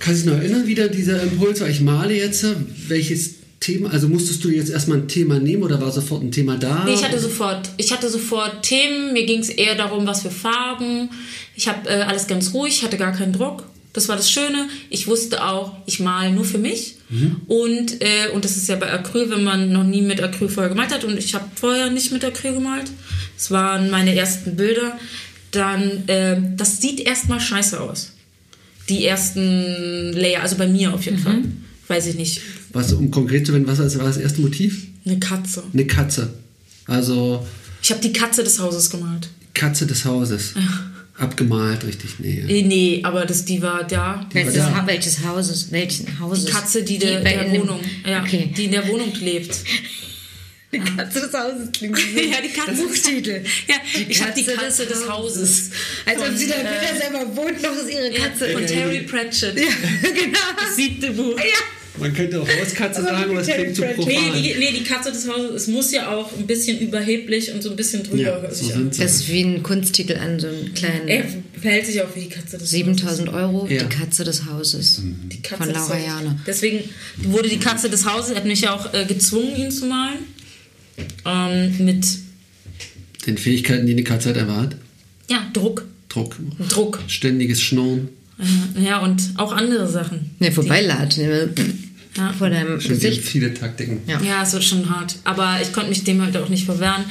Kannst 0.00 0.20
du 0.20 0.30
dich 0.30 0.32
noch 0.32 0.40
erinnern, 0.40 0.66
wieder 0.68 0.88
dieser 0.88 1.20
Impuls, 1.22 1.60
weil 1.60 1.70
ich 1.72 1.80
male 1.80 2.14
jetzt, 2.14 2.46
welches 2.86 3.37
Thema, 3.60 3.90
also 3.90 4.08
musstest 4.08 4.44
du 4.44 4.50
jetzt 4.50 4.70
erstmal 4.70 4.98
ein 4.98 5.08
Thema 5.08 5.38
nehmen 5.38 5.62
oder 5.62 5.80
war 5.80 5.90
sofort 5.90 6.22
ein 6.22 6.30
Thema 6.30 6.56
da? 6.56 6.84
Nee, 6.84 6.94
ich 6.94 7.04
hatte 7.04 7.18
sofort, 7.18 7.70
ich 7.76 7.92
hatte 7.92 8.08
sofort 8.08 8.62
Themen. 8.62 9.12
Mir 9.12 9.26
ging 9.26 9.40
es 9.40 9.48
eher 9.48 9.74
darum, 9.74 10.06
was 10.06 10.22
für 10.22 10.30
Farben. 10.30 11.10
Ich 11.56 11.66
habe 11.68 11.88
äh, 11.88 12.02
alles 12.02 12.26
ganz 12.26 12.54
ruhig, 12.54 12.84
hatte 12.84 12.96
gar 12.96 13.12
keinen 13.12 13.32
Druck. 13.32 13.64
Das 13.92 14.08
war 14.08 14.16
das 14.16 14.30
Schöne. 14.30 14.68
Ich 14.90 15.08
wusste 15.08 15.44
auch, 15.44 15.72
ich 15.86 15.98
male 15.98 16.30
nur 16.30 16.44
für 16.44 16.58
mich. 16.58 16.96
Und, 17.48 18.02
äh, 18.02 18.28
und 18.32 18.44
das 18.44 18.56
ist 18.56 18.68
ja 18.68 18.76
bei 18.76 18.92
Acryl, 18.92 19.30
wenn 19.30 19.42
man 19.42 19.72
noch 19.72 19.82
nie 19.82 20.02
mit 20.02 20.22
Acryl 20.22 20.48
vorher 20.48 20.68
gemalt 20.68 20.92
hat. 20.92 21.04
Und 21.04 21.18
ich 21.18 21.34
habe 21.34 21.46
vorher 21.54 21.90
nicht 21.90 22.12
mit 22.12 22.24
Acryl 22.24 22.52
gemalt. 22.52 22.90
Das 23.36 23.50
waren 23.50 23.90
meine 23.90 24.14
ersten 24.14 24.56
Bilder. 24.56 24.98
Dann, 25.50 26.06
äh, 26.06 26.40
das 26.56 26.80
sieht 26.80 27.00
erstmal 27.00 27.40
scheiße 27.40 27.80
aus. 27.80 28.12
Die 28.88 29.04
ersten 29.04 30.12
Layer, 30.12 30.42
also 30.42 30.56
bei 30.56 30.68
mir 30.68 30.94
auf 30.94 31.04
jeden 31.04 31.18
Fall. 31.18 31.42
Weiß 31.88 32.06
ich 32.06 32.14
nicht. 32.16 32.40
Was, 32.72 32.92
um 32.92 33.10
konkret 33.10 33.46
zu 33.46 33.52
werden, 33.52 33.66
was 33.66 33.78
war 33.98 34.04
das 34.04 34.16
erste 34.18 34.40
Motiv? 34.42 34.86
Eine 35.06 35.18
Katze. 35.18 35.62
Eine 35.72 35.86
Katze. 35.86 36.32
Also 36.86 37.46
Ich 37.82 37.90
habe 37.90 38.00
die 38.00 38.12
Katze 38.12 38.44
des 38.44 38.58
Hauses 38.58 38.90
gemalt. 38.90 39.28
Katze 39.54 39.86
des 39.86 40.04
Hauses. 40.04 40.54
Abgemalt, 41.16 41.84
richtig. 41.84 42.10
Nee. 42.18 42.44
Äh, 42.46 42.62
Nee, 42.62 43.00
aber 43.02 43.24
das, 43.26 43.44
die 43.44 43.60
war 43.60 43.82
da. 43.84 44.24
Welches, 44.32 44.54
da. 44.54 44.74
Ha- 44.74 44.86
welches 44.86 45.24
Hauses? 45.24 45.72
Welchen 45.72 46.20
Hauses? 46.20 46.44
Die 46.44 46.52
Katze, 46.52 46.82
die, 46.84 46.98
der, 46.98 47.20
bei- 47.20 47.32
der 47.32 47.46
in 47.46 47.52
dem- 47.54 47.62
Wohnung, 47.62 47.80
ja, 48.06 48.22
Okay. 48.22 48.52
die 48.56 48.66
in 48.66 48.70
der 48.72 48.86
Wohnung 48.88 49.12
lebt. 49.20 49.56
Die 50.70 50.78
Katze 50.80 51.20
des 51.22 51.32
Hauses 51.32 51.72
klingt 51.72 51.98
Ja, 52.14 52.42
die 52.42 52.50
Katze. 52.50 52.82
Buchtitel. 52.82 53.42
Ja, 53.66 53.76
ich 54.06 54.20
habe 54.22 54.34
die 54.36 54.44
Katze 54.44 54.84
des 54.84 55.08
Hauses. 55.08 55.70
Als 56.04 56.20
ob 56.20 56.36
sie 56.36 56.46
da 56.46 56.56
äh, 56.56 56.60
wieder 56.60 57.00
selber 57.00 57.34
wohnt, 57.36 57.62
noch 57.62 57.72
ist 57.74 57.90
ihre 57.90 58.10
Katze. 58.10 58.50
Von 58.50 58.66
Terry 58.66 59.00
Pratchett. 59.00 59.56
genau. 60.02 60.38
Das 60.60 60.76
siebte 60.76 61.10
Buch. 61.12 61.40
Man 62.00 62.14
könnte 62.14 62.40
auch 62.40 62.48
Hauskatze 62.48 63.02
sagen, 63.02 63.30
aber 63.30 63.40
es 63.40 63.46
klingt 63.48 63.76
zu 63.76 63.82
profan. 63.82 64.06
Nee 64.34 64.42
die, 64.54 64.58
nee, 64.58 64.72
die 64.78 64.84
Katze 64.84 65.10
des 65.12 65.28
Hauses, 65.28 65.50
es 65.62 65.66
muss 65.68 65.90
ja 65.92 66.10
auch 66.14 66.30
ein 66.36 66.46
bisschen 66.46 66.78
überheblich 66.78 67.52
und 67.52 67.62
so 67.62 67.70
ein 67.70 67.76
bisschen 67.76 68.02
drüber 68.04 68.22
Ja, 68.22 68.50
so. 68.54 68.72
Das 68.84 68.98
ist 68.98 69.28
wie 69.28 69.42
ein 69.42 69.62
Kunsttitel 69.62 70.16
an 70.16 70.38
so 70.38 70.46
einen 70.48 70.74
kleinen 70.74 71.08
Er 71.08 71.24
verhält 71.60 71.86
sich 71.86 72.00
auch 72.02 72.14
wie 72.14 72.20
die 72.20 72.28
Katze 72.28 72.58
des 72.58 72.60
Hauses. 72.62 72.70
7000 72.70 73.28
Euro, 73.30 73.66
Ja. 73.68 73.82
die 73.84 73.88
Katze 73.96 74.24
des 74.24 74.44
Hauses. 74.46 75.02
Die 75.32 75.42
Katze 75.42 75.64
Von 75.64 75.72
des 75.72 75.88
Laura. 75.88 75.98
Jane. 75.98 76.40
Deswegen 76.46 76.80
wurde 77.24 77.48
die 77.48 77.58
Katze 77.58 77.90
des 77.90 78.04
Hauses, 78.04 78.30
er 78.30 78.36
hat 78.36 78.44
mich 78.46 78.60
ja 78.60 78.74
auch 78.74 78.92
äh, 78.94 79.04
gezwungen, 79.04 79.56
ihn 79.56 79.70
zu 79.70 79.86
malen. 79.86 80.18
Ähm, 81.24 81.84
mit, 81.84 82.04
Den 83.26 83.38
Fähigkeiten, 83.38 83.86
die 83.86 83.92
eine 83.92 84.04
Katze 84.04 84.28
halt 84.28 84.36
erwartet. 84.38 84.78
ja, 85.30 85.48
Druck. 85.52 85.84
Druck. 86.08 86.36
Druck. 86.68 87.00
Ständiges 87.06 87.60
Schnurren. 87.60 88.08
Äh, 88.76 88.84
Ja, 88.84 88.98
und 89.00 89.20
auch 89.36 89.52
andere 89.52 89.86
Sachen. 89.88 90.30
Ne, 90.38 90.50
vorbeilatschen. 90.50 91.28
Ja. 92.18 92.32
Vor 92.32 92.50
deinem 92.50 92.80
Schon 92.80 92.90
Gesicht. 92.98 93.22
viele 93.22 93.54
Taktiken. 93.54 94.02
Ja. 94.06 94.20
Ja, 94.20 94.42
es 94.42 94.52
wird 94.52 94.64
schon 94.64 94.90
hart. 94.90 95.16
Aber 95.24 95.58
ich 95.62 95.72
konnte 95.72 95.88
mich 95.88 96.04
dem 96.04 96.20
halt 96.20 96.36
auch 96.36 96.48
nicht 96.48 96.64
verwehren. 96.66 97.04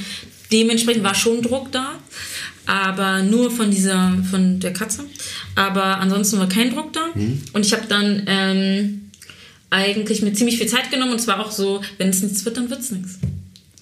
Dementsprechend 0.52 1.04
war 1.04 1.16
schon 1.16 1.42
Druck 1.42 1.72
da, 1.72 1.94
aber 2.66 3.24
nur 3.24 3.50
von 3.52 3.72
dieser, 3.72 4.18
von 4.30 4.60
der 4.60 4.74
Katze. 4.74 5.04
Aber 5.56 5.98
ansonsten 6.00 6.40
war 6.40 6.48
kein 6.48 6.74
Druck 6.74 6.94
da. 6.94 7.10
Und 7.54 7.66
ich 7.66 7.74
habe 7.74 7.84
dann 7.88 8.24
ähm, 8.28 9.10
eigentlich 9.70 10.22
mir 10.22 10.34
ziemlich 10.34 10.58
viel 10.58 10.68
Zeit 10.68 10.92
genommen 10.92 11.12
und 11.14 11.20
es 11.20 11.28
war 11.28 11.40
auch 11.40 11.52
so, 11.52 11.82
wenn 11.98 12.10
es 12.10 12.22
nichts 12.22 12.46
wird, 12.46 12.58
dann 12.58 12.70
wird 12.70 12.82
es 12.82 12.92
nichts. 12.92 13.20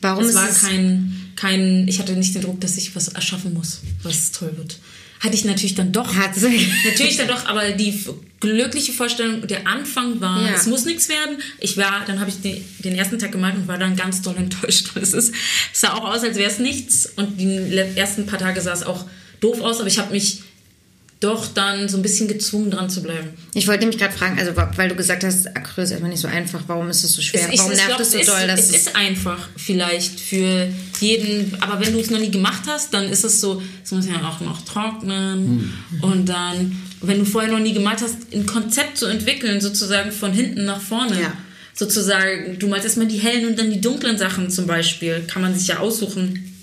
Warum 0.02 0.24
Es 0.24 0.30
ist 0.30 0.36
war 0.36 0.50
es 0.50 0.62
kein, 0.62 1.32
kein, 1.36 1.88
ich 1.88 2.00
hatte 2.00 2.14
nicht 2.14 2.34
den 2.36 2.42
Druck, 2.42 2.62
dass 2.62 2.78
ich 2.78 2.96
was 2.96 3.10
erschaffen 3.10 3.54
muss, 3.54 3.82
was 4.04 4.32
toll 4.32 4.54
wird. 4.58 4.80
Hatte 5.26 5.36
ich 5.36 5.46
natürlich 5.46 5.76
dann 5.76 5.92
doch. 5.92 6.16
Hat 6.16 6.36
sie. 6.36 6.68
Natürlich 6.86 7.18
dann 7.18 7.28
doch, 7.28 7.46
aber 7.48 7.72
die 7.72 8.00
glückliche 8.40 8.94
Vorstellung, 8.94 9.48
der 9.48 9.66
Anfang 9.66 10.22
war, 10.22 10.46
Ja. 10.46 10.54
es 10.54 10.68
muss 10.68 10.86
nichts 10.86 11.10
werden. 11.10 11.38
Ich 11.60 11.78
war, 11.78 12.04
dann 12.06 12.20
habe 12.20 12.30
ich 12.30 12.42
die, 12.42 12.64
den 12.84 12.96
ersten 12.96 13.18
Tag 13.18 13.32
gemalt 13.32 13.56
und 13.56 13.68
war 13.68 13.78
dann 13.80 13.96
ganz 13.96 14.22
doll 14.22 14.36
enttäuscht. 14.38 14.92
Es, 15.02 15.14
ist, 15.14 15.34
es 15.74 15.82
sah 15.82 15.94
auch 15.94 16.04
aus, 16.14 16.24
als 16.24 16.38
wäre 16.38 16.50
es 16.52 16.60
nichts. 16.60 17.08
Und 17.16 17.40
die 17.40 17.76
ersten 17.96 18.26
paar 18.28 18.40
Tage 18.40 18.62
sah 18.62 18.74
es 18.74 18.84
auch 18.84 19.06
doof 19.42 19.62
aus, 19.62 19.80
aber 19.80 19.88
ich 19.88 19.98
habe 19.98 20.12
mich 20.14 20.42
doch 21.26 21.48
dann 21.54 21.90
so 21.90 21.98
ein 21.98 22.02
bisschen 22.02 22.28
gezwungen, 22.28 22.72
dran 22.72 22.90
zu 22.90 23.02
bleiben. 23.04 23.30
Ich 23.54 23.68
wollte 23.68 23.86
mich 23.86 23.98
gerade 23.98 24.14
fragen, 24.14 24.40
also 24.40 24.54
weil 24.56 24.88
du 24.90 24.96
gesagt 24.96 25.24
hast, 25.24 25.48
Acryl 25.48 25.84
ist 25.84 25.92
einfach 25.92 26.08
nicht 26.08 26.22
so 26.22 26.28
einfach, 26.28 26.62
warum 26.68 26.90
ist 26.90 27.04
es 27.04 27.14
so 27.14 27.22
schwer? 27.22 27.50
ich- 27.52 27.60
warum 27.60 27.72
ich 27.74 27.78
nervt 27.78 27.90
glaub, 27.90 28.00
es 28.02 28.12
so 28.12 28.18
ist, 28.20 28.28
doll? 28.30 28.48
Dass 28.48 28.60
es 28.62 28.70
es 28.70 28.76
ist 28.88 28.96
einfach 28.96 29.50
vielleicht 29.58 30.20
für 30.20 30.68
jeden, 31.02 31.58
aber 31.62 31.86
wenn 31.86 31.94
du 31.94 32.00
es 32.00 32.10
noch 32.10 32.20
nie 32.20 32.32
gemacht 32.32 32.64
hast, 32.68 32.94
dann 32.94 33.10
ist 33.10 33.24
es 33.26 33.42
so, 33.42 33.62
es 33.84 33.92
muss 33.92 34.06
ja 34.08 34.16
auch 34.28 34.40
noch 34.40 34.64
trocknen 34.64 35.74
und 36.02 36.30
dann, 36.30 36.78
wenn 37.02 37.20
du 37.20 37.26
vorher 37.26 37.52
noch 37.52 37.60
nie 37.60 37.74
gemalt 37.74 38.02
hast, 38.02 38.18
ein 38.34 38.46
Konzept 38.46 38.98
zu 38.98 39.08
entwickeln, 39.08 39.60
sozusagen 39.62 40.12
von 40.12 40.32
hinten 40.32 40.66
nach 40.66 40.80
vorne. 40.82 41.20
Ja. 41.20 41.34
Sozusagen, 41.78 42.58
du 42.58 42.68
malst 42.68 42.86
erstmal 42.86 43.08
die 43.08 43.18
hellen 43.18 43.48
und 43.50 43.60
dann 43.60 43.70
die 43.70 43.82
dunklen 43.82 44.18
Sachen 44.18 44.50
zum 44.50 44.66
Beispiel, 44.66 45.22
kann 45.28 45.42
man 45.42 45.54
sich 45.54 45.68
ja 45.68 45.80
aussuchen. 45.80 46.56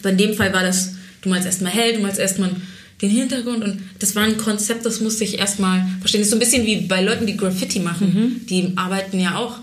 Aber 0.00 0.10
in 0.10 0.18
dem 0.18 0.34
Fall 0.34 0.52
war 0.52 0.62
das, 0.62 0.92
du 1.22 1.28
malst 1.30 1.46
erstmal 1.46 1.72
hell, 1.72 1.94
du 1.94 2.00
malst 2.00 2.20
erstmal 2.20 2.50
den 3.02 3.10
Hintergrund 3.10 3.62
und 3.62 3.80
das 3.98 4.14
war 4.16 4.22
ein 4.24 4.36
Konzept, 4.38 4.86
das 4.86 5.00
musste 5.00 5.24
ich 5.24 5.38
erstmal 5.38 5.84
verstehen. 6.00 6.20
Das 6.20 6.26
ist 6.28 6.30
so 6.30 6.36
ein 6.36 6.40
bisschen 6.40 6.64
wie 6.64 6.76
bei 6.82 7.02
Leuten, 7.02 7.26
die 7.26 7.36
Graffiti 7.36 7.80
machen. 7.80 8.40
Die 8.48 8.72
arbeiten 8.76 9.20
ja 9.20 9.36
auch. 9.36 9.58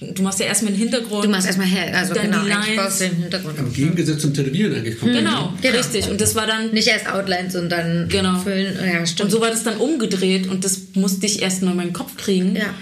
Du 0.00 0.22
machst 0.22 0.40
ja 0.40 0.46
erstmal 0.46 0.72
den 0.72 0.80
Hintergrund. 0.80 1.24
du 1.24 1.28
machst 1.30 1.46
erstmal 1.46 1.68
hell, 1.68 1.94
also 1.94 2.12
dann 2.14 2.24
genau, 2.30 2.44
die 2.44 2.52
eigentlich 2.52 2.76
Lines. 2.76 2.98
den 2.98 3.16
Hintergrund 3.16 3.58
Im 3.58 3.66
auf. 3.68 3.72
Gegensatz 3.74 4.20
zum 4.20 4.34
Tätowieren 4.34 4.74
eigentlich 4.74 4.98
kommt. 4.98 5.12
Genau, 5.12 5.54
Genau. 5.62 5.76
richtig. 5.78 6.10
Und 6.10 6.20
das 6.20 6.34
war 6.34 6.46
dann. 6.46 6.72
Nicht 6.72 6.88
erst 6.88 7.08
Outlines 7.08 7.54
und 7.56 7.70
dann 7.70 8.08
Genau. 8.10 8.38
füllen. 8.40 8.74
Ja, 8.92 8.98
Und 9.00 9.08
stimmt. 9.08 9.30
so 9.30 9.40
war 9.40 9.50
das 9.50 9.62
dann 9.62 9.76
umgedreht 9.78 10.48
und 10.48 10.64
das 10.64 10.80
musste 10.94 11.24
ich 11.26 11.40
erst 11.40 11.62
mal 11.62 11.70
in 11.70 11.76
meinen 11.78 11.92
Kopf 11.94 12.16
kriegen. 12.18 12.54
Ja. 12.56 12.74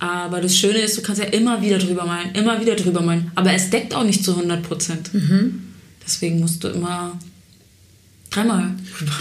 Aber 0.00 0.40
das 0.40 0.56
Schöne 0.58 0.78
ist, 0.78 0.96
du 0.96 1.02
kannst 1.02 1.22
ja 1.22 1.28
immer 1.28 1.62
wieder 1.62 1.78
drüber 1.78 2.04
malen, 2.06 2.32
immer 2.34 2.60
wieder 2.60 2.74
drüber 2.74 3.02
malen. 3.02 3.30
Aber 3.36 3.52
es 3.52 3.70
deckt 3.70 3.94
auch 3.94 4.02
nicht 4.04 4.24
zu 4.24 4.34
100 4.34 4.62
Prozent. 4.62 5.14
Mhm. 5.14 5.60
Deswegen 6.04 6.40
musst 6.40 6.64
du 6.64 6.68
immer 6.68 7.18
dreimal. 8.34 8.70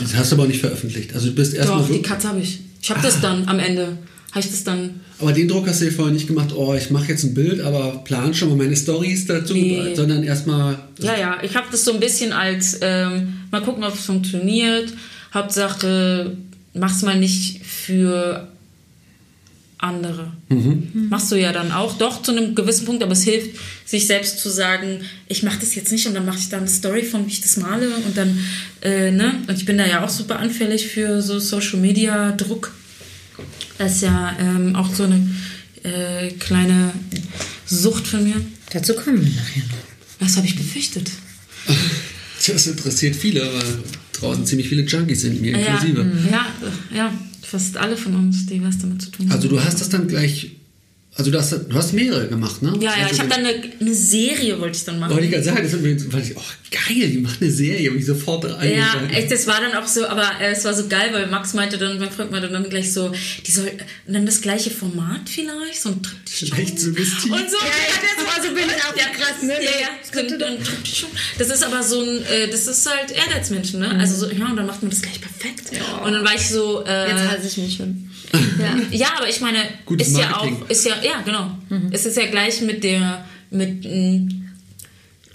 Das 0.02 0.16
hast 0.16 0.32
du 0.32 0.36
aber 0.36 0.44
auch 0.44 0.48
nicht 0.48 0.62
veröffentlicht. 0.62 1.14
Also 1.14 1.28
du 1.28 1.36
bist 1.36 1.54
erstmal 1.54 1.80
Doch, 1.80 1.88
so. 1.88 1.94
die 1.94 2.02
Katze 2.02 2.28
habe 2.30 2.40
ich. 2.40 2.60
Ich 2.82 2.90
habe 2.90 3.02
das 3.02 3.22
dann 3.22 3.48
am 3.48 3.60
Ende. 3.60 3.98
Habe 4.32 4.40
ich 4.40 4.50
das 4.52 4.64
dann. 4.64 5.02
Aber 5.20 5.32
den 5.32 5.48
Druck 5.48 5.68
hast 5.68 5.82
du 5.82 5.86
dir 5.86 5.92
vorher 5.92 6.14
nicht 6.14 6.28
gemacht, 6.28 6.50
oh, 6.56 6.74
ich 6.74 6.90
mache 6.90 7.10
jetzt 7.10 7.24
ein 7.24 7.34
Bild, 7.36 7.62
aber 7.62 8.04
plan 8.04 8.34
schon 8.34 8.50
mal 8.50 8.58
meine 8.58 8.76
Stories 8.76 9.26
dazu, 9.28 9.54
Nee. 9.54 9.94
sondern 9.96 10.24
erstmal. 10.24 10.80
Ja, 11.00 11.18
ja, 11.18 11.38
ich 11.44 11.56
habe 11.56 11.68
das 11.72 11.86
so 11.86 11.94
ein 11.94 12.00
bisschen 12.00 12.34
als, 12.34 12.80
ähm, 12.82 13.34
mal 13.52 13.62
gucken, 13.62 13.84
ob 13.84 13.94
es 13.94 14.06
funktioniert. 14.06 14.92
Hauptsache, 15.34 16.36
mach's 16.74 17.02
mal 17.04 17.20
nicht 17.20 17.64
für 17.66 18.48
andere. 19.84 20.32
Machst 20.94 21.32
du 21.32 21.36
ja 21.36 21.52
dann 21.52 21.72
auch, 21.72 21.98
doch 21.98 22.22
zu 22.22 22.32
einem 22.32 22.56
gewissen 22.56 22.86
Punkt, 22.86 23.04
aber 23.04 23.12
es 23.12 23.24
hilft, 23.24 23.58
sich 23.86 24.08
selbst 24.08 24.40
zu 24.40 24.50
sagen, 24.50 25.02
ich 25.28 25.44
mache 25.44 25.60
das 25.60 25.76
jetzt 25.76 25.92
nicht 25.92 26.08
und 26.08 26.14
dann 26.14 26.26
mache 26.26 26.40
ich 26.40 26.50
da 26.50 26.58
eine 26.58 26.68
Story 26.68 27.04
von, 27.04 27.26
wie 27.28 27.32
ich 27.32 27.42
das 27.42 27.58
male 27.58 27.90
und 27.90 28.16
dann, 28.16 28.40
äh, 28.82 29.12
ne, 29.12 29.36
und 29.48 29.58
ich 29.58 29.66
bin 29.66 29.78
da 29.78 29.86
ja 29.86 30.04
auch 30.04 30.10
super 30.10 30.40
anfällig 30.40 30.88
für 30.88 31.22
so 31.22 31.40
Social 31.40 31.80
Media 31.80 32.32
Druck. 32.32 32.74
Das 33.78 33.96
ist 33.96 34.02
ja 34.04 34.36
ähm, 34.40 34.76
auch 34.76 34.94
so 34.94 35.04
eine 35.04 35.28
äh, 35.84 36.30
kleine 36.40 36.94
Sucht 37.66 38.08
von 38.08 38.24
mir. 38.24 38.36
Dazu 38.72 38.94
kommen 38.94 39.22
wir 39.24 39.32
nachher 39.32 39.64
noch. 39.64 40.20
Was 40.20 40.38
habe 40.38 40.48
ich 40.48 40.56
befürchtet? 40.56 41.12
Das 42.46 42.68
interessiert 42.68 43.16
viele, 43.16 43.40
weil 43.40 43.84
draußen 44.12 44.46
ziemlich 44.46 44.68
viele 44.68 44.82
Junkies 44.82 45.22
sind, 45.22 45.40
mir 45.42 45.58
inklusive. 45.58 46.06
Ja, 46.30 46.46
ja, 46.92 46.98
ja, 46.98 47.14
fast 47.54 47.78
alle 47.78 47.96
von 47.96 48.16
uns, 48.16 48.48
die 48.48 48.64
was 48.64 48.80
damit 48.80 49.00
zu 49.00 49.12
tun 49.12 49.28
haben. 49.28 49.36
Also 49.36 49.48
du 49.48 49.64
hast 49.64 49.80
das 49.80 49.90
dann 49.90 50.08
gleich. 50.08 50.56
Also 51.16 51.30
du 51.30 51.38
hast, 51.38 51.52
du 51.52 51.76
hast 51.76 51.94
mehrere 51.94 52.28
gemacht, 52.28 52.64
ne? 52.64 52.74
ja, 52.80 52.92
ja, 52.98 53.08
ich 53.12 53.20
habe 53.20 53.30
dann 53.30 53.46
eine, 53.46 53.54
eine 53.80 53.94
Serie, 53.94 54.60
wollte 54.60 54.78
ich 54.78 54.84
dann 54.84 54.98
machen. 54.98 55.12
Wollte 55.12 55.26
ich 55.26 55.32
gerade 55.32 55.44
sagen, 55.44 55.60
das 55.62 55.72
hat 55.74 55.82
mir, 55.82 56.00
fand 56.00 56.26
ich, 56.26 56.36
oh 56.36 56.42
geil, 56.72 57.08
die 57.08 57.20
macht 57.20 57.40
eine 57.40 57.52
Serie, 57.52 57.92
und 57.92 58.00
ich 58.00 58.06
sofort 58.08 58.46
Ja, 58.46 58.58
eingeschaltet. 58.58 59.12
echt, 59.16 59.32
das 59.32 59.46
war 59.46 59.62
dann 59.62 59.76
auch 59.76 59.88
so, 59.88 60.08
aber 60.08 60.28
äh, 60.42 60.54
es 60.54 60.66
war 60.66 60.74
so 60.74 60.88
geil, 60.88 61.10
weil 61.14 61.28
Max 61.28 61.54
meinte 61.54 61.78
dann, 61.78 62.00
mein 62.00 62.10
Freund 62.10 62.32
meinte 62.32 62.50
dann 62.50 62.68
gleich 62.68 62.92
so, 62.92 63.12
die 63.46 63.52
soll, 63.52 63.70
und 64.08 64.14
dann 64.14 64.26
das 64.26 64.42
gleiche 64.42 64.72
Format 64.72 65.30
vielleicht, 65.30 65.80
so 65.84 65.90
ein 65.90 66.02
Triptychon. 66.02 66.58
Vielleicht 66.58 66.80
suggestiv. 66.80 67.32
Und 67.32 67.48
so, 67.48 67.58
Ja, 67.58 67.64
ja, 67.64 68.02
das 68.18 68.26
war 68.26 68.44
so 68.44 68.50
bin 68.56 68.64
ich 68.66 68.84
auch 68.84 68.98
ja, 68.98 69.10
krass, 69.16 69.44
ne? 69.44 69.54
Ja, 69.54 69.70
ja, 69.82 69.90
so 70.12 70.20
ein, 70.20 70.42
ein 70.58 70.64
Triptychon. 70.64 71.10
Das 71.38 71.48
ist 71.50 71.64
aber 71.64 71.84
so 71.84 72.02
ein, 72.02 72.26
äh, 72.26 72.48
das 72.50 72.66
ist 72.66 72.90
halt 72.90 73.12
Ehrgeizmenschen, 73.12 73.82
ne? 73.82 74.00
Also 74.00 74.16
so, 74.26 74.32
ja, 74.34 74.48
und 74.48 74.56
dann 74.58 74.66
macht 74.66 74.82
man 74.82 74.90
das 74.90 75.04
gleich 75.04 75.22
perfekt. 75.22 75.70
Und 76.04 76.12
dann 76.12 76.26
war 76.26 76.34
ich 76.34 76.50
so, 76.50 76.84
äh, 76.88 77.10
Jetzt 77.10 77.28
hasse 77.30 77.48
ich 77.48 77.58
mich 77.58 77.76
schon. 77.78 78.10
Ja, 78.60 78.78
ja 78.92 79.08
aber 79.18 79.30
ich 79.30 79.42
meine, 79.42 79.60
Gutes 79.86 80.08
ist 80.10 80.18
ja 80.18 80.30
Marketing. 80.30 80.64
auch, 80.64 80.70
ist 80.70 80.86
ja, 80.86 80.96
ja, 81.04 81.22
genau. 81.22 81.58
Es 81.92 82.06
ist 82.06 82.18
ja 82.18 82.26
gleich 82.28 82.62
mit 82.62 82.84
der, 82.84 83.26
mit, 83.52 83.86
m, 83.86 84.50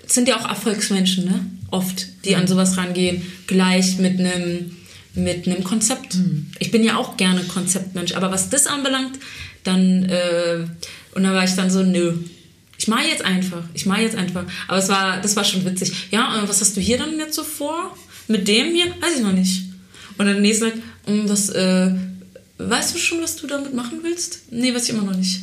es 0.07 0.15
sind 0.15 0.29
ja 0.29 0.37
auch 0.41 0.49
Erfolgsmenschen, 0.49 1.25
ne? 1.25 1.47
Oft, 1.71 2.07
die 2.25 2.35
an 2.35 2.47
sowas 2.47 2.77
rangehen, 2.79 3.23
gleich 3.47 3.99
mit 3.99 4.19
einem, 4.19 4.77
mit 5.15 5.47
einem 5.47 5.63
Konzept. 5.65 6.17
Ich 6.59 6.71
bin 6.71 6.83
ja 6.83 6.97
auch 6.97 7.17
gerne 7.17 7.43
Konzeptmensch, 7.45 8.15
aber 8.15 8.31
was 8.31 8.49
das 8.49 8.67
anbelangt, 8.67 9.19
dann, 9.65 10.05
äh, 10.05 10.65
und 11.15 11.25
da 11.25 11.35
war 11.35 11.45
ich 11.45 11.55
dann 11.55 11.71
so, 11.71 11.83
nö. 11.83 12.15
Ich 12.79 12.89
mache 12.89 13.07
jetzt 13.09 13.25
einfach. 13.25 13.65
Ich 13.75 13.87
mache 13.87 14.03
jetzt 14.03 14.15
einfach. 14.17 14.45
Aber 14.69 14.79
es 14.79 14.89
war, 14.89 15.21
das 15.21 15.35
war 15.37 15.45
schon 15.45 15.65
witzig. 15.65 15.93
Ja, 16.11 16.41
und 16.41 16.49
was 16.49 16.61
hast 16.61 16.77
du 16.77 16.81
hier 16.81 16.97
dann 16.97 17.19
jetzt 17.19 17.35
so 17.35 17.43
vor? 17.43 17.95
Mit 18.29 18.47
dem 18.47 18.73
hier? 18.73 18.87
Weiß 19.01 19.17
ich 19.17 19.23
noch 19.23 19.33
nicht. 19.33 19.65
Und 20.17 20.27
dann 20.27 20.41
nächste 20.41 20.67
sagt, 20.67 20.77
"Mm, 21.07 21.29
was, 21.29 21.49
äh, 21.51 21.91
weißt 22.59 22.95
du 22.95 22.99
schon, 22.99 23.23
was 23.23 23.37
du 23.37 23.47
damit 23.47 23.73
machen 23.73 24.01
willst? 24.03 24.41
Nee, 24.51 24.75
weiß 24.75 24.85
ich 24.85 24.91
immer 24.91 25.03
noch 25.03 25.17
nicht. 25.17 25.41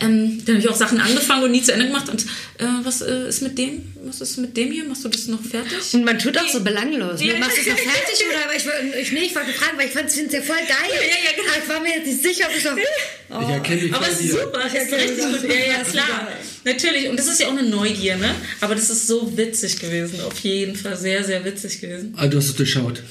Ähm, 0.00 0.44
dann 0.44 0.56
habe 0.56 0.64
ich 0.64 0.68
auch 0.68 0.76
Sachen 0.76 1.00
angefangen 1.00 1.44
und 1.44 1.52
nie 1.52 1.62
zu 1.62 1.72
Ende 1.72 1.86
gemacht. 1.86 2.08
Und 2.08 2.22
äh, 2.58 2.64
was 2.82 3.02
äh, 3.02 3.28
ist 3.28 3.42
mit 3.42 3.56
dem? 3.56 3.92
Was 4.04 4.20
ist 4.20 4.36
mit 4.38 4.56
dem 4.56 4.72
hier? 4.72 4.84
Machst 4.84 5.04
du 5.04 5.08
das 5.08 5.26
noch 5.28 5.42
fertig? 5.42 5.78
Und 5.92 6.04
man 6.04 6.18
tut 6.18 6.36
auch 6.36 6.48
so 6.48 6.60
belanglos. 6.60 7.20
Ja. 7.22 7.34
Du 7.34 7.38
machst 7.38 7.58
es 7.58 7.66
noch 7.66 7.78
fertig 7.78 8.24
oder? 8.28 8.44
Aber 8.44 8.56
ich, 8.56 8.64
ich, 9.02 9.12
nee, 9.12 9.20
ich 9.26 9.34
wollte 9.34 9.52
fragen, 9.52 9.78
weil 9.78 9.86
ich 9.86 9.92
fand 9.92 10.08
es 10.08 10.16
ja 10.16 10.42
voll 10.42 10.56
geil. 10.56 10.90
Ja, 10.90 11.30
ja, 11.30 11.36
genau. 11.36 11.52
Aber 11.52 11.62
ich 11.62 11.68
war 11.68 11.80
mir 11.80 11.96
jetzt 11.96 12.06
nicht 12.06 12.22
sicher, 12.22 12.48
ob 12.50 12.56
ich 12.56 12.62
so. 12.62 12.70
Ich 12.76 13.48
erkenne 13.48 13.80
dich 13.80 13.94
Aber 13.94 14.08
es 14.08 14.20
ist 14.20 14.32
super, 14.32 14.66
ist 14.66 14.74
erkenne 14.74 15.02
richtig 15.02 15.24
das. 15.24 15.42
gut. 15.42 15.50
Ja, 15.50 15.56
ja, 15.56 15.84
klar. 15.84 16.28
Natürlich. 16.66 17.08
Und 17.08 17.16
das 17.16 17.28
ist 17.28 17.40
ja 17.40 17.46
auch 17.46 17.52
eine 17.56 17.62
Neugier, 17.62 18.16
ne? 18.16 18.34
Aber 18.60 18.74
das 18.74 18.90
ist 18.90 19.06
so 19.06 19.36
witzig 19.36 19.78
gewesen. 19.78 20.20
Auf 20.20 20.38
jeden 20.40 20.74
Fall 20.74 20.96
sehr, 20.96 21.22
sehr 21.22 21.44
witzig 21.44 21.80
gewesen. 21.80 22.12
Ah, 22.16 22.26
du 22.26 22.38
hast 22.38 22.46
es 22.48 22.54
durchschaut. 22.56 23.02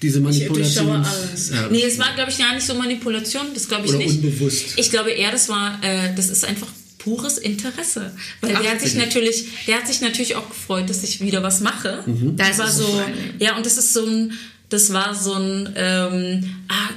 Diese 0.00 0.18
Ich 0.18 0.24
Manipulation. 0.24 1.04
Ja. 1.52 1.68
Nee, 1.68 1.82
es 1.82 1.98
war, 1.98 2.14
glaube 2.14 2.30
ich, 2.30 2.38
ja 2.38 2.54
nicht 2.54 2.64
so 2.64 2.74
Manipulation. 2.74 3.48
Das 3.54 3.68
glaube 3.68 3.86
ich 3.86 3.90
Oder 3.90 3.98
nicht. 3.98 4.22
unbewusst. 4.22 4.74
Ich 4.76 4.90
glaube 4.90 5.10
eher, 5.10 5.32
das 5.32 5.48
war, 5.48 5.80
äh, 5.82 6.14
das 6.14 6.30
ist 6.30 6.44
einfach 6.44 6.68
pures 6.98 7.38
Interesse. 7.38 8.12
Weil 8.40 8.54
Ach, 8.56 8.62
der 8.62 8.70
hat 8.70 8.80
sich 8.80 8.94
natürlich, 8.94 9.46
der 9.66 9.78
hat 9.78 9.88
sich 9.88 10.00
natürlich 10.00 10.36
auch 10.36 10.48
gefreut, 10.48 10.88
dass 10.88 11.02
ich 11.02 11.20
wieder 11.20 11.42
was 11.42 11.60
mache. 11.60 12.04
Das 12.36 12.50
Das 12.50 12.58
war 12.58 12.70
so, 12.70 13.02
ja, 13.40 13.56
und 13.56 13.66
das 13.66 13.78
ist 13.78 13.92
so 13.92 14.06
ein, 14.06 14.32
das 14.68 14.92
war 14.92 15.12
so 15.14 15.34
ein, 15.34 15.72
ähm, 15.74 16.50
ah, 16.68 16.90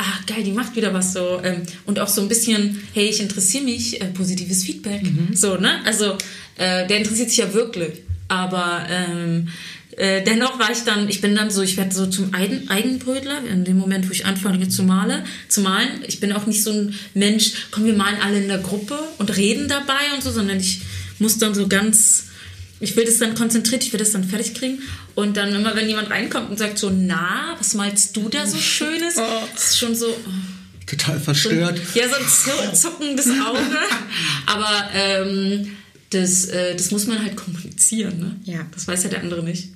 ah, 0.00 0.20
geil, 0.26 0.42
die 0.42 0.52
macht 0.52 0.74
wieder 0.76 0.92
was 0.94 1.12
so. 1.12 1.40
Ähm, 1.44 1.62
und 1.86 1.98
auch 1.98 2.08
so 2.08 2.22
ein 2.22 2.28
bisschen, 2.28 2.82
hey, 2.94 3.06
ich 3.06 3.20
interessiere 3.20 3.64
mich, 3.64 4.00
äh, 4.00 4.06
positives 4.06 4.64
Feedback. 4.64 5.02
So, 5.34 5.56
ne? 5.56 5.84
Also, 5.84 6.16
äh, 6.56 6.86
der 6.86 6.96
interessiert 6.98 7.28
sich 7.28 7.38
ja 7.38 7.52
wirklich. 7.52 8.02
Aber 8.28 8.86
ähm, 8.88 9.48
äh, 9.96 10.22
dennoch 10.22 10.58
war 10.58 10.70
ich 10.70 10.84
dann, 10.84 11.08
ich 11.08 11.20
bin 11.20 11.34
dann 11.34 11.50
so, 11.50 11.62
ich 11.62 11.76
werde 11.76 11.94
so 11.94 12.06
zum 12.06 12.32
Eigen, 12.32 12.68
Eigenbrötler 12.68 13.44
in 13.44 13.64
dem 13.64 13.76
Moment, 13.76 14.08
wo 14.08 14.12
ich 14.12 14.24
anfange 14.24 14.68
zu, 14.68 14.82
male, 14.82 15.24
zu 15.48 15.60
malen. 15.60 15.88
Ich 16.06 16.20
bin 16.20 16.32
auch 16.32 16.46
nicht 16.46 16.62
so 16.62 16.70
ein 16.70 16.94
Mensch, 17.14 17.68
komm, 17.70 17.84
wir 17.84 17.94
malen 17.94 18.16
alle 18.22 18.40
in 18.40 18.48
der 18.48 18.58
Gruppe 18.58 18.98
und 19.18 19.36
reden 19.36 19.68
dabei 19.68 20.14
und 20.14 20.22
so, 20.22 20.30
sondern 20.30 20.58
ich 20.58 20.80
muss 21.18 21.38
dann 21.38 21.54
so 21.54 21.68
ganz, 21.68 22.28
ich 22.80 22.96
will 22.96 23.04
das 23.04 23.18
dann 23.18 23.34
konzentriert, 23.34 23.84
ich 23.84 23.92
will 23.92 23.98
das 24.00 24.12
dann 24.12 24.24
fertig 24.24 24.54
kriegen. 24.54 24.80
Und 25.14 25.36
dann 25.36 25.54
immer, 25.54 25.76
wenn 25.76 25.86
jemand 25.88 26.10
reinkommt 26.10 26.50
und 26.50 26.58
sagt 26.58 26.78
so, 26.78 26.90
na, 26.90 27.54
was 27.58 27.74
malst 27.74 28.16
du 28.16 28.28
da 28.28 28.46
so 28.46 28.56
Schönes? 28.58 29.14
Das 29.54 29.64
ist 29.70 29.78
schon 29.78 29.94
so... 29.94 30.08
oh. 30.08 30.30
Total 30.86 31.20
verstört. 31.20 31.80
Ja, 31.94 32.08
so 32.08 32.16
ein 32.16 32.72
zu- 32.74 32.88
zuckendes 32.88 33.26
Auge. 33.28 33.60
Aber 34.46 34.90
ähm, 34.92 35.76
das, 36.10 36.46
äh, 36.46 36.74
das 36.74 36.90
muss 36.90 37.06
man 37.06 37.22
halt 37.22 37.36
kommunizieren, 37.36 38.18
ne? 38.18 38.36
Ja. 38.44 38.66
Das 38.74 38.88
weiß 38.88 39.04
ja 39.04 39.10
der 39.10 39.20
andere 39.20 39.44
nicht. 39.44 39.68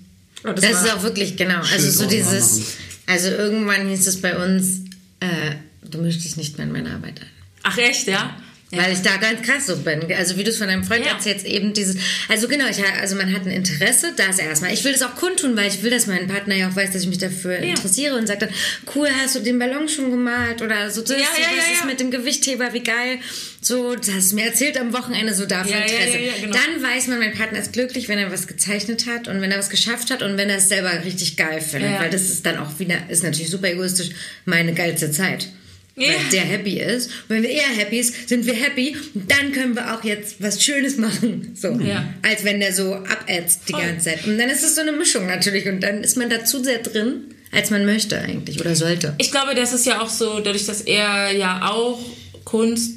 Aber 0.43 0.55
Das 0.55 0.73
war- 0.73 0.85
ist 0.87 0.93
auch 0.95 1.03
wirklich, 1.05 1.37
genau. 1.37 1.61
Also 1.61 1.91
so 1.91 2.09
dieses, 2.09 2.57
machen. 2.59 2.67
also 3.07 3.29
irgendwann 3.29 3.89
hieß 3.89 4.07
es 4.09 4.21
bei 4.21 4.37
uns, 4.45 4.81
äh, 5.21 5.53
du 5.89 5.99
mischst 5.99 6.25
dich 6.25 6.37
nicht 6.37 6.57
mehr 6.59 6.67
in 6.67 6.73
meine 6.73 6.91
Arbeit 6.93 7.21
ein. 7.21 7.29
Ach 7.63 7.79
echt, 7.79 8.09
ja? 8.09 8.37
Ja. 8.77 8.83
Weil 8.83 8.93
ich 8.93 9.01
da 9.03 9.17
ganz 9.17 9.43
krass 9.43 9.67
so 9.67 9.77
bin. 9.77 10.01
Also 10.15 10.37
wie 10.37 10.45
du 10.45 10.51
es 10.51 10.59
von 10.59 10.69
deinem 10.69 10.85
Freund 10.85 11.05
Ja. 11.05 11.13
erzählst, 11.13 11.47
eben 11.47 11.73
dieses, 11.73 11.97
also 12.29 12.49
genau, 12.49 12.67
ich, 12.69 12.79
also 13.01 13.17
man 13.17 13.33
hat 13.35 13.47
ein 13.47 13.51
Interesse, 13.51 14.13
das 14.17 14.39
erstmal. 14.39 14.73
Ich 14.73 14.85
will 14.85 14.93
das 14.93 15.03
auch 15.03 15.15
kundtun, 15.15 15.57
weil 15.57 15.69
ich 15.69 15.83
will, 15.83 15.91
dass 15.91 16.07
mein 16.07 16.27
Partner 16.29 16.55
ja 16.55 16.69
auch 16.69 16.77
weiß, 16.77 16.93
dass 16.93 17.03
ich 17.03 17.09
mich 17.09 17.19
dafür 17.19 17.57
interessiere 17.59 18.17
und 18.17 18.27
sagt 18.27 18.43
dann, 18.43 18.51
cool, 18.95 19.09
hast 19.23 19.35
du 19.37 19.41
den 19.41 19.59
Ballon 19.59 19.89
schon 19.89 20.11
gemalt 20.11 20.63
oder 20.63 20.91
so, 20.91 21.01
das, 21.03 21.11
Ja, 21.11 21.17
ja, 21.17 21.25
was 21.57 21.67
ja, 21.67 21.73
ist 21.75 21.81
ja. 21.81 21.87
mit 21.87 22.01
dem 22.01 22.11
Gewichtheber, 22.11 22.73
wie 22.73 22.83
geil. 22.83 23.19
So, 23.61 23.95
das 23.95 24.11
hast 24.13 24.33
du 24.33 24.35
mir 24.37 24.45
erzählt 24.47 24.79
am 24.79 24.93
Wochenende, 24.93 25.33
so 25.33 25.45
Ja, 25.45 25.65
ja, 25.65 25.77
Interesse. 25.79 26.19
ja, 26.19 26.25
ja, 26.27 26.33
genau. 26.41 26.55
Dann 26.57 26.83
weiß 26.83 27.07
man, 27.07 27.19
mein 27.19 27.33
Partner 27.33 27.59
ist 27.61 27.73
glücklich, 27.73 28.09
wenn 28.09 28.19
er 28.19 28.31
was 28.31 28.47
gezeichnet 28.47 29.07
hat 29.07 29.27
und 29.29 29.41
wenn 29.41 29.51
er 29.51 29.59
was 29.59 29.71
geschafft 29.71 30.11
hat 30.11 30.23
und 30.23 30.37
wenn 30.37 30.51
er 30.51 30.59
es 30.59 30.69
selber 30.69 30.93
richtig 31.05 31.37
geil 31.37 31.61
findet. 31.63 31.93
Ja. 31.93 32.01
Weil 32.01 32.11
das 32.11 32.23
ist 32.23 32.45
dann 32.45 32.59
auch 32.59 32.79
wieder, 32.79 32.97
ist 33.09 33.23
natürlich 33.23 33.51
super 33.51 33.69
egoistisch, 33.69 34.11
meine 34.45 34.75
geilste 34.75 35.11
Zeit. 35.11 35.49
Ja. 35.97 36.09
Weil 36.09 36.31
der 36.33 36.43
happy 36.43 36.81
ist. 36.81 37.11
Und 37.29 37.37
wenn 37.37 37.45
er 37.45 37.69
happy 37.69 38.01
ist, 38.01 38.29
sind 38.29 38.47
wir 38.47 38.55
happy. 38.55 38.97
Und 39.15 39.31
dann 39.31 39.53
können 39.53 39.77
wir 39.77 39.95
auch 39.95 40.03
jetzt 40.03 40.43
was 40.43 40.63
Schönes 40.63 40.97
machen. 40.97 41.53
So. 41.55 41.69
Ja. 41.69 42.13
Als 42.23 42.45
wenn 42.45 42.61
der 42.61 42.73
so 42.73 42.95
abätzt 42.95 43.69
die 43.69 43.73
Voll. 43.73 43.83
ganze 43.83 44.07
Zeit. 44.07 44.27
Und 44.27 44.39
dann 44.39 44.51
ist 44.51 44.65
es 44.65 44.75
so 44.75 44.81
eine 44.81 44.93
Mischung 44.93 45.27
natürlich. 45.27 45.69
Und 45.69 45.81
dann 45.81 46.03
ist 46.03 46.17
man 46.17 46.29
da 46.29 46.45
zu 46.45 46.65
sehr 46.65 46.79
drin, 46.79 47.23
als 47.53 47.71
man 47.71 47.87
möchte 47.87 48.21
eigentlich 48.21 48.61
oder 48.61 48.75
sollte. 48.75 49.15
Ich 49.19 49.31
glaube, 49.31 49.55
das 49.55 49.73
ist 49.73 49.87
ja 49.87 50.01
auch 50.01 50.09
so, 50.09 50.41
dadurch, 50.41 50.67
dass 50.67 50.81
er 50.81 51.33
ja 51.33 51.71
auch 51.71 52.01
Kunst, 52.45 52.95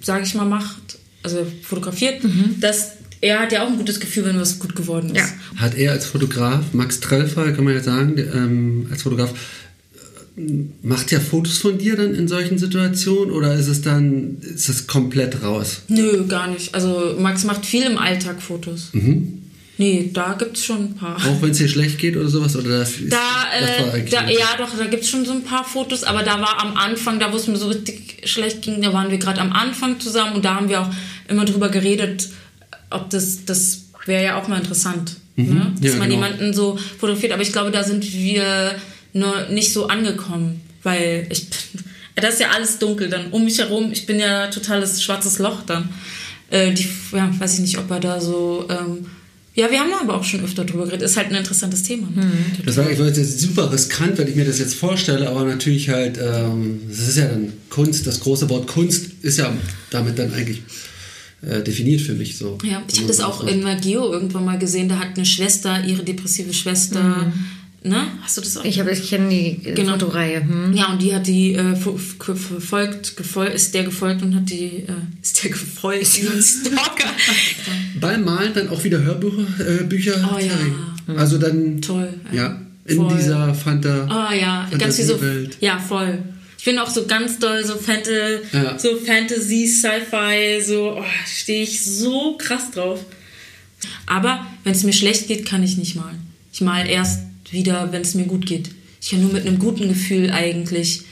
sage 0.00 0.24
ich 0.24 0.34
mal, 0.34 0.46
macht, 0.46 0.98
also 1.22 1.46
fotografiert, 1.62 2.22
dass 2.58 2.92
er 3.20 3.40
hat 3.40 3.52
ja 3.52 3.62
auch 3.64 3.68
ein 3.68 3.76
gutes 3.76 4.00
Gefühl, 4.00 4.24
wenn 4.24 4.40
was 4.40 4.58
gut 4.58 4.74
geworden 4.74 5.14
ist. 5.14 5.16
Ja. 5.16 5.60
Hat 5.60 5.76
er 5.76 5.92
als 5.92 6.06
Fotograf, 6.06 6.72
Max 6.72 6.98
Trellfer, 6.98 7.52
kann 7.52 7.64
man 7.64 7.74
ja 7.74 7.80
sagen, 7.80 8.18
ähm, 8.18 8.88
als 8.90 9.02
Fotograf, 9.02 9.32
macht 10.82 11.12
ja 11.12 11.20
Fotos 11.20 11.58
von 11.58 11.76
dir 11.78 11.96
dann 11.96 12.14
in 12.14 12.26
solchen 12.28 12.58
Situationen 12.58 13.32
oder 13.32 13.54
ist 13.54 13.68
es 13.68 13.82
dann, 13.82 14.38
ist 14.40 14.68
das 14.68 14.86
komplett 14.86 15.42
raus? 15.42 15.82
Nö, 15.88 16.26
gar 16.26 16.48
nicht. 16.48 16.74
Also 16.74 17.16
Max 17.18 17.44
macht 17.44 17.66
viel 17.66 17.82
im 17.82 17.98
Alltag 17.98 18.40
Fotos. 18.40 18.90
Nee, 19.78 20.10
da 20.12 20.34
gibt 20.34 20.56
es 20.56 20.64
schon 20.64 20.78
ein 20.84 20.94
paar. 20.94 21.16
Auch 21.16 21.42
wenn 21.42 21.50
es 21.50 21.58
dir 21.58 21.68
schlecht 21.68 21.98
geht 21.98 22.16
oder 22.16 22.28
sowas? 22.28 22.54
Oder 22.56 22.80
das, 22.80 22.92
Da, 23.08 23.18
das 23.58 23.94
äh, 23.94 24.04
da, 24.10 24.28
ja, 24.30 24.48
doch, 24.58 24.68
da 24.76 24.84
gibt 24.86 25.02
es 25.02 25.10
schon 25.10 25.24
so 25.24 25.32
ein 25.32 25.42
paar 25.44 25.64
Fotos, 25.64 26.04
aber 26.04 26.22
da 26.22 26.40
war 26.40 26.60
am 26.62 26.76
Anfang, 26.76 27.18
da 27.18 27.32
wo 27.32 27.36
es 27.36 27.46
mir 27.46 27.56
so 27.56 27.68
richtig 27.68 28.22
schlecht 28.24 28.62
ging, 28.62 28.80
da 28.80 28.92
waren 28.92 29.10
wir 29.10 29.18
gerade 29.18 29.40
am 29.40 29.52
Anfang 29.52 29.98
zusammen 29.98 30.36
und 30.36 30.44
da 30.44 30.54
haben 30.54 30.68
wir 30.68 30.82
auch 30.82 30.90
immer 31.28 31.44
drüber 31.44 31.68
geredet, 31.68 32.28
ob 32.90 33.10
das, 33.10 33.44
das 33.44 33.86
wäre 34.06 34.22
ja 34.24 34.40
auch 34.40 34.46
mal 34.48 34.58
interessant, 34.60 35.16
ne? 35.36 35.72
dass 35.80 35.92
Ja, 35.92 35.98
man 35.98 36.08
genau. 36.10 36.22
jemanden 36.26 36.52
so 36.54 36.78
fotografiert, 36.98 37.32
aber 37.32 37.42
ich 37.42 37.52
glaube, 37.52 37.70
da 37.70 37.82
sind 37.82 38.12
wir 38.12 38.74
nur 39.12 39.48
nicht 39.48 39.72
so 39.72 39.88
angekommen, 39.88 40.60
weil 40.82 41.26
ich, 41.30 41.46
das 42.16 42.34
ist 42.34 42.40
ja 42.40 42.50
alles 42.50 42.78
dunkel 42.78 43.08
dann 43.08 43.30
um 43.30 43.44
mich 43.44 43.58
herum, 43.58 43.90
ich 43.92 44.06
bin 44.06 44.18
ja 44.18 44.48
totales 44.48 45.02
schwarzes 45.02 45.38
Loch 45.38 45.62
dann. 45.62 45.88
Äh, 46.50 46.72
die, 46.72 46.86
ja, 47.12 47.30
weiß 47.38 47.54
ich 47.54 47.60
nicht, 47.60 47.78
ob 47.78 47.90
er 47.90 48.00
da 48.00 48.20
so, 48.20 48.66
ähm, 48.68 49.06
ja, 49.54 49.70
wir 49.70 49.80
haben 49.80 49.90
da 49.90 50.00
aber 50.00 50.14
auch 50.14 50.24
schon 50.24 50.42
öfter 50.44 50.64
drüber 50.64 50.84
geredet, 50.84 51.02
ist 51.02 51.16
halt 51.16 51.28
ein 51.28 51.34
interessantes 51.34 51.82
Thema. 51.82 52.08
Ne? 52.14 52.30
Das 52.64 52.76
war, 52.76 52.90
ich 52.90 52.98
war 52.98 53.06
jetzt 53.06 53.40
super 53.40 53.70
riskant, 53.72 54.18
wenn 54.18 54.28
ich 54.28 54.34
mir 54.34 54.44
das 54.44 54.58
jetzt 54.58 54.74
vorstelle, 54.74 55.28
aber 55.28 55.44
natürlich 55.44 55.88
halt, 55.88 56.18
ähm, 56.18 56.80
das 56.88 57.08
ist 57.08 57.18
ja 57.18 57.26
dann 57.26 57.52
Kunst, 57.68 58.06
das 58.06 58.20
große 58.20 58.48
Wort 58.50 58.66
Kunst 58.66 59.10
ist 59.22 59.38
ja 59.38 59.52
damit 59.90 60.18
dann 60.18 60.32
eigentlich 60.32 60.62
äh, 61.42 61.62
definiert 61.62 62.00
für 62.00 62.14
mich 62.14 62.38
so. 62.38 62.58
Ja, 62.62 62.82
ich 62.90 62.98
habe 62.98 63.08
das 63.08 63.20
auch 63.20 63.46
in 63.46 63.62
Mageo 63.62 64.12
irgendwann 64.12 64.44
mal 64.44 64.58
gesehen. 64.58 64.88
Da 64.88 64.98
hat 64.98 65.16
eine 65.16 65.26
Schwester, 65.26 65.84
ihre 65.84 66.02
depressive 66.02 66.52
Schwester, 66.54 67.32
ne? 67.84 68.06
Hast 68.22 68.36
du 68.36 68.40
das 68.42 68.56
auch? 68.56 68.64
Ich, 68.64 68.78
habe- 68.80 68.92
ich 68.92 69.08
kenne 69.08 69.28
die 69.28 69.58
äh, 69.68 69.74
Genau. 69.74 69.92
Fotoreihe. 69.92 70.40
Hm? 70.42 70.72
ja, 70.74 70.86
und 70.92 71.00
die 71.02 71.14
hat 71.14 71.26
die 71.26 71.54
äh, 71.54 71.74
verfolgt, 71.76 73.16
gefolgt, 73.16 73.54
ist 73.54 73.74
der 73.74 73.84
gefolgt 73.84 74.22
und 74.22 74.34
hat 74.34 74.48
die, 74.50 74.84
äh, 74.86 74.92
ist 75.22 75.42
der 75.44 75.50
gefolgt, 75.50 76.16
diesem 76.16 76.40
Stalker. 76.42 77.10
Beim 78.00 78.24
Malen 78.24 78.52
dann 78.54 78.68
auch 78.68 78.82
wieder 78.84 79.00
Hörbücher, 79.02 79.80
äh, 79.80 79.84
Bücher. 79.84 80.30
Oh 80.34 80.38
ja. 80.38 81.16
Also 81.16 81.38
dann, 81.38 81.80
Toll. 81.82 82.14
ja, 82.32 82.60
in 82.86 82.96
Voll. 82.96 83.16
dieser 83.16 83.54
Fanta. 83.54 84.06
Ah 84.08 84.34
ja, 84.34 84.68
ganz 84.78 84.98
wie 84.98 85.02
so. 85.02 85.14
Fantasiewelt. 85.16 85.56
Ja, 85.60 85.78
voll. 85.78 86.18
Ich 86.58 86.64
bin 86.64 86.78
auch 86.78 86.88
so 86.90 87.06
ganz 87.06 87.40
doll 87.40 87.64
so, 87.64 87.74
Fanta, 87.76 88.10
Ja. 88.52 88.78
so 88.78 88.96
Fantasy, 88.96 89.66
Sci-Fi, 89.66 90.62
so 90.64 90.96
oh, 91.00 91.04
stehe 91.26 91.64
ich 91.64 91.84
so 91.84 92.36
krass 92.38 92.70
drauf. 92.72 93.00
Aber 94.06 94.46
wenn 94.62 94.72
es 94.72 94.84
mir 94.84 94.92
schlecht 94.92 95.26
geht, 95.26 95.44
kann 95.44 95.64
ich 95.64 95.76
nicht 95.76 95.96
malen. 95.96 96.20
Ich 96.52 96.60
mal 96.60 96.86
erst 96.88 97.20
wieder, 97.52 97.92
wenn 97.92 98.02
es 98.02 98.14
mir 98.14 98.24
gut 98.26 98.46
geht. 98.46 98.70
Ich 99.00 99.10
kann 99.10 99.20
nur 99.22 99.32
mit 99.32 99.46
einem 99.46 99.58
guten 99.58 99.88
Gefühl 99.88 100.30
eigentlich. 100.30 101.02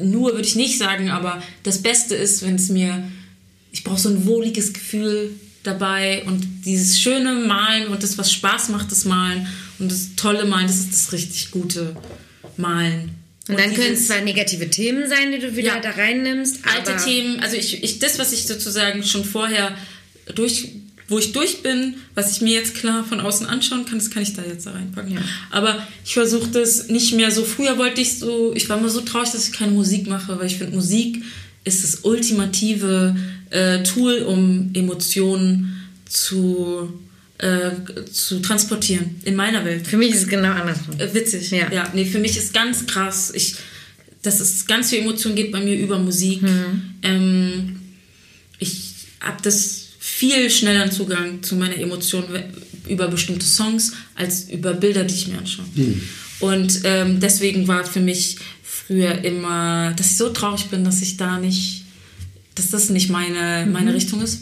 Nur 0.00 0.32
würde 0.32 0.46
ich 0.46 0.56
nicht 0.56 0.78
sagen, 0.78 1.10
aber 1.10 1.42
das 1.62 1.82
Beste 1.82 2.14
ist, 2.14 2.42
wenn 2.42 2.54
es 2.56 2.68
mir. 2.68 3.02
Ich 3.72 3.84
brauche 3.84 4.00
so 4.00 4.08
ein 4.08 4.24
wohliges 4.26 4.72
Gefühl 4.72 5.30
dabei 5.62 6.22
und 6.24 6.46
dieses 6.64 6.98
schöne 7.00 7.34
Malen 7.46 7.88
und 7.88 8.02
das, 8.02 8.16
was 8.16 8.32
Spaß 8.32 8.70
macht, 8.70 8.90
das 8.90 9.04
Malen 9.04 9.46
und 9.78 9.90
das 9.92 10.14
tolle 10.16 10.46
Malen, 10.46 10.66
das 10.66 10.78
ist 10.78 10.92
das 10.92 11.12
richtig 11.12 11.50
gute 11.50 11.94
Malen. 12.56 13.10
Und 13.48 13.58
dann 13.58 13.74
können 13.74 13.94
es 13.94 14.06
zwar 14.06 14.20
negative 14.20 14.68
Themen 14.70 15.08
sein, 15.08 15.32
die 15.32 15.38
du 15.38 15.56
wieder 15.56 15.74
Ja. 15.76 15.80
da 15.80 15.90
reinnimmst. 15.90 16.60
alte 16.64 16.96
Themen, 17.02 17.40
also 17.40 17.56
ich, 17.56 17.82
ich, 17.82 17.98
das, 17.98 18.18
was 18.18 18.32
ich 18.32 18.46
sozusagen 18.46 19.02
schon 19.04 19.24
vorher 19.24 19.74
durch, 20.34 20.68
wo 21.08 21.18
ich 21.18 21.32
durch 21.32 21.62
bin, 21.62 21.94
was 22.14 22.32
ich 22.32 22.42
mir 22.42 22.54
jetzt 22.54 22.74
klar 22.74 23.02
von 23.02 23.20
außen 23.20 23.46
anschauen 23.46 23.86
kann, 23.86 23.98
das 23.98 24.10
kann 24.10 24.22
ich 24.22 24.34
da 24.34 24.42
jetzt 24.42 24.66
da 24.66 24.72
reinpacken. 24.72 25.14
Ja. 25.14 25.20
Aber 25.50 25.82
ich 26.04 26.12
versuche 26.12 26.48
das 26.48 26.88
nicht 26.88 27.14
mehr 27.14 27.30
so. 27.30 27.44
Früher 27.44 27.78
wollte 27.78 28.02
ich 28.02 28.18
so, 28.18 28.52
ich 28.54 28.68
war 28.68 28.78
immer 28.78 28.90
so 28.90 29.00
traurig, 29.00 29.30
dass 29.30 29.48
ich 29.48 29.54
keine 29.54 29.72
Musik 29.72 30.06
mache, 30.06 30.38
weil 30.38 30.46
ich 30.46 30.58
finde, 30.58 30.76
Musik 30.76 31.22
ist 31.64 31.82
das 31.82 32.00
ultimative 32.04 33.16
äh, 33.50 33.82
Tool, 33.82 34.18
um 34.18 34.70
Emotionen 34.74 35.82
zu, 36.04 36.92
äh, 37.38 37.70
zu 38.12 38.40
transportieren 38.40 39.16
in 39.24 39.34
meiner 39.34 39.64
Welt. 39.64 39.86
Für 39.86 39.96
mich 39.96 40.10
ist 40.10 40.22
es 40.22 40.28
genau 40.28 40.50
andersrum. 40.50 41.00
Äh, 41.00 41.12
witzig. 41.14 41.50
Ja. 41.50 41.72
ja. 41.72 41.90
Nee, 41.94 42.04
für 42.04 42.18
mich 42.18 42.36
ist 42.36 42.52
ganz 42.52 42.86
krass. 42.86 43.32
Ich, 43.34 43.56
dass 44.22 44.40
es 44.40 44.66
ganz 44.66 44.90
viel 44.90 44.98
Emotion 44.98 45.34
geht 45.34 45.52
bei 45.52 45.60
mir 45.60 45.74
über 45.74 45.98
Musik. 45.98 46.42
Ähm, 47.02 47.80
ich 48.58 48.92
habe 49.20 49.38
das 49.42 49.77
viel 50.18 50.50
schnelleren 50.50 50.90
Zugang 50.90 51.44
zu 51.44 51.54
meiner 51.54 51.78
Emotion 51.78 52.24
über 52.88 53.06
bestimmte 53.06 53.46
Songs 53.46 53.92
als 54.16 54.50
über 54.50 54.74
Bilder, 54.74 55.04
die 55.04 55.14
ich 55.14 55.28
mir 55.28 55.38
anschaue. 55.38 55.64
Und 56.40 56.80
ähm, 56.82 57.20
deswegen 57.20 57.68
war 57.68 57.84
für 57.84 58.00
mich 58.00 58.36
früher 58.64 59.24
immer, 59.24 59.92
dass 59.96 60.10
ich 60.10 60.16
so 60.16 60.30
traurig 60.30 60.64
bin, 60.70 60.82
dass 60.82 61.02
ich 61.02 61.18
da 61.18 61.38
nicht, 61.38 61.84
dass 62.56 62.70
das 62.70 62.90
nicht 62.90 63.10
meine, 63.10 63.68
meine 63.70 63.94
Richtung 63.94 64.20
ist. 64.20 64.40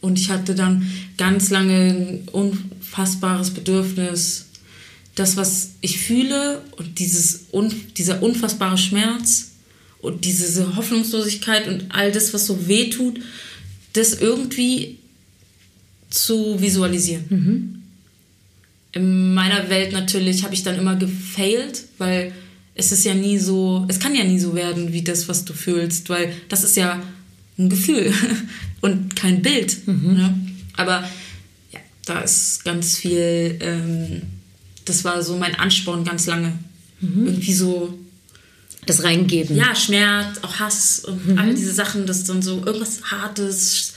Und 0.00 0.16
ich 0.16 0.30
hatte 0.30 0.54
dann 0.54 0.88
ganz 1.18 1.50
lange 1.50 1.74
ein 1.74 2.28
unfassbares 2.30 3.50
Bedürfnis, 3.50 4.46
das, 5.16 5.36
was 5.36 5.70
ich 5.80 5.98
fühle 5.98 6.62
und 6.76 7.00
dieses, 7.00 7.46
un, 7.52 7.74
dieser 7.96 8.22
unfassbare 8.22 8.78
Schmerz 8.78 9.52
und 9.98 10.24
diese 10.24 10.76
Hoffnungslosigkeit 10.76 11.66
und 11.66 11.86
all 11.88 12.12
das, 12.12 12.32
was 12.32 12.46
so 12.46 12.68
weh 12.68 12.90
tut, 12.90 13.18
das 13.96 14.14
irgendwie 14.14 14.98
zu 16.10 16.60
visualisieren. 16.60 17.24
In 18.92 19.34
meiner 19.34 19.68
Welt 19.68 19.92
natürlich 19.92 20.44
habe 20.44 20.54
ich 20.54 20.62
dann 20.62 20.78
immer 20.78 20.96
gefailt, 20.96 21.84
weil 21.98 22.32
es 22.74 22.92
ist 22.92 23.04
ja 23.04 23.14
nie 23.14 23.38
so, 23.38 23.84
es 23.88 23.98
kann 23.98 24.14
ja 24.14 24.24
nie 24.24 24.38
so 24.38 24.54
werden 24.54 24.92
wie 24.92 25.02
das, 25.02 25.28
was 25.28 25.44
du 25.44 25.52
fühlst, 25.52 26.08
weil 26.08 26.32
das 26.48 26.64
ist 26.64 26.76
ja 26.76 27.02
ein 27.58 27.68
Gefühl 27.68 28.12
und 28.82 29.16
kein 29.16 29.42
Bild. 29.42 29.86
Ne? 29.86 30.38
Aber 30.76 31.08
ja, 31.72 31.80
da 32.04 32.20
ist 32.20 32.64
ganz 32.64 32.98
viel, 32.98 33.58
ähm, 33.60 34.22
das 34.84 35.04
war 35.04 35.22
so 35.22 35.36
mein 35.36 35.54
Ansporn 35.54 36.04
ganz 36.04 36.26
lange. 36.26 36.52
Irgendwie 37.00 37.52
so, 37.52 37.98
Das 38.86 39.02
Reingeben. 39.02 39.56
ja, 39.56 39.74
Schmerz, 39.74 40.38
auch 40.42 40.60
Hass 40.60 41.00
und 41.00 41.38
all 41.38 41.54
diese 41.54 41.72
Sachen, 41.72 42.06
das 42.06 42.24
dann 42.24 42.40
so 42.40 42.64
irgendwas 42.64 43.02
Hartes, 43.10 43.94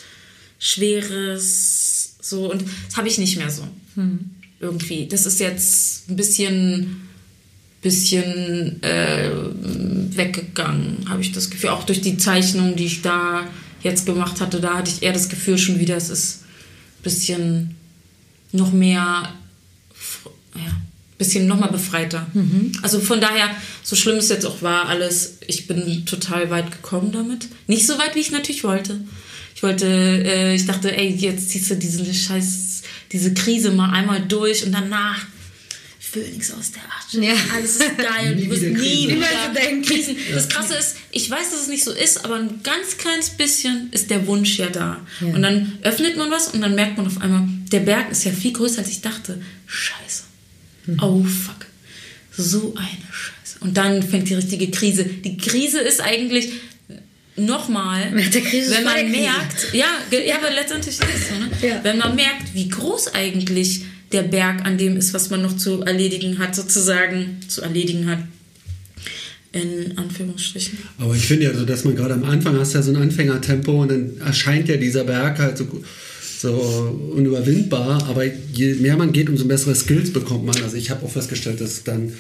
Schweres, 0.58 2.16
so 2.22 2.52
und 2.52 2.64
das 2.88 2.98
habe 2.98 3.08
ich 3.08 3.18
nicht 3.18 3.38
mehr 3.38 3.50
so. 3.50 3.68
Irgendwie. 4.60 5.08
Das 5.08 5.26
ist 5.26 5.40
jetzt 5.40 6.10
ein 6.10 6.16
bisschen, 6.16 7.02
bisschen 7.82 8.82
äh, 8.84 9.30
weggegangen, 10.16 11.06
habe 11.08 11.22
ich 11.22 11.32
das 11.32 11.50
Gefühl. 11.50 11.70
Auch 11.70 11.84
durch 11.84 12.02
die 12.02 12.18
Zeichnung, 12.18 12.76
die 12.76 12.86
ich 12.86 13.02
da 13.02 13.48
jetzt 13.82 14.06
gemacht 14.06 14.42
hatte, 14.42 14.60
da 14.60 14.78
hatte 14.78 14.92
ich 14.92 15.04
eher 15.04 15.14
das 15.14 15.30
Gefühl 15.30 15.58
schon 15.58 15.80
wieder, 15.80 15.96
es 15.96 16.10
ist 16.10 16.42
ein 16.42 17.04
bisschen 17.04 17.76
noch 18.52 18.74
mehr, 18.74 19.34
ja, 20.56 20.82
bisschen 21.20 21.46
noch 21.46 21.60
mal 21.60 21.68
befreiter. 21.68 22.26
Also 22.82 23.00
von 23.00 23.22
daher, 23.22 23.52
so 23.84 23.96
schlimm 23.96 24.18
es 24.18 24.30
jetzt 24.30 24.46
auch 24.46 24.64
war, 24.64 24.88
alles, 24.88 25.38
ich 25.46 25.68
bin 25.68 26.06
total 26.08 26.50
weit 26.50 26.72
gekommen 26.72 27.12
damit. 27.12 27.48
Nicht 27.68 27.86
so 27.86 28.00
weit, 28.00 28.16
wie 28.16 28.22
ich 28.22 28.32
natürlich 28.32 28.64
wollte. 28.64 29.02
Ich 29.54 29.62
wollte, 29.62 29.86
äh, 29.86 30.56
ich 30.56 30.66
dachte, 30.66 30.96
ey, 30.96 31.10
jetzt 31.10 31.50
ziehst 31.50 31.70
du 31.70 31.76
diese 31.76 32.12
Scheiß, 32.12 32.82
diese 33.12 33.34
Krise 33.34 33.72
mal 33.72 33.92
einmal 33.92 34.22
durch 34.22 34.66
und 34.66 34.72
danach 34.72 35.28
Phönix 36.00 36.52
aus 36.52 36.72
der 36.72 36.82
Asche. 36.84 37.24
Ja. 37.24 37.34
Alles 37.54 37.76
ist 37.76 37.98
geil. 37.98 38.36
Nie 38.36 38.46
du 38.46 38.52
wirst 38.52 38.64
nie 38.64 39.10
wieder 39.10 39.54
denken. 39.54 39.84
Krisen. 39.84 40.16
Das 40.34 40.48
Krasse 40.50 40.76
ist, 40.76 40.96
ich 41.12 41.30
weiß, 41.30 41.52
dass 41.52 41.64
es 41.64 41.68
nicht 41.68 41.84
so 41.84 41.92
ist, 41.92 42.24
aber 42.26 42.36
ein 42.36 42.62
ganz 42.64 42.98
kleines 42.98 43.32
bisschen 43.32 43.90
ist 43.92 44.10
der 44.10 44.26
Wunsch 44.26 44.58
ja 44.58 44.70
da. 44.70 45.06
Und 45.22 45.42
dann 45.42 45.78
öffnet 45.84 46.18
man 46.18 46.32
was 46.32 46.48
und 46.48 46.62
dann 46.62 46.74
merkt 46.76 46.98
man 46.98 47.06
auf 47.06 47.22
einmal, 47.22 47.48
der 47.72 47.82
Berg 47.82 48.12
ist 48.12 48.24
ja 48.24 48.32
viel 48.32 48.54
größer, 48.54 48.80
als 48.80 48.90
ich 48.90 49.02
dachte. 49.02 49.42
Scheiße. 49.68 50.29
Oh 51.02 51.24
fuck. 51.24 51.66
So 52.32 52.74
eine 52.78 52.88
Scheiße. 53.12 53.60
Und 53.62 53.78
dann 53.78 54.02
fängt 54.02 54.30
die 54.30 54.36
richtige 54.36 54.72
Krise. 54.72 55.04
Die 55.06 55.38
Krise 55.38 55.80
ist 55.80 56.02
eigentlich 56.02 56.52
nochmal, 57.36 58.12
wenn 58.12 58.16
man 58.16 58.32
Krise. 58.32 58.76
merkt, 58.82 59.74
ja, 59.74 59.86
ja, 60.12 60.38
aber 60.38 60.52
letztendlich 60.52 61.00
ist 61.00 61.04
es 61.04 61.30
so, 61.30 61.36
ne? 61.36 61.50
Ja. 61.62 61.84
Wenn 61.84 61.98
man 61.98 62.16
merkt, 62.16 62.54
wie 62.54 62.68
groß 62.70 63.14
eigentlich 63.14 63.84
der 64.12 64.24
Berg 64.24 64.66
an 64.66 64.78
dem 64.78 64.98
ist, 64.98 65.14
was 65.14 65.30
man 65.30 65.42
noch 65.42 65.56
zu 65.56 65.82
erledigen 65.82 66.40
hat, 66.40 66.56
sozusagen 66.56 67.40
zu 67.48 67.62
erledigen 67.62 68.10
hat. 68.10 68.20
In 69.52 69.98
Anführungsstrichen. 69.98 70.78
Aber 71.00 71.16
ich 71.16 71.26
finde 71.26 71.46
ja 71.46 71.54
so, 71.56 71.66
dass 71.66 71.84
man 71.84 71.96
gerade 71.96 72.14
am 72.14 72.24
Anfang 72.24 72.60
hast 72.60 72.74
ja 72.74 72.84
so 72.84 72.92
ein 72.92 72.98
Anfängertempo 72.98 73.82
und 73.82 73.90
dann 73.90 74.18
erscheint 74.24 74.70
ja 74.70 74.78
dieser 74.78 75.06
Berg 75.06 75.40
halt 75.40 75.58
so, 75.58 75.66
so 76.40 76.52
unüberwindbar. 77.16 78.08
Aber 78.08 78.24
je 78.26 78.76
mehr 78.76 78.98
man 78.98 79.12
geht, 79.12 79.30
umso 79.30 79.46
bessere 79.46 79.76
Skills 79.76 80.12
bekommt 80.14 80.46
man. 80.46 80.62
Also 80.64 80.78
ich 80.78 80.90
habe 80.90 81.06
auch 81.06 81.12
festgestellt, 81.12 81.62
dass 81.62 81.84
dann 81.84 82.14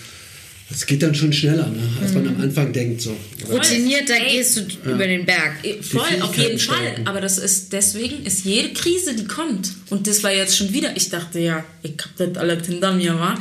es 0.71 0.85
geht 0.85 1.01
dann 1.01 1.15
schon 1.15 1.33
schneller, 1.33 1.67
ne, 1.67 1.81
als 1.99 2.13
man 2.13 2.27
am 2.27 2.39
Anfang 2.41 2.71
denkt 2.71 3.01
so. 3.01 3.15
Routinierter 3.49 4.13
Ey. 4.13 4.37
gehst 4.37 4.57
du 4.57 4.61
über 4.91 5.07
den 5.07 5.25
Berg. 5.25 5.53
Voll, 5.81 6.21
auf 6.21 6.37
jeden 6.37 6.59
Fall. 6.59 6.77
stärken. 6.77 7.07
Aber 7.07 7.21
das 7.21 7.39
ist, 7.39 7.73
deswegen 7.73 8.23
ist 8.23 8.45
jede 8.45 8.71
Krise, 8.73 9.15
die 9.15 9.25
kommt. 9.25 9.71
Und 9.89 10.05
das 10.05 10.21
war 10.21 10.31
jetzt 10.31 10.55
schon 10.55 10.71
wieder, 10.71 10.95
ich 10.95 11.09
dachte 11.09 11.39
ja, 11.39 11.65
ich 11.81 11.93
hab 11.99 12.15
das 12.17 12.37
alles 12.37 12.67
hinter 12.67 12.93
mir, 12.93 13.15
wa? 13.15 13.35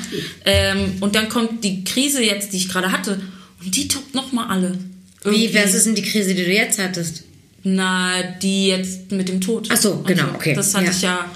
Ähm, 0.46 0.94
und 1.00 1.14
dann 1.14 1.28
kommt 1.28 1.62
die 1.64 1.84
Krise 1.84 2.22
jetzt, 2.22 2.54
die 2.54 2.56
ich 2.56 2.68
gerade 2.70 2.90
hatte, 2.90 3.20
und 3.62 3.76
die 3.76 3.88
toppt 3.88 4.14
nochmal 4.14 4.48
alle. 4.48 4.78
Wie, 5.24 5.44
Irgendwie. 5.44 5.54
was 5.54 5.74
ist 5.74 5.84
denn 5.84 5.96
die 5.96 6.02
Krise, 6.02 6.34
die 6.34 6.44
du 6.44 6.52
jetzt 6.52 6.78
hattest? 6.78 7.24
Na, 7.74 8.22
die 8.42 8.68
jetzt 8.68 9.10
mit 9.12 9.28
dem 9.28 9.40
Tod. 9.40 9.68
Ach 9.70 9.76
so, 9.76 9.92
Und 9.92 10.06
genau, 10.06 10.28
okay, 10.34 10.54
Das 10.54 10.74
hatte 10.74 10.86
ja. 10.86 10.90
ich 10.90 11.02
ja, 11.02 11.30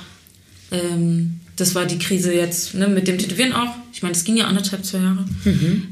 ähm, 0.70 1.41
das 1.57 1.74
war 1.74 1.85
die 1.87 1.99
Krise 1.99 2.33
jetzt, 2.35 2.74
ne, 2.74 2.89
mit 2.89 3.07
dem 3.09 3.18
Tätowieren 3.18 3.53
auch. 3.53 3.74
Ich 3.93 4.03
meine, 4.03 4.14
das 4.14 4.24
ging 4.24 4.37
ja 4.39 4.47
anderthalb, 4.47 4.85
zwei 4.85 4.99
Jahre. 4.99 5.24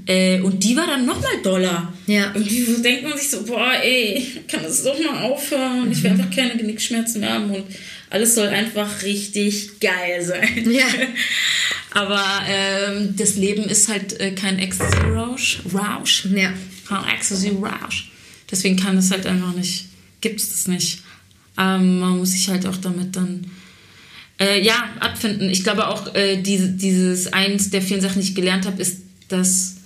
Äh, 0.07 0.41
und 0.41 0.64
die 0.64 0.74
war 0.76 0.86
dann 0.86 1.05
nochmal 1.07 1.30
doller. 1.45 1.93
Mhm. 2.07 2.12
Ja. 2.14 2.30
Irgendwie 2.34 2.64
so 2.64 2.82
denkt 2.82 3.03
man 3.09 3.16
sich 3.18 3.28
so, 3.30 3.43
boah, 3.45 3.72
ey, 3.82 4.26
kann 4.49 4.62
das 4.62 4.82
doch 4.82 4.99
mal 4.99 5.22
aufhören? 5.24 5.93
Ich 5.93 5.99
Mhm. 5.99 6.03
will 6.05 6.11
einfach 6.12 6.30
keine 6.34 6.57
Genickschmerzen 6.57 7.20
mehr 7.20 7.34
haben 7.34 7.51
und 7.51 7.64
alles 8.09 8.34
soll 8.34 8.49
einfach 8.49 9.03
richtig 9.03 9.78
geil 9.80 10.22
sein. 10.24 10.68
Ja. 10.70 10.86
Aber 11.93 12.24
ähm, 12.49 13.14
das 13.16 13.36
Leben 13.36 13.64
ist 13.64 13.88
halt 13.88 14.18
äh, 14.20 14.32
kein 14.32 14.59
Ecstasy-Rausch. 14.59 15.61
Rausch. 15.74 16.26
Ja. 16.34 16.53
Kein 16.88 17.05
Ecstasy-Rausch. 17.16 18.11
Deswegen 18.51 18.76
kann 18.76 18.97
es 18.97 19.11
halt 19.11 19.26
einfach 19.26 19.55
nicht, 19.55 19.86
gibt 20.21 20.41
es 20.41 20.51
das 20.51 20.68
nicht. 20.68 21.03
Ähm, 21.59 22.01
man 22.01 22.18
muss 22.18 22.33
sich 22.33 22.49
halt 22.49 22.66
auch 22.66 22.77
damit 22.77 23.16
dann 23.16 23.47
äh, 24.39 24.64
ja, 24.64 24.89
abfinden. 25.01 25.51
Ich 25.51 25.62
glaube 25.62 25.89
auch, 25.89 26.14
äh, 26.14 26.41
diese, 26.41 26.71
dieses 26.71 27.33
eins 27.33 27.71
der 27.71 27.83
vielen 27.83 28.01
Sachen, 28.01 28.21
die 28.21 28.29
ich 28.29 28.35
gelernt 28.35 28.66
habe, 28.66 28.81
ist, 28.81 29.03
dass 29.29 29.77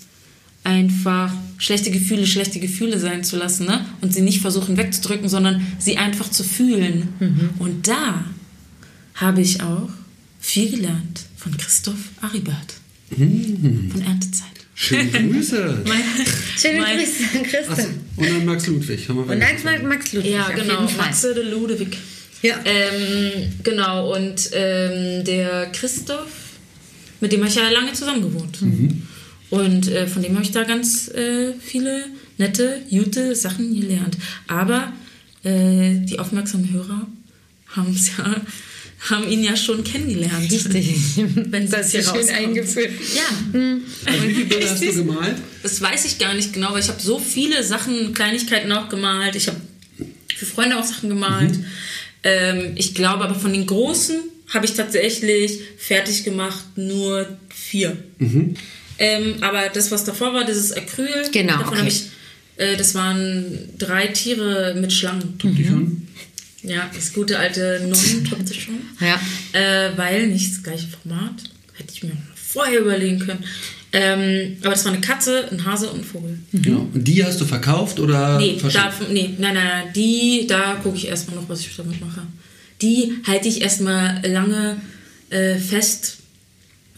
einfach 0.63 1.33
schlechte 1.59 1.91
Gefühle 1.91 2.27
schlechte 2.27 2.59
Gefühle 2.59 2.99
sein 2.99 3.23
zu 3.23 3.37
lassen 3.37 3.67
ne? 3.67 3.85
und 4.01 4.15
sie 4.15 4.23
nicht 4.23 4.41
versuchen 4.41 4.77
wegzudrücken, 4.79 5.29
sondern 5.29 5.67
sie 5.79 5.99
einfach 5.99 6.31
zu 6.31 6.43
fühlen. 6.43 7.09
Und 7.59 7.87
da 7.87 8.25
habe 9.15 9.43
ich 9.43 9.63
auch 9.63 9.91
viel 10.41 10.71
gelernt 10.71 11.27
von 11.37 11.57
Christoph 11.57 12.11
Aribert 12.21 12.75
von 13.17 14.03
Erntezeit. 14.03 14.64
Schöne 14.75 15.11
Grüße. 15.31 15.85
Schöne 16.61 16.81
Mein- 16.81 16.99
Grüße 16.99 17.23
an 17.39 17.43
Christian. 17.45 18.01
Und 18.17 18.29
dann 18.29 18.45
Max 18.45 18.67
Ludwig. 18.67 19.09
Haben 19.09 19.17
wir 19.17 19.23
Und 19.35 19.41
dann 19.41 19.89
Max 19.89 20.13
Ludwig. 20.13 20.33
Ja, 20.33 20.51
genau. 20.51 20.87
de 20.87 21.51
Ludewig. 21.51 21.97
Ja. 22.43 22.57
Ähm, 22.65 23.53
genau, 23.63 24.15
und 24.15 24.51
ähm, 24.53 25.25
der 25.25 25.71
Christoph, 25.73 26.29
mit 27.21 27.33
dem 27.33 27.41
habe 27.41 27.49
ich 27.49 27.57
ja 27.57 27.71
lange 27.71 27.93
zusammen 27.95 28.23
gewohnt. 28.23 28.59
Und 29.51 29.89
äh, 29.89 30.07
von 30.07 30.23
dem 30.23 30.35
habe 30.35 30.45
ich 30.45 30.51
da 30.53 30.65
ganz 30.65 31.09
äh, 31.09 31.55
viele 31.61 32.05
nette, 32.37 32.83
gute 32.91 33.35
Sachen 33.35 33.79
gelernt. 33.81 34.19
Aber 34.49 34.93
äh, 35.45 35.95
die 36.01 36.19
aufmerksamen 36.19 36.71
Hörer 36.73 37.07
haben's 37.69 38.11
ja, 38.19 38.37
haben 39.11 39.29
ihn 39.29 39.45
ja 39.45 39.57
schon 39.57 39.85
kennengelernt. 39.85 40.51
Richtig. 40.51 40.95
Wenn 41.17 41.69
das 41.69 41.91
hier 41.93 42.03
schön 42.03 42.11
rauskommt. 42.17 42.39
eingeführt. 42.39 42.91
Ja, 43.15 43.61
Also 44.07 44.23
wie 44.29 44.35
viele 44.35 44.47
Bilder 44.47 44.71
hast 44.71 44.83
du 44.83 44.93
gemalt? 44.95 45.37
das 45.63 45.81
weiß 45.81 46.05
ich 46.07 46.19
gar 46.19 46.33
nicht 46.35 46.53
genau, 46.55 46.73
weil 46.73 46.81
ich 46.81 46.89
habe 46.89 47.01
so 47.03 47.19
viele 47.19 47.63
Sachen, 47.63 48.15
Kleinigkeiten 48.15 48.73
auch 48.73 48.89
gemalt. 48.89 49.37
Ich 49.37 49.49
habe 49.49 49.61
für 50.35 50.47
Freunde 50.47 50.79
auch 50.79 50.85
Sachen 50.85 51.09
gemalt. 51.11 51.59
Ähm, 52.23 52.73
ich 52.77 52.95
glaube 52.95 53.25
aber 53.25 53.35
von 53.35 53.53
den 53.53 53.67
großen 53.67 54.17
habe 54.49 54.65
ich 54.67 54.75
tatsächlich 54.75 55.59
fertig 55.79 56.25
gemacht 56.25 56.65
nur 56.77 57.27
vier. 57.55 57.97
Ähm, 58.99 59.35
aber 59.41 59.69
das, 59.69 59.91
was 59.91 60.05
davor 60.05 60.33
war, 60.33 60.45
dieses 60.45 60.73
Acryl, 60.73 61.09
Genau, 61.33 61.53
davon 61.59 61.69
okay. 61.69 61.79
habe 61.79 61.89
ich, 61.89 62.05
äh, 62.57 62.77
das 62.77 62.95
waren 62.95 63.69
drei 63.79 64.07
Tiere 64.09 64.77
mit 64.81 64.93
Schlangen. 64.93 65.37
Die 65.43 65.65
schon? 65.67 66.07
Ja, 66.65 66.91
das 66.95 67.13
gute 67.13 67.39
alte 67.39 67.81
Non-Top-Schon. 67.83 68.81
Ja. 69.01 69.21
Äh, 69.53 69.97
weil 69.97 70.29
nicht 70.29 70.51
das 70.53 70.63
gleiche 70.63 70.89
Format. 70.89 71.35
Hätte 71.75 71.93
ich 71.93 72.03
mir 72.03 72.17
vorher 72.35 72.81
überlegen 72.81 73.19
können. 73.19 73.45
Ähm, 73.93 74.57
aber 74.63 74.71
das 74.71 74.85
war 74.85 74.93
eine 74.93 75.01
Katze, 75.01 75.49
ein 75.53 75.65
Hase 75.65 75.91
und 75.91 76.01
ein 76.01 76.05
Vogel. 76.05 76.39
Ja. 76.53 76.75
Und 76.75 77.05
die 77.05 77.25
hast 77.25 77.41
du 77.41 77.45
verkauft 77.45 78.01
oder 78.01 78.39
Nee, 78.39 78.59
da, 78.73 78.93
nee, 79.09 79.35
nein, 79.39 79.55
nein, 79.55 79.65
nein, 79.69 79.93
die, 79.95 80.47
da 80.49 80.75
gucke 80.83 80.97
ich 80.97 81.07
erstmal 81.07 81.37
noch, 81.37 81.49
was 81.49 81.61
ich 81.61 81.77
damit 81.77 82.01
mache. 82.01 82.23
Die 82.83 83.13
halte 83.25 83.47
ich 83.47 83.63
erstmal 83.63 84.21
lange 84.27 84.81
äh, 85.31 85.57
fest, 85.57 86.19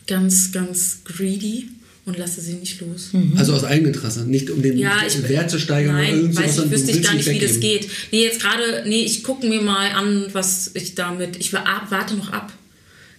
ganz, 0.07 0.53
ganz 0.53 1.01
greedy 1.05 1.69
und 2.07 2.17
lasse 2.17 2.41
sie 2.41 2.55
nicht 2.55 2.81
los. 2.81 3.11
Also 3.37 3.53
aus 3.53 3.65
Eigeninteresse, 3.65 4.25
nicht 4.25 4.49
um 4.49 4.63
den 4.63 4.79
Ja, 4.79 5.03
ich 5.07 5.29
Wert 5.29 5.51
zu 5.51 5.59
steigern 5.59 5.97
Nein, 5.97 6.09
oder 6.13 6.17
irgend 6.17 6.37
weiß 6.37 6.59
ich, 6.59 6.71
wüsste 6.71 6.91
ich 6.93 7.03
gar 7.03 7.15
nicht, 7.15 7.29
wie 7.29 7.39
das 7.41 7.57
weggeben. 7.57 7.81
geht. 7.81 7.91
Nee, 8.13 8.23
jetzt 8.23 8.41
gerade, 8.41 8.85
nee, 8.87 9.05
ich 9.05 9.25
gucke 9.25 9.47
mir 9.47 9.61
mal 9.61 9.91
an, 9.91 10.27
was 10.33 10.71
ich 10.75 10.95
damit, 10.95 11.37
ich 11.37 11.53
warte 11.53 12.15
noch 12.15 12.33
ab, 12.33 12.53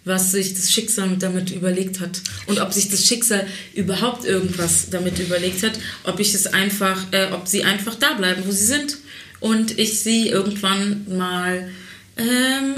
was 0.05 0.31
sich 0.31 0.53
das 0.53 0.71
Schicksal 0.71 1.17
damit 1.19 1.51
überlegt 1.51 1.99
hat. 1.99 2.21
Und 2.45 2.59
ob 2.59 2.71
sich 2.71 2.87
das 2.87 3.05
Schicksal 3.05 3.45
überhaupt 3.75 4.23
irgendwas 4.25 4.89
damit 4.89 5.19
überlegt 5.19 5.63
hat, 5.63 5.77
ob 6.05 6.21
ich 6.21 6.33
es 6.33 6.47
einfach, 6.47 7.07
äh, 7.11 7.27
ob 7.33 7.45
sie 7.49 7.65
einfach 7.65 7.95
da 7.95 8.13
bleiben, 8.13 8.43
wo 8.45 8.51
sie 8.51 8.65
sind. 8.65 8.97
Und 9.41 9.77
ich 9.77 9.99
sie 9.99 10.29
irgendwann 10.29 11.05
mal, 11.09 11.69
ähm, 12.15 12.75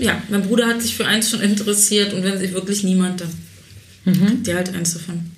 ja, 0.00 0.22
mein 0.30 0.42
Bruder 0.42 0.68
hat 0.68 0.80
sich 0.80 0.94
für 0.94 1.04
eins 1.04 1.30
schon 1.30 1.40
interessiert 1.40 2.14
und 2.14 2.22
wenn 2.22 2.38
sich 2.38 2.52
wirklich 2.52 2.84
niemand, 2.84 3.20
dann 3.22 3.30
kriegt 4.04 4.46
ihr 4.46 4.54
halt 4.54 4.72
eins 4.72 4.94
davon. 4.94 5.31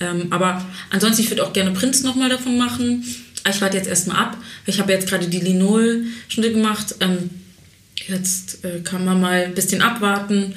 Ähm, 0.00 0.26
aber 0.30 0.64
ansonsten, 0.90 1.22
ich 1.22 1.30
würde 1.30 1.44
auch 1.44 1.52
gerne 1.52 1.70
Prinz 1.70 2.02
nochmal 2.02 2.28
davon 2.28 2.58
machen. 2.58 3.04
Aber 3.44 3.54
Ich 3.54 3.60
warte 3.60 3.76
jetzt 3.76 3.88
erstmal 3.88 4.18
ab. 4.18 4.36
Ich 4.66 4.80
habe 4.80 4.92
jetzt 4.92 5.08
gerade 5.08 5.28
die 5.28 5.40
Linol-Schnitte 5.40 6.52
gemacht. 6.52 6.96
Ähm, 7.00 7.30
jetzt 8.08 8.64
äh, 8.64 8.80
kann 8.80 9.04
man 9.04 9.20
mal 9.20 9.44
ein 9.44 9.54
bisschen 9.54 9.82
abwarten 9.82 10.54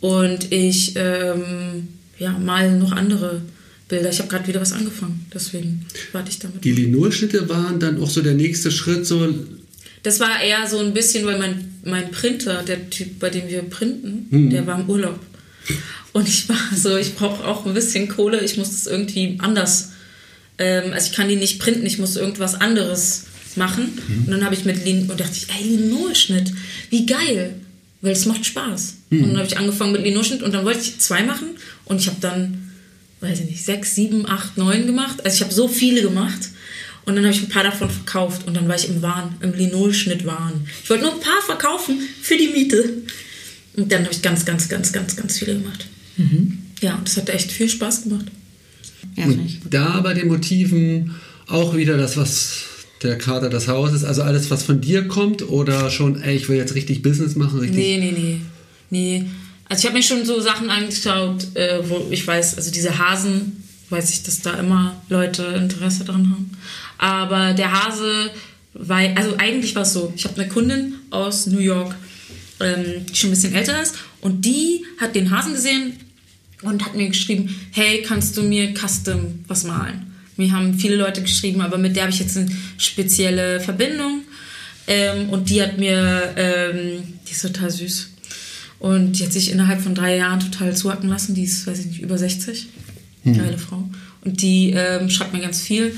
und 0.00 0.52
ich 0.52 0.94
ähm, 0.96 1.88
ja, 2.18 2.32
mal 2.38 2.76
noch 2.76 2.92
andere 2.92 3.42
Bilder. 3.88 4.10
Ich 4.10 4.18
habe 4.18 4.28
gerade 4.28 4.46
wieder 4.46 4.60
was 4.60 4.72
angefangen, 4.72 5.26
deswegen 5.32 5.86
warte 6.12 6.30
ich 6.30 6.38
damit. 6.38 6.64
Die 6.64 6.72
Linolschnitte 6.72 7.48
waren 7.48 7.80
dann 7.80 8.00
auch 8.02 8.10
so 8.10 8.20
der 8.22 8.34
nächste 8.34 8.70
Schritt, 8.70 9.06
so 9.06 9.32
Das 10.02 10.20
war 10.20 10.42
eher 10.42 10.66
so 10.66 10.78
ein 10.78 10.92
bisschen, 10.94 11.24
weil 11.26 11.38
mein, 11.38 11.74
mein 11.84 12.10
Printer, 12.10 12.62
der 12.62 12.90
Typ, 12.90 13.18
bei 13.18 13.30
dem 13.30 13.48
wir 13.48 13.62
printen, 13.62 14.50
der 14.50 14.66
war 14.66 14.80
im 14.80 14.88
Urlaub. 14.88 15.20
Und 16.12 16.28
ich 16.28 16.48
war 16.48 16.58
so, 16.76 16.96
ich 16.96 17.14
brauche 17.14 17.44
auch 17.44 17.64
ein 17.66 17.74
bisschen 17.74 18.08
Kohle, 18.08 18.40
ich 18.40 18.56
muss 18.56 18.70
das 18.70 18.86
irgendwie 18.86 19.38
anders. 19.38 19.90
Ähm, 20.58 20.92
also 20.92 21.10
ich 21.10 21.16
kann 21.16 21.28
die 21.28 21.36
nicht 21.36 21.58
printen, 21.58 21.86
ich 21.86 21.98
muss 21.98 22.16
irgendwas 22.16 22.54
anderes 22.54 23.24
machen. 23.56 23.98
Und 24.26 24.30
dann 24.30 24.44
habe 24.44 24.54
ich 24.54 24.64
mit 24.64 24.84
Lin 24.84 25.10
und 25.10 25.20
dachte 25.20 25.32
ich, 25.34 25.48
ey, 25.48 25.76
Linolschnitt, 25.76 26.52
wie 26.90 27.06
geil. 27.06 27.54
Weil 28.00 28.12
es 28.12 28.26
macht 28.26 28.44
Spaß. 28.44 28.94
Und 29.10 29.28
dann 29.28 29.36
habe 29.38 29.46
ich 29.46 29.56
angefangen 29.56 29.92
mit 29.92 30.02
Linolschnitt 30.02 30.42
und 30.42 30.52
dann 30.52 30.64
wollte 30.64 30.80
ich 30.80 30.98
zwei 30.98 31.22
machen 31.22 31.50
und 31.84 32.00
ich 32.00 32.08
habe 32.08 32.16
dann, 32.20 32.72
weiß 33.20 33.40
ich 33.40 33.46
nicht, 33.46 33.64
sechs, 33.64 33.94
sieben, 33.94 34.26
acht, 34.26 34.58
neun 34.58 34.86
gemacht. 34.86 35.24
Also 35.24 35.36
ich 35.36 35.42
habe 35.42 35.54
so 35.54 35.68
viele 35.68 36.02
gemacht. 36.02 36.50
Und 37.04 37.16
dann 37.16 37.24
habe 37.24 37.34
ich 37.34 37.42
ein 37.42 37.48
paar 37.48 37.64
davon 37.64 37.90
verkauft 37.90 38.46
und 38.46 38.56
dann 38.56 38.68
war 38.68 38.76
ich 38.76 38.88
im 38.88 39.02
Wahn, 39.02 39.34
im 39.40 39.52
Linolschnitt-Wahn. 39.52 40.66
Ich 40.82 40.90
wollte 40.90 41.04
nur 41.04 41.14
ein 41.14 41.20
paar 41.20 41.42
verkaufen 41.44 41.98
für 42.20 42.36
die 42.36 42.48
Miete. 42.48 43.02
Und 43.76 43.90
dann 43.90 44.04
habe 44.04 44.12
ich 44.12 44.22
ganz, 44.22 44.44
ganz, 44.44 44.68
ganz, 44.68 44.92
ganz, 44.92 45.16
ganz 45.16 45.38
viele 45.38 45.54
gemacht. 45.54 45.86
Ja, 46.80 46.96
und 46.96 47.06
das 47.06 47.16
hat 47.16 47.28
echt 47.28 47.50
viel 47.52 47.68
Spaß 47.68 48.04
gemacht. 48.04 48.26
Ja, 49.16 49.26
ich. 49.28 49.60
da 49.68 50.00
bei 50.00 50.14
den 50.14 50.28
Motiven 50.28 51.14
auch 51.46 51.76
wieder 51.76 51.96
das, 51.96 52.16
was 52.16 52.64
der 53.02 53.18
Kater 53.18 53.50
des 53.50 53.68
Hauses, 53.68 54.04
also 54.04 54.22
alles, 54.22 54.50
was 54.50 54.62
von 54.62 54.80
dir 54.80 55.08
kommt 55.08 55.48
oder 55.48 55.90
schon, 55.90 56.20
ey, 56.22 56.36
ich 56.36 56.48
will 56.48 56.56
jetzt 56.56 56.74
richtig 56.74 57.02
Business 57.02 57.36
machen, 57.36 57.58
richtig. 57.58 57.78
Nee, 57.78 57.98
nee, 57.98 58.12
nee. 58.12 58.40
Nee. 58.90 59.24
Also 59.68 59.80
ich 59.80 59.86
habe 59.86 59.96
mir 59.96 60.02
schon 60.02 60.24
so 60.24 60.40
Sachen 60.40 60.70
angeschaut, 60.70 61.46
äh, 61.54 61.80
wo 61.88 62.06
ich 62.10 62.26
weiß, 62.26 62.56
also 62.56 62.70
diese 62.70 62.98
Hasen, 62.98 63.64
weiß 63.90 64.10
ich, 64.10 64.22
dass 64.22 64.40
da 64.40 64.54
immer 64.54 65.00
Leute 65.08 65.42
Interesse 65.42 66.04
dran 66.04 66.30
haben. 66.30 66.50
Aber 66.98 67.54
der 67.54 67.72
Hase, 67.72 68.30
weil, 68.74 69.14
also 69.16 69.34
eigentlich 69.38 69.74
war 69.74 69.82
es 69.82 69.92
so, 69.92 70.12
ich 70.14 70.24
habe 70.24 70.40
eine 70.40 70.48
Kundin 70.48 70.94
aus 71.10 71.46
New 71.46 71.58
York, 71.58 71.94
ähm, 72.60 73.06
die 73.08 73.14
schon 73.14 73.30
ein 73.30 73.34
bisschen 73.34 73.54
älter 73.54 73.82
ist, 73.82 73.94
und 74.22 74.44
die 74.44 74.84
hat 74.98 75.14
den 75.14 75.30
Hasen 75.30 75.52
gesehen 75.52 75.92
und 76.62 76.84
hat 76.84 76.94
mir 76.94 77.08
geschrieben, 77.08 77.54
hey, 77.72 78.02
kannst 78.02 78.36
du 78.36 78.42
mir 78.42 78.72
custom 78.72 79.44
was 79.48 79.64
malen? 79.64 80.12
Mir 80.36 80.52
haben 80.52 80.78
viele 80.78 80.96
Leute 80.96 81.20
geschrieben, 81.20 81.60
aber 81.60 81.76
mit 81.76 81.96
der 81.96 82.04
habe 82.04 82.12
ich 82.12 82.20
jetzt 82.20 82.36
eine 82.36 82.50
spezielle 82.78 83.60
Verbindung. 83.60 84.22
Ähm, 84.86 85.28
und 85.28 85.50
die 85.50 85.60
hat 85.60 85.78
mir, 85.78 86.32
ähm, 86.36 87.02
die 87.26 87.32
ist 87.32 87.42
total 87.42 87.70
süß. 87.70 88.10
Und 88.78 89.18
die 89.18 89.24
hat 89.24 89.32
sich 89.32 89.50
innerhalb 89.50 89.80
von 89.80 89.94
drei 89.94 90.16
Jahren 90.16 90.40
total 90.40 90.74
zuhacken 90.74 91.08
lassen. 91.08 91.34
Die 91.34 91.44
ist, 91.44 91.66
weiß 91.66 91.80
ich 91.80 91.86
nicht, 91.86 92.00
über 92.00 92.16
60. 92.16 92.68
Geile 93.24 93.58
Frau. 93.58 93.88
Und 94.24 94.42
die 94.42 94.70
ähm, 94.70 95.10
schreibt 95.10 95.32
mir 95.32 95.40
ganz 95.40 95.60
viel. 95.62 95.94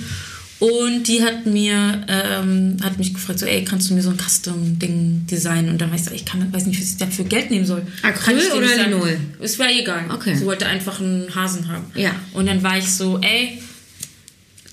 Und 0.61 1.05
die 1.09 1.23
hat 1.23 1.47
mir, 1.47 2.05
ähm, 2.09 2.77
hat 2.83 2.97
mich 2.99 3.13
gefragt, 3.13 3.41
so, 3.41 3.47
ey, 3.47 3.65
kannst 3.65 3.91
du 3.91 3.95
mir 3.95 4.03
so 4.03 4.11
ein 4.11 4.19
Custom-Ding 4.19 5.27
designen? 5.27 5.71
Und 5.71 5.81
dann 5.81 5.93
weiß 5.93 6.09
ich, 6.09 6.15
ich 6.15 6.25
kann, 6.25 6.53
weiß 6.53 6.67
nicht, 6.67 6.81
was 6.81 6.91
ich 6.91 6.97
dafür 6.97 7.25
Geld 7.25 7.51
nehmen 7.51 7.67
soll. 7.67 7.83
Acryl 8.03 8.39
dir 8.39 8.55
oder. 8.55 8.85
Linol? 8.85 9.19
Es 9.41 9.59
war 9.59 9.69
egal. 9.71 10.05
Okay. 10.11 10.35
Sie 10.37 10.47
wollte 10.47 10.67
einfach 10.67 11.01
einen 11.01 11.35
Hasen 11.35 11.69
haben. 11.69 11.85
Ja. 11.95 12.15
Und 12.33 12.47
dann 12.47 12.63
war 12.63 12.79
ich 12.79 12.91
so, 12.91 13.21
ey, 13.21 13.61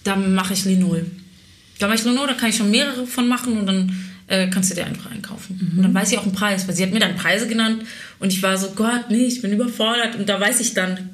dann 0.04 0.34
mache 0.34 0.54
ich 0.54 0.66
Linol. 0.66 1.06
Dann 1.80 1.90
mache 1.90 2.00
ich 2.00 2.06
Linol, 2.06 2.28
da 2.28 2.34
kann 2.34 2.50
ich 2.50 2.58
schon 2.58 2.70
mehrere 2.70 3.08
von 3.08 3.28
machen 3.28 3.58
und 3.58 3.66
dann 3.66 3.92
äh, 4.28 4.50
kannst 4.50 4.72
du 4.72 4.76
dir 4.76 4.86
einfach 4.86 5.12
einkaufen. 5.12 5.74
Und 5.76 5.84
dann 5.84 5.94
weiß 5.94 6.12
ich 6.12 6.18
auch 6.18 6.24
einen 6.24 6.32
Preis, 6.32 6.68
weil 6.68 6.76
sie 6.76 6.84
hat 6.84 6.94
mir 6.94 7.00
dann 7.00 7.16
Preise 7.16 7.48
genannt 7.48 7.84
und 8.20 8.32
ich 8.32 8.42
war 8.44 8.58
so, 8.58 8.72
Gott, 8.76 9.10
nee, 9.10 9.26
ich 9.26 9.42
bin 9.42 9.52
überfordert. 9.52 10.16
Und 10.16 10.30
da 10.30 10.40
weiß 10.40 10.60
ich 10.62 10.74
dann, 10.74 11.10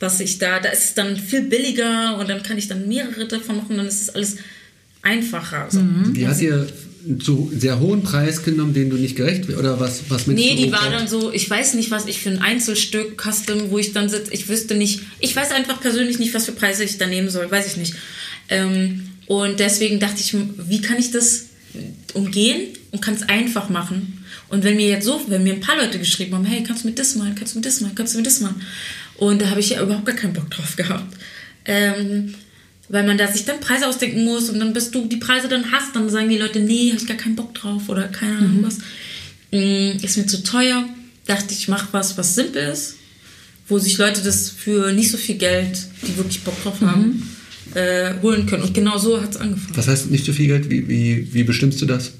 was 0.00 0.20
ich 0.20 0.38
da, 0.38 0.60
da 0.60 0.70
ist 0.70 0.84
es 0.84 0.94
dann 0.94 1.16
viel 1.16 1.42
billiger 1.42 2.18
und 2.18 2.28
dann 2.28 2.42
kann 2.42 2.58
ich 2.58 2.68
dann 2.68 2.88
mehrere 2.88 3.26
davon 3.26 3.56
machen, 3.56 3.76
dann 3.76 3.86
ist 3.86 4.02
es 4.02 4.10
alles 4.10 4.36
einfacher. 5.02 5.66
So. 5.70 5.80
Die 6.12 6.26
hat 6.26 6.40
dir 6.40 6.66
zu 7.20 7.50
sehr 7.56 7.80
hohen 7.80 8.02
Preis 8.02 8.42
genommen, 8.42 8.74
den 8.74 8.90
du 8.90 8.96
nicht 8.96 9.16
gerecht 9.16 9.48
oder 9.48 9.80
was 9.80 10.02
was 10.08 10.26
meinst 10.26 10.42
Nee, 10.42 10.50
du, 10.50 10.62
die 10.62 10.68
oh 10.68 10.72
war 10.72 10.90
dann 10.90 11.08
so, 11.08 11.32
ich 11.32 11.48
weiß 11.48 11.74
nicht, 11.74 11.90
was 11.90 12.06
ich 12.06 12.20
für 12.20 12.30
ein 12.30 12.42
Einzelstück 12.42 13.20
Custom, 13.20 13.70
wo 13.70 13.78
ich 13.78 13.92
dann 13.92 14.08
sitze, 14.08 14.32
ich 14.32 14.48
wüsste 14.48 14.74
nicht, 14.74 15.00
ich 15.20 15.34
weiß 15.34 15.52
einfach 15.52 15.80
persönlich 15.80 16.18
nicht, 16.18 16.34
was 16.34 16.44
für 16.44 16.52
Preise 16.52 16.84
ich 16.84 16.98
da 16.98 17.06
nehmen 17.06 17.30
soll, 17.30 17.50
weiß 17.50 17.66
ich 17.66 17.76
nicht. 17.76 17.94
Ähm, 18.48 19.08
und 19.26 19.60
deswegen 19.60 20.00
dachte 20.00 20.20
ich, 20.20 20.34
wie 20.68 20.80
kann 20.80 20.98
ich 20.98 21.10
das 21.10 21.46
umgehen 22.14 22.60
und 22.92 23.02
kann 23.02 23.14
es 23.14 23.22
einfach 23.22 23.68
machen? 23.68 24.24
Und 24.48 24.64
wenn 24.64 24.76
mir 24.76 24.88
jetzt 24.88 25.04
so, 25.04 25.20
wenn 25.28 25.42
mir 25.42 25.52
ein 25.52 25.60
paar 25.60 25.76
Leute 25.76 25.98
geschrieben 25.98 26.34
haben, 26.34 26.44
hey, 26.44 26.62
kannst 26.66 26.84
du 26.84 26.88
mir 26.88 26.94
das 26.94 27.14
malen, 27.16 27.34
kannst 27.34 27.54
du 27.54 27.58
mir 27.58 27.64
das 27.64 27.80
malen, 27.80 27.94
kannst 27.94 28.14
du 28.14 28.18
mir 28.18 28.24
das 28.24 28.40
malen? 28.40 28.56
Und 29.18 29.42
da 29.42 29.50
habe 29.50 29.60
ich 29.60 29.70
ja 29.70 29.82
überhaupt 29.82 30.06
gar 30.06 30.14
keinen 30.16 30.32
Bock 30.32 30.50
drauf 30.50 30.76
gehabt. 30.76 31.16
Ähm, 31.64 32.34
weil 32.88 33.06
man 33.06 33.18
da 33.18 33.30
sich 33.30 33.44
dann 33.44 33.60
Preise 33.60 33.86
ausdenken 33.86 34.24
muss 34.24 34.48
und 34.48 34.58
dann 34.60 34.72
bis 34.72 34.90
du 34.90 35.06
die 35.06 35.18
Preise 35.18 35.48
dann 35.48 35.70
hast, 35.72 35.94
dann 35.94 36.08
sagen 36.08 36.28
die 36.30 36.38
Leute, 36.38 36.60
nee, 36.60 36.88
habe 36.90 36.98
ich 37.00 37.06
gar 37.06 37.16
keinen 37.16 37.36
Bock 37.36 37.54
drauf 37.54 37.88
oder 37.88 38.04
keine 38.08 38.38
Ahnung 38.38 38.62
was. 38.62 38.78
Mm, 39.50 40.02
Ist 40.02 40.16
mir 40.16 40.26
zu 40.26 40.42
teuer. 40.42 40.88
Dachte 41.26 41.52
ich, 41.52 41.68
mach 41.68 41.92
was, 41.92 42.16
was 42.16 42.34
simpel 42.34 42.62
ist, 42.72 42.94
wo 43.68 43.78
sich 43.78 43.98
Leute 43.98 44.22
das 44.22 44.48
für 44.48 44.92
nicht 44.92 45.10
so 45.10 45.18
viel 45.18 45.36
Geld, 45.36 45.78
die 46.06 46.16
wirklich 46.16 46.40
Bock 46.42 46.54
drauf 46.62 46.80
haben, 46.80 47.22
äh, 47.74 48.14
holen 48.22 48.46
können. 48.46 48.62
Und 48.62 48.72
genau 48.72 48.96
so 48.96 49.20
hat 49.20 49.32
es 49.32 49.36
angefangen. 49.36 49.76
Was 49.76 49.88
heißt 49.88 50.10
nicht 50.10 50.24
so 50.24 50.32
viel 50.32 50.46
Geld? 50.46 50.70
Wie, 50.70 50.88
wie, 50.88 51.28
wie 51.34 51.44
bestimmst 51.44 51.82
du 51.82 51.86
das? 51.86 52.12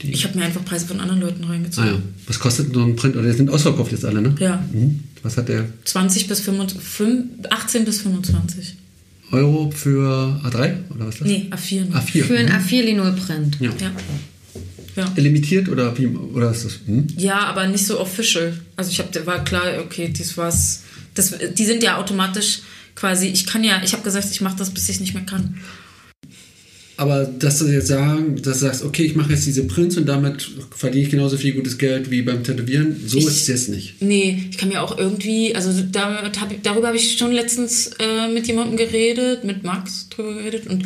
Die, 0.00 0.12
Ich 0.12 0.24
habe 0.24 0.38
mir 0.38 0.44
einfach 0.44 0.64
Preise 0.64 0.86
von 0.86 1.00
anderen 1.00 1.20
Leuten 1.22 1.42
ah 1.44 1.48
reingezogen. 1.48 1.90
ja. 1.90 1.98
Was 2.28 2.38
kostet 2.38 2.66
denn 2.66 2.74
so 2.74 2.82
ein 2.84 2.94
Print? 2.94 3.16
Oder 3.16 3.30
die 3.30 3.36
sind 3.36 3.50
ausverkauft 3.50 3.90
jetzt 3.90 4.04
alle, 4.04 4.22
ne? 4.22 4.36
Ja. 4.38 4.64
Mhm. 4.72 5.00
Was 5.22 5.36
hat 5.36 5.48
der 5.48 5.66
20 5.84 6.28
bis 6.28 6.40
25, 6.40 7.50
18 7.50 7.84
bis 7.84 8.00
25. 8.00 8.76
Euro 9.30 9.70
für 9.70 10.40
A3? 10.44 10.74
Oder 10.94 11.06
was 11.06 11.14
ist 11.14 11.20
das? 11.20 11.28
Nee, 11.28 11.48
A4. 11.50 11.86
nur. 11.86 11.98
A4. 11.98 12.24
Für 12.24 12.36
ein 12.36 12.46
mhm. 12.46 12.52
A4-Linolprint. 12.52 13.60
ja. 13.60 13.70
Ja. 13.80 13.92
Ja. 14.96 15.10
Limitiert 15.16 15.68
oder 15.68 15.96
wie? 15.96 16.06
Oder 16.06 16.50
ist 16.50 16.64
das? 16.64 16.80
Hm? 16.86 17.06
Ja, 17.16 17.46
aber 17.46 17.66
nicht 17.66 17.86
so 17.86 17.98
official. 17.98 18.52
Also 18.76 18.90
ich 18.90 18.98
habe, 18.98 19.26
war 19.26 19.42
klar, 19.42 19.78
okay, 19.80 20.08
dies 20.08 20.36
war's. 20.36 20.82
Das, 21.14 21.34
die 21.54 21.64
sind 21.64 21.82
ja 21.82 21.96
automatisch 21.96 22.60
quasi. 22.94 23.28
Ich 23.28 23.46
kann 23.46 23.64
ja, 23.64 23.80
ich 23.82 23.94
habe 23.94 24.02
gesagt, 24.02 24.28
ich 24.30 24.40
mache 24.40 24.56
das, 24.56 24.70
bis 24.70 24.88
ich 24.88 25.00
nicht 25.00 25.14
mehr 25.14 25.24
kann. 25.24 25.56
Aber 26.96 27.24
dass 27.24 27.58
du 27.58 27.66
jetzt 27.66 27.88
sagen, 27.88 28.36
dass 28.42 28.58
du 28.60 28.66
sagst, 28.66 28.84
okay, 28.84 29.04
ich 29.04 29.14
mache 29.16 29.32
jetzt 29.32 29.46
diese 29.46 29.64
Prints 29.64 29.96
und 29.96 30.06
damit 30.06 30.48
verdiene 30.76 31.04
ich 31.04 31.10
genauso 31.10 31.36
viel 31.38 31.54
gutes 31.54 31.78
Geld 31.78 32.10
wie 32.10 32.22
beim 32.22 32.44
Tätowieren, 32.44 32.96
so 33.06 33.18
Ich- 33.18 33.26
ist 33.26 33.36
es 33.42 33.46
jetzt 33.48 33.68
nicht. 33.70 34.00
Nee, 34.00 34.46
ich 34.50 34.58
kann 34.58 34.68
mir 34.68 34.82
auch 34.82 34.96
irgendwie, 34.98 35.54
also 35.54 35.70
damit 35.90 36.40
hab, 36.40 36.50
darüber 36.62 36.88
habe 36.88 36.96
ich 36.98 37.16
schon 37.16 37.32
letztens 37.32 37.90
äh, 37.98 38.28
mit 38.32 38.46
jemandem 38.46 38.76
geredet, 38.76 39.42
mit 39.44 39.64
Max 39.64 40.08
drüber 40.10 40.34
geredet 40.34 40.66
und 40.68 40.84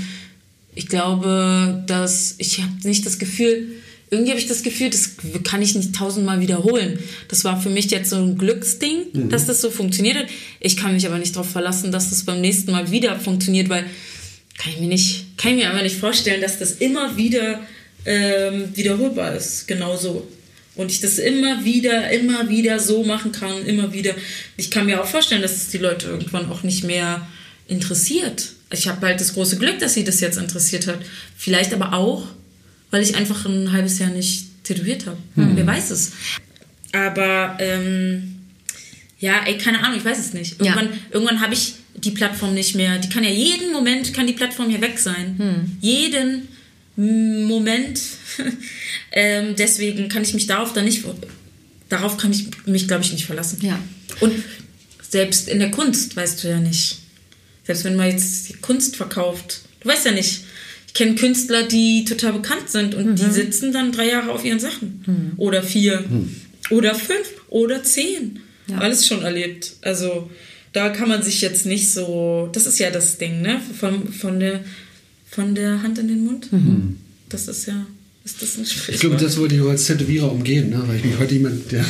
ich 0.74 0.88
glaube, 0.88 1.82
dass 1.86 2.34
ich 2.38 2.60
habe 2.62 2.72
nicht 2.84 3.04
das 3.06 3.18
Gefühl, 3.18 3.68
irgendwie 4.10 4.30
habe 4.30 4.38
ich 4.40 4.46
das 4.46 4.62
Gefühl, 4.62 4.90
das 4.90 5.12
kann 5.42 5.60
ich 5.62 5.74
nicht 5.74 5.94
tausendmal 5.94 6.40
wiederholen. 6.40 6.98
Das 7.28 7.42
war 7.44 7.60
für 7.60 7.70
mich 7.70 7.90
jetzt 7.90 8.10
so 8.10 8.16
ein 8.16 8.38
Glücksding, 8.38 9.28
dass 9.30 9.46
das 9.46 9.60
so 9.60 9.70
funktioniert 9.70 10.16
hat. 10.16 10.26
Ich 10.60 10.76
kann 10.76 10.94
mich 10.94 11.04
aber 11.06 11.18
nicht 11.18 11.34
darauf 11.34 11.50
verlassen, 11.50 11.90
dass 11.90 12.10
das 12.10 12.22
beim 12.24 12.40
nächsten 12.40 12.70
Mal 12.70 12.90
wieder 12.92 13.18
funktioniert, 13.18 13.68
weil 13.68 13.84
kann 14.58 14.72
ich 14.72 14.80
mir 14.80 14.88
nicht, 14.88 15.36
kann 15.38 15.52
ich 15.52 15.58
mir 15.58 15.70
einfach 15.70 15.82
nicht 15.82 15.98
vorstellen, 15.98 16.40
dass 16.40 16.58
das 16.58 16.72
immer 16.72 17.16
wieder 17.16 17.60
ähm, 18.04 18.68
wiederholbar 18.74 19.34
ist. 19.34 19.66
Genauso. 19.66 20.26
Und 20.74 20.90
ich 20.90 21.00
das 21.00 21.18
immer 21.18 21.64
wieder, 21.64 22.10
immer 22.10 22.48
wieder 22.48 22.78
so 22.78 23.02
machen 23.02 23.32
kann, 23.32 23.64
immer 23.64 23.92
wieder. 23.92 24.14
Ich 24.56 24.70
kann 24.70 24.86
mir 24.86 25.02
auch 25.02 25.06
vorstellen, 25.06 25.42
dass 25.42 25.56
es 25.56 25.68
die 25.68 25.78
Leute 25.78 26.08
irgendwann 26.08 26.50
auch 26.50 26.62
nicht 26.62 26.84
mehr 26.84 27.26
interessiert. 27.66 28.50
Ich 28.70 28.86
habe 28.88 29.06
halt 29.06 29.20
das 29.20 29.34
große 29.34 29.58
Glück, 29.58 29.78
dass 29.78 29.94
sie 29.94 30.04
das 30.04 30.20
jetzt 30.20 30.36
interessiert 30.36 30.86
hat. 30.86 30.98
Vielleicht 31.36 31.72
aber 31.72 31.94
auch, 31.94 32.26
weil 32.90 33.02
ich 33.02 33.16
einfach 33.16 33.46
ein 33.46 33.72
halbes 33.72 33.98
Jahr 33.98 34.10
nicht 34.10 34.64
tätowiert 34.64 35.06
habe. 35.06 35.16
Hm. 35.36 35.56
Wer 35.56 35.66
weiß 35.66 35.90
es. 35.90 36.12
Aber 36.92 37.56
ähm, 37.58 38.36
ja, 39.18 39.44
ey, 39.46 39.56
keine 39.56 39.82
Ahnung, 39.82 39.98
ich 39.98 40.04
weiß 40.04 40.18
es 40.18 40.32
nicht. 40.34 40.60
Irgendwann, 40.60 40.86
ja. 40.86 40.92
irgendwann 41.10 41.40
habe 41.40 41.54
ich 41.54 41.74
die 41.96 42.10
Plattform 42.10 42.54
nicht 42.54 42.74
mehr. 42.74 42.98
Die 42.98 43.08
kann 43.08 43.24
ja 43.24 43.30
jeden 43.30 43.72
Moment, 43.72 44.12
kann 44.12 44.26
die 44.26 44.32
Plattform 44.32 44.70
hier 44.70 44.80
weg 44.80 44.98
sein. 44.98 45.34
Hm. 45.38 45.76
Jeden 45.80 46.48
Moment. 46.96 48.00
ähm, 49.12 49.54
deswegen 49.56 50.08
kann 50.08 50.22
ich 50.22 50.34
mich 50.34 50.46
darauf 50.46 50.72
dann 50.72 50.84
nicht, 50.84 51.04
darauf 51.88 52.16
kann 52.16 52.32
ich 52.32 52.46
mich, 52.66 52.88
glaube 52.88 53.04
ich, 53.04 53.12
nicht 53.12 53.26
verlassen. 53.26 53.58
Ja. 53.62 53.78
Und 54.20 54.32
selbst 55.08 55.48
in 55.48 55.58
der 55.58 55.70
Kunst 55.70 56.16
weißt 56.16 56.42
du 56.42 56.48
ja 56.48 56.58
nicht. 56.58 56.98
Selbst 57.64 57.84
wenn 57.84 57.96
man 57.96 58.10
jetzt 58.10 58.48
die 58.48 58.54
Kunst 58.54 58.96
verkauft, 58.96 59.62
du 59.80 59.88
weißt 59.88 60.06
ja 60.06 60.12
nicht. 60.12 60.44
Ich 60.86 60.94
kenne 60.94 61.14
Künstler, 61.14 61.64
die 61.64 62.04
total 62.04 62.32
bekannt 62.32 62.70
sind 62.70 62.94
und 62.94 63.06
mhm. 63.06 63.16
die 63.16 63.30
sitzen 63.30 63.72
dann 63.72 63.92
drei 63.92 64.08
Jahre 64.08 64.30
auf 64.32 64.44
ihren 64.44 64.60
Sachen. 64.60 65.04
Mhm. 65.06 65.32
Oder 65.36 65.62
vier. 65.62 66.00
Mhm. 66.08 66.36
Oder 66.70 66.94
fünf. 66.94 67.26
Oder 67.48 67.82
zehn. 67.82 68.40
Ja. 68.68 68.78
Alles 68.78 69.06
schon 69.06 69.22
erlebt. 69.22 69.72
Also 69.82 70.30
da 70.72 70.90
kann 70.90 71.08
man 71.08 71.22
sich 71.22 71.40
jetzt 71.40 71.66
nicht 71.66 71.90
so. 71.90 72.48
Das 72.52 72.66
ist 72.66 72.78
ja 72.78 72.90
das 72.90 73.18
Ding, 73.18 73.42
ne? 73.42 73.60
Von, 73.78 74.12
von, 74.12 74.40
der, 74.40 74.64
von 75.30 75.54
der 75.54 75.82
Hand 75.82 75.98
in 75.98 76.08
den 76.08 76.24
Mund. 76.24 76.52
Mhm. 76.52 76.96
Das 77.28 77.48
ist 77.48 77.66
ja. 77.66 77.86
Ist 78.26 78.42
das 78.42 78.58
ein 78.58 78.66
Sprichwort? 78.66 78.94
Ich 78.94 79.00
glaube, 79.00 79.16
das 79.18 79.38
wollte 79.38 79.54
ich 79.54 79.62
als 79.62 79.86
Tätowierer 79.86 80.32
umgehen, 80.32 80.70
ne? 80.70 80.82
weil 80.84 80.96
ich 80.96 81.04
mich 81.04 81.16
heute 81.16 81.34
jemand, 81.34 81.70
der, 81.70 81.84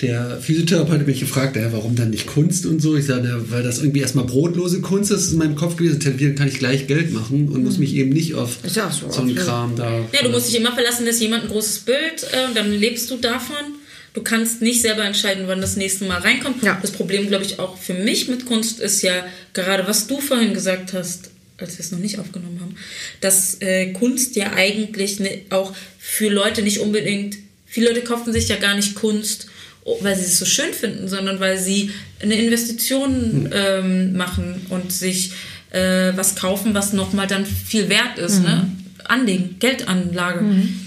der 0.00 0.40
Physiotherapeut 0.40 1.00
hat 1.00 1.06
mich 1.06 1.20
gefragt, 1.20 1.56
ja, 1.56 1.70
warum 1.74 1.94
dann 1.94 2.08
nicht 2.08 2.26
Kunst 2.26 2.64
und 2.64 2.80
so. 2.80 2.96
Ich 2.96 3.04
sage, 3.04 3.44
weil 3.50 3.62
das 3.62 3.80
irgendwie 3.80 4.00
erstmal 4.00 4.24
brotlose 4.24 4.80
Kunst 4.80 5.10
ist, 5.10 5.24
ist 5.24 5.32
in 5.32 5.38
meinem 5.38 5.54
Kopf 5.54 5.76
gewesen. 5.76 6.00
Tätowieren 6.00 6.36
kann 6.36 6.48
ich 6.48 6.58
gleich 6.58 6.86
Geld 6.86 7.12
machen 7.12 7.48
und 7.48 7.58
mhm. 7.58 7.64
muss 7.64 7.76
mich 7.76 7.94
eben 7.96 8.08
nicht 8.08 8.34
auf 8.34 8.60
so, 8.64 8.80
so 9.10 9.20
einen 9.20 9.34
Kram 9.34 9.76
da. 9.76 10.00
Ja, 10.14 10.22
du 10.22 10.30
musst 10.30 10.48
dich 10.48 10.58
immer 10.58 10.72
verlassen, 10.72 11.04
dass 11.04 11.20
jemand 11.20 11.42
ein 11.42 11.50
großes 11.50 11.80
Bild 11.80 12.26
äh, 12.32 12.48
und 12.48 12.56
dann 12.56 12.72
lebst 12.72 13.10
du 13.10 13.18
davon. 13.18 13.74
Du 14.14 14.22
kannst 14.22 14.60
nicht 14.60 14.82
selber 14.82 15.04
entscheiden, 15.04 15.44
wann 15.46 15.60
das 15.60 15.76
nächste 15.76 16.04
Mal 16.04 16.20
reinkommt. 16.20 16.62
Ja. 16.62 16.78
Das 16.80 16.90
Problem, 16.90 17.28
glaube 17.28 17.44
ich, 17.44 17.58
auch 17.58 17.78
für 17.78 17.94
mich 17.94 18.28
mit 18.28 18.44
Kunst 18.44 18.78
ist 18.78 19.02
ja 19.02 19.24
gerade, 19.54 19.86
was 19.86 20.06
du 20.06 20.20
vorhin 20.20 20.52
gesagt 20.52 20.92
hast, 20.92 21.30
als 21.56 21.78
wir 21.78 21.84
es 21.84 21.92
noch 21.92 21.98
nicht 21.98 22.18
aufgenommen 22.18 22.60
haben, 22.60 22.76
dass 23.20 23.60
äh, 23.60 23.92
Kunst 23.92 24.36
ja 24.36 24.52
eigentlich 24.52 25.20
ne, 25.20 25.42
auch 25.50 25.74
für 25.98 26.28
Leute 26.28 26.62
nicht 26.62 26.80
unbedingt, 26.80 27.36
viele 27.64 27.88
Leute 27.88 28.02
kaufen 28.02 28.32
sich 28.32 28.48
ja 28.48 28.56
gar 28.56 28.74
nicht 28.74 28.94
Kunst, 28.94 29.46
weil 30.00 30.14
sie 30.14 30.24
es 30.24 30.38
so 30.38 30.44
schön 30.44 30.72
finden, 30.72 31.08
sondern 31.08 31.40
weil 31.40 31.58
sie 31.58 31.90
eine 32.20 32.34
Investition 32.34 33.10
hm. 33.10 33.50
ähm, 33.52 34.12
machen 34.16 34.66
und 34.68 34.92
sich 34.92 35.32
äh, 35.70 36.12
was 36.14 36.36
kaufen, 36.36 36.74
was 36.74 36.92
nochmal 36.92 37.26
dann 37.26 37.46
viel 37.46 37.88
wert 37.88 38.18
ist. 38.18 38.40
Mhm. 38.40 38.44
Ne? 38.44 38.70
Anlegen, 39.04 39.56
Geldanlage. 39.58 40.42
Mhm. 40.42 40.80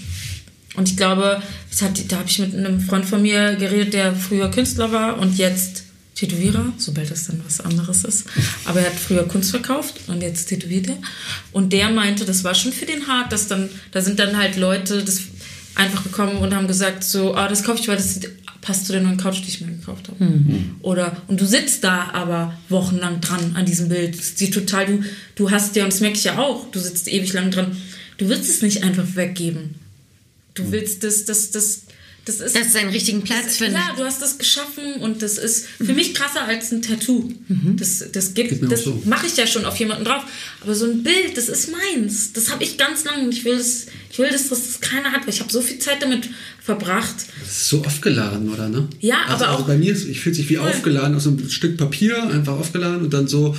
Und 0.76 0.88
ich 0.88 0.96
glaube, 0.96 1.42
hat, 1.82 2.10
da 2.10 2.18
habe 2.18 2.28
ich 2.28 2.38
mit 2.38 2.54
einem 2.54 2.80
Freund 2.80 3.04
von 3.04 3.22
mir 3.22 3.56
geredet, 3.56 3.94
der 3.94 4.14
früher 4.14 4.50
Künstler 4.50 4.92
war 4.92 5.18
und 5.18 5.36
jetzt 5.36 5.84
Tätowierer, 6.16 6.72
sobald 6.78 7.10
das 7.10 7.26
dann 7.26 7.42
was 7.44 7.60
anderes 7.60 8.04
ist. 8.04 8.24
Aber 8.64 8.80
er 8.80 8.86
hat 8.86 8.98
früher 8.98 9.28
Kunst 9.28 9.50
verkauft 9.50 10.00
und 10.06 10.22
jetzt 10.22 10.46
tätowiert 10.46 10.88
er. 10.88 10.96
Und 11.52 11.74
der 11.74 11.90
meinte, 11.90 12.24
das 12.24 12.42
war 12.42 12.54
schon 12.54 12.72
für 12.72 12.86
den 12.86 13.06
hart, 13.06 13.32
dass 13.32 13.48
dann, 13.48 13.68
da 13.92 14.00
sind 14.00 14.18
dann 14.18 14.36
halt 14.36 14.56
Leute 14.56 15.04
das 15.04 15.20
einfach 15.74 16.04
gekommen 16.04 16.38
und 16.38 16.54
haben 16.54 16.66
gesagt, 16.66 17.04
so, 17.04 17.34
ah, 17.34 17.48
das 17.48 17.62
kaufe 17.62 17.80
ich, 17.80 17.88
weil 17.88 17.96
das 17.96 18.20
passt 18.62 18.86
zu 18.86 18.92
der 18.92 19.02
neuen 19.02 19.18
Couch, 19.18 19.42
die 19.44 19.48
ich 19.48 19.60
mir 19.60 19.72
gekauft 19.72 20.08
habe. 20.08 20.24
Mhm. 20.24 20.76
Oder, 20.80 21.16
und 21.28 21.38
du 21.38 21.44
sitzt 21.44 21.84
da 21.84 22.10
aber 22.14 22.54
wochenlang 22.70 23.20
dran 23.20 23.54
an 23.54 23.66
diesem 23.66 23.90
Bild. 23.90 24.16
Sieht 24.16 24.54
total, 24.54 24.86
du, 24.86 25.04
du 25.34 25.50
hast 25.50 25.76
ja, 25.76 25.84
und 25.84 25.92
das 25.92 26.00
merke 26.00 26.16
ich 26.16 26.24
ja 26.24 26.38
auch, 26.38 26.70
du 26.70 26.80
sitzt 26.80 27.08
ewig 27.08 27.32
lang 27.34 27.50
dran. 27.50 27.76
Du 28.16 28.30
willst 28.30 28.48
es 28.48 28.62
nicht 28.62 28.82
einfach 28.82 29.04
weggeben. 29.14 29.74
Du 30.56 30.64
hm. 30.64 30.72
willst 30.72 31.04
das, 31.04 31.24
das, 31.24 31.52
das, 31.52 31.82
das 32.24 32.40
ist. 32.40 32.56
Dass 32.56 32.66
es 32.66 32.76
einen 32.76 32.90
richtigen 32.90 33.22
Platz 33.22 33.58
findet. 33.58 33.80
Ja, 33.80 33.94
du 33.96 34.04
hast 34.04 34.20
das 34.20 34.36
geschaffen 34.36 34.94
und 35.00 35.22
das 35.22 35.38
ist 35.38 35.66
für 35.66 35.92
mich 35.92 36.12
krasser 36.12 36.42
als 36.42 36.72
ein 36.72 36.82
Tattoo. 36.82 37.30
Mhm. 37.46 37.76
Das, 37.78 38.04
das 38.10 38.34
gibt, 38.34 38.70
das 38.70 38.82
so. 38.82 39.00
mache 39.04 39.26
ich 39.28 39.36
ja 39.36 39.46
schon 39.46 39.64
auf 39.64 39.76
jemanden 39.76 40.04
drauf. 40.04 40.24
Aber 40.60 40.74
so 40.74 40.86
ein 40.86 41.04
Bild, 41.04 41.36
das 41.36 41.48
ist 41.48 41.70
meins. 41.70 42.32
Das 42.32 42.50
habe 42.50 42.64
ich 42.64 42.76
ganz 42.78 43.04
lange 43.04 43.22
und 43.24 43.32
ich 43.32 43.44
will 43.44 43.56
das, 43.56 43.86
ich 44.10 44.18
will, 44.18 44.30
dass 44.30 44.48
das 44.48 44.80
keiner 44.80 45.12
hat, 45.12 45.22
weil 45.22 45.34
ich 45.34 45.40
habe 45.40 45.52
so 45.52 45.60
viel 45.60 45.78
Zeit 45.78 46.00
damit 46.00 46.28
verbracht. 46.62 47.14
Das 47.40 47.50
ist 47.50 47.68
so 47.68 47.84
aufgeladen, 47.84 48.48
oder 48.52 48.68
ne? 48.68 48.88
Ja, 49.00 49.16
also, 49.26 49.44
aber 49.44 49.48
also 49.48 49.62
auch. 49.62 49.66
bei 49.66 49.76
mir, 49.76 49.92
ist, 49.92 50.08
ich 50.08 50.20
fühle 50.20 50.34
sich 50.34 50.48
wie 50.48 50.56
voll. 50.56 50.68
aufgeladen 50.68 51.14
aus 51.16 51.26
einem 51.26 51.48
Stück 51.48 51.76
Papier, 51.76 52.22
einfach 52.30 52.54
aufgeladen 52.54 53.02
und 53.02 53.12
dann 53.12 53.28
so, 53.28 53.54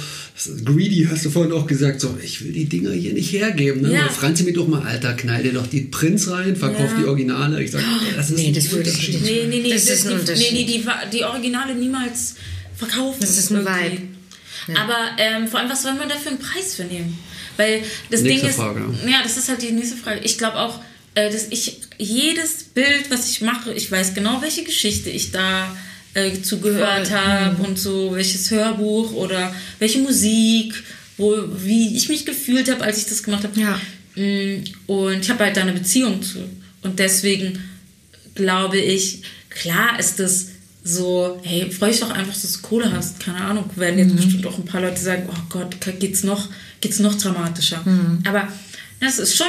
greedy 0.65 1.07
hast 1.09 1.25
du 1.25 1.29
vorhin 1.29 1.51
auch 1.51 1.67
gesagt, 1.67 2.01
so, 2.01 2.17
ich 2.23 2.43
will 2.43 2.51
die 2.53 2.65
Dinger 2.65 2.91
hier 2.91 3.13
nicht 3.13 3.31
hergeben. 3.31 3.81
Ne? 3.81 3.93
Ja. 3.93 4.09
Franzi 4.09 4.43
mir 4.43 4.53
doch 4.53 4.67
mal, 4.67 4.81
Alter, 4.81 5.13
knall 5.13 5.43
dir 5.43 5.53
doch 5.53 5.67
die 5.67 5.81
Prints 5.81 6.29
rein, 6.29 6.55
verkauf 6.55 6.91
ja. 6.91 6.99
die 6.99 7.05
Originale. 7.05 7.63
Ich 7.63 7.71
sage, 7.71 7.83
oh, 7.87 8.15
das 8.15 8.29
ist 8.29 8.37
nee, 8.37 8.51
das 8.51 8.71
würde 8.71 8.89
ich 8.89 9.07
nicht. 9.07 9.21
Nee, 9.23 9.45
nee, 9.47 9.59
nee, 9.59 9.73
das, 9.73 9.85
das 9.85 9.99
ist 9.99 10.07
ein 10.07 10.19
Unterschied. 10.19 10.53
Nee, 10.53 10.65
nee, 10.65 10.83
die, 11.11 11.17
die 11.17 11.23
Originale 11.23 11.75
niemals 11.75 12.35
verkaufen. 12.75 13.19
Das 13.19 13.37
ist 13.37 13.51
ein 13.51 13.65
Vibe. 13.65 14.01
Ja. 14.67 14.75
Aber 14.81 14.97
ähm, 15.17 15.47
vor 15.47 15.59
allem, 15.59 15.69
was 15.69 15.83
soll 15.83 15.93
man 15.93 16.09
da 16.09 16.15
für 16.15 16.29
einen 16.29 16.39
Preis 16.39 16.75
für 16.75 16.83
nehmen? 16.83 17.17
Weil 17.57 17.83
das 18.09 18.21
nächste 18.21 18.41
Ding 18.41 18.49
ist. 18.49 18.55
Frage. 18.55 18.81
Ja, 19.05 19.21
das 19.23 19.37
ist 19.37 19.49
halt 19.49 19.61
die 19.61 19.71
nächste 19.71 19.97
Frage. 19.97 20.21
Ich 20.23 20.37
glaube 20.37 20.57
auch, 20.57 20.79
äh, 21.15 21.31
dass 21.31 21.47
ich 21.49 21.79
jedes 21.97 22.63
Bild, 22.63 23.09
was 23.09 23.29
ich 23.29 23.41
mache, 23.41 23.73
ich 23.73 23.91
weiß 23.91 24.13
genau, 24.13 24.41
welche 24.41 24.63
Geschichte 24.63 25.09
ich 25.09 25.31
da 25.31 25.75
äh, 26.13 26.41
zugehört 26.41 27.11
habe 27.11 27.57
mhm. 27.57 27.65
und 27.65 27.79
so 27.79 28.13
welches 28.13 28.49
Hörbuch 28.51 29.13
oder 29.13 29.53
welche 29.79 29.99
Musik, 29.99 30.73
wo, 31.17 31.35
wie 31.57 31.95
ich 31.95 32.09
mich 32.09 32.25
gefühlt 32.25 32.69
habe, 32.69 32.83
als 32.83 32.97
ich 32.99 33.05
das 33.05 33.23
gemacht 33.23 33.43
habe. 33.43 33.59
Ja. 33.59 33.79
Mm, 34.15 34.63
und 34.87 35.21
ich 35.21 35.29
habe 35.29 35.43
halt 35.43 35.57
da 35.57 35.61
eine 35.61 35.73
Beziehung 35.73 36.21
zu. 36.21 36.39
Und 36.81 36.99
deswegen 36.99 37.59
glaube 38.35 38.79
ich, 38.79 39.23
klar 39.49 39.99
ist 39.99 40.19
das 40.19 40.47
so, 40.83 41.39
hey, 41.43 41.69
freu 41.69 41.89
dich 41.89 41.99
doch 41.99 42.11
einfach, 42.11 42.33
dass 42.33 42.53
du 42.53 42.61
Kohle 42.61 42.91
hast. 42.91 43.19
Keine 43.19 43.41
Ahnung, 43.41 43.69
werden 43.75 43.99
jetzt 43.99 44.13
mhm. 44.13 44.17
bestimmt 44.17 44.47
auch 44.47 44.57
ein 44.57 44.65
paar 44.65 44.81
Leute 44.81 45.01
sagen, 45.01 45.27
oh 45.29 45.41
Gott, 45.49 45.75
geht's 45.99 46.23
noch, 46.23 46.49
geht's 46.81 46.99
noch 46.99 47.15
dramatischer. 47.15 47.81
Mhm. 47.85 48.23
Aber 48.27 48.47
das 48.99 49.19
ist 49.19 49.35
schon 49.35 49.47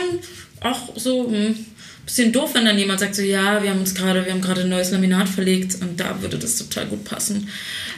auch 0.61 0.97
so 0.97 1.29
ein 1.29 1.49
hm, 1.49 1.67
bisschen 2.05 2.33
doof, 2.33 2.51
wenn 2.55 2.65
dann 2.65 2.79
jemand 2.79 3.01
sagt 3.01 3.15
so, 3.15 3.23
ja, 3.23 3.63
wir 3.63 3.71
haben 3.71 3.81
uns 3.81 3.95
gerade, 3.95 4.25
wir 4.25 4.33
haben 4.33 4.41
gerade 4.41 4.63
ein 4.63 4.69
neues 4.69 4.91
Laminat 4.91 5.29
verlegt 5.29 5.77
und 5.81 5.99
da 6.01 6.21
würde 6.21 6.39
das 6.39 6.57
total 6.57 6.87
gut 6.87 7.05
passen. 7.05 7.49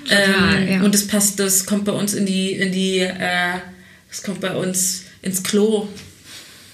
Total, 0.05 0.62
ähm, 0.62 0.68
ja. 0.68 0.83
Und 0.83 0.95
das 0.95 1.07
passt, 1.07 1.39
das 1.39 1.66
kommt 1.66 1.85
bei 1.85 1.93
uns 1.93 2.14
in 2.14 2.26
die, 2.26 2.53
in 2.53 2.72
die, 2.72 2.99
äh, 2.99 3.59
das 4.09 4.22
kommt 4.22 4.41
bei 4.41 4.55
uns 4.55 5.05
ins 5.22 5.43
Klo. 5.43 5.89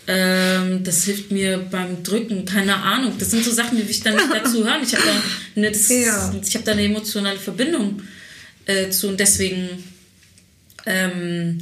Ähm, 0.09 0.84
das 0.84 1.04
hilft 1.04 1.32
mir 1.32 1.59
beim 1.59 2.02
Drücken, 2.02 2.44
keine 2.44 2.76
Ahnung. 2.76 3.14
Das 3.18 3.32
sind 3.32 3.44
so 3.44 3.50
Sachen, 3.50 3.76
die 3.76 3.82
ich 3.82 4.02
dann 4.02 4.14
nicht 4.14 4.28
dazu 4.32 4.64
hören. 4.64 4.80
Ich 4.82 4.94
habe 4.94 5.04
da, 5.04 5.61
ne, 5.61 5.72
ja. 5.72 6.32
hab 6.32 6.64
da 6.64 6.72
eine 6.72 6.84
emotionale 6.84 7.38
Verbindung 7.38 8.02
äh, 8.66 8.88
zu 8.90 9.09
und 9.09 9.18
deswegen, 9.18 9.68
ähm, 10.86 11.59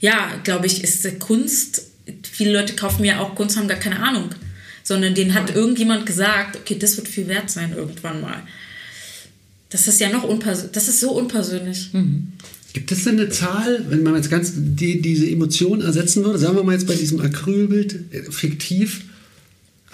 ja, 0.00 0.40
glaube 0.44 0.66
ich, 0.66 0.82
ist 0.84 1.18
Kunst 1.18 1.88
viele 2.22 2.52
Leute 2.52 2.74
kaufen 2.74 3.02
mir 3.02 3.20
auch 3.20 3.34
Kunst, 3.34 3.56
haben 3.56 3.68
gar 3.68 3.78
keine 3.78 4.00
Ahnung. 4.00 4.30
Sondern 4.82 5.14
denen 5.14 5.34
hat 5.34 5.54
irgendjemand 5.54 6.06
gesagt, 6.06 6.56
okay, 6.56 6.76
das 6.78 6.96
wird 6.96 7.08
viel 7.08 7.28
wert 7.28 7.50
sein 7.50 7.74
irgendwann 7.76 8.20
mal. 8.20 8.42
Das 9.68 9.86
ist 9.86 10.00
ja 10.00 10.08
noch 10.08 10.24
unpersönlich. 10.24 10.72
Das 10.72 10.88
ist 10.88 11.00
so 11.00 11.10
unpersönlich. 11.10 11.90
Mhm. 11.92 12.32
Gibt 12.72 12.90
es 12.92 13.04
denn 13.04 13.18
eine 13.18 13.28
Zahl, 13.28 13.84
wenn 13.90 14.02
man 14.02 14.14
jetzt 14.14 14.30
ganz 14.30 14.52
die, 14.54 15.02
diese 15.02 15.28
Emotion 15.28 15.82
ersetzen 15.82 16.24
würde? 16.24 16.38
Sagen 16.38 16.56
wir 16.56 16.64
mal 16.64 16.72
jetzt 16.72 16.86
bei 16.86 16.94
diesem 16.94 17.20
Acrylbild 17.20 18.14
äh, 18.14 18.30
fiktiv 18.30 19.04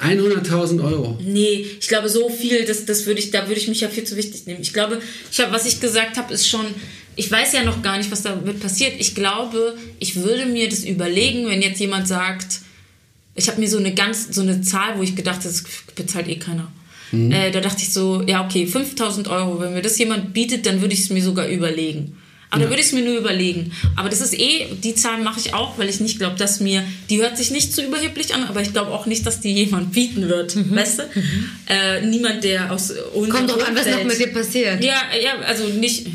100.000 0.03 0.83
Euro. 0.83 1.19
Nee, 1.23 1.67
ich 1.79 1.89
glaube 1.89 2.09
so 2.09 2.29
viel, 2.29 2.65
das, 2.65 2.85
das 2.85 3.07
würde 3.07 3.21
ich, 3.21 3.31
da 3.31 3.47
würde 3.47 3.61
ich 3.61 3.69
mich 3.69 3.81
ja 3.81 3.89
viel 3.89 4.05
zu 4.05 4.17
wichtig 4.17 4.47
nehmen. 4.47 4.61
Ich 4.61 4.73
glaube, 4.73 5.01
ich 5.31 5.41
habe, 5.41 5.53
was 5.53 5.67
ich 5.67 5.81
gesagt 5.81 6.17
habe, 6.17 6.35
ist 6.35 6.49
schon, 6.49 6.67
ich 7.17 7.31
weiß 7.31 7.53
ja 7.53 7.63
noch 7.63 7.81
gar 7.81 7.99
nicht, 7.99 8.11
was 8.11 8.23
damit 8.23 8.61
passiert. 8.61 8.95
Ich 8.99 9.15
glaube, 9.15 9.77
ich 10.01 10.17
würde 10.17 10.47
mir 10.47 10.69
das 10.69 10.85
überlegen, 10.85 11.47
wenn 11.47 11.63
jetzt 11.63 11.79
jemand 11.79 12.09
sagt, 12.09 12.61
ich 13.37 13.49
habe 13.49 13.61
mir 13.61 13.69
so 13.69 13.79
eine 13.79 13.95
ganz, 13.95 14.35
so 14.35 14.43
eine 14.43 14.63
Zahl, 14.63 14.99
wo 14.99 15.03
ich 15.03 15.15
gedacht 15.15 15.39
habe, 15.39 15.49
das 15.49 15.65
bezahlt 15.95 16.29
eh 16.29 16.37
keiner. 16.37 16.73
Mhm. 17.13 17.31
Äh, 17.31 17.51
da 17.53 17.61
dachte 17.61 17.83
ich 17.83 17.93
so, 17.93 18.23
ja, 18.27 18.45
okay, 18.45 18.67
5000 18.67 19.29
Euro, 19.29 19.61
wenn 19.61 19.75
mir 19.75 19.83
das 19.83 19.99
jemand 19.99 20.33
bietet, 20.33 20.67
dann 20.67 20.81
würde 20.81 20.95
ich 20.95 21.01
es 21.01 21.11
mir 21.11 21.23
sogar 21.23 21.49
überlegen. 21.49 22.17
Aber 22.55 22.63
ja. 22.63 22.67
da 22.67 22.71
würde 22.71 22.81
ich 22.83 22.87
es 22.87 22.93
mir 22.93 23.03
nur 23.03 23.19
überlegen. 23.19 23.73
Aber 23.97 24.09
das 24.09 24.21
ist 24.21 24.33
eh, 24.33 24.69
die 24.81 24.95
Zahlen 24.95 25.25
mache 25.25 25.41
ich 25.41 25.55
auch, 25.55 25.77
weil 25.77 25.89
ich 25.89 25.99
nicht 25.99 26.19
glaube, 26.19 26.37
dass 26.39 26.61
mir, 26.61 26.85
die 27.11 27.21
hört 27.21 27.37
sich 27.37 27.51
nicht 27.51 27.75
zu 27.75 27.83
überheblich 27.83 28.33
an, 28.33 28.45
aber 28.45 28.63
ich 28.63 28.73
glaube 28.73 28.93
auch 28.93 29.07
nicht, 29.07 29.27
dass 29.27 29.41
die 29.41 29.53
jemand 29.53 29.93
bieten 29.93 30.29
wird. 30.29 30.55
Mhm. 30.55 30.77
Weißt 30.77 31.01
du? 31.01 31.03
Mhm. 31.03 31.51
Äh, 31.67 32.07
niemand, 32.07 32.45
der 32.45 32.71
aus 32.73 32.93
Kommt 33.29 33.51
doch 33.51 33.67
an, 33.67 33.75
was 33.75 33.87
noch 33.87 34.05
mit 34.05 34.21
dir 34.21 34.29
passiert. 34.29 34.85
Ja, 34.85 35.03
ja, 35.21 35.41
also 35.45 35.67
nicht. 35.67 36.07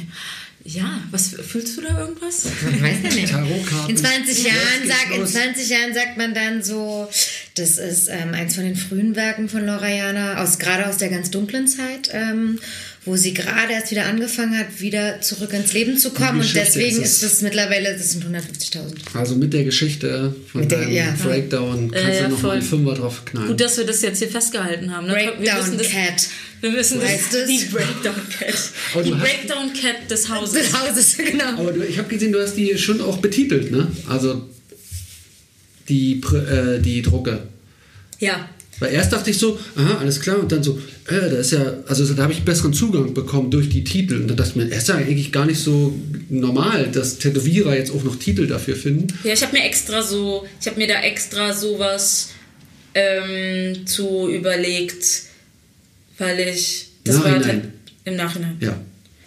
Ja, 0.63 1.01
was 1.09 1.29
fühlst 1.29 1.77
du 1.77 1.81
da 1.81 1.99
irgendwas? 1.99 2.45
Ich 2.45 2.81
weiß 2.81 2.97
ja 3.03 3.09
nicht. 3.09 3.33
In 3.87 3.97
20 3.97 4.43
Jahren, 4.43 4.87
sag, 4.87 5.15
in 5.17 5.25
20 5.25 5.69
Jahren 5.69 5.93
sagt 5.93 6.17
man 6.17 6.33
dann 6.33 6.61
so, 6.61 7.09
Das 7.55 7.77
ist 7.77 8.07
ähm, 8.07 8.33
eins 8.33 8.55
von 8.55 8.63
den 8.63 8.75
frühen 8.75 9.15
Werken 9.15 9.49
von 9.49 9.65
Lorayana, 9.65 10.41
aus, 10.43 10.59
gerade 10.59 10.87
aus 10.87 10.97
der 10.97 11.09
ganz 11.09 11.31
dunklen 11.31 11.67
Zeit, 11.67 12.09
ähm, 12.13 12.59
wo 13.05 13.15
sie 13.15 13.33
gerade 13.33 13.73
erst 13.73 13.91
wieder 13.91 14.05
angefangen 14.05 14.57
hat, 14.57 14.81
wieder 14.81 15.21
zurück 15.21 15.53
ins 15.53 15.73
Leben 15.73 15.97
zu 15.97 16.11
kommen. 16.11 16.41
Und 16.41 16.53
deswegen 16.55 17.01
ist 17.01 17.17
es. 17.17 17.23
ist 17.23 17.33
es 17.33 17.41
mittlerweile, 17.41 17.93
das 17.97 18.11
sind 18.11 18.25
150.000. 18.25 19.15
Also 19.17 19.35
mit 19.35 19.53
der 19.53 19.63
Geschichte 19.63 20.35
von 20.51 20.61
Mit 20.61 20.71
der- 20.71 20.81
deinem 20.81 20.91
ja. 20.93 21.15
Breakdown 21.23 21.91
kannst 21.91 22.07
Äh, 22.09 22.15
ja, 22.15 22.23
du 22.23 22.29
noch 22.29 22.37
mal 22.37 22.41
voll. 22.41 22.51
einen 22.57 22.61
Fünfer 22.61 22.93
drauf 22.95 23.25
knallen. 23.25 23.47
Gut, 23.47 23.61
dass 23.61 23.77
wir 23.77 23.85
das 23.85 24.01
jetzt 24.01 24.19
hier 24.19 24.27
festgehalten 24.29 24.93
haben. 24.95 25.07
Ne? 25.07 25.13
wir 25.15 25.31
Breakdown 25.31 25.77
das, 25.77 25.89
Cat. 25.89 26.27
Wir 26.61 26.73
wissen 26.73 26.99
das. 26.99 27.09
Heißt? 27.09 27.33
Die 27.47 27.65
Breakdown 27.71 28.15
Cat. 28.37 28.53
Aber 28.93 29.03
Die 29.03 29.11
Breakdown 29.11 29.71
Cat 29.73 30.11
des 30.11 30.29
Hauses. 30.29 30.53
Des 30.61 30.73
Hauses, 30.77 31.17
genau. 31.31 31.45
Aber 31.57 31.71
du, 31.71 31.81
ich 31.85 31.97
habe 31.97 32.09
gesehen, 32.09 32.33
du 32.33 32.41
hast 32.43 32.55
die 32.55 32.77
schon 32.77 32.99
auch 33.01 33.17
betitelt, 33.19 33.71
ne? 33.71 33.87
Also 34.09 34.47
die, 35.87 36.21
Pr- 36.21 36.75
äh, 36.75 36.79
die 36.81 37.01
Drucke. 37.01 37.43
Ja. 38.19 38.49
Weil 38.79 38.93
erst 38.93 39.11
dachte 39.11 39.29
ich 39.29 39.37
so, 39.37 39.59
aha, 39.75 39.97
alles 39.97 40.21
klar, 40.21 40.39
und 40.39 40.51
dann 40.51 40.63
so, 40.63 40.79
äh, 41.07 41.29
da 41.29 41.37
ist 41.37 41.51
ja, 41.51 41.73
also 41.87 42.11
da 42.13 42.23
habe 42.23 42.33
ich 42.33 42.43
besseren 42.43 42.73
Zugang 42.73 43.13
bekommen 43.13 43.51
durch 43.51 43.69
die 43.69 43.83
Titel. 43.83 44.15
Und 44.15 44.27
dann 44.27 44.37
dachte 44.37 44.51
ich 44.51 44.55
mir, 44.55 44.69
es 44.69 44.83
ist 44.83 44.89
ja 44.89 44.95
eigentlich 44.95 45.31
gar 45.31 45.45
nicht 45.45 45.59
so 45.59 45.93
normal, 46.29 46.89
dass 46.91 47.17
Tätowierer 47.17 47.75
jetzt 47.75 47.91
auch 47.91 48.03
noch 48.03 48.17
Titel 48.17 48.47
dafür 48.47 48.75
finden. 48.75 49.07
Ja, 49.23 49.33
ich 49.33 49.41
habe 49.41 49.53
mir 49.53 49.63
extra 49.63 50.01
so, 50.01 50.45
ich 50.59 50.67
habe 50.67 50.77
mir 50.77 50.87
da 50.87 51.01
extra 51.01 51.53
sowas 51.53 52.29
ähm, 52.93 53.85
zu 53.85 54.29
überlegt, 54.29 55.23
weil 56.17 56.39
ich 56.39 56.87
das 57.03 57.23
war 57.23 57.31
Nachhinein. 57.31 57.47
halt 57.47 57.63
im 58.05 58.15
Nachhinein. 58.15 58.57
Ja, 58.59 58.79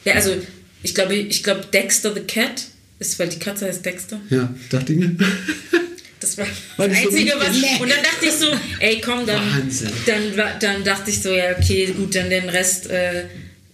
Ja, 0.04 0.14
also 0.14 0.36
ich 0.82 0.94
glaube, 0.94 1.14
ich 1.14 1.42
glaube 1.42 1.62
Dexter 1.72 2.12
the 2.14 2.20
Cat 2.20 2.64
ist, 2.98 3.18
weil 3.18 3.28
die 3.28 3.38
Katze 3.38 3.66
heißt 3.66 3.84
Dexter. 3.84 4.20
ja, 4.30 4.52
dachte 4.70 4.92
ich 4.92 4.98
mir. 4.98 5.16
Das 6.22 6.38
war 6.38 6.46
das 6.78 6.96
Einzige, 6.96 7.32
was. 7.36 7.56
Und 7.80 7.90
dann 7.90 8.02
dachte 8.02 8.26
ich 8.26 8.32
so, 8.32 8.46
ey, 8.78 9.00
komm, 9.00 9.26
dann. 9.26 9.42
Wahnsinn. 9.50 9.90
Dann, 10.06 10.58
dann 10.60 10.84
dachte 10.84 11.10
ich 11.10 11.20
so, 11.20 11.30
ja, 11.30 11.56
okay, 11.58 11.92
gut, 11.96 12.14
dann 12.14 12.30
den 12.30 12.48
Rest 12.48 12.88
äh, 12.88 13.24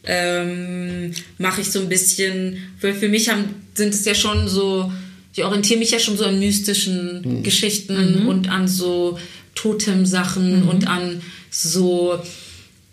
ähm, 0.04 1.12
mache 1.36 1.60
ich 1.60 1.70
so 1.70 1.80
ein 1.80 1.88
bisschen. 1.88 2.56
Weil 2.80 2.94
für 2.94 3.08
mich 3.08 3.28
haben, 3.28 3.54
sind 3.74 3.92
es 3.92 4.04
ja 4.04 4.14
schon 4.14 4.48
so. 4.48 4.90
Ich 5.34 5.44
orientiere 5.44 5.78
mich 5.78 5.90
ja 5.90 6.00
schon 6.00 6.16
so 6.16 6.24
an 6.24 6.38
mystischen 6.40 7.22
Hm. 7.22 7.42
Geschichten 7.42 8.26
und 8.26 8.48
an 8.48 8.66
so 8.66 9.18
Totem-Sachen 9.54 10.64
und 10.64 10.88
an 10.88 11.20
so, 11.50 12.18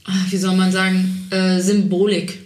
ah, 0.04 0.26
wie 0.30 0.38
soll 0.38 0.56
man 0.56 0.72
sagen, 0.72 1.28
äh, 1.32 1.60
Symbolik 1.62 2.40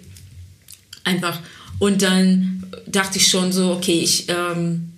einfach. 1.04 1.40
Und 1.80 2.02
dann 2.02 2.64
dachte 2.88 3.18
ich 3.18 3.28
schon 3.28 3.52
so, 3.52 3.72
okay, 3.72 4.00
ich, 4.00 4.28
ähm, 4.30 4.92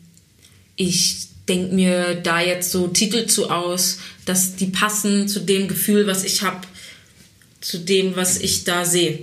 ich 0.75 1.30
denke 1.51 1.75
mir 1.75 2.15
da 2.15 2.39
jetzt 2.39 2.71
so 2.71 2.87
Titel 2.87 3.25
zu 3.25 3.49
aus, 3.49 3.99
dass 4.25 4.55
die 4.55 4.67
passen 4.67 5.27
zu 5.27 5.41
dem 5.41 5.67
Gefühl, 5.67 6.07
was 6.07 6.23
ich 6.23 6.41
habe, 6.41 6.61
zu 7.59 7.77
dem, 7.77 8.15
was 8.15 8.39
ich 8.39 8.63
da 8.63 8.85
sehe. 8.85 9.19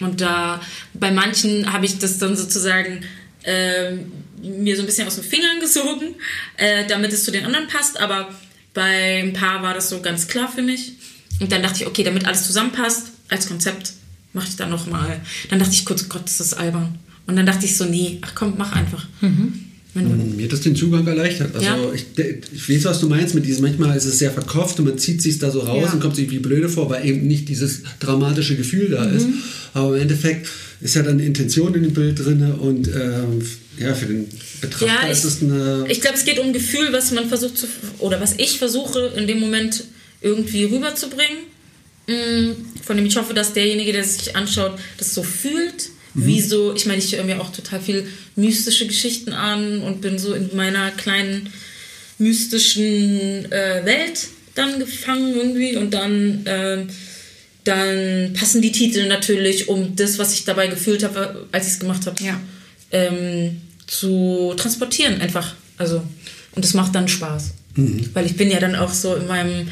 Und 0.00 0.20
da 0.20 0.60
bei 0.94 1.10
manchen 1.10 1.72
habe 1.72 1.84
ich 1.84 1.98
das 1.98 2.18
dann 2.18 2.36
sozusagen 2.36 3.04
ähm, 3.44 4.10
mir 4.42 4.76
so 4.76 4.82
ein 4.82 4.86
bisschen 4.86 5.06
aus 5.06 5.16
den 5.16 5.24
Fingern 5.24 5.60
gesogen, 5.60 6.14
äh, 6.56 6.86
damit 6.86 7.12
es 7.12 7.24
zu 7.24 7.30
den 7.30 7.44
anderen 7.44 7.68
passt. 7.68 8.00
Aber 8.00 8.34
bei 8.72 9.20
ein 9.22 9.32
paar 9.32 9.62
war 9.62 9.74
das 9.74 9.90
so 9.90 10.00
ganz 10.00 10.26
klar 10.26 10.50
für 10.50 10.62
mich. 10.62 10.92
Und 11.40 11.52
dann 11.52 11.62
dachte 11.62 11.82
ich, 11.82 11.86
okay, 11.86 12.02
damit 12.02 12.24
alles 12.26 12.46
zusammenpasst 12.46 13.08
als 13.28 13.46
Konzept, 13.46 13.92
mache 14.32 14.48
ich 14.48 14.56
dann 14.56 14.70
nochmal. 14.70 15.20
Dann 15.50 15.58
dachte 15.58 15.72
ich 15.72 15.84
kurz, 15.84 16.08
Gott, 16.08 16.24
ist 16.24 16.40
das 16.40 16.54
albern. 16.54 16.98
Und 17.26 17.36
dann 17.36 17.46
dachte 17.46 17.66
ich 17.66 17.76
so, 17.76 17.84
nee, 17.84 18.18
ach 18.22 18.34
komm, 18.34 18.54
mach 18.56 18.72
einfach. 18.72 19.06
Wenn 19.98 20.30
du, 20.30 20.36
Mir 20.36 20.44
hat 20.44 20.52
das 20.52 20.60
den 20.60 20.76
Zugang 20.76 21.06
erleichtert. 21.06 21.54
Also 21.54 21.66
Ja. 21.66 21.76
ich, 21.94 22.04
ich 22.54 22.68
weiß, 22.68 22.84
was 22.84 23.00
du 23.00 23.08
meinst 23.08 23.34
mit 23.34 23.46
diesem, 23.46 23.62
manchmal 23.62 23.96
ist 23.96 24.04
es 24.04 24.18
sehr 24.18 24.30
verkauft 24.30 24.78
und 24.78 24.86
man 24.86 24.98
zieht 24.98 25.22
sich 25.22 25.38
da 25.38 25.50
so 25.50 25.60
raus 25.60 25.84
Ja. 25.86 25.92
und 25.92 26.00
kommt 26.00 26.16
sich 26.16 26.30
wie 26.30 26.38
blöde 26.38 26.68
vor, 26.68 26.88
weil 26.90 27.06
eben 27.06 27.26
nicht 27.26 27.48
dieses 27.48 27.82
dramatische 28.00 28.56
Gefühl 28.56 28.90
da 28.90 29.04
ist. 29.04 29.26
Aber 29.74 29.94
im 29.96 30.02
Endeffekt 30.02 30.48
ist 30.80 30.94
ja 30.94 31.02
dann 31.02 31.14
eine 31.14 31.24
Intention 31.24 31.74
in 31.74 31.82
dem 31.82 31.92
Bild 31.92 32.18
drin 32.24 32.42
und 32.52 32.88
ähm, 32.88 33.42
ja, 33.78 33.94
für 33.94 34.06
den 34.06 34.26
Betrachter 34.60 34.86
Ja, 34.86 35.06
ich, 35.06 35.12
ist 35.12 35.24
es 35.24 35.42
eine... 35.42 35.84
ich 35.88 36.00
glaube, 36.00 36.16
es 36.16 36.24
geht 36.24 36.38
um 36.38 36.52
Gefühl, 36.52 36.92
was 36.92 37.10
man 37.12 37.28
versucht 37.28 37.58
zu, 37.58 37.66
oder 37.98 38.20
was 38.20 38.34
ich 38.38 38.58
versuche 38.58 39.12
in 39.16 39.26
dem 39.26 39.40
Moment 39.40 39.84
irgendwie 40.20 40.64
rüberzubringen. 40.64 41.38
Mm, 42.08 42.52
Von 42.82 42.96
dem 42.96 43.06
ich 43.06 43.16
hoffe, 43.16 43.34
dass 43.34 43.52
derjenige, 43.52 43.92
der 43.92 44.02
es 44.02 44.18
sich 44.18 44.34
anschaut, 44.34 44.72
das 44.96 45.14
so 45.14 45.22
fühlt. 45.22 45.90
Wie 46.26 46.40
so, 46.40 46.74
ich 46.74 46.86
meine, 46.86 46.98
ich 46.98 47.14
höre 47.14 47.24
mir 47.24 47.40
auch 47.40 47.52
total 47.52 47.80
viel 47.80 48.06
mystische 48.36 48.86
Geschichten 48.86 49.32
an 49.32 49.80
und 49.82 50.00
bin 50.00 50.18
so 50.18 50.34
in 50.34 50.54
meiner 50.56 50.90
kleinen 50.90 51.48
mystischen 52.18 53.50
äh, 53.52 53.82
Welt 53.84 54.28
dann 54.54 54.78
gefangen 54.78 55.34
irgendwie 55.36 55.76
und 55.76 55.92
dann, 55.94 56.42
ähm, 56.46 56.88
dann 57.64 58.32
passen 58.34 58.60
die 58.62 58.72
Titel 58.72 59.06
natürlich, 59.06 59.68
um 59.68 59.94
das, 59.96 60.18
was 60.18 60.32
ich 60.34 60.44
dabei 60.44 60.66
gefühlt 60.66 61.04
habe, 61.04 61.46
als 61.52 61.66
ich 61.66 61.72
es 61.74 61.78
gemacht 61.78 62.06
habe, 62.06 62.22
Ja. 62.22 62.40
ähm, 62.92 63.60
zu 63.86 64.54
transportieren 64.56 65.20
einfach. 65.20 65.54
Also, 65.78 66.02
und 66.52 66.64
das 66.64 66.74
macht 66.74 66.94
dann 66.94 67.08
Spaß. 67.08 67.52
Weil 68.12 68.26
ich 68.26 68.36
bin 68.36 68.50
ja 68.50 68.58
dann 68.58 68.74
auch 68.74 68.92
so 68.92 69.14
in 69.14 69.26
meinem, 69.28 69.68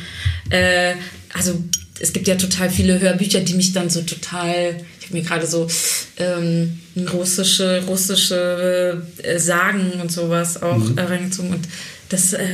äh, 0.50 0.94
also 1.34 1.60
es 1.98 2.12
gibt 2.12 2.28
ja 2.28 2.36
total 2.36 2.70
viele 2.70 3.00
Hörbücher, 3.00 3.40
die 3.40 3.54
mich 3.54 3.72
dann 3.72 3.90
so 3.90 4.02
total, 4.02 4.80
mir 5.10 5.22
gerade 5.22 5.46
so 5.46 5.66
ähm, 6.18 6.78
russische, 7.12 7.82
russische 7.86 9.02
äh, 9.22 9.38
Sagen 9.38 9.92
und 10.00 10.10
sowas 10.12 10.60
auch 10.62 10.82
äh, 10.96 11.00
reingezogen 11.00 11.52
und 11.52 11.68
das 12.08 12.32
äh, 12.32 12.46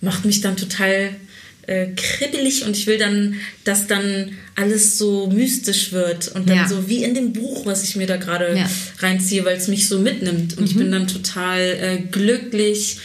macht 0.00 0.24
mich 0.24 0.40
dann 0.40 0.56
total 0.56 1.10
äh, 1.66 1.88
kribbelig 1.96 2.64
und 2.64 2.76
ich 2.76 2.86
will 2.86 2.98
dann, 2.98 3.36
dass 3.64 3.86
dann 3.86 4.32
alles 4.54 4.98
so 4.98 5.28
mystisch 5.28 5.92
wird 5.92 6.28
und 6.28 6.48
dann 6.48 6.58
Ja. 6.58 6.68
so 6.68 6.88
wie 6.88 7.02
in 7.04 7.14
dem 7.14 7.32
Buch, 7.32 7.64
was 7.66 7.82
ich 7.84 7.96
mir 7.96 8.06
da 8.06 8.16
gerade 8.18 8.54
Ja. 8.56 8.68
reinziehe, 9.00 9.44
weil 9.44 9.56
es 9.56 9.66
mich 9.68 9.88
so 9.88 9.98
mitnimmt. 9.98 10.58
Und 10.58 10.66
ich 10.68 10.76
bin 10.76 10.92
dann 10.92 11.08
total 11.08 11.58
äh, 11.60 11.98
glücklich, 12.10 12.98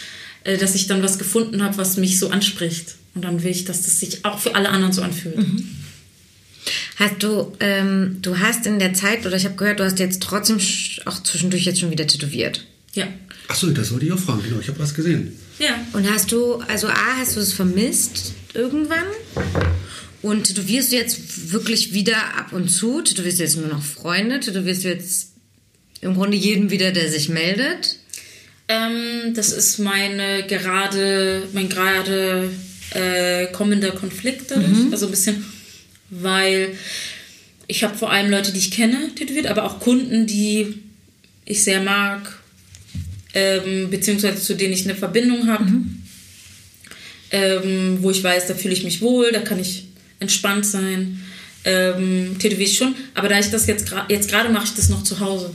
äh, 0.44 0.58
dass 0.58 0.76
ich 0.76 0.88
dann 0.88 1.02
was 1.02 1.18
gefunden 1.18 1.64
habe, 1.64 1.78
was 1.78 1.96
mich 1.98 2.20
so 2.20 2.30
anspricht. 2.32 2.96
Und 3.16 3.24
dann 3.24 3.42
will 3.44 3.52
ich, 3.52 3.64
dass 3.64 3.84
das 3.84 4.00
sich 4.00 4.26
auch 4.26 4.40
für 4.40 4.56
alle 4.56 4.70
anderen 4.70 4.92
so 4.94 5.02
anfühlt. 5.02 5.38
Hast 6.98 7.24
du, 7.24 7.54
ähm, 7.60 8.18
du 8.22 8.40
hast 8.40 8.66
in 8.66 8.80
der 8.80 8.94
Zeit, 8.94 9.26
oder 9.26 9.36
ich 9.36 9.46
habe 9.46 9.56
gehört, 9.56 9.80
du 9.80 9.84
hast 9.84 10.00
jetzt 10.00 10.22
trotzdem 10.22 10.60
auch 11.06 11.24
zwischendurch 11.24 11.66
jetzt 11.66 11.80
schon 11.80 11.92
wieder 11.92 12.08
tätowiert. 12.08 12.66
Ja. 12.94 13.08
Achso, 13.48 13.68
das 13.68 13.92
wollte 13.92 14.06
ich 14.06 14.12
auch 14.12 14.20
fragen, 14.20 14.44
genau, 14.44 14.60
ich 14.60 14.68
habe 14.68 14.80
was 14.80 14.94
gesehen. 14.94 15.38
Ja. 15.60 15.80
Und 15.94 16.10
hast 16.10 16.32
du, 16.32 16.56
also 16.68 16.88
A, 16.88 17.18
hast 17.18 17.36
du 17.36 17.40
es 17.40 17.54
vermisst 17.54 18.34
irgendwann? 18.54 19.06
Und 20.22 20.46
tätowierst 20.46 20.92
du 20.92 20.98
jetzt 20.98 21.52
wirklich 21.52 21.94
wieder 21.94 22.18
ab 22.38 22.52
und 22.52 22.70
zu? 22.70 23.02
Tätowierst 23.02 23.40
du 23.40 23.44
jetzt 23.44 23.58
nur 23.58 23.68
noch 23.68 23.84
Freunde? 23.84 24.40
Tätowierst 24.40 24.84
du 24.84 24.90
jetzt 24.90 25.34
im 26.02 26.14
Grunde 26.14 26.38
jeden 26.38 26.70
wieder, 26.70 26.92
der 26.92 27.10
sich 27.10 27.30
meldet? 27.30 27.98
Ähm, 28.68 29.34
das 29.34 29.52
ist 29.52 29.80
meine 29.80 30.46
gerade, 30.48 31.44
mein 31.54 31.70
gerade 31.70 32.50
äh, 32.92 33.48
kommender 33.48 33.92
Konflikt 33.92 34.52
dadurch. 34.52 34.92
Also 34.92 35.08
ein 35.08 35.12
bisschen, 35.12 35.46
weil 36.10 36.78
ich 37.68 37.84
habe 37.84 37.98
vor 37.98 38.12
allem 38.12 38.32
Leute, 38.32 38.52
die 38.52 38.60
ich 38.60 38.72
kenne, 38.72 39.14
tätowiert, 39.16 39.48
aber 39.48 39.64
auch 39.64 39.80
Kunden, 39.80 40.26
die 40.26 40.76
ich 41.46 41.64
sehr 41.64 41.82
mag, 41.82 42.40
ähm, 43.34 43.90
beziehungsweise 43.90 44.42
zu 44.42 44.56
denen 44.56 44.74
ich 44.74 44.86
eine 44.86 44.96
Verbindung 44.96 45.48
habe, 45.48 45.66
ähm, 47.32 47.98
wo 48.02 48.10
ich 48.10 48.24
weiß, 48.24 48.48
da 48.48 48.56
fühle 48.56 48.74
ich 48.74 48.84
mich 48.84 49.02
wohl, 49.02 49.32
da 49.32 49.40
kann 49.40 49.60
ich 49.60 49.86
entspannt 50.20 50.66
sein. 50.66 51.22
Ähm, 51.66 52.38
tätowiere 52.40 52.70
ich 52.70 52.78
schon, 52.78 52.96
aber 53.14 53.28
da 53.28 53.38
ich 53.38 53.52
das 53.52 53.68
jetzt 53.68 53.88
gerade 53.88 54.12
jetzt 54.14 54.30
gerade 54.30 54.50
mache 54.50 54.64
ich 54.64 54.74
das 54.76 54.88
noch 54.88 55.04
zu 55.04 55.20
Hause. 55.20 55.52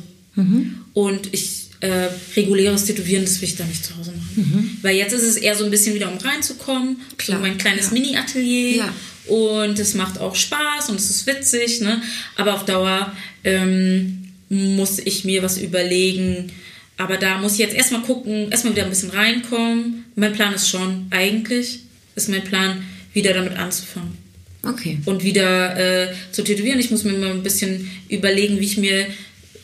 Und 0.92 1.32
ich 1.32 1.64
äh, 1.80 2.08
reguläres 2.36 2.84
Tätowieren, 2.84 3.24
das 3.24 3.40
will 3.40 3.48
ich 3.48 3.56
da 3.56 3.64
nicht 3.64 3.84
zu 3.84 3.96
Hause 3.96 4.12
machen. 4.12 4.78
Weil 4.82 4.96
jetzt 4.96 5.12
ist 5.12 5.22
es 5.22 5.36
eher 5.36 5.56
so 5.56 5.64
ein 5.64 5.70
bisschen 5.70 5.94
wieder 5.94 6.10
um 6.10 6.18
reinzukommen. 6.18 6.96
Klar, 7.16 7.38
so 7.38 7.42
mein 7.42 7.58
kleines 7.58 7.86
ja. 7.86 7.92
Mini-Atelier. 7.92 8.76
Ja. 8.76 8.94
Und 9.26 9.78
es 9.78 9.94
macht 9.94 10.18
auch 10.20 10.34
Spaß 10.34 10.90
und 10.90 10.96
es 10.96 11.10
ist 11.10 11.26
witzig, 11.26 11.80
ne? 11.80 12.02
Aber 12.36 12.54
auf 12.54 12.64
Dauer 12.64 13.12
ähm, 13.42 14.28
muss 14.50 14.98
ich 14.98 15.24
mir 15.24 15.42
was 15.42 15.58
überlegen. 15.58 16.52
Aber 16.96 17.16
da 17.16 17.38
muss 17.38 17.54
ich 17.54 17.58
jetzt 17.58 17.74
erstmal 17.74 18.02
gucken, 18.02 18.50
erstmal 18.52 18.74
wieder 18.74 18.84
ein 18.84 18.90
bisschen 18.90 19.10
reinkommen. 19.10 20.04
Mein 20.14 20.32
Plan 20.32 20.54
ist 20.54 20.68
schon, 20.68 21.06
eigentlich 21.10 21.80
ist 22.14 22.28
mein 22.28 22.44
Plan, 22.44 22.84
wieder 23.14 23.32
damit 23.32 23.56
anzufangen 23.56 24.12
Okay. 24.62 24.98
und 25.04 25.24
wieder 25.24 25.76
äh, 26.10 26.14
zu 26.32 26.42
tätowieren. 26.42 26.78
Ich 26.80 26.90
muss 26.90 27.04
mir 27.04 27.12
mal 27.12 27.30
ein 27.30 27.42
bisschen 27.42 27.90
überlegen, 28.08 28.60
wie 28.60 28.64
ich 28.66 28.76
mir 28.76 29.06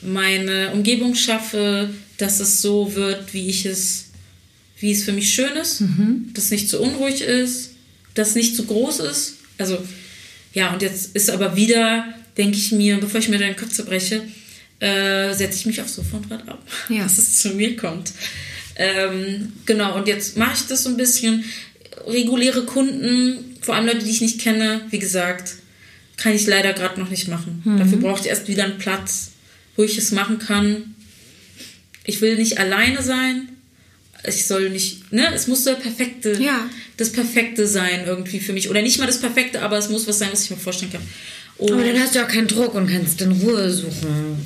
meine 0.02 0.70
Umgebung 0.72 1.14
schaffe, 1.14 1.90
dass 2.16 2.40
es 2.40 2.62
so 2.62 2.94
wird, 2.94 3.32
wie 3.34 3.48
ich 3.48 3.66
es, 3.66 4.06
wie 4.78 4.92
es 4.92 5.04
für 5.04 5.12
mich 5.12 5.32
schön 5.32 5.52
ist, 5.56 5.82
dass 6.34 6.44
es 6.44 6.50
nicht 6.50 6.68
zu 6.68 6.80
unruhig 6.80 7.20
ist, 7.22 7.72
dass 8.14 8.30
es 8.30 8.34
nicht 8.34 8.56
zu 8.56 8.64
groß 8.66 9.00
ist. 9.00 9.36
Also 9.60 9.78
ja, 10.52 10.72
und 10.72 10.82
jetzt 10.82 11.14
ist 11.14 11.30
aber 11.30 11.54
wieder, 11.56 12.12
denke 12.36 12.56
ich 12.56 12.72
mir, 12.72 12.96
bevor 12.98 13.20
ich 13.20 13.28
mir 13.28 13.38
den 13.38 13.56
Kopf 13.56 13.70
zerbreche, 13.70 14.22
äh, 14.80 15.32
setze 15.34 15.58
ich 15.58 15.66
mich 15.66 15.80
aufs 15.80 15.94
Sofa 15.96 16.20
ab, 16.46 16.66
Ja. 16.88 17.02
dass 17.04 17.18
es 17.18 17.38
zu 17.38 17.50
mir 17.50 17.76
kommt. 17.76 18.12
Ähm, 18.76 19.52
genau, 19.66 19.96
und 19.96 20.08
jetzt 20.08 20.36
mache 20.36 20.54
ich 20.56 20.66
das 20.66 20.84
so 20.84 20.88
ein 20.88 20.96
bisschen 20.96 21.44
reguläre 22.06 22.64
Kunden, 22.64 23.56
vor 23.60 23.74
allem 23.74 23.86
Leute, 23.86 24.04
die 24.04 24.10
ich 24.10 24.22
nicht 24.22 24.40
kenne, 24.40 24.80
wie 24.90 24.98
gesagt, 24.98 25.54
kann 26.16 26.34
ich 26.34 26.46
leider 26.46 26.72
gerade 26.72 26.98
noch 26.98 27.10
nicht 27.10 27.28
machen. 27.28 27.62
Mhm. 27.64 27.78
Dafür 27.78 27.98
brauche 27.98 28.20
ich 28.20 28.26
erst 28.26 28.48
wieder 28.48 28.64
einen 28.64 28.78
Platz, 28.78 29.32
wo 29.76 29.82
ich 29.84 29.98
es 29.98 30.10
machen 30.12 30.38
kann. 30.38 30.94
Ich 32.04 32.22
will 32.22 32.36
nicht 32.36 32.58
alleine 32.58 33.02
sein. 33.02 33.49
Ich 34.26 34.46
soll 34.46 34.70
nicht, 34.70 35.12
ne, 35.12 35.32
es 35.34 35.46
muss 35.46 35.64
der 35.64 35.72
perfekte, 35.74 36.32
Ja. 36.42 36.68
das 36.98 37.10
Perfekte 37.10 37.66
sein 37.66 38.04
irgendwie 38.06 38.38
für 38.40 38.52
mich. 38.52 38.68
Oder 38.68 38.82
nicht 38.82 38.98
mal 38.98 39.06
das 39.06 39.20
Perfekte, 39.20 39.62
aber 39.62 39.78
es 39.78 39.88
muss 39.88 40.06
was 40.06 40.18
sein, 40.18 40.28
was 40.32 40.44
ich 40.44 40.50
mir 40.50 40.56
vorstellen 40.56 40.92
kann. 40.92 41.02
Und 41.58 41.72
Aber 41.72 41.84
dann 41.84 41.98
hast 42.00 42.14
du 42.14 42.22
auch 42.24 42.28
keinen 42.28 42.46
Druck 42.48 42.74
und 42.74 42.86
kannst 42.90 43.20
in 43.22 43.32
Ruhe 43.32 43.70
suchen. 43.70 44.36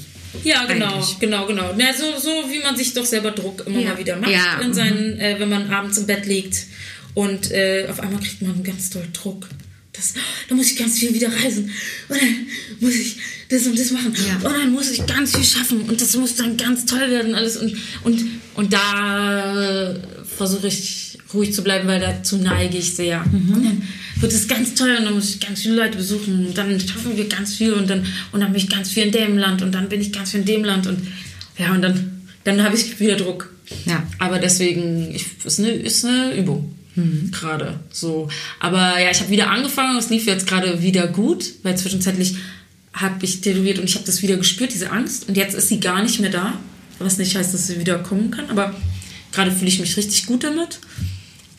ja, 0.44 0.64
genau, 0.66 0.94
Eigentlich. 0.94 1.18
genau, 1.20 1.46
genau. 1.46 1.72
Na, 1.76 1.92
so, 1.94 2.04
so 2.18 2.50
wie 2.50 2.58
man 2.60 2.76
sich 2.76 2.92
doch 2.94 3.04
selber 3.04 3.30
Druck 3.32 3.64
immer 3.66 3.78
Ja. 3.80 3.90
mal 3.90 3.98
wieder 3.98 4.16
macht, 4.16 4.30
Ja, 4.30 4.60
in 4.60 4.68
mhm. 4.68 4.74
seinen, 4.74 5.20
äh, 5.20 5.36
wenn 5.38 5.48
man 5.48 5.68
abends 5.70 5.98
im 5.98 6.06
Bett 6.06 6.26
liegt 6.26 6.66
und 7.14 7.50
äh, 7.52 7.86
auf 7.88 8.00
einmal 8.00 8.20
kriegt 8.20 8.42
man 8.42 8.62
ganz 8.64 8.90
doll 8.90 9.06
Druck. 9.12 9.48
Das, 9.96 10.12
da 10.48 10.54
muss 10.56 10.72
ich 10.72 10.76
ganz 10.76 10.98
viel 10.98 11.14
wieder 11.14 11.28
reisen 11.32 11.70
und 12.08 12.16
dann 12.20 12.46
muss 12.80 12.94
ich 12.94 13.16
das 13.48 13.64
und 13.66 13.78
das 13.78 13.92
machen 13.92 14.12
Ja. 14.26 14.48
und 14.48 14.54
dann 14.56 14.72
muss 14.72 14.90
ich 14.90 15.06
ganz 15.06 15.36
viel 15.36 15.44
schaffen 15.44 15.82
und 15.82 16.00
das 16.00 16.16
muss 16.16 16.34
dann 16.34 16.56
ganz 16.56 16.84
toll 16.84 17.08
werden 17.10 17.34
alles 17.34 17.56
und 17.56 17.76
und 18.02 18.24
und 18.54 18.72
da 18.72 19.90
äh, 19.92 20.00
versuche 20.36 20.66
ich 20.66 21.18
ruhig 21.32 21.52
zu 21.52 21.62
bleiben, 21.62 21.86
weil 21.88 22.00
dazu 22.00 22.36
neige 22.36 22.78
ich 22.78 22.94
sehr. 22.94 23.24
Und 23.32 23.64
dann 23.64 23.82
wird 24.20 24.32
es 24.32 24.46
ganz 24.46 24.74
toll 24.74 24.94
und 24.98 25.04
dann 25.04 25.14
muss 25.14 25.30
ich 25.30 25.40
ganz 25.40 25.62
viele 25.62 25.76
Leute 25.76 25.96
besuchen 25.96 26.46
und 26.46 26.56
dann 26.58 26.78
schaffen 26.80 27.16
wir 27.16 27.28
ganz 27.28 27.56
viel 27.56 27.72
und 27.72 27.88
dann 27.90 28.06
und 28.32 28.40
dann 28.40 28.52
bin 28.52 28.60
ich 28.62 28.70
ganz 28.70 28.90
viel 28.92 29.04
in 29.04 29.12
dem 29.12 29.36
Land 29.38 29.62
und 29.62 29.72
dann 29.72 29.88
bin 29.88 30.00
ich 30.00 30.12
ganz 30.12 30.30
viel 30.30 30.40
in 30.40 30.46
dem 30.46 30.64
Land 30.64 30.86
und 30.86 30.98
ja 31.58 31.72
und 31.72 31.82
dann 31.82 32.22
dann 32.44 32.62
habe 32.62 32.76
ich 32.76 32.98
wieder 33.00 33.16
Druck. 33.16 33.52
Ja. 33.86 34.06
Aber 34.18 34.38
deswegen 34.38 35.14
ich, 35.14 35.26
ist 35.44 35.58
eine 35.58 35.70
ist 35.70 36.04
eine 36.04 36.36
Übung. 36.36 36.74
Gerade 37.30 37.80
so. 37.90 38.28
Aber 38.60 39.00
ja, 39.00 39.10
ich 39.10 39.20
habe 39.20 39.30
wieder 39.30 39.50
angefangen. 39.50 39.98
Es 39.98 40.10
lief 40.10 40.26
jetzt 40.26 40.46
gerade 40.46 40.82
wieder 40.82 41.08
gut, 41.08 41.44
weil 41.62 41.76
zwischenzeitlich 41.76 42.36
habe 42.92 43.24
ich 43.24 43.40
tätowiert 43.40 43.78
und 43.78 43.86
ich 43.86 43.96
habe 43.96 44.06
das 44.06 44.22
wieder 44.22 44.36
gespürt, 44.36 44.72
diese 44.72 44.90
Angst. 44.90 45.28
Und 45.28 45.36
jetzt 45.36 45.54
ist 45.54 45.68
sie 45.68 45.80
gar 45.80 46.02
nicht 46.02 46.20
mehr 46.20 46.30
da. 46.30 46.54
Was 47.00 47.18
nicht 47.18 47.34
heißt, 47.34 47.52
dass 47.52 47.66
sie 47.66 47.80
wieder 47.80 47.98
kommen 47.98 48.30
kann. 48.30 48.48
Aber 48.50 48.74
gerade 49.32 49.50
fühle 49.50 49.68
ich 49.68 49.80
mich 49.80 49.96
richtig 49.96 50.26
gut 50.26 50.44
damit. 50.44 50.78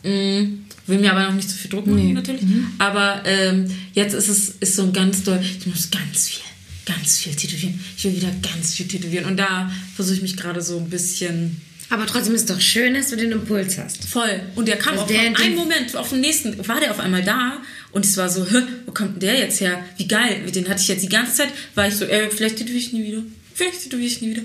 Mm, 0.04 0.64
will 0.88 1.00
mir 1.00 1.12
aber 1.12 1.28
noch 1.28 1.34
nicht 1.34 1.50
zu 1.50 1.58
viel 1.58 1.72
Druck 1.72 1.88
machen, 1.88 2.14
natürlich. 2.14 2.42
Aber 2.78 3.22
ähm, 3.26 3.70
jetzt 3.94 4.14
ist 4.14 4.30
es 4.30 4.50
ist 4.60 4.76
so 4.76 4.84
ein 4.84 4.94
ganz 4.94 5.24
doll. 5.24 5.42
Ich 5.42 5.68
muss 5.68 5.92
ganz 5.92 6.30
viel, 6.30 6.44
ganz 6.86 7.18
viel 7.18 7.36
tätowieren. 7.36 7.78
Ich 7.98 8.06
will 8.06 8.16
wieder 8.16 8.32
ganz 8.42 8.74
viel 8.74 8.88
tätowieren. 8.88 9.26
Und 9.26 9.38
da 9.38 9.70
versuche 9.96 10.16
ich 10.16 10.22
mich 10.22 10.38
gerade 10.38 10.62
so 10.62 10.78
ein 10.78 10.90
bisschen 10.90 11.60
Aber 11.90 12.06
trotzdem 12.08 12.34
ist 12.34 12.42
es 12.42 12.48
doch 12.48 12.60
schön, 12.60 12.96
dass 12.96 13.10
du 13.10 13.16
den 13.16 13.32
Impuls 13.32 13.78
hast. 13.78 14.06
Voll. 14.06 14.42
Und 14.56 14.68
der 14.68 14.78
kam 14.78 14.94
Also 14.94 15.04
auf 15.04 15.08
der- 15.12 15.22
einen 15.22 15.36
den- 15.36 15.56
Moment, 15.56 15.96
auf 15.96 16.10
den 16.10 16.22
nächsten, 16.22 16.68
war 16.68 16.80
der 16.80 16.92
auf 16.92 17.00
einmal 17.00 17.24
da 17.24 17.58
und 17.92 18.04
es 18.06 18.18
war 18.18 18.28
so, 18.30 18.44
Hä, 18.46 18.64
wo 18.88 18.92
kommt 18.92 19.14
denn 19.14 19.20
der 19.30 19.38
jetzt 19.40 19.62
her? 19.62 19.84
Wie 19.98 20.08
geil. 20.08 20.50
Den 20.54 20.68
hatte 20.68 20.82
ich 20.82 20.88
jetzt 20.88 21.04
die 21.04 21.10
ganze 21.10 21.34
Zeit, 21.36 21.50
war 21.76 21.88
ich 21.88 21.94
so, 21.96 22.06
äh, 22.06 22.30
vielleicht 22.32 22.58
tätowiere 22.58 22.80
ich 22.80 22.92
nie 22.94 23.04
wieder. 23.06 23.22
Vielleicht 23.54 23.84
tätowiere 23.84 24.08
ich 24.08 24.22
nie 24.22 24.32
wieder. 24.32 24.42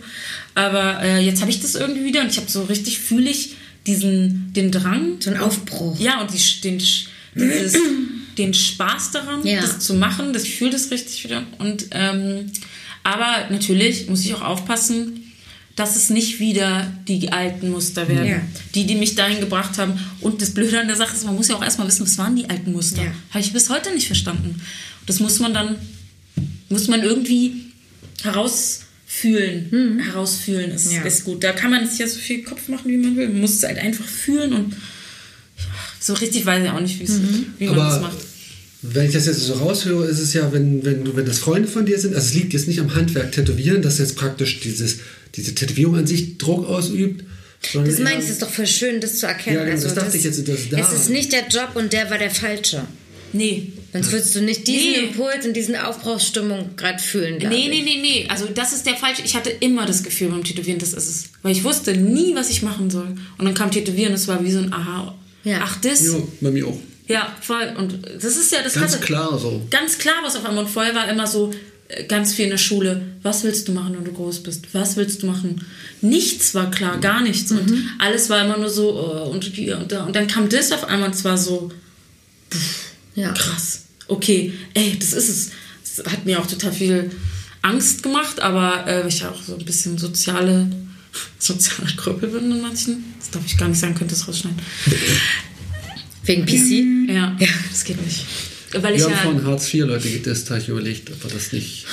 Aber 0.54 1.02
äh, 1.02 1.18
jetzt 1.20 1.40
habe 1.40 1.50
ich 1.50 1.60
das 1.60 1.74
irgendwie 1.74 2.04
wieder 2.04 2.20
und 2.20 2.28
ich 2.30 2.36
habe 2.36 2.50
so 2.50 2.64
richtig, 2.64 2.98
fühle 3.00 3.30
ich 3.30 3.54
diesen, 3.86 4.52
den 4.54 4.70
Drang. 4.70 5.16
So 5.20 5.30
ein 5.30 5.38
Aufbruch. 5.38 5.98
Ja, 5.98 6.20
und 6.20 6.30
die, 6.32 6.60
den, 6.60 6.78
dieses, 7.34 7.78
den 8.38 8.52
Spaß 8.54 9.12
daran, 9.12 9.46
Ja. 9.46 9.62
das 9.62 9.80
zu 9.80 9.94
machen, 9.94 10.32
das, 10.34 10.44
ich 10.44 10.56
fühle 10.56 10.70
das 10.72 10.90
richtig 10.90 11.24
wieder. 11.24 11.44
Und, 11.58 11.86
ähm, 11.92 12.52
aber 13.02 13.48
natürlich 13.50 14.08
muss 14.08 14.24
ich 14.24 14.34
auch 14.34 14.42
aufpassen, 14.42 15.19
dass 15.80 15.96
es 15.96 16.10
nicht 16.10 16.38
wieder 16.40 16.92
die 17.08 17.32
alten 17.32 17.70
Muster 17.70 18.06
werden. 18.08 18.28
Ja. 18.28 18.40
Die, 18.74 18.86
die 18.86 18.94
mich 18.94 19.14
dahin 19.14 19.40
gebracht 19.40 19.78
haben. 19.78 19.94
Und 20.20 20.42
das 20.42 20.50
Blöde 20.50 20.78
an 20.78 20.86
der 20.88 20.96
Sache 20.96 21.16
ist, 21.16 21.24
man 21.24 21.34
muss 21.34 21.48
ja 21.48 21.56
auch 21.56 21.62
erstmal 21.64 21.86
wissen, 21.88 22.02
was 22.02 22.18
waren 22.18 22.36
die 22.36 22.48
alten 22.48 22.72
Muster. 22.72 23.02
Ja. 23.02 23.12
Habe 23.30 23.40
ich 23.44 23.52
bis 23.52 23.70
heute 23.70 23.92
nicht 23.94 24.06
verstanden. 24.06 24.60
Das 25.06 25.20
muss 25.20 25.38
man 25.38 25.54
dann, 25.54 25.76
muss 26.68 26.86
man 26.88 27.02
irgendwie 27.02 27.52
herausfühlen. 28.22 30.00
Herausfühlen 30.04 30.70
ist, 30.72 30.86
Hm. 30.90 30.96
Ja. 30.96 31.02
ist 31.02 31.24
gut. 31.24 31.42
Da 31.42 31.52
kann 31.52 31.70
man 31.70 31.88
sich 31.88 31.98
ja 31.98 32.06
so 32.06 32.18
viel 32.18 32.42
Kopf 32.42 32.68
machen, 32.68 32.90
wie 32.90 32.96
man 32.98 33.16
will. 33.16 33.28
Man 33.28 33.40
muss 33.40 33.54
es 33.54 33.62
halt 33.62 33.78
einfach 33.78 34.04
fühlen 34.04 34.52
und 34.52 34.76
so 35.98 36.14
richtig 36.14 36.46
weiß 36.46 36.62
ich 36.64 36.70
auch 36.70 36.80
nicht, 36.80 37.00
Mhm. 37.08 37.46
wie 37.58 37.66
man 37.66 37.76
das 37.76 37.94
Aber 37.94 38.02
macht. 38.08 38.18
wenn 38.82 39.06
ich 39.06 39.12
das 39.12 39.26
jetzt 39.26 39.40
so 39.40 39.54
raushöre, 39.54 40.06
ist 40.06 40.18
es 40.20 40.32
ja, 40.32 40.52
wenn, 40.52 40.84
wenn, 40.84 41.14
wenn 41.16 41.26
das 41.26 41.38
Freunde 41.38 41.68
von 41.68 41.84
dir 41.84 41.98
sind, 41.98 42.14
also 42.14 42.26
es 42.28 42.34
liegt 42.34 42.52
jetzt 42.54 42.68
nicht 42.68 42.80
am 42.80 42.94
Handwerk 42.94 43.32
Tätowieren, 43.32 43.82
dass 43.82 43.98
jetzt 43.98 44.16
praktisch 44.16 44.60
dieses, 44.60 44.98
diese 45.36 45.54
Tätowierung 45.54 45.96
an 45.96 46.06
sich 46.06 46.38
Druck 46.38 46.66
ausübt. 46.66 47.24
Das 47.74 47.98
meine 47.98 48.14
ich, 48.14 48.20
das 48.20 48.30
ist 48.30 48.42
doch 48.42 48.50
voll 48.50 48.66
schön, 48.66 49.00
das 49.00 49.18
zu 49.18 49.26
erkennen. 49.26 49.56
Ja, 49.56 49.62
genau, 49.64 49.74
also 49.76 49.88
das 49.88 49.94
dachte 49.96 50.16
ich 50.16 50.24
jetzt, 50.24 50.48
dass 50.48 50.68
da- 50.70 50.78
Es 50.78 50.92
ist 50.92 51.10
nicht 51.10 51.30
der 51.32 51.46
Job 51.48 51.70
und 51.74 51.92
der 51.92 52.10
war 52.10 52.16
der 52.18 52.30
falsche. 52.30 52.82
Nee. 53.32 53.72
Sonst 53.92 54.10
würdest 54.10 54.34
du 54.34 54.40
nicht 54.40 54.66
diesen 54.66 54.90
Nee. 54.92 54.98
Impuls 55.08 55.46
und 55.46 55.52
diesen 55.54 55.76
Aufbruchsstimmung 55.76 56.70
gerade 56.76 56.98
fühlen. 57.00 57.36
Nee, 57.38 57.68
nee, 57.68 57.82
nee, 57.82 57.98
nee. 58.00 58.26
Also 58.28 58.46
das 58.46 58.72
ist 58.72 58.86
der 58.86 58.96
falsche. 58.96 59.22
Ich 59.24 59.36
hatte 59.36 59.50
immer 59.50 59.86
das 59.86 60.02
Gefühl 60.02 60.30
beim 60.30 60.42
Tätowieren, 60.42 60.78
das 60.80 60.94
ist 60.94 61.08
es. 61.08 61.24
Weil 61.42 61.52
ich 61.52 61.62
wusste 61.62 61.96
nie, 61.96 62.34
was 62.34 62.50
ich 62.50 62.62
machen 62.62 62.90
soll. 62.90 63.14
Und 63.38 63.44
dann 63.44 63.54
kam 63.54 63.70
Tätowieren, 63.70 64.12
das 64.12 64.26
war 64.26 64.42
wie 64.44 64.50
so 64.50 64.58
ein 64.58 64.72
Aha. 64.72 65.14
Ja. 65.44 65.60
Ach, 65.62 65.76
das? 65.80 66.04
Ja, 66.06 66.14
bei 66.40 66.50
mir 66.50 66.66
auch. 66.66 66.78
Ja, 67.06 67.36
voll. 67.40 67.72
Und 67.76 67.98
das 68.20 68.36
ist 68.36 68.50
ja 68.52 68.62
das 68.62 68.74
Ganz 68.74 68.92
Krasse. 68.92 69.04
klar 69.04 69.38
so. 69.38 69.62
Ganz 69.70 69.98
klar, 69.98 70.14
was 70.24 70.34
auf 70.36 70.44
einmal. 70.44 70.64
Und 70.64 70.70
vorher 70.70 70.94
war 70.94 71.08
immer 71.08 71.26
so 71.26 71.52
ganz 72.08 72.34
viel 72.34 72.44
in 72.44 72.50
der 72.50 72.58
Schule. 72.58 73.02
Was 73.22 73.42
willst 73.44 73.68
du 73.68 73.72
machen, 73.72 73.94
wenn 73.96 74.04
du 74.04 74.12
groß 74.12 74.42
bist? 74.42 74.66
Was 74.72 74.96
willst 74.96 75.22
du 75.22 75.26
machen? 75.26 75.64
Nichts 76.00 76.54
war 76.54 76.70
klar, 76.70 76.98
gar 76.98 77.22
nichts. 77.22 77.50
Und 77.50 77.72
alles 77.98 78.30
war 78.30 78.44
immer 78.44 78.58
nur 78.58 78.70
so 78.70 78.90
äh, 78.90 79.28
und 79.28 79.44
hier 79.44 79.78
und 79.78 79.90
da. 79.92 80.04
Und 80.04 80.14
dann 80.16 80.26
kam 80.26 80.48
das 80.48 80.72
auf 80.72 80.84
einmal 80.84 81.08
und 81.08 81.14
es 81.14 81.24
war 81.24 81.36
so 81.38 81.70
Ja. 83.14 83.32
krass. 83.32 83.84
Okay, 84.08 84.52
ey, 84.74 84.96
das 84.98 85.12
ist 85.12 85.28
es. 85.28 85.50
Das 85.96 86.12
hat 86.12 86.24
mir 86.26 86.40
auch 86.40 86.46
total 86.46 86.72
viel 86.72 87.10
Angst 87.62 88.02
gemacht, 88.02 88.40
aber 88.40 88.86
äh, 88.86 89.06
ich 89.08 89.24
auch 89.24 89.40
so 89.42 89.56
ein 89.56 89.64
bisschen 89.64 89.98
soziale, 89.98 90.70
soziale 91.38 91.92
Krüppel 91.96 92.28
bin 92.30 92.50
in 92.50 92.60
manchen. 92.62 93.04
Das 93.18 93.30
darf 93.30 93.42
ich 93.46 93.56
gar 93.58 93.68
nicht 93.68 93.78
sagen, 93.80 93.94
könnte 93.94 94.14
es 94.14 94.26
rausschneiden. 94.26 94.58
Wegen 96.24 96.46
PC? 96.46 97.10
Ja, 97.12 97.36
das 97.70 97.84
geht 97.84 98.00
nicht. 98.04 98.24
Weil 98.72 98.94
ich 98.94 99.00
Wir 99.00 99.06
haben 99.06 99.12
ja, 99.12 99.40
von 99.40 99.46
Hartz 99.46 99.72
IV 99.74 99.86
Leute 99.86 100.10
getestet, 100.10 100.50
habe 100.50 100.60
ich 100.60 100.68
überlegt, 100.68 101.10
ob 101.10 101.24
wir 101.24 101.30
das 101.30 101.52
nicht. 101.52 101.86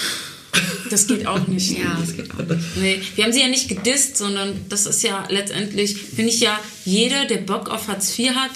das 0.90 1.08
geht 1.08 1.26
auch 1.26 1.48
nicht. 1.48 1.78
Ja, 1.78 1.98
das 2.00 2.16
geht 2.16 2.32
auch 2.32 2.38
nicht. 2.40 2.78
Nee, 2.78 3.02
wir 3.16 3.24
haben 3.24 3.34
sie 3.34 3.42
ja 3.42 3.48
nicht 3.48 3.68
gedisst, 3.70 4.18
sondern 4.18 4.54
das 4.70 4.86
ist 4.86 5.04
ja 5.04 5.28
letztendlich, 5.30 5.96
finde 5.98 6.32
ich 6.32 6.40
ja, 6.40 6.60
jeder, 6.86 7.26
der 7.26 7.38
Bock 7.38 7.70
auf 7.70 7.88
Hartz 7.88 8.18
IV 8.18 8.30
hat, 8.32 8.52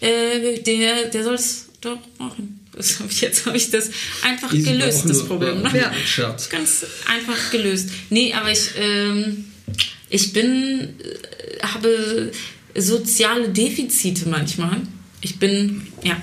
äh, 0.00 0.60
der, 0.60 1.06
der 1.06 1.24
soll 1.24 1.34
es 1.34 1.66
doch 1.80 1.98
machen. 2.18 2.60
Das 2.72 3.00
hab 3.00 3.10
ich, 3.10 3.22
jetzt 3.22 3.46
habe 3.46 3.56
ich 3.56 3.70
das 3.70 3.88
einfach 4.22 4.52
Easy 4.52 4.70
gelöst, 4.72 5.04
das 5.06 5.16
nur- 5.18 5.26
Problem. 5.28 5.62
Ne? 5.62 5.70
Ja. 5.74 5.92
Scherz. 6.06 6.50
Ganz 6.50 6.84
einfach 7.06 7.50
gelöst. 7.50 7.88
Nee, 8.10 8.34
aber 8.34 8.52
ich, 8.52 8.70
ähm, 8.78 9.46
ich 10.10 10.32
bin, 10.34 10.94
äh, 11.00 11.62
habe 11.62 12.30
soziale 12.74 13.48
Defizite 13.48 14.28
manchmal. 14.28 14.82
Ich 15.22 15.38
bin, 15.38 15.86
ja, 16.04 16.20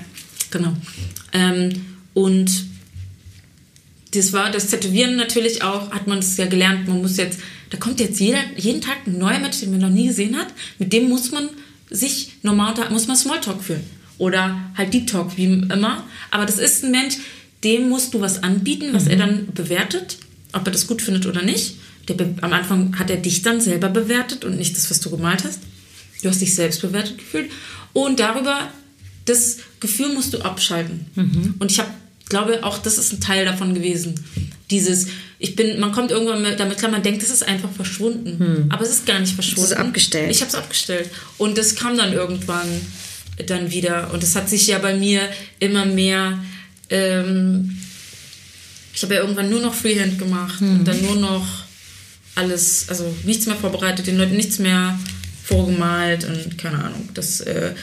genau. 0.52 0.76
Ähm, 1.34 1.84
und 2.14 2.50
das 4.12 4.32
war 4.32 4.50
das 4.50 4.68
Tätowieren 4.68 5.16
natürlich 5.16 5.62
auch, 5.62 5.90
hat 5.90 6.06
man 6.06 6.18
das 6.20 6.36
ja 6.36 6.46
gelernt. 6.46 6.88
Man 6.88 7.02
muss 7.02 7.16
jetzt, 7.16 7.40
da 7.70 7.76
kommt 7.76 8.00
jetzt 8.00 8.20
jeder, 8.20 8.38
jeden 8.56 8.80
Tag 8.80 9.06
ein 9.06 9.18
neuer 9.18 9.40
Mensch, 9.40 9.60
den 9.60 9.72
man 9.72 9.80
noch 9.80 9.90
nie 9.90 10.06
gesehen 10.06 10.36
hat. 10.36 10.46
Mit 10.78 10.92
dem 10.92 11.08
muss 11.08 11.32
man 11.32 11.48
sich 11.90 12.32
normal, 12.42 12.74
muss 12.90 13.08
man 13.08 13.16
Smalltalk 13.16 13.62
führen. 13.62 13.82
Oder 14.16 14.70
halt 14.76 14.94
Deep 14.94 15.08
Talk, 15.08 15.36
wie 15.36 15.44
immer. 15.44 16.04
Aber 16.30 16.46
das 16.46 16.58
ist 16.58 16.84
ein 16.84 16.92
Mensch, 16.92 17.16
dem 17.64 17.88
musst 17.88 18.14
du 18.14 18.20
was 18.20 18.42
anbieten, 18.42 18.92
was 18.92 19.08
er 19.08 19.16
dann 19.16 19.48
bewertet, 19.52 20.18
ob 20.52 20.66
er 20.66 20.72
das 20.72 20.86
gut 20.86 21.02
findet 21.02 21.26
oder 21.26 21.42
nicht. 21.42 21.76
Der, 22.08 22.16
am 22.42 22.52
Anfang 22.52 22.98
hat 22.98 23.10
er 23.10 23.16
dich 23.16 23.42
dann 23.42 23.60
selber 23.60 23.88
bewertet 23.88 24.44
und 24.44 24.56
nicht 24.56 24.76
das, 24.76 24.90
was 24.90 25.00
du 25.00 25.10
gemalt 25.10 25.42
hast. 25.44 25.60
Du 26.22 26.28
hast 26.28 26.40
dich 26.40 26.54
selbst 26.54 26.82
bewertet 26.82 27.18
gefühlt. 27.18 27.50
Und 27.92 28.20
darüber, 28.20 28.70
das 29.26 29.58
Gefühl 29.80 30.12
musst 30.14 30.32
du 30.34 30.38
abschalten. 30.42 31.06
Und 31.58 31.70
ich 31.70 31.78
habe, 31.78 31.90
glaube 32.28 32.62
auch, 32.64 32.78
das 32.78 32.98
ist 32.98 33.12
ein 33.12 33.20
Teil 33.20 33.44
davon 33.44 33.74
gewesen. 33.74 34.14
Dieses, 34.70 35.08
ich 35.38 35.56
bin, 35.56 35.78
man 35.80 35.92
kommt 35.92 36.10
irgendwann 36.10 36.42
mit- 36.42 36.58
damit 36.58 36.78
klar, 36.78 36.90
man 36.90 37.02
denkt, 37.02 37.22
das 37.22 37.30
ist 37.30 37.42
einfach 37.46 37.70
verschwunden. 37.70 38.66
Aber 38.70 38.82
es 38.84 38.90
ist 38.90 39.06
gar 39.06 39.18
nicht 39.20 39.34
verschwunden. 39.34 39.72
es 39.72 39.76
abgestellt. 39.78 40.30
Ich 40.30 40.40
habe 40.40 40.48
es 40.48 40.54
abgestellt. 40.54 41.10
Und 41.38 41.56
das 41.58 41.74
kam 41.74 41.96
dann 41.96 42.12
irgendwann 42.12 42.68
dann 43.46 43.70
wieder. 43.72 44.12
Und 44.12 44.22
es 44.22 44.36
hat 44.36 44.48
sich 44.48 44.66
ja 44.66 44.78
bei 44.78 44.94
mir 44.96 45.20
immer 45.58 45.84
mehr. 45.86 46.38
Ähm, 46.90 47.78
ich 48.94 49.02
habe 49.02 49.14
ja 49.14 49.20
irgendwann 49.22 49.50
nur 49.50 49.60
noch 49.60 49.74
Freehand 49.74 50.18
gemacht 50.18 50.60
und 50.60 50.84
dann 50.84 51.02
nur 51.02 51.16
noch 51.16 51.46
alles, 52.36 52.86
also 52.88 53.12
nichts 53.24 53.46
mehr 53.46 53.56
vorbereitet, 53.56 54.06
den 54.06 54.18
Leuten 54.18 54.36
nichts 54.36 54.58
mehr 54.60 54.98
vorgemalt 55.42 56.24
und 56.24 56.56
keine 56.58 56.82
Ahnung. 56.82 57.08
Das, 57.14 57.40
äh, 57.40 57.74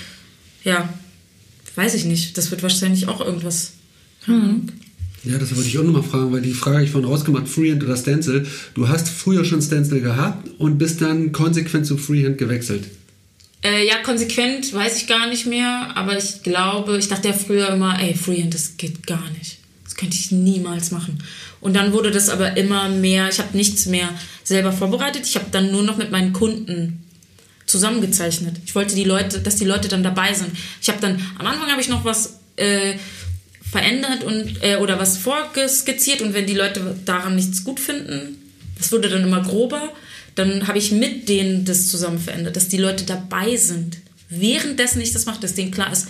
ja, 0.63 0.88
weiß 1.76 1.93
ich 1.95 2.06
nicht. 2.06 2.38
Das 2.38 2.52
wird 2.52 2.64
wahrscheinlich 2.64 3.07
auch 3.07 3.22
irgendwas. 3.22 3.73
Ahnung. 4.27 4.68
Ja, 5.23 5.38
das 5.38 5.56
wollte 5.56 5.69
ich 5.69 5.77
auch 5.77 5.84
nochmal 5.84 6.03
fragen, 6.03 6.31
weil 6.31 6.41
die 6.41 6.53
Frage 6.53 6.77
habe 6.77 6.85
ich 6.85 6.91
von 6.91 7.06
rausgemacht, 7.06 7.48
Freehand 7.48 7.84
oder 7.84 7.95
Stencil. 7.95 8.48
Du 8.73 8.88
hast 8.88 9.07
früher 9.07 9.45
schon 9.45 9.61
Stencil 9.61 10.02
gehabt 10.02 10.49
und 10.57 10.80
bist 10.80 11.02
dann 11.02 11.31
konsequent 11.31 11.85
zu 11.85 11.98
Freehand 11.98 12.39
gewechselt. 12.39 12.85
Äh, 13.64 13.85
ja, 13.88 13.98
konsequent 14.03 14.73
weiß 14.73 14.98
ich 14.98 15.07
gar 15.07 15.30
nicht 15.30 15.45
mehr, 15.45 15.91
aber 15.95 16.18
ich 16.18 16.41
glaube, 16.41 16.98
ich 16.98 17.07
dachte 17.07 17.27
ja 17.27 17.34
früher 17.35 17.69
immer, 17.69 18.02
ey, 18.02 18.15
Freehand, 18.15 18.56
das 18.56 18.77
geht 18.77 19.06
gar 19.06 19.30
nicht. 19.38 19.57
Das 19.84 19.95
könnte 19.95 20.15
ich 20.15 20.31
niemals 20.31 20.89
machen. 20.89 21.19
Und 21.60 21.76
dann 21.76 21.93
wurde 21.93 22.10
das 22.10 22.30
aber 22.30 22.57
immer 22.57 22.89
mehr, 22.89 23.30
ich 23.30 23.38
habe 23.38 23.56
nichts 23.56 23.85
mehr 23.85 24.10
selber 24.43 24.72
vorbereitet, 24.72 25.27
ich 25.27 25.35
habe 25.35 25.45
dann 25.52 25.72
nur 25.72 25.84
noch 25.84 25.98
mit 25.98 26.10
meinen 26.10 26.34
Kunden 26.34 27.03
zusammengezeichnet. 27.72 28.57
Ich 28.65 28.76
wollte 28.76 28.95
die 28.95 29.06
Leute, 29.06 29.39
dass 29.39 29.56
die 29.56 29.65
Leute 29.65 29.88
dann 29.88 30.03
dabei 30.03 30.34
sind. 30.34 30.52
Ich 30.81 30.89
habe 30.89 30.99
dann, 30.99 31.26
am 31.39 31.48
Anfang 31.48 31.69
habe 31.72 31.81
ich 31.81 31.88
noch 31.88 32.03
was 32.03 32.39
äh, 32.57 32.95
verändert 33.72 34.23
und 34.23 34.61
äh, 34.61 34.76
oder 34.76 34.99
was 34.99 35.18
vorskizziert 35.18 36.22
und 36.22 36.34
wenn 36.34 36.45
die 36.45 36.53
Leute 36.53 36.95
daran 37.06 37.35
nichts 37.35 37.64
gut 37.64 37.80
finden, 37.80 38.38
das 38.77 38.91
wurde 38.91 39.10
dann 39.10 39.23
immer 39.23 39.41
grober, 39.41 39.89
dann 40.35 40.68
habe 40.68 40.77
ich 40.77 40.91
mit 40.91 41.30
denen 41.30 41.65
das 41.65 41.88
zusammen 41.88 42.19
verändert, 42.19 42.56
dass 42.56 42.68
die 42.68 42.77
Leute 42.77 43.06
dabei 43.06 43.56
sind. 43.56 43.98
Währenddessen 44.30 45.02
ich 45.02 45.14
das 45.14 45.26
mache, 45.26 45.39
dass 45.39 45.56
denen 45.56 45.72
klar 45.72 45.91
ist, 45.91 46.07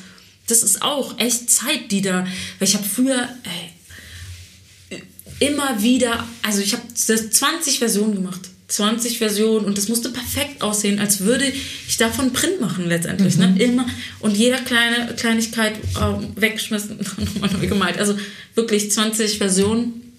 das 0.47 0.63
ist 0.63 0.81
auch 0.81 1.19
echt 1.19 1.49
Zeit, 1.49 1.91
die 1.91 2.01
da, 2.01 2.25
weil 2.59 2.67
ich 2.67 2.75
habe 2.75 2.83
früher 2.83 3.29
ey, 3.43 4.99
immer 5.39 5.81
wieder, 5.81 6.27
also 6.41 6.61
ich 6.61 6.73
habe 6.73 6.83
20 6.93 7.79
Versionen 7.79 8.15
gemacht. 8.15 8.50
20 8.71 9.17
Versionen 9.17 9.65
und 9.65 9.77
das 9.77 9.89
musste 9.89 10.09
perfekt 10.09 10.61
aussehen, 10.61 10.99
als 10.99 11.19
würde 11.19 11.45
ich 11.87 11.97
davon 11.97 12.31
Print 12.31 12.61
machen 12.61 12.87
letztendlich. 12.87 13.35
Ne? 13.35 13.47
Mhm. 13.47 13.53
Ne? 13.55 13.63
Immer 13.63 13.85
und 14.19 14.37
jeder 14.37 14.57
kleine 14.57 15.13
Kleinigkeit 15.15 15.73
äh, 15.75 16.41
weggeschmissen 16.41 16.97
und 16.97 17.35
nochmal 17.35 17.49
neu 17.51 17.67
gemalt. 17.67 17.97
Also 17.97 18.15
wirklich 18.55 18.89
20 18.91 19.39
Versionen 19.39 20.13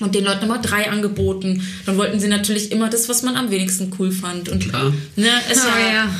und 0.00 0.14
den 0.14 0.24
Leuten 0.24 0.44
immer 0.44 0.58
drei 0.58 0.90
angeboten. 0.90 1.66
Dann 1.86 1.96
wollten 1.96 2.20
sie 2.20 2.28
natürlich 2.28 2.72
immer 2.72 2.90
das, 2.90 3.08
was 3.08 3.22
man 3.22 3.36
am 3.36 3.50
wenigsten 3.50 3.90
cool 3.98 4.12
fand. 4.12 4.50
Und 4.50 4.68
Klar. 4.68 4.92
ne, 5.16 5.28
Oh, 5.50 5.78
ja, 5.78 5.94
ja. 5.94 6.10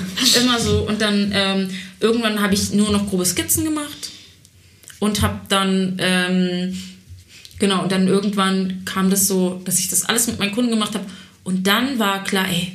immer 0.40 0.58
so. 0.58 0.86
Und 0.88 1.02
dann 1.02 1.32
ähm, 1.34 1.68
irgendwann 2.00 2.40
habe 2.40 2.54
ich 2.54 2.72
nur 2.72 2.90
noch 2.92 3.08
grobe 3.10 3.26
Skizzen 3.26 3.64
gemacht 3.64 4.10
und 5.00 5.20
habe 5.20 5.40
dann 5.48 5.96
ähm, 5.98 6.78
genau 7.58 7.82
und 7.82 7.92
dann 7.92 8.08
irgendwann 8.08 8.84
kam 8.86 9.10
das 9.10 9.26
so, 9.26 9.60
dass 9.64 9.78
ich 9.78 9.88
das 9.88 10.04
alles 10.04 10.28
mit 10.28 10.38
meinen 10.38 10.52
Kunden 10.52 10.70
gemacht 10.70 10.94
habe. 10.94 11.04
Und 11.44 11.66
dann 11.66 11.98
war 11.98 12.24
klar, 12.24 12.48
ey, 12.48 12.72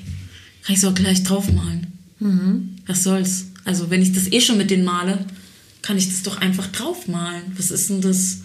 kann 0.64 0.74
ich 0.74 0.78
es 0.78 0.86
auch 0.86 0.94
gleich 0.96 1.24
draufmalen. 1.24 1.88
Was 2.86 3.04
soll's? 3.04 3.46
Also 3.66 3.90
wenn 3.90 4.02
ich 4.02 4.14
das 4.14 4.32
eh 4.32 4.42
schon 4.42 4.58
mit 4.58 4.70
denen 4.72 4.84
male, 4.86 5.26
kann 5.82 5.98
ich 5.98 6.08
das 6.08 6.24
doch 6.24 6.38
einfach 6.40 6.68
draufmalen. 6.68 7.44
Was 7.58 7.72
ist 7.72 7.90
denn 7.90 8.02
das, 8.02 8.40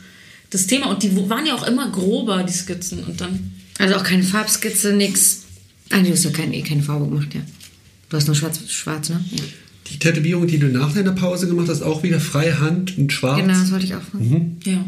das 0.51 0.67
Thema? 0.67 0.87
Und 0.87 1.03
die 1.03 1.15
waren 1.29 1.47
ja 1.47 1.55
auch 1.55 1.67
immer 1.67 1.91
grober, 1.91 2.43
die 2.45 2.53
Skizzen. 2.53 3.03
Und 3.05 3.21
dann 3.21 3.53
Also 3.79 3.97
auch 3.97 4.05
keine 4.05 4.23
Farbskizze, 4.23 4.93
nix. 4.95 5.43
Ah, 5.91 6.01
du 6.01 6.11
hast 6.11 6.25
ja 6.25 6.31
keine, 6.31 6.57
eh 6.57 6.63
keine 6.63 6.83
Farbe 6.83 7.07
gemacht, 7.07 7.35
ja. 7.35 7.41
Du 8.09 8.17
hast 8.17 8.27
nur 8.27 8.37
schwarz, 8.37 8.61
schwarz 8.69 9.09
ne? 9.11 9.23
Ja. 9.33 9.43
Die 9.91 9.99
Tätowierung, 9.99 10.47
die 10.47 10.59
du 10.59 10.69
nach 10.69 10.95
deiner 10.95 11.13
Pause 11.13 11.47
gemacht 11.47 11.69
hast, 11.69 11.83
auch 11.83 12.03
wieder 12.03 12.21
Freihand 12.21 12.97
und 12.97 13.13
schwarz. 13.13 13.41
Genau, 13.41 13.53
das 13.59 13.71
wollte 13.71 13.85
ich 13.87 13.95
auch 13.95 14.03
fragen. 14.03 14.57
ja. 14.65 14.85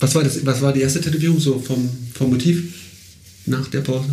Was 0.00 0.14
war 0.14 0.24
das? 0.24 0.44
Was 0.46 0.62
war 0.62 0.72
die 0.72 0.80
erste 0.80 1.00
Tätowierung 1.00 1.38
so 1.38 1.58
vom, 1.58 1.88
vom 2.14 2.30
Motiv 2.30 2.72
nach 3.46 3.68
der 3.68 3.82
Pause? 3.82 4.08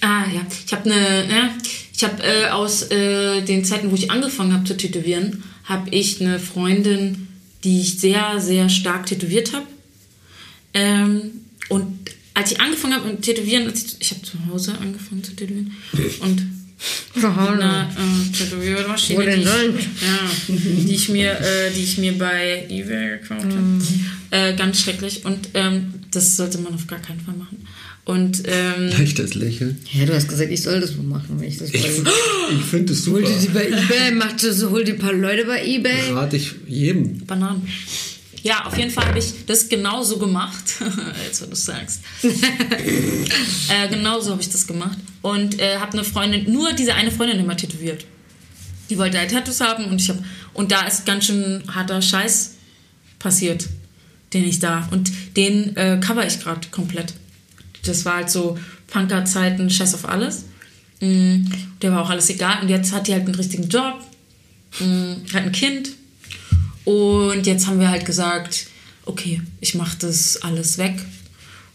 Ah 0.00 0.24
ja, 0.32 0.46
ich 0.66 0.72
habe 0.72 0.90
eine, 0.90 1.28
ja, 1.28 1.50
ich 1.94 2.04
habe 2.04 2.22
äh, 2.22 2.48
aus 2.50 2.82
äh, 2.90 3.42
den 3.42 3.64
Zeiten, 3.64 3.90
wo 3.90 3.94
ich 3.96 4.10
angefangen 4.10 4.52
habe 4.52 4.64
zu 4.64 4.76
tätowieren, 4.76 5.42
habe 5.64 5.90
ich 5.90 6.20
eine 6.20 6.38
Freundin, 6.38 7.26
die 7.64 7.80
ich 7.80 7.98
sehr, 7.98 8.40
sehr 8.40 8.68
stark 8.68 9.06
tätowiert 9.06 9.52
habe. 9.52 9.66
Ähm, 10.74 11.30
und 11.68 11.98
als 12.34 12.52
ich 12.52 12.60
angefangen 12.60 12.94
habe 12.94 13.08
mit 13.08 13.22
Tätowieren, 13.22 13.66
als 13.66 13.82
ich, 13.84 13.96
ich 14.00 14.10
habe 14.10 14.22
zu 14.22 14.34
Hause 14.46 14.78
angefangen 14.80 15.24
zu 15.24 15.34
tätowieren 15.34 15.72
und 16.20 16.42
Zu 17.20 17.34
Hause. 17.34 17.52
eine 17.54 17.88
äh, 17.90 18.36
Tätowiermaschine, 18.36 19.18
Wo 19.18 19.22
denn 19.22 19.40
die, 19.40 19.78
ich, 19.78 19.84
ja, 20.02 20.84
die 20.86 20.94
ich 20.94 21.08
mir, 21.08 21.32
äh, 21.32 21.72
die 21.74 21.82
ich 21.82 21.98
mir 21.98 22.16
bei 22.16 22.66
eBay 22.70 23.18
gekauft 23.18 23.42
habe, 23.46 23.54
Mhm. 23.56 24.06
äh, 24.30 24.54
ganz 24.54 24.80
schrecklich. 24.82 25.24
Und 25.24 25.48
ähm, 25.54 25.94
das 26.12 26.36
sollte 26.36 26.58
man 26.58 26.74
auf 26.74 26.86
gar 26.86 27.00
keinen 27.00 27.20
Fall 27.20 27.34
machen. 27.34 27.66
Und 28.08 28.44
ähm, 28.46 28.88
Leichtes 28.98 29.34
Lächeln. 29.34 29.78
Ja, 29.92 30.06
du 30.06 30.14
hast 30.14 30.28
gesagt, 30.28 30.50
ich 30.50 30.62
soll 30.62 30.80
das 30.80 30.96
wohl 30.96 31.04
machen, 31.04 31.38
wenn 31.38 31.46
ich 31.46 31.58
das 31.58 31.70
bei 31.70 31.78
Ich 31.78 32.64
finde 32.64 32.94
es 32.94 33.04
super. 33.04 33.18
Hol 33.18 33.24
dir 33.26 33.38
die 33.38 33.48
bei 33.48 33.66
Ebay, 33.66 34.12
mach 34.14 34.32
das, 34.32 34.64
hol 34.64 34.82
dir 34.82 34.94
ein 34.94 34.98
paar 34.98 35.12
Leute 35.12 35.44
bei 35.44 35.62
Ebay. 35.62 36.12
Rate 36.12 36.38
ich 36.38 36.54
jedem. 36.66 37.18
Bananen. 37.26 37.68
Ja, 38.42 38.64
auf 38.64 38.78
jeden 38.78 38.90
Fall 38.90 39.08
habe 39.08 39.18
ich 39.18 39.44
das 39.46 39.68
genauso 39.68 40.16
gemacht, 40.16 40.64
als 41.26 41.42
wenn 41.42 41.50
du 41.50 41.52
es 41.52 41.66
sagst. 41.66 42.00
äh, 42.22 43.88
genauso 43.90 44.30
habe 44.30 44.40
ich 44.40 44.48
das 44.48 44.66
gemacht. 44.66 44.96
Und 45.20 45.60
äh, 45.60 45.76
habe 45.76 45.92
eine 45.92 46.04
Freundin, 46.04 46.50
nur 46.50 46.72
diese 46.72 46.94
eine 46.94 47.10
Freundin 47.10 47.38
immer 47.38 47.58
tätowiert. 47.58 48.06
Die 48.88 48.96
wollte 48.96 49.18
halt 49.18 49.32
Tattoos 49.32 49.60
haben 49.60 49.84
und 49.84 50.00
ich 50.00 50.08
habe 50.08 50.24
und 50.54 50.72
da 50.72 50.86
ist 50.86 51.04
ganz 51.04 51.26
schön 51.26 51.62
harter 51.68 52.00
Scheiß 52.00 52.54
passiert, 53.18 53.68
den 54.32 54.44
ich 54.44 54.60
da 54.60 54.88
und 54.92 55.12
den 55.36 55.76
äh, 55.76 56.00
cover 56.02 56.26
ich 56.26 56.40
gerade 56.40 56.66
komplett. 56.70 57.12
Das 57.84 58.04
war 58.04 58.16
halt 58.16 58.30
so 58.30 58.58
Punker-Zeiten, 58.88 59.70
Scheiß 59.70 59.94
auf 59.94 60.08
alles. 60.08 60.44
Mm, 61.00 61.44
der 61.80 61.92
war 61.92 62.02
auch 62.02 62.10
alles 62.10 62.28
egal 62.30 62.62
und 62.62 62.68
jetzt 62.68 62.92
hat 62.92 63.06
die 63.06 63.12
halt 63.12 63.24
einen 63.24 63.34
richtigen 63.34 63.68
Job, 63.68 64.00
mm, 64.80 65.32
hat 65.32 65.42
ein 65.42 65.52
Kind 65.52 65.90
und 66.84 67.46
jetzt 67.46 67.66
haben 67.66 67.80
wir 67.80 67.90
halt 67.90 68.04
gesagt, 68.04 68.66
okay, 69.04 69.42
ich 69.60 69.74
mache 69.74 69.98
das 69.98 70.42
alles 70.42 70.78
weg. 70.78 70.94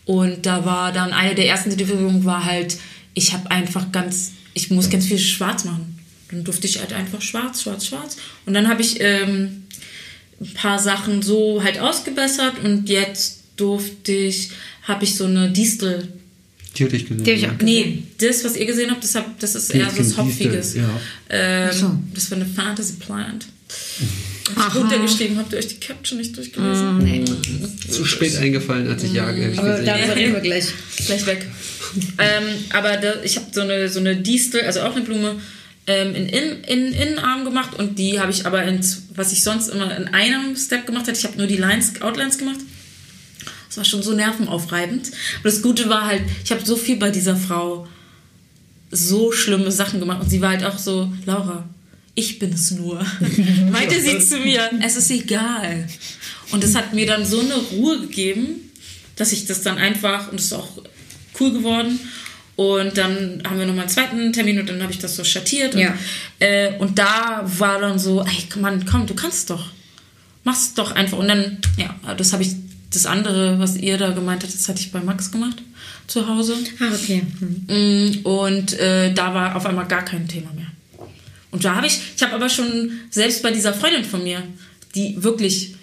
Und 0.06 0.46
da 0.46 0.66
war 0.66 0.92
dann 0.92 1.14
eine 1.14 1.36
der 1.36 1.48
ersten 1.48 1.70
Tätowierungen 1.70 2.26
war 2.26 2.44
halt, 2.44 2.78
ich 3.14 3.32
habe 3.32 3.50
einfach 3.52 3.92
ganz, 3.92 4.32
ich 4.54 4.72
muss 4.72 4.90
ganz 4.90 5.06
viel 5.06 5.20
schwarz 5.20 5.66
machen. 5.66 6.00
Dann 6.30 6.44
durfte 6.44 6.68
ich 6.68 6.80
halt 6.80 6.94
einfach 6.94 7.22
schwarz, 7.22 7.62
schwarz, 7.62 7.86
schwarz. 7.86 8.18
Und 8.46 8.54
dann 8.54 8.68
habe 8.68 8.82
ich 8.82 9.00
ähm, 9.02 9.64
ein 10.42 10.54
paar 10.56 10.80
Sachen 10.80 11.22
so 11.22 11.64
halt 11.64 11.80
ausgebessert 11.80 12.56
und 12.64 12.90
jetzt 12.90 13.43
durfte 13.58 14.12
ich, 14.12 14.50
habe 14.84 15.04
ich 15.04 15.16
so 15.16 15.26
eine 15.26 15.52
Distel. 15.52 16.08
Die 16.76 16.86
hatte 16.86 16.96
ich 16.96 17.08
gesehen. 17.08 17.24
Die 17.24 17.32
ich 17.32 17.48
auch 17.48 17.54
Nee, 17.62 18.04
das, 18.18 18.44
was 18.44 18.56
ihr 18.56 18.66
gesehen 18.66 18.90
habt, 18.92 19.04
das, 19.04 19.16
hab, 19.16 19.40
das 19.40 19.56
ist 19.56 19.74
eher 19.74 19.90
so 19.90 19.98
was 20.00 20.08
Distel, 20.08 20.18
Hopfiges. 20.26 20.76
ja. 20.76 20.90
Ähm, 21.30 21.72
so. 21.72 22.00
Das 22.14 22.32
war 22.32 22.38
eine 22.38 22.48
Fantasy 22.48 22.94
Plant. 22.94 23.46
Aha. 24.56 24.68
ich 24.68 24.76
runtergeschrieben, 24.76 25.38
habt 25.38 25.54
ihr 25.54 25.60
euch 25.60 25.68
die 25.68 25.80
Caption 25.80 26.18
nicht 26.20 26.36
durchgelesen? 26.36 26.98
Nee. 27.00 27.24
Zu 27.90 28.06
spät 28.06 28.36
eingefallen, 28.36 28.88
als 28.90 29.04
ich 29.04 29.14
ja 29.14 29.32
ich 29.34 29.58
Aber 29.58 29.70
gesehen. 29.72 29.86
darüber 29.86 30.16
reden 30.16 30.34
wir 30.34 30.42
gleich. 30.42 30.66
Gleich 31.06 31.26
weg. 31.26 31.48
ähm, 32.18 32.44
aber 32.72 32.98
da, 32.98 33.22
ich 33.24 33.36
habe 33.38 33.48
so 33.52 33.62
eine, 33.62 33.88
so 33.90 34.00
eine 34.00 34.16
Distel, 34.18 34.62
also 34.62 34.82
auch 34.82 34.96
eine 34.96 35.06
Blume, 35.06 35.36
ähm, 35.88 36.16
in, 36.16 36.28
in, 36.28 36.64
in 36.64 36.94
Innenarm 36.94 37.46
gemacht 37.46 37.78
und 37.78 37.98
die 38.00 38.20
habe 38.20 38.32
ich 38.32 38.46
aber, 38.46 38.64
in, 38.64 38.80
was 39.16 39.32
ich 39.32 39.44
sonst 39.44 39.70
immer 39.70 39.96
in 39.96 40.08
einem 40.10 40.56
Step 40.56 40.86
gemacht 40.86 41.08
hätte, 41.08 41.20
ich 41.20 41.26
habe 41.26 41.38
nur 41.38 41.48
die 41.48 41.58
Lines, 41.58 42.02
Outlines 42.02 42.38
gemacht. 42.38 42.60
Das 43.74 43.78
war 43.78 43.86
schon 43.86 44.04
so 44.04 44.12
nervenaufreibend. 44.14 45.08
Aber 45.40 45.50
das 45.50 45.64
Gute 45.64 45.90
war 45.90 46.06
halt, 46.06 46.22
ich 46.45 46.52
habe 46.52 46.64
so 46.64 46.76
viel 46.76 46.98
bei 46.98 47.10
dieser 47.10 47.36
Frau 47.36 47.88
so 48.91 49.32
schlimme 49.32 49.72
Sachen 49.72 50.00
gemacht 50.00 50.22
und 50.22 50.30
sie 50.30 50.41
war 50.41 50.50
halt 50.52 50.64
auch 50.64 50.78
so, 50.78 51.12
Laura, 51.26 51.68
ich 52.14 52.38
bin 52.38 52.54
es 52.54 52.70
nur. 52.70 53.04
Meinte 53.72 54.00
sie 54.00 54.20
zu 54.20 54.38
mir, 54.38 54.70
es 54.86 54.95
ist 54.95 55.10
egal. 55.10 55.88
Und 56.52 56.64
das 56.64 56.76
hat 56.76 56.94
mir 56.94 57.08
dann 57.08 57.26
so 57.26 57.40
eine 57.40 57.56
Ruhe 57.56 58.02
gegeben, 58.02 58.72
dass 59.16 59.32
ich 59.32 59.45
das 59.45 59.64
dann 59.64 59.80
einfach, 59.80 60.28
und 60.30 60.40
das 60.40 60.45
ist 60.45 60.54
auch 60.54 60.70
cool 61.40 61.54
geworden. 61.54 62.00
Und 62.56 62.95
dann 62.95 63.41
haben 63.44 63.58
wir 63.58 63.66
nochmal 63.66 63.86
einen 63.86 63.90
zweiten 63.90 64.34
Termin 64.34 64.60
und 64.60 64.70
dann 64.70 64.84
habe 64.84 64.91
ich 64.91 65.00
das 65.00 65.16
so 65.16 65.24
schattiert. 65.24 65.74
Und, 65.74 65.82
Ja. 65.82 65.98
äh, 66.38 66.78
und 66.78 67.00
da 67.00 67.41
war 67.58 67.82
dann 67.82 67.98
so, 67.98 68.22
ey, 68.24 68.62
Mann, 68.62 68.86
komm, 68.86 69.08
du 69.08 69.16
kannst 69.16 69.50
doch. 69.50 69.72
Mach's 70.44 70.76
doch 70.76 70.91
einfach. 70.91 71.18
Und 71.18 71.28
dann, 71.30 71.58
ja, 71.78 72.14
das 72.14 72.34
habe 72.34 72.44
ich, 72.44 72.52
das 72.95 73.06
andere, 73.06 73.60
was 73.60 73.76
ihr 73.76 73.98
da 73.98 74.11
gemeint 74.11 74.44
habt, 74.44 74.53
das 74.53 74.68
hatte 74.70 74.80
ich 74.82 74.91
bei 74.91 74.99
Max 75.02 75.32
gemacht 75.32 75.61
zu 76.07 76.28
Hause. 76.28 76.56
Ah, 76.80 76.94
okay. 76.94 77.24
Hm. 77.40 77.65
Mm, 77.68 78.26
Und 78.26 78.74
äh, 78.80 79.14
da 79.14 79.34
war 79.34 79.56
auf 79.56 79.65
einmal 79.65 79.88
gar 79.88 80.03
kein 80.06 80.28
Thema 80.28 80.52
mehr. 80.53 80.68
Und 81.52 81.64
da 81.64 81.76
habe 81.76 81.88
ich, 81.88 81.99
ich 82.15 82.22
habe 82.24 82.34
aber 82.34 82.49
schon, 82.49 82.91
selbst 83.10 83.44
bei 83.44 83.52
dieser 83.52 83.74
Freundin 83.74 84.03
von 84.03 84.24
mir, 84.24 84.41
die 84.95 85.22
wirklich, 85.24 85.76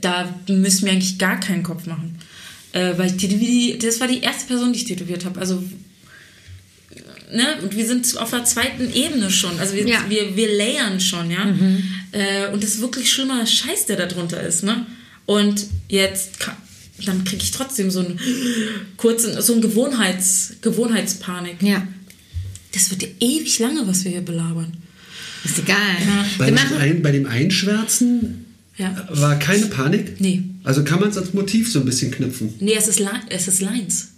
da, 0.00 0.34
müssen 0.48 0.86
wir 0.86 0.92
eigentlich 0.92 1.18
gar 1.18 1.38
keinen 1.40 1.62
Kopf 1.62 1.86
machen. 1.86 2.18
Äh, 2.72 2.94
weil 2.96 3.14
ich 3.14 3.78
das 3.78 4.00
war 4.00 4.08
die 4.08 4.20
erste 4.20 4.46
Person, 4.48 4.72
die 4.72 4.80
ich 4.80 4.84
tätowiert 4.86 5.24
habe. 5.24 5.38
Also, 5.38 5.62
ne, 7.32 7.46
und 7.62 7.76
wir 7.76 7.86
sind 7.86 8.16
auf 8.18 8.30
der 8.30 8.44
zweiten 8.44 8.92
Ebene 8.92 9.30
schon. 9.30 9.58
Also 9.60 9.74
wir, 9.74 9.86
Ja. 9.86 10.04
wir, 10.08 10.36
wir 10.36 10.56
layern 10.56 11.00
schon, 11.00 11.30
ja. 11.30 11.44
Äh, 12.12 12.52
und 12.52 12.62
das 12.62 12.74
ist 12.74 12.80
wirklich 12.80 13.10
schlimmer 13.10 13.46
Scheiß, 13.46 13.86
der 13.86 13.96
da 13.96 14.06
drunter 14.06 14.40
ist, 14.42 14.64
ne? 14.64 14.86
Und 15.26 15.66
jetzt, 15.88 16.38
ka- 16.40 16.56
dann 17.06 17.24
kriege 17.24 17.42
ich 17.42 17.50
trotzdem 17.50 17.90
so 17.90 18.00
einen 18.00 18.18
kurzen, 18.96 19.40
so 19.40 19.52
einen 19.52 19.62
Gewohnheits, 19.62 20.54
Gewohnheitspanik. 20.60 21.62
Ja, 21.62 21.86
Das 22.72 22.90
wird 22.90 23.02
ja 23.02 23.08
ewig 23.20 23.58
lange, 23.58 23.86
was 23.86 24.04
wir 24.04 24.10
hier 24.12 24.20
belabern. 24.24 24.72
ist 25.44 25.58
egal. 25.58 25.76
Bei, 26.38 26.46
Wir 26.46 26.52
dem 26.52 26.54
machen, 26.54 26.76
ein, 26.78 27.02
bei 27.02 27.12
dem 27.12 27.26
Einschwärzen 27.26 28.44
Ja. 28.76 29.06
war 29.10 29.38
keine 29.38 29.66
Panik? 29.66 30.20
Nee. 30.20 30.42
Also 30.62 30.82
kann 30.84 31.00
man 31.00 31.10
es 31.10 31.16
als 31.18 31.34
Motiv 31.34 31.70
so 31.70 31.80
ein 31.80 31.84
bisschen 31.84 32.10
knüpfen? 32.10 32.54
Nee, 32.60 32.74
es 32.74 32.88
ist, 32.88 33.00
es 33.28 33.48
ist 33.48 33.60
Lines. 33.60 34.08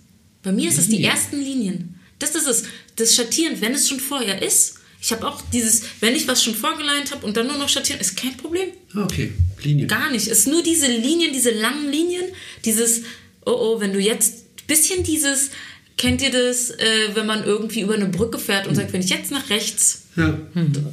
Bei 0.42 0.52
mir 0.52 0.68
ist 0.68 0.78
es 0.78 0.88
die 0.88 1.02
ersten 1.02 1.38
Linien. 1.40 1.94
Das 2.18 2.34
ist 2.34 2.46
es. 2.46 2.62
Das 2.96 3.14
Schattieren, 3.14 3.60
wenn 3.60 3.72
es 3.74 3.88
schon 3.88 4.00
vorher 4.00 4.40
ist. 4.42 4.75
Ich 5.06 5.12
habe 5.12 5.24
auch 5.24 5.40
dieses, 5.52 5.82
wenn 6.00 6.16
ich 6.16 6.26
was 6.26 6.42
schon 6.42 6.56
vorgeleint 6.56 7.12
habe 7.12 7.24
und 7.24 7.36
dann 7.36 7.46
nur 7.46 7.56
noch 7.58 7.68
schattieren, 7.68 8.00
ist 8.00 8.16
kein 8.16 8.36
Problem. 8.36 8.70
Ah, 8.92 9.04
okay. 9.04 9.32
Linie. 9.62 9.86
Gar 9.86 10.10
nicht. 10.10 10.26
Es 10.26 10.40
ist 10.40 10.48
nur 10.48 10.64
diese 10.64 10.88
Linien, 10.88 11.32
diese 11.32 11.52
langen 11.52 11.92
Linien, 11.92 12.24
dieses, 12.64 13.02
oh 13.44 13.52
oh, 13.52 13.80
wenn 13.80 13.92
du 13.92 14.00
jetzt, 14.00 14.66
bisschen 14.66 15.04
dieses, 15.04 15.50
kennt 15.96 16.22
ihr 16.22 16.32
das, 16.32 16.70
äh, 16.70 17.14
wenn 17.14 17.24
man 17.24 17.44
irgendwie 17.44 17.82
über 17.82 17.94
eine 17.94 18.06
Brücke 18.06 18.40
fährt 18.40 18.66
und 18.66 18.74
sagt, 18.74 18.92
wenn 18.92 19.00
ich 19.00 19.10
jetzt 19.10 19.30
nach 19.30 19.48
rechts, 19.48 20.06
Ja. 20.16 20.36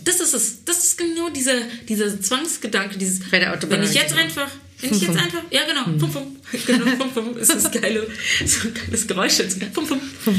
das 0.05 0.19
ist 0.19 0.35
es. 0.35 0.63
Das 0.63 0.83
ist 0.83 0.97
genau 0.99 1.31
dieser, 1.31 1.55
dieser 1.89 2.21
Zwangsgedanke, 2.21 2.99
dieses, 2.99 3.19
Bei 3.31 3.39
der 3.39 3.51
Autobahn 3.51 3.81
wenn 3.81 3.89
ich 3.89 3.95
jetzt 3.95 4.09
genau. 4.09 4.21
einfach, 4.21 4.51
wenn 4.81 4.93
ich 4.93 5.01
jetzt 5.01 5.17
einfach, 5.17 5.41
ja 5.49 5.61
genau, 5.65 5.85
fum, 5.97 6.11
fum, 6.11 6.35
genau, 6.67 6.85
fum, 6.97 7.11
fum, 7.11 7.37
ist 7.39 7.49
das 7.51 7.71
geile, 7.71 8.07
so 8.45 8.67
ein 8.67 8.75
geiles 8.75 9.07
Geräusch 9.07 9.39
jetzt, 9.39 9.57
fum, 9.73 9.87
fum. 9.87 9.99
ähm, 10.27 10.35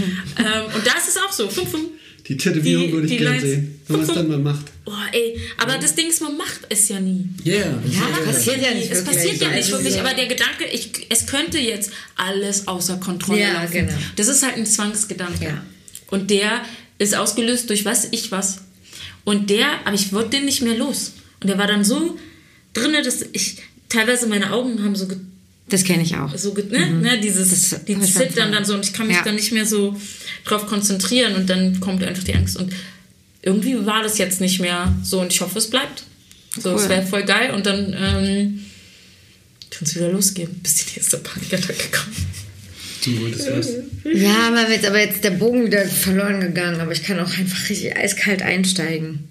und 0.77 0.87
da 0.87 0.93
ist 0.93 1.09
es 1.09 1.17
auch 1.17 1.33
so, 1.33 1.49
fum, 1.49 1.67
fum. 1.67 1.91
Die 2.27 2.37
Tätowierung 2.39 2.87
Die- 2.87 2.93
würde 2.93 3.07
ich 3.07 3.19
gerne 3.19 3.41
sehen, 3.41 3.81
wenn 3.87 3.97
man 4.01 4.09
es 4.09 4.15
dann 4.15 4.29
mal 4.29 4.39
macht. 4.39 4.65
Oh, 4.87 4.93
ey, 5.13 5.39
aber 5.59 5.77
das 5.79 5.95
Ding 5.95 6.09
ist, 6.09 6.23
man 6.23 6.37
macht 6.39 6.61
es 6.71 6.89
ja 6.89 6.99
nie. 7.01 7.29
Yeah. 7.45 7.67
Ja, 7.91 8.09
das 8.25 8.35
passiert 8.37 8.63
ja 8.63 8.73
nicht 8.73 8.91
Es 8.91 9.05
passiert 9.05 9.41
ja 9.41 9.51
nicht 9.51 9.71
wirklich, 9.71 9.99
aber 10.01 10.15
der 10.15 10.27
Gedanke, 10.27 10.65
ich, 10.73 10.91
es 11.11 11.27
könnte 11.27 11.59
jetzt 11.59 11.91
alles 12.17 12.67
außer 12.67 12.97
Kontrolle 12.97 13.41
Ja, 13.41 13.53
laufen. 13.63 13.73
genau. 13.73 13.93
Das 14.17 14.29
ist 14.29 14.43
halt 14.43 14.57
ein 14.57 14.65
Zwangsgedanke. 14.67 15.45
Ja. 15.45 15.63
Und 16.11 16.31
der 16.31 16.63
ist 16.99 17.15
ausgelöst 17.15 17.69
durch 17.69 17.85
was 17.85 18.09
ich 18.11 18.31
was. 18.33 18.61
Und 19.25 19.51
der, 19.51 19.67
aber 19.87 19.95
ich 19.95 20.13
wollte 20.13 20.31
den 20.31 20.45
nicht 20.47 20.63
mehr 20.63 20.77
los. 20.77 21.13
Und 21.43 21.49
der 21.49 21.59
war 21.59 21.67
dann 21.67 21.85
so 21.85 22.19
drinne, 22.73 23.03
dass 23.03 23.23
ich 23.33 23.57
teilweise 23.91 24.27
meine 24.29 24.51
Augen 24.53 24.83
haben 24.83 24.97
so 24.97 25.09
ge- 25.09 25.19
Das 25.69 25.83
kenne 25.85 26.03
ich 26.03 26.15
auch. 26.17 26.37
so 26.37 26.53
ne, 26.71 26.91
ne, 26.91 27.21
dieses 27.21 27.73
Mhm. 27.73 28.01
Das 28.01 28.09
die 28.09 28.13
zittern 28.13 28.53
dann 28.53 28.65
so 28.65 28.75
und 28.75 28.85
ich 28.85 28.93
kann 28.93 29.07
mich 29.07 29.17
Ja. 29.17 29.23
dann 29.25 29.35
nicht 29.37 29.53
mehr 29.53 29.65
so 29.67 29.99
drauf 30.45 30.67
konzentrieren 30.67 31.35
und 31.37 31.49
dann 31.49 31.81
kommt 31.81 32.03
einfach 32.05 32.23
die 32.25 32.35
Angst 32.35 32.57
und 32.59 32.73
irgendwie 33.43 33.85
war 33.87 34.03
das 34.03 34.19
jetzt 34.19 34.41
nicht 34.41 34.61
mehr 34.61 34.95
so 35.03 35.21
und 35.21 35.33
ich 35.33 35.41
hoffe 35.41 35.59
es 35.59 35.69
bleibt 35.71 36.05
so 36.59 36.75
es 36.75 36.83
Cool. 36.83 36.89
wäre 36.91 37.07
voll 37.07 37.25
geil 37.25 37.51
und 37.55 37.65
dann 37.67 37.95
ähm, 37.99 38.65
kann 39.71 39.83
es 39.83 39.95
wieder 39.97 40.11
losgehen 40.11 40.51
bis 40.63 40.75
die 40.85 40.97
nächste 40.97 41.17
Panikattacke 41.19 41.85
kommt 41.91 42.17
Du 43.05 43.21
wolltest 43.21 43.51
was. 43.51 43.69
Ja, 44.15 44.49
aber 44.49 44.71
jetzt, 44.71 44.87
aber 44.87 44.99
jetzt 44.99 45.23
der 45.25 45.33
Bogen 45.33 45.67
wieder 45.67 45.85
verloren 45.85 46.41
gegangen. 46.41 46.81
Aber 46.81 46.91
ich 46.93 47.03
kann 47.03 47.21
auch 47.21 47.37
einfach 47.37 47.69
richtig 47.69 47.95
eiskalt 47.95 48.41
einsteigen. 48.41 49.29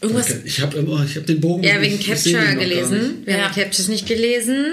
irgendwas. 0.00 0.34
Ich 0.44 0.60
habe 0.60 0.76
ich 1.08 1.16
hab 1.16 1.24
den 1.26 1.40
Bogen. 1.40 1.62
Ja, 1.62 1.80
wegen 1.80 2.00
Capture 2.02 2.56
gelesen. 2.56 3.18
Wir 3.24 3.36
Ja. 3.36 3.44
haben 3.44 3.54
Captures 3.54 3.86
nicht 3.86 4.06
gelesen. 4.08 4.64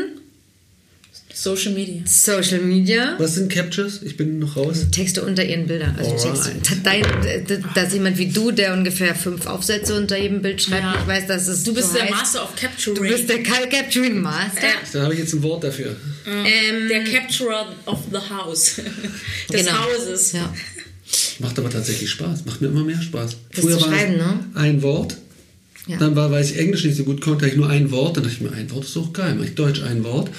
Social 1.37 1.73
Media 1.73 2.01
Social 2.05 2.61
Media. 2.61 3.15
Was 3.17 3.35
sind 3.35 3.51
Captures? 3.51 4.01
Ich 4.03 4.15
bin 4.15 4.39
noch 4.39 4.55
raus. 4.55 4.85
Texte 4.91 5.21
unter 5.23 5.43
ihren 5.43 5.67
Bildern. 5.67 5.93
Also 5.97 6.11
Alright. 6.11 6.63
Texte. 6.63 6.77
Dein, 6.83 7.01
d- 7.45 7.59
da 7.73 7.81
ist 7.83 7.93
jemand 7.93 8.17
wie 8.17 8.27
du, 8.29 8.51
der 8.51 8.73
ungefähr 8.73 9.13
fünf 9.13 9.45
Aufsätze 9.45 9.95
unter 9.95 10.17
jedem 10.17 10.41
Bild 10.41 10.61
schreibt. 10.61 10.83
Ja. 10.83 10.95
Ich 11.01 11.07
weiß, 11.07 11.27
dass 11.27 11.47
es 11.49 11.63
du 11.63 11.73
bist 11.73 11.89
so 11.89 11.93
der 11.95 12.03
heißt. 12.03 12.13
Master 12.13 12.43
of 12.43 12.55
Capturing 12.55 12.95
Du 12.95 13.01
bist 13.09 13.27
der 13.29 13.43
Capturing 13.43 14.21
Master. 14.21 14.61
Ja. 14.61 14.73
Dann 14.93 15.01
habe 15.03 15.13
ich 15.13 15.19
jetzt 15.19 15.33
ein 15.33 15.43
Wort 15.43 15.63
dafür. 15.65 15.95
Ähm, 16.25 16.87
der 16.87 17.03
Capturer 17.03 17.67
of 17.85 17.99
the 18.11 18.17
House 18.33 18.75
des 19.51 19.65
genau. 19.65 19.71
Hauses 19.73 20.31
Ja. 20.31 20.53
Macht 21.39 21.59
aber 21.59 21.69
tatsächlich 21.69 22.09
Spaß. 22.11 22.45
Macht 22.45 22.61
mir 22.61 22.67
immer 22.69 22.83
mehr 22.83 23.01
Spaß. 23.01 23.35
Das 23.53 23.59
Früher 23.63 23.79
war 23.81 23.89
ne? 23.89 24.39
ein 24.55 24.81
Wort. 24.81 25.17
Ja. 25.87 25.97
Dann 25.97 26.15
war, 26.15 26.31
weil 26.31 26.43
ich 26.43 26.57
Englisch 26.57 26.83
nicht 26.85 26.95
so 26.97 27.03
gut 27.03 27.21
konnte, 27.21 27.45
hatte 27.45 27.53
ich 27.53 27.59
nur 27.59 27.69
ein 27.69 27.91
Wort. 27.91 28.17
Dann 28.17 28.23
dachte 28.23 28.35
ich 28.37 28.41
mir, 28.41 28.51
ein 28.53 28.71
Wort 28.71 28.85
ist 28.85 28.95
doch 28.95 29.13
geil. 29.13 29.35
Mach 29.37 29.45
ich 29.45 29.53
Deutsch 29.53 29.81
ein 29.83 30.03
Wort. 30.03 30.31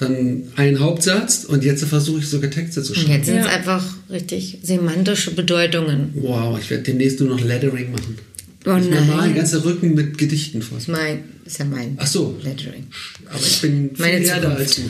Dann 0.00 0.44
ein 0.56 0.80
Hauptsatz 0.80 1.44
und 1.44 1.62
jetzt 1.62 1.84
versuche 1.84 2.20
ich 2.20 2.26
sogar 2.26 2.50
Texte 2.50 2.82
zu 2.82 2.92
Und 2.92 2.98
schreiben. 3.00 3.12
jetzt 3.12 3.26
sind 3.26 3.36
es 3.38 3.44
Ja. 3.46 3.50
einfach 3.52 3.84
richtig 4.08 4.58
semantische 4.62 5.32
Bedeutungen. 5.32 6.10
Wow, 6.14 6.58
ich 6.58 6.70
werde 6.70 6.84
demnächst 6.84 7.20
nur 7.20 7.28
noch 7.28 7.40
Lettering 7.44 7.92
machen. 7.92 8.18
Oh 8.66 8.76
ich 8.76 8.84
mir 8.90 8.96
mal 9.00 9.06
nein. 9.06 9.20
einen 9.20 9.34
ganzen 9.36 9.60
Rücken 9.60 9.94
mit 9.94 10.18
Gedichten 10.18 10.60
ist, 10.76 10.88
mein, 10.88 11.24
ist 11.44 11.58
ja 11.58 11.64
mein 11.64 11.96
Ach 11.98 12.06
so. 12.06 12.38
Lettering. 12.42 12.86
Aber 13.28 13.38
ich 13.40 13.60
bin 13.60 13.90
viel 13.94 14.04
Meine 14.06 14.24
Zukunft. 14.24 14.46
als 14.58 14.74
du. 14.76 14.82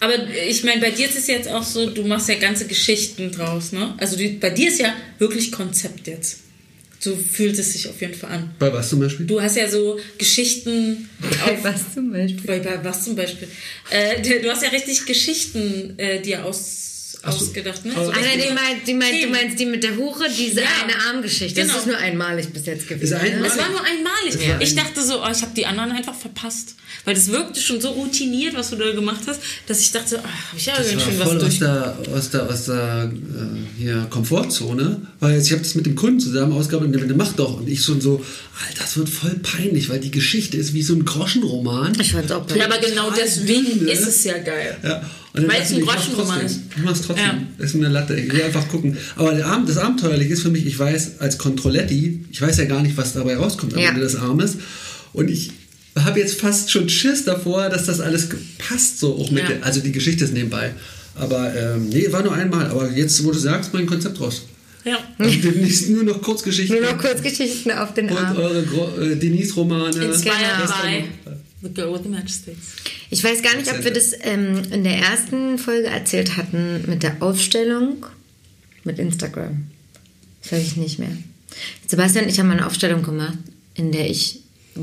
Aber 0.00 0.12
ich 0.48 0.62
meine, 0.64 0.80
bei 0.80 0.90
dir 0.92 1.08
ist 1.08 1.18
es 1.18 1.26
jetzt 1.26 1.48
auch 1.48 1.62
so, 1.64 1.90
du 1.90 2.04
machst 2.06 2.28
ja 2.28 2.36
ganze 2.36 2.66
Geschichten 2.66 3.32
draus, 3.32 3.72
ne? 3.72 3.94
Also 3.98 4.16
du, 4.16 4.28
bei 4.40 4.50
dir 4.50 4.68
ist 4.68 4.78
ja 4.80 4.92
wirklich 5.18 5.50
Konzept 5.50 6.06
jetzt. 6.06 6.38
So 7.00 7.16
fühlt 7.16 7.56
es 7.58 7.72
sich 7.74 7.88
auf 7.88 8.00
jeden 8.00 8.14
Fall 8.14 8.30
an. 8.32 8.50
Bei 8.58 8.72
was 8.72 8.88
zum 8.90 8.98
Beispiel? 9.00 9.24
Du 9.26 9.40
hast 9.40 9.56
ja 9.56 9.68
so 9.68 9.98
Geschichten 10.18 11.08
auf. 11.44 11.62
Was 11.64 11.94
zum 11.94 12.10
Beispiel? 12.12 12.44
Bei, 12.44 12.58
bei 12.58 12.82
was 12.84 13.04
zum 13.04 13.14
Beispiel? 13.14 13.48
Äh, 13.90 14.20
du 14.40 14.50
hast 14.50 14.62
ja 14.64 14.70
richtig 14.70 15.06
Geschichten 15.06 15.94
äh, 15.98 16.20
dir 16.20 16.44
aus, 16.44 17.12
so. 17.22 17.28
ausgedacht, 17.28 17.84
ne? 17.84 17.92
So 17.94 18.10
nein, 18.10 18.24
richtige 18.24 18.48
die 18.48 18.52
meint, 18.54 18.86
die 18.88 18.94
meint, 18.94 19.22
du 19.24 19.28
meinst 19.28 19.58
die 19.60 19.66
mit 19.66 19.84
der 19.84 19.96
Hure, 19.96 20.28
diese 20.28 20.60
Ja. 20.62 20.68
eine 20.82 20.94
Armgeschichte. 21.08 21.60
Genau. 21.60 21.72
Das 21.74 21.82
ist 21.82 21.88
nur 21.88 21.98
einmalig 21.98 22.48
bis 22.52 22.66
jetzt 22.66 22.88
gewesen. 22.88 23.04
Ist 23.04 23.20
einmalig? 23.20 23.40
ne? 23.40 23.46
Es 23.46 23.58
war 23.58 23.68
nur 23.70 23.84
einmalig. 23.84 24.46
Ja. 24.48 24.60
Ich 24.60 24.74
dachte 24.74 25.02
so, 25.04 25.22
oh, 25.22 25.28
ich 25.30 25.42
habe 25.42 25.52
die 25.56 25.66
anderen 25.66 25.92
einfach 25.92 26.14
verpasst. 26.14 26.74
Weil 27.08 27.14
das 27.14 27.28
wirkte 27.28 27.58
schon 27.58 27.80
so 27.80 27.88
routiniert, 27.88 28.54
was 28.54 28.68
du 28.68 28.76
da 28.76 28.92
gemacht 28.92 29.22
hast, 29.26 29.40
dass 29.66 29.80
ich 29.80 29.92
dachte, 29.92 30.18
ah, 30.18 30.24
habe 30.28 30.58
ich 30.58 30.66
ja 30.66 30.74
Das 30.76 30.90
ganz 30.90 31.00
war 31.06 31.10
schön 31.10 31.18
was 31.20 31.26
voll 31.28 31.36
aus 31.38 31.42
durch. 31.42 31.58
der, 31.60 31.98
aus 32.14 32.30
der, 32.30 32.50
aus 32.50 32.64
der 32.66 33.10
äh, 33.10 33.80
hier 33.82 34.06
Komfortzone, 34.10 35.00
weil 35.18 35.36
jetzt, 35.36 35.46
ich 35.46 35.52
habe 35.52 35.62
das 35.62 35.74
mit 35.74 35.86
dem 35.86 35.94
Kunden 35.94 36.20
zusammen 36.20 36.52
ausgearbeitet 36.52 37.00
und 37.00 37.08
der 37.08 37.16
meinte, 37.16 37.24
mach 37.24 37.32
doch. 37.34 37.60
Und 37.60 37.66
ich 37.68 37.82
schon 37.82 38.02
so, 38.02 38.22
Alter, 38.68 38.82
das 38.82 38.98
wird 38.98 39.08
voll 39.08 39.34
peinlich, 39.42 39.88
weil 39.88 40.00
die 40.00 40.10
Geschichte 40.10 40.58
ist 40.58 40.74
wie 40.74 40.82
so 40.82 40.92
ein 40.94 41.06
Groschenroman. 41.06 41.94
Ich 41.98 42.12
fand's 42.12 42.30
auch 42.30 42.44
Ja, 42.54 42.66
aber 42.66 42.76
genau 42.78 43.10
deswegen 43.10 43.84
ne? 43.86 43.90
ist 43.90 44.06
es 44.06 44.24
ja 44.24 44.36
geil. 44.36 44.76
Ja. 44.82 45.02
Weil 45.32 45.62
es 45.62 45.70
ein 45.70 45.76
ich, 45.76 45.78
ich 45.78 45.84
mach's 45.86 45.96
Groschenroman 46.04 46.40
trotzdem. 46.40 46.46
ist. 46.46 46.60
Ich 46.76 46.82
mach's 46.84 47.00
trotzdem. 47.00 47.24
Ja. 47.24 47.42
Das 47.56 47.66
ist 47.68 47.74
mir 47.76 47.86
eine 47.86 47.94
Latte. 47.94 48.16
Ich 48.20 48.30
will 48.30 48.42
einfach 48.42 48.68
gucken. 48.68 48.98
Aber 49.16 49.32
der 49.32 49.46
Abend, 49.46 49.66
das 49.70 49.78
Abenteuerliche 49.78 50.34
ist 50.34 50.42
für 50.42 50.50
mich, 50.50 50.66
ich 50.66 50.78
weiß 50.78 51.20
als 51.20 51.38
Controletti, 51.38 52.26
ich 52.30 52.42
weiß 52.42 52.58
ja 52.58 52.64
gar 52.66 52.82
nicht, 52.82 52.96
was 52.98 53.14
dabei 53.14 53.36
rauskommt 53.36 53.72
am 53.74 53.80
Ja. 53.80 53.88
Ende 53.90 54.02
des 54.02 54.16
Abends. 54.16 54.56
Und 55.14 55.30
ich 55.30 55.52
habe 56.04 56.20
jetzt 56.20 56.40
fast 56.40 56.70
schon 56.70 56.88
Schiss 56.88 57.24
davor, 57.24 57.68
dass 57.68 57.86
das 57.86 58.00
alles 58.00 58.28
passt, 58.58 58.98
so 59.00 59.16
auch 59.16 59.30
mit 59.30 59.42
Ja. 59.44 59.48
der, 59.50 59.64
also 59.64 59.80
die 59.80 59.92
Geschichte 59.92 60.24
ist 60.24 60.32
nebenbei. 60.34 60.72
Aber 61.14 61.52
ähm, 61.54 61.88
nee, 61.88 62.10
war 62.12 62.22
nur 62.22 62.32
einmal. 62.34 62.66
Aber 62.66 62.90
jetzt, 62.92 63.24
wo 63.24 63.30
du 63.32 63.38
sagst, 63.38 63.72
mein 63.74 63.86
Konzept 63.86 64.20
raus. 64.20 64.42
Ja. 64.84 64.98
Also 65.18 65.36
demnächst 65.40 65.88
nur 65.90 66.04
noch 66.04 66.22
Kurzgeschichten. 66.22 66.80
Nur 66.80 66.92
noch 66.92 66.98
Kurzgeschichten 66.98 67.72
auf 67.72 67.94
den 67.94 68.08
Und 68.08 68.16
Arm. 68.16 68.36
eure 68.36 68.62
Gro 68.64 68.96
äh, 69.00 69.16
Denise-Romane. 69.16 70.04
Inspired 70.04 70.34
by 70.68 71.04
The 71.62 71.68
Girl 71.74 71.92
with 71.92 72.00
the 72.04 72.08
Matchsticks. 72.08 72.58
Ich 73.10 73.24
weiß 73.24 73.42
gar 73.42 73.56
nicht, 73.56 73.68
ob 73.72 73.82
wir 73.82 73.92
das 73.92 74.12
ähm, 74.22 74.62
in 74.70 74.84
der 74.84 74.96
ersten 74.98 75.58
Folge 75.58 75.88
erzählt 75.88 76.36
hatten 76.36 76.84
mit 76.86 77.02
der 77.02 77.20
Aufstellung 77.20 78.06
mit 78.84 78.98
Instagram. 79.00 79.66
Das 80.42 80.52
weiß 80.52 80.62
ich 80.62 80.76
nicht 80.76 80.98
mehr. 81.00 81.10
Sebastian 81.88 82.24
und 82.26 82.30
ich 82.30 82.38
haben 82.38 82.46
mal 82.46 82.56
eine 82.58 82.66
Aufstellung 82.66 83.02
gemacht, 83.02 83.38
in 83.74 83.90
der 83.90 84.08
ich, 84.08 84.37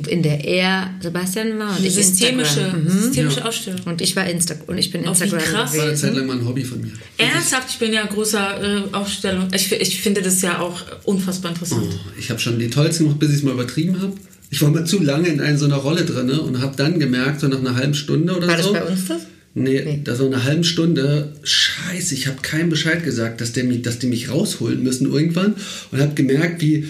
in 0.07 0.21
der 0.23 0.43
er 0.45 0.91
Sebastian 1.01 1.57
war 1.59 1.77
und 1.77 1.85
ich 1.85 1.93
systemische, 1.93 2.59
Instagram. 2.61 2.83
Mhm. 2.83 2.89
systemische 2.89 3.39
Ja. 3.39 3.45
Ausstellung. 3.45 3.81
Und 3.85 4.01
ich 4.01 4.15
war 4.15 4.25
Insta 4.29 4.55
und 4.67 4.77
ich 4.77 4.91
bin 4.91 5.01
Oh, 5.01 5.05
wie 5.05 5.09
Instagram 5.09 5.39
krass. 5.39 5.71
Das 5.71 5.77
war 5.79 5.87
eine. 5.87 5.95
Zeit 5.95 6.15
lang 6.15 6.25
mal 6.27 6.37
ein 6.39 6.45
Hobby 6.47 6.63
von 6.63 6.81
mir. 6.81 6.91
Ernsthaft, 7.17 7.69
ich 7.69 7.77
bin 7.79 7.93
ja 7.93 8.05
großer 8.05 8.61
äh, 8.91 8.93
Aufstellung. 8.93 9.47
Ich, 9.53 9.71
ich 9.71 10.01
finde 10.01 10.21
das 10.21 10.41
ja 10.41 10.59
auch 10.59 10.81
unfassbar 11.05 11.51
interessant. 11.51 11.83
Oh, 11.89 12.09
ich 12.19 12.29
habe 12.29 12.39
schon 12.39 12.59
die 12.59 12.69
tollsten 12.69 13.03
gemacht, 13.05 13.19
bis 13.19 13.29
ich 13.31 13.37
es 13.37 13.43
mal 13.43 13.53
übertrieben 13.53 14.01
habe. 14.01 14.13
Ich 14.51 14.61
war 14.61 14.69
mal 14.69 14.85
zu 14.85 15.01
lange 15.01 15.27
in 15.29 15.41
einer 15.41 15.57
so 15.57 15.65
einer 15.65 15.75
Rolle 15.77 16.05
drin 16.05 16.29
und 16.31 16.61
habe 16.61 16.75
dann 16.77 16.99
gemerkt, 16.99 17.41
so 17.41 17.47
nach 17.47 17.59
einer 17.59 17.75
halben 17.75 17.93
Stunde 17.95 18.35
oder 18.37 18.47
War 18.47 18.57
das 18.57 18.65
so. 18.67 18.73
bei 18.73 18.83
uns 18.83 19.07
das? 19.07 19.21
Nee, 19.57 19.81
Nee. 19.85 20.01
da 20.03 20.15
so 20.15 20.25
eine 20.25 20.43
halben 20.43 20.65
Stunde, 20.65 21.33
scheiße, 21.43 22.13
ich 22.13 22.27
habe 22.27 22.41
keinem 22.41 22.69
Bescheid 22.69 23.03
gesagt, 23.05 23.39
dass, 23.39 23.53
der 23.53 23.63
mich, 23.63 23.81
dass 23.83 23.99
die 23.99 24.07
mich 24.07 24.29
rausholen 24.29 24.83
müssen 24.83 25.11
irgendwann 25.11 25.55
und 25.91 26.01
habe 26.01 26.13
gemerkt, 26.13 26.61
wie 26.61 26.85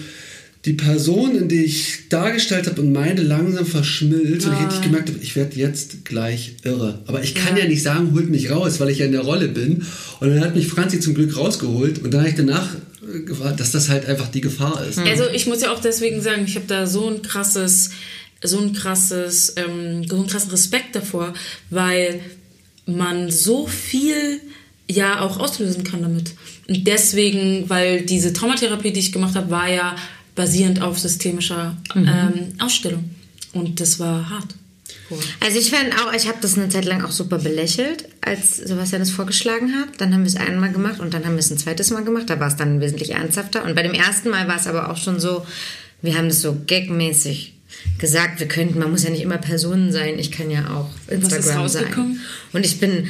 die 0.66 0.72
Person, 0.72 1.46
die 1.46 1.64
ich 1.64 2.08
dargestellt 2.08 2.66
habe 2.66 2.80
und 2.80 2.92
meine 2.92 3.22
langsam 3.22 3.64
verschmilzt 3.64 4.46
und 4.46 4.54
ich 4.54 4.66
richtig 4.66 4.82
gemerkt 4.82 5.08
habe, 5.08 5.20
ich 5.22 5.36
werde 5.36 5.56
jetzt 5.56 6.04
gleich 6.04 6.56
irre. 6.64 7.02
Aber 7.06 7.22
ich 7.22 7.36
kann 7.36 7.56
ja. 7.56 7.66
nicht 7.66 7.84
sagen, 7.84 8.12
holt 8.12 8.28
mich 8.28 8.50
raus, 8.50 8.80
weil 8.80 8.90
ich 8.90 8.98
ja 8.98 9.06
in 9.06 9.12
der 9.12 9.20
Rolle 9.20 9.46
bin. 9.46 9.86
Und 10.18 10.28
dann 10.28 10.40
hat 10.40 10.56
mich 10.56 10.66
Franzi 10.66 10.98
zum 10.98 11.14
Glück 11.14 11.36
rausgeholt 11.36 12.02
und 12.02 12.12
dann 12.12 12.22
habe 12.22 12.30
ich 12.30 12.36
danach 12.36 12.68
äh, 12.74 13.20
gewartet, 13.20 13.60
dass 13.60 13.70
das 13.70 13.88
halt 13.88 14.06
einfach 14.06 14.26
die 14.26 14.40
Gefahr 14.40 14.84
ist. 14.84 14.98
Also 14.98 15.24
ich 15.32 15.46
muss 15.46 15.62
ja 15.62 15.70
auch 15.70 15.80
deswegen 15.80 16.20
sagen, 16.20 16.42
ich 16.44 16.56
habe 16.56 16.66
da 16.66 16.88
so 16.88 17.08
ein 17.08 17.22
krasses, 17.22 17.90
so 18.42 18.58
ein 18.58 18.72
krasses, 18.72 19.54
ähm, 19.56 20.02
so 20.08 20.16
einen 20.16 20.26
krassen 20.26 20.50
Respekt 20.50 20.96
davor, 20.96 21.32
weil 21.70 22.18
man 22.86 23.30
so 23.30 23.68
viel 23.68 24.40
ja 24.90 25.20
auch 25.20 25.38
auslösen 25.38 25.84
kann 25.84 26.02
damit. 26.02 26.32
Und 26.66 26.86
deswegen, 26.88 27.70
weil 27.70 28.02
diese 28.02 28.32
Traumatherapie, 28.32 28.92
die 28.92 29.00
ich 29.00 29.12
gemacht 29.12 29.36
habe, 29.36 29.50
war 29.50 29.68
ja 29.68 29.94
basierend 30.36 30.80
auf 30.82 30.98
systemischer 30.98 31.76
ähm, 31.96 32.52
Ausstellung. 32.60 33.10
Und 33.52 33.80
das 33.80 33.98
war 33.98 34.30
hart. 34.30 34.54
Also 35.40 35.58
ich 35.58 35.70
fand 35.70 35.92
auch, 36.00 36.12
ich 36.12 36.28
habe 36.28 36.38
das 36.40 36.56
eine 36.56 36.68
Zeit 36.68 36.84
lang 36.84 37.04
auch 37.04 37.10
super 37.10 37.38
belächelt, 37.38 38.08
als 38.20 38.56
Sebastian 38.56 39.02
es 39.02 39.10
vorgeschlagen 39.10 39.74
hat. 39.74 40.00
Dann 40.00 40.12
haben 40.12 40.22
wir 40.22 40.28
es 40.28 40.36
einmal 40.36 40.70
gemacht 40.70 41.00
und 41.00 41.14
dann 41.14 41.24
haben 41.24 41.32
wir 41.32 41.40
es 41.40 41.50
ein 41.50 41.58
zweites 41.58 41.90
Mal 41.90 42.04
gemacht. 42.04 42.28
Da 42.28 42.38
war 42.38 42.48
es 42.48 42.56
dann 42.56 42.80
wesentlich 42.80 43.12
ernsthafter. 43.12 43.64
Und 43.64 43.74
bei 43.74 43.82
dem 43.82 43.94
ersten 43.94 44.30
Mal 44.30 44.46
war 44.48 44.56
es 44.56 44.66
aber 44.66 44.90
auch 44.90 44.96
schon 44.96 45.18
so, 45.18 45.46
wir 46.02 46.16
haben 46.16 46.28
das 46.28 46.40
so 46.42 46.56
gagmäßig 46.66 47.54
gesagt, 47.98 48.40
wir 48.40 48.48
könnten, 48.48 48.78
man 48.78 48.90
muss 48.90 49.04
ja 49.04 49.10
nicht 49.10 49.22
immer 49.22 49.38
Personen 49.38 49.92
sein, 49.92 50.18
ich 50.18 50.30
kann 50.30 50.50
ja 50.50 50.70
auch 50.70 50.90
ist 51.08 51.22
Instagram 51.22 51.68
sein. 51.68 52.20
Und 52.52 52.66
ich 52.66 52.78
bin, 52.78 53.08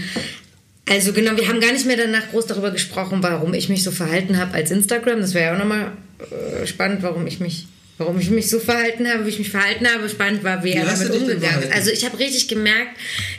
also 0.89 1.12
genau, 1.12 1.36
wir 1.36 1.48
haben 1.48 1.61
gar 1.61 1.73
nicht 1.73 1.86
mehr 1.86 1.97
danach 1.97 2.31
groß 2.31 2.47
darüber 2.47 2.70
gesprochen, 2.70 3.23
warum 3.23 3.55
ich 3.55 3.69
mich 3.69 3.82
so 3.82 3.90
verhalten 3.90 4.39
habe 4.39 4.55
als 4.55 4.70
Instagram. 4.70 5.20
Das 5.20 5.35
wäre 5.35 5.47
ja 5.47 5.55
auch 5.55 5.59
nochmal 5.59 5.93
äh, 6.20 6.66
spannend, 6.66 7.02
warum 7.02 7.26
ich 7.26 7.40
mich 7.40 7.66
warum 7.98 8.20
ich 8.20 8.28
mich 8.28 8.51
so 8.51 8.59
verhalten 8.60 9.06
habe, 9.09 9.24
wie 9.24 9.30
ich 9.30 9.38
mich 9.38 9.48
verhalten 9.48 9.86
habe. 9.88 10.06
Spannend 10.10 10.44
war, 10.44 10.62
wie, 10.62 10.68
Wie 10.68 10.72
er 10.74 10.84
damit 10.84 11.10
umgegangen 11.12 11.62
ist. 11.62 11.72
Also 11.72 11.90
ich 11.90 12.05
habe 12.05 12.18
richtig 12.18 12.47
gemerkt, 12.47 12.90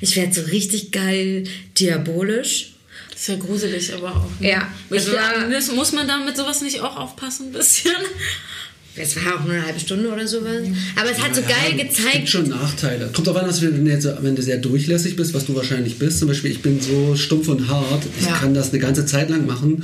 ich 0.01 0.15
werde 0.15 0.33
so 0.33 0.41
richtig 0.41 0.91
geil 0.91 1.43
diabolisch. 1.79 2.71
Das 3.11 3.21
ist 3.21 3.27
ja 3.27 3.35
gruselig, 3.35 3.93
aber 3.93 4.15
auch. 4.15 4.29
Ne? 4.41 4.49
Ja, 4.49 4.67
war- 4.89 5.47
muss, 5.49 5.71
muss 5.71 5.91
man 5.91 6.07
da 6.07 6.17
mit 6.17 6.35
sowas 6.35 6.61
nicht 6.61 6.79
auch 6.81 6.95
aufpassen, 6.97 7.47
ein 7.47 7.51
bisschen? 7.53 7.91
Es 8.99 9.15
war 9.23 9.35
auch 9.35 9.43
nur 9.43 9.53
eine 9.53 9.63
halbe 9.63 9.79
Stunde 9.79 10.09
oder 10.09 10.25
sowas. 10.27 10.63
Aber 10.95 11.11
es 11.11 11.19
hat 11.21 11.35
so 11.35 11.41
Ja, 11.41 11.49
geil 11.49 11.57
Es 11.73 11.77
gibt 11.77 11.95
gezeigt. 11.97 12.29
schon 12.29 12.49
Nachteile. 12.49 13.07
Kommt 13.13 13.29
auch 13.29 13.35
an, 13.35 13.45
dass 13.45 13.61
wenn 13.61 13.85
du, 13.85 13.91
jetzt, 13.91 14.07
wenn 14.21 14.35
du 14.35 14.41
sehr 14.41 14.57
durchlässig 14.57 15.15
bist, 15.15 15.35
was 15.35 15.45
du 15.45 15.53
wahrscheinlich 15.53 15.99
bist. 15.99 16.17
Zum 16.17 16.27
Beispiel, 16.27 16.49
ich 16.49 16.63
bin 16.63 16.81
so 16.81 17.15
stumpf 17.15 17.47
und 17.47 17.67
hart. 17.67 18.03
Ich 18.19 18.25
Ja. 18.25 18.33
kann 18.39 18.55
das 18.55 18.71
eine 18.71 18.79
ganze 18.79 19.05
Zeit 19.05 19.29
lang 19.29 19.45
machen, 19.45 19.83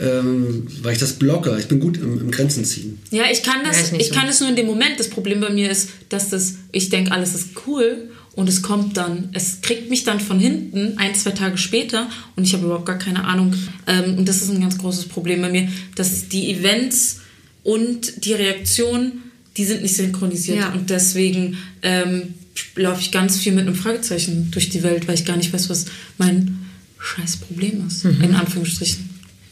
ähm, 0.00 0.66
weil 0.82 0.92
ich 0.92 0.98
das 0.98 1.14
blocke. 1.14 1.56
Ich 1.58 1.66
bin 1.68 1.80
gut 1.80 1.96
im, 1.98 2.20
im 2.20 2.30
Grenzen 2.30 2.64
ziehen. 2.64 2.98
Ja, 3.10 3.24
ich 3.30 3.42
kann 3.42 3.60
Ja, 3.64 3.68
das, 3.68 3.92
nicht 3.92 4.00
ich 4.02 4.08
so. 4.08 4.14
kann 4.14 4.26
das 4.26 4.40
nur 4.40 4.48
in 4.50 4.56
dem 4.56 4.66
Moment. 4.66 4.98
Das 4.98 5.08
Problem 5.08 5.40
bei 5.40 5.50
mir 5.50 5.70
ist, 5.70 5.90
dass 6.08 6.28
das, 6.30 6.54
ich 6.72 6.88
denke, 6.90 7.12
alles 7.12 7.34
ist 7.34 7.48
cool 7.66 8.10
und 8.34 8.48
es 8.48 8.60
kommt 8.62 8.96
dann, 8.98 9.30
es 9.32 9.60
kriegt 9.62 9.88
mich 9.88 10.04
dann 10.04 10.20
von 10.20 10.38
hinten 10.38 10.98
ein, 10.98 11.14
zwei 11.14 11.30
Tage 11.30 11.56
später 11.56 12.08
und 12.36 12.44
ich 12.44 12.52
habe 12.52 12.64
überhaupt 12.66 12.86
gar 12.86 12.98
keine 12.98 13.24
Ahnung. 13.24 13.54
Ähm, 13.86 14.18
und 14.18 14.28
das 14.28 14.42
ist 14.42 14.50
ein 14.50 14.60
ganz 14.60 14.76
großes 14.78 15.06
Problem 15.06 15.40
bei 15.40 15.50
mir, 15.50 15.68
dass 15.94 16.28
die 16.28 16.50
Events 16.52 17.20
und 17.62 18.24
die 18.24 18.34
Reaktion, 18.34 19.12
die 19.56 19.64
sind 19.64 19.82
nicht 19.82 19.96
synchronisiert 19.96 20.58
Ja. 20.58 20.72
und 20.72 20.90
deswegen 20.90 21.56
ähm, 21.82 22.34
laufe 22.74 23.00
ich 23.00 23.10
ganz 23.10 23.38
viel 23.38 23.52
mit 23.52 23.66
einem 23.66 23.74
Fragezeichen 23.74 24.50
durch 24.50 24.68
die 24.68 24.82
Welt, 24.82 25.08
weil 25.08 25.14
ich 25.14 25.24
gar 25.24 25.36
nicht 25.38 25.52
weiß, 25.52 25.70
was 25.70 25.86
mein 26.18 26.58
scheiß 26.98 27.36
Problem 27.38 27.86
ist. 27.86 28.04
Mhm. 28.04 28.20
In 28.22 28.34
Anführungsstrichen. 28.34 29.05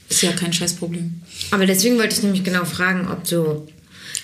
Ist 0.09 0.23
ja 0.23 0.33
kein 0.33 0.53
scheiß 0.53 0.75
Problem. 0.75 1.21
Aber 1.51 1.67
deswegen 1.67 1.97
wollte 1.99 2.15
ich 2.15 2.23
nämlich 2.23 2.45
genau 2.45 2.65
fragen, 2.65 3.09
ob 3.09 3.25
du. 3.29 3.67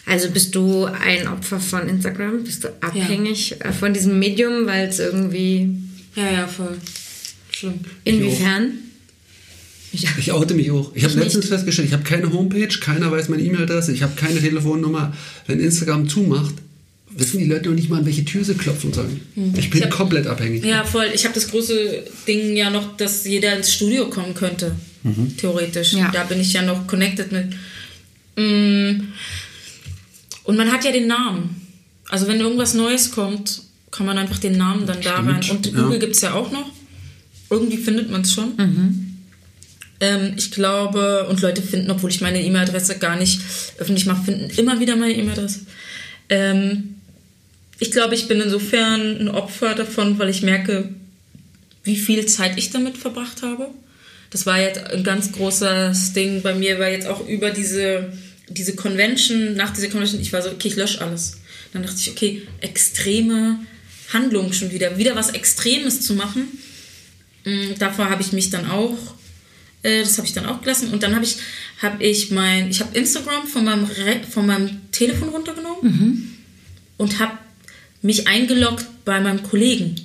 Also 0.06 0.30
bist 0.30 0.54
du 0.54 0.86
ein 0.86 1.28
Opfer 1.28 1.60
von 1.60 1.88
Instagram? 1.88 2.44
Bist 2.44 2.64
du 2.64 2.68
abhängig 2.80 3.56
äh, 3.60 3.72
von 3.72 3.92
diesem 3.92 4.18
Medium, 4.18 4.66
weil 4.66 4.88
es 4.88 4.98
irgendwie. 4.98 5.68
Ja, 6.16 6.30
ja, 6.30 6.46
voll. 6.46 6.76
Schlimm. 7.50 7.80
Inwiefern? 8.04 8.72
Ich, 9.92 10.06
Ich 10.18 10.32
oute 10.32 10.54
mich 10.54 10.70
auch. 10.70 10.92
Ich 10.94 11.04
habe 11.04 11.14
letztens 11.14 11.46
festgestellt, 11.46 11.88
ich 11.88 11.94
habe 11.94 12.04
keine 12.04 12.32
Homepage, 12.32 12.68
keiner 12.80 13.10
weiß 13.10 13.28
meine 13.28 13.42
E-Mail-Adresse, 13.42 13.92
ich 13.92 14.02
habe 14.02 14.14
keine 14.14 14.40
Telefonnummer. 14.40 15.12
Wenn 15.46 15.60
Instagram 15.60 16.08
zumacht, 16.08 16.54
wissen 17.10 17.38
die 17.38 17.46
Leute 17.46 17.68
noch 17.68 17.74
nicht 17.76 17.88
mal, 17.90 17.98
an 17.98 18.06
welche 18.06 18.24
Tür 18.24 18.44
sie 18.44 18.54
klopfen 18.54 18.92
sollen. 18.92 19.20
Ich 19.56 19.70
bin 19.70 19.80
Ich 19.80 19.84
hab- 19.84 19.90
komplett 19.90 20.26
abhängig. 20.26 20.64
Ja, 20.64 20.84
voll. 20.84 21.06
Ich 21.14 21.24
habe 21.24 21.34
das 21.34 21.50
große 21.50 22.04
Ding 22.26 22.56
ja 22.56 22.70
noch, 22.70 22.96
dass 22.96 23.24
jeder 23.26 23.56
ins 23.56 23.72
Studio 23.74 24.08
kommen 24.08 24.34
könnte. 24.34 24.74
Theoretisch. 25.38 25.94
Ja. 25.94 26.10
Da 26.10 26.24
bin 26.24 26.40
ich 26.40 26.52
ja 26.52 26.62
noch 26.62 26.86
connected 26.86 27.32
mit. 27.32 27.46
Mm. 28.36 29.00
Und 30.44 30.56
man 30.56 30.70
hat 30.70 30.84
ja 30.84 30.92
den 30.92 31.06
Namen. 31.06 31.56
Also 32.08 32.26
wenn 32.26 32.40
irgendwas 32.40 32.74
Neues 32.74 33.10
kommt, 33.10 33.62
kann 33.90 34.06
man 34.06 34.18
einfach 34.18 34.38
den 34.38 34.56
Namen 34.58 34.86
dann 34.86 35.00
da 35.00 35.16
rein. 35.16 35.40
Und 35.50 35.66
ja. 35.66 35.72
Google 35.72 35.98
gibt 35.98 36.16
es 36.16 36.20
ja 36.22 36.34
auch 36.34 36.50
noch. 36.52 36.70
Irgendwie 37.48 37.78
findet 37.78 38.10
man 38.10 38.22
es 38.22 38.32
schon. 38.32 38.52
Ähm, 40.00 40.32
ich 40.36 40.50
glaube, 40.50 41.26
und 41.28 41.40
Leute 41.40 41.62
finden, 41.62 41.90
obwohl 41.90 42.10
ich 42.10 42.20
meine 42.20 42.42
E-Mail-Adresse 42.42 42.98
gar 42.98 43.16
nicht 43.16 43.40
öffentlich 43.78 44.06
mache, 44.06 44.24
finden 44.24 44.50
immer 44.56 44.80
wieder 44.80 44.96
meine 44.96 45.14
E-Mail-Adresse. 45.14 45.60
Ähm, 46.28 46.96
ich 47.80 47.90
glaube, 47.90 48.14
ich 48.14 48.28
bin 48.28 48.40
insofern 48.40 49.16
ein 49.16 49.28
Opfer 49.28 49.74
davon, 49.74 50.18
weil 50.18 50.28
ich 50.28 50.42
merke, 50.42 50.90
wie 51.82 51.96
viel 51.96 52.26
Zeit 52.26 52.58
ich 52.58 52.70
damit 52.70 52.98
verbracht 52.98 53.42
habe. 53.42 53.68
Das 54.28 54.46
war 54.46 54.60
jetzt 54.60 54.78
ein 54.78 55.02
ganz 55.02 55.32
großes 55.32 56.12
Ding 56.12 56.42
bei 56.42 56.54
mir, 56.54 56.78
weil 56.78 56.92
jetzt 56.92 57.06
auch 57.06 57.26
über 57.26 57.50
diese, 57.50 58.12
diese 58.48 58.76
Convention, 58.76 59.54
nach 59.54 59.72
dieser 59.72 59.88
Convention, 59.88 60.20
ich 60.20 60.32
war 60.32 60.42
so, 60.42 60.50
okay, 60.50 60.68
ich 60.68 60.76
lösche 60.76 61.00
alles. 61.00 61.38
Dann 61.72 61.82
dachte 61.82 61.96
ich, 61.98 62.10
okay, 62.10 62.42
extreme 62.60 63.58
Handlungen 64.12 64.52
schon 64.52 64.70
wieder, 64.72 64.98
wieder 64.98 65.16
was 65.16 65.30
Extremes 65.30 66.02
zu 66.02 66.14
machen. 66.14 66.48
Mm, 67.44 67.78
Davor 67.78 68.10
habe 68.10 68.20
ich 68.20 68.32
mich 68.32 68.50
dann 68.50 68.70
auch, 68.70 68.96
äh, 69.82 70.00
das 70.00 70.18
habe 70.18 70.28
ich 70.28 70.34
dann 70.34 70.46
auch 70.46 70.60
gelassen. 70.60 70.92
Und 70.92 71.02
dann 71.02 71.14
habe 71.14 71.24
ich, 71.24 71.38
habe 71.80 72.04
ich 72.04 72.30
mein, 72.30 72.70
ich 72.70 72.80
habe 72.80 72.96
Instagram 72.96 73.46
von 73.46 73.64
meinem, 73.64 73.88
von 74.30 74.46
meinem 74.46 74.90
Telefon 74.92 75.30
runtergenommen 75.30 76.36
und 76.98 77.18
habe 77.18 77.38
mich 78.02 78.26
eingeloggt 78.28 78.86
bei 79.04 79.20
meinem 79.20 79.42
Kollegen 79.42 79.96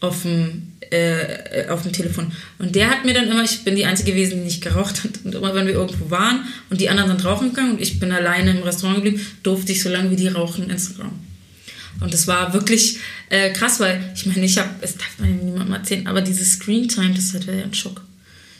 auf 0.00 0.22
dem, 0.22 0.72
äh, 0.90 1.66
auf 1.68 1.82
dem 1.82 1.92
Telefon. 1.92 2.32
Und 2.58 2.74
der 2.74 2.90
hat 2.90 3.04
mir 3.04 3.14
dann 3.14 3.28
immer, 3.28 3.42
ich 3.44 3.64
bin 3.64 3.76
die 3.76 3.86
Einzige 3.86 4.12
gewesen, 4.12 4.38
die 4.38 4.44
nicht 4.44 4.62
geraucht 4.62 5.04
hat. 5.04 5.10
Und 5.24 5.34
immer, 5.34 5.54
wenn 5.54 5.66
wir 5.66 5.74
irgendwo 5.74 6.10
waren 6.10 6.44
und 6.70 6.80
die 6.80 6.88
anderen 6.88 7.10
sind 7.10 7.24
rauchen 7.24 7.50
gegangen 7.50 7.72
und 7.72 7.80
ich 7.80 7.98
bin 8.00 8.12
alleine 8.12 8.50
im 8.50 8.62
Restaurant 8.62 9.02
geblieben, 9.02 9.24
durfte 9.42 9.72
ich 9.72 9.82
so 9.82 9.88
lange 9.88 10.10
wie 10.10 10.16
die 10.16 10.28
rauchen 10.28 10.68
Instagram. 10.70 11.12
Und 12.00 12.12
das 12.12 12.26
war 12.26 12.52
wirklich 12.52 12.98
äh, 13.30 13.50
krass, 13.52 13.80
weil 13.80 14.12
ich 14.14 14.26
meine, 14.26 14.44
ich 14.44 14.58
habe, 14.58 14.68
es 14.80 14.96
darf 14.96 15.18
man 15.18 15.36
niemandem 15.44 15.74
erzählen, 15.74 16.06
aber 16.06 16.20
diese 16.22 16.44
Screen 16.44 16.88
Time, 16.88 17.14
das 17.14 17.32
hat 17.32 17.44
ja 17.44 17.52
ein 17.52 17.72
Schock. 17.72 18.02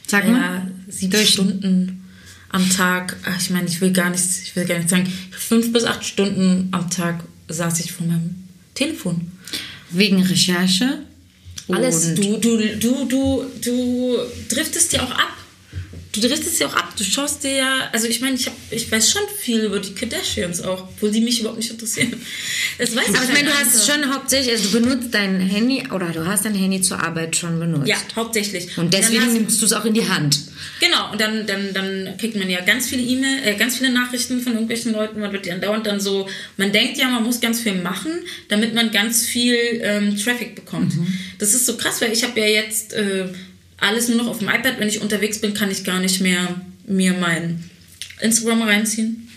Sag 0.07 0.25
ja, 0.25 0.31
mal. 0.31 0.71
sieben 0.89 1.13
Durch- 1.13 1.31
Stunden 1.31 2.05
am 2.51 2.71
Tag. 2.71 3.17
Ich 3.41 3.51
meine, 3.51 3.67
ich 3.67 3.81
will 3.81 3.91
gar 3.93 4.11
nicht, 4.11 4.23
ich 4.45 4.55
will 4.55 4.65
gar 4.65 4.79
nicht 4.79 4.89
sagen, 4.89 5.13
fünf 5.33 5.73
bis 5.73 5.85
acht 5.85 6.05
Stunden 6.05 6.69
am 6.71 6.89
Tag 6.91 7.25
saß 7.49 7.81
ich 7.81 7.93
vor 7.93 8.07
meinem 8.07 8.35
Telefon. 8.75 9.33
wegen 9.91 10.23
Recherche. 10.23 10.99
Alles. 11.69 12.15
Du, 12.15 12.37
du, 12.37 12.59
du, 12.59 13.07
du, 13.07 13.45
du 13.63 14.17
driftest 14.49 14.93
ja 14.93 15.03
auch 15.03 15.11
ab. 15.11 15.33
Du 16.15 16.21
driftest 16.21 16.61
ja 16.61 16.69
auch 16.69 16.75
ab. 16.77 16.95
Du 16.97 17.03
schaust 17.03 17.43
dir 17.43 17.53
ja, 17.57 17.89
also 17.93 18.07
ich 18.07 18.21
meine, 18.21 18.37
ich, 18.37 18.47
hab, 18.47 18.55
ich 18.71 18.91
weiß 18.91 19.11
schon 19.11 19.23
viel 19.41 19.61
über 19.65 19.81
die 19.81 19.95
Kardashians 19.95 20.61
auch, 20.63 20.85
obwohl 20.85 21.11
die 21.11 21.21
mich 21.21 21.41
überhaupt 21.41 21.59
nicht 21.59 21.71
interessieren. 21.73 22.15
Das 22.79 22.95
weiß 22.95 23.09
Aber 23.09 23.25
ich 23.25 23.33
meine, 23.33 23.49
du 23.49 23.55
halt 23.57 23.67
hast 23.67 23.87
schon 23.91 24.15
hauptsächlich, 24.15 24.53
also 24.53 24.69
du 24.69 24.81
benutzt 24.81 25.09
dein 25.13 25.41
Handy 25.41 25.83
oder 25.93 26.11
du 26.11 26.25
hast 26.25 26.45
dein 26.45 26.55
Handy 26.55 26.81
zur 26.81 27.03
Arbeit 27.03 27.35
schon 27.35 27.59
benutzt. 27.59 27.89
Ja, 27.89 27.97
hauptsächlich. 28.15 28.79
Und 28.79 28.95
deswegen 28.95 29.23
hast- 29.25 29.33
nimmst 29.33 29.61
du 29.61 29.67
es 29.67 29.73
auch 29.73 29.85
in 29.85 29.95
die 29.95 30.09
Hand. 30.09 30.39
Genau, 30.81 31.11
und 31.13 31.21
dann, 31.21 31.47
dann, 31.47 31.73
dann 31.75 32.17
kriegt 32.17 32.37
man 32.37 32.49
ja 32.49 32.61
ganz 32.61 32.89
viele 32.89 33.03
E-Mail, 33.03 33.41
äh, 33.45 33.55
ganz 33.57 33.79
viele 33.79 33.91
Nachrichten 33.93 34.41
von 34.41 34.53
irgendwelchen 34.53 34.93
Leuten, 34.93 35.19
man 35.21 35.33
wird 35.33 35.47
ja 35.47 35.55
andauernd 35.55 35.87
dann 35.87 36.01
so, 36.01 36.29
man 36.57 36.71
denkt 36.73 36.97
ja, 36.99 37.09
man 37.09 37.23
muss 37.25 37.41
ganz 37.41 37.61
viel 37.61 37.75
machen, 37.75 38.13
damit 38.49 38.73
man 38.75 38.91
ganz 38.93 39.27
viel 39.27 39.57
ähm, 39.83 40.17
Traffic 40.17 40.55
bekommt. 40.55 40.93
Das 41.39 41.55
ist 41.55 41.67
so 41.67 41.77
krass, 41.77 42.01
weil 42.01 42.13
ich 42.13 42.23
habe 42.23 42.39
ja 42.41 42.47
jetzt 42.47 42.93
äh, 42.93 43.27
alles 43.79 44.09
nur 44.09 44.19
noch 44.19 44.29
auf 44.29 44.39
dem 44.39 44.49
iPad, 44.49 44.79
wenn 44.79 44.89
ich 44.89 45.01
unterwegs 45.01 45.41
bin, 45.41 45.55
kann 45.55 45.71
ich 45.71 45.85
gar 45.85 46.01
nicht 46.01 46.21
mehr 46.21 46.61
mir 46.87 47.13
mein 47.15 47.63
Instagram 48.21 48.63
reinziehen. 48.63 49.29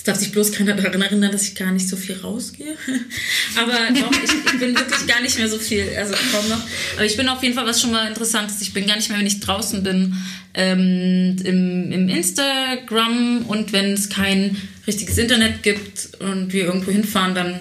Jetzt 0.00 0.08
darf 0.08 0.16
sich 0.16 0.32
bloß 0.32 0.52
keiner 0.52 0.74
daran 0.74 1.02
erinnern, 1.02 1.30
dass 1.30 1.46
ich 1.46 1.54
gar 1.54 1.72
nicht 1.72 1.86
so 1.86 1.94
viel 1.94 2.16
rausgehe. 2.16 2.74
Aber 3.56 3.76
doch, 4.00 4.10
ich, 4.12 4.30
ich 4.30 4.58
bin 4.58 4.74
wirklich 4.74 5.06
gar 5.06 5.20
nicht 5.20 5.36
mehr 5.36 5.48
so 5.48 5.58
viel, 5.58 5.86
also 5.94 6.14
kaum 6.32 6.48
noch. 6.48 6.62
Aber 6.96 7.04
ich 7.04 7.18
bin 7.18 7.28
auf 7.28 7.42
jeden 7.42 7.54
Fall 7.54 7.66
was 7.66 7.82
schon 7.82 7.90
mal 7.90 8.08
interessantes. 8.08 8.62
Ich 8.62 8.72
bin 8.72 8.86
gar 8.86 8.96
nicht 8.96 9.10
mehr, 9.10 9.18
wenn 9.18 9.26
ich 9.26 9.40
draußen 9.40 9.82
bin, 9.82 10.16
ähm, 10.54 11.36
im, 11.44 11.92
im 11.92 12.08
Instagram 12.08 13.44
und 13.46 13.74
wenn 13.74 13.92
es 13.92 14.08
kein 14.08 14.56
richtiges 14.86 15.18
Internet 15.18 15.62
gibt 15.62 16.18
und 16.20 16.54
wir 16.54 16.64
irgendwo 16.64 16.90
hinfahren, 16.90 17.34
dann 17.34 17.60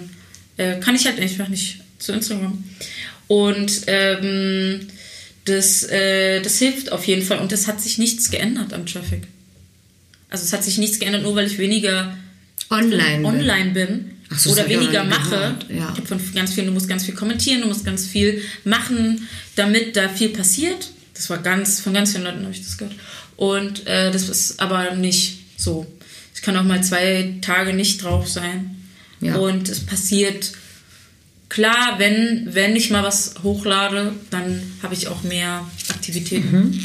äh, 0.56 0.80
kann 0.80 0.96
ich 0.96 1.06
halt 1.06 1.20
einfach 1.20 1.50
nicht 1.50 1.82
zu 1.98 2.14
Instagram. 2.14 2.64
Und 3.28 3.82
ähm, 3.88 4.88
das, 5.50 5.84
äh, 5.84 6.42
das 6.42 6.58
hilft 6.60 6.92
auf 6.92 7.06
jeden 7.06 7.22
Fall 7.22 7.40
und 7.40 7.52
es 7.52 7.68
hat 7.68 7.82
sich 7.82 7.98
nichts 7.98 8.32
geändert 8.32 8.74
am 8.74 8.86
Traffic. 8.86 9.24
Also 10.30 10.44
es 10.44 10.54
hat 10.54 10.64
sich 10.64 10.78
nichts 10.78 11.00
geändert, 11.00 11.24
nur 11.24 11.36
weil 11.36 11.48
ich 11.48 11.58
weniger 11.58 12.18
Online. 12.70 13.18
bin. 13.18 13.26
online 13.26 13.72
bin 13.72 14.12
Ach 14.30 14.38
so, 14.38 14.50
das 14.50 14.60
oder 14.60 14.70
weniger 14.70 15.04
mache. 15.04 15.56
ja. 15.70 15.92
Ich 15.94 15.98
habe 15.98 16.06
von 16.06 16.20
ganz 16.36 16.54
vielen, 16.54 16.68
du 16.68 16.74
musst 16.74 16.88
ganz 16.88 17.06
viel 17.06 17.16
kommentieren, 17.16 17.62
du 17.62 17.68
musst 17.68 17.84
ganz 17.84 18.06
viel 18.06 18.42
machen, 18.64 19.28
damit 19.56 19.96
da 19.96 20.08
viel 20.10 20.30
passiert. 20.30 20.90
Das 21.16 21.30
war 21.30 21.40
ganz, 21.40 21.82
von 21.82 21.94
ganz 21.94 22.12
vielen 22.12 22.24
Leuten 22.24 22.44
habe 22.44 22.54
ich 22.54 22.64
das 22.64 22.78
gehört. 22.78 22.96
Und 23.36 23.88
äh, 23.88 24.12
das 24.12 24.30
ist 24.30 24.60
aber 24.60 24.96
nicht 24.96 25.40
so. 25.58 25.88
Ich 26.36 26.42
kann 26.42 26.56
auch 26.56 26.64
mal 26.64 26.84
zwei 26.84 27.36
Tage 27.42 27.74
nicht 27.74 28.04
drauf 28.04 28.30
sein. 28.30 28.76
Ja. 29.20 29.36
Und 29.36 29.68
es 29.68 29.86
passiert, 29.86 30.52
klar, 31.50 31.96
wenn, 31.98 32.48
wenn 32.54 32.76
ich 32.76 32.90
mal 32.90 33.04
was 33.04 33.34
hochlade, 33.44 34.14
dann 34.30 34.62
habe 34.82 34.94
ich 34.94 35.08
auch 35.08 35.24
mehr 35.24 35.70
Aktivitäten. 35.90 36.52
Mhm. 36.52 36.84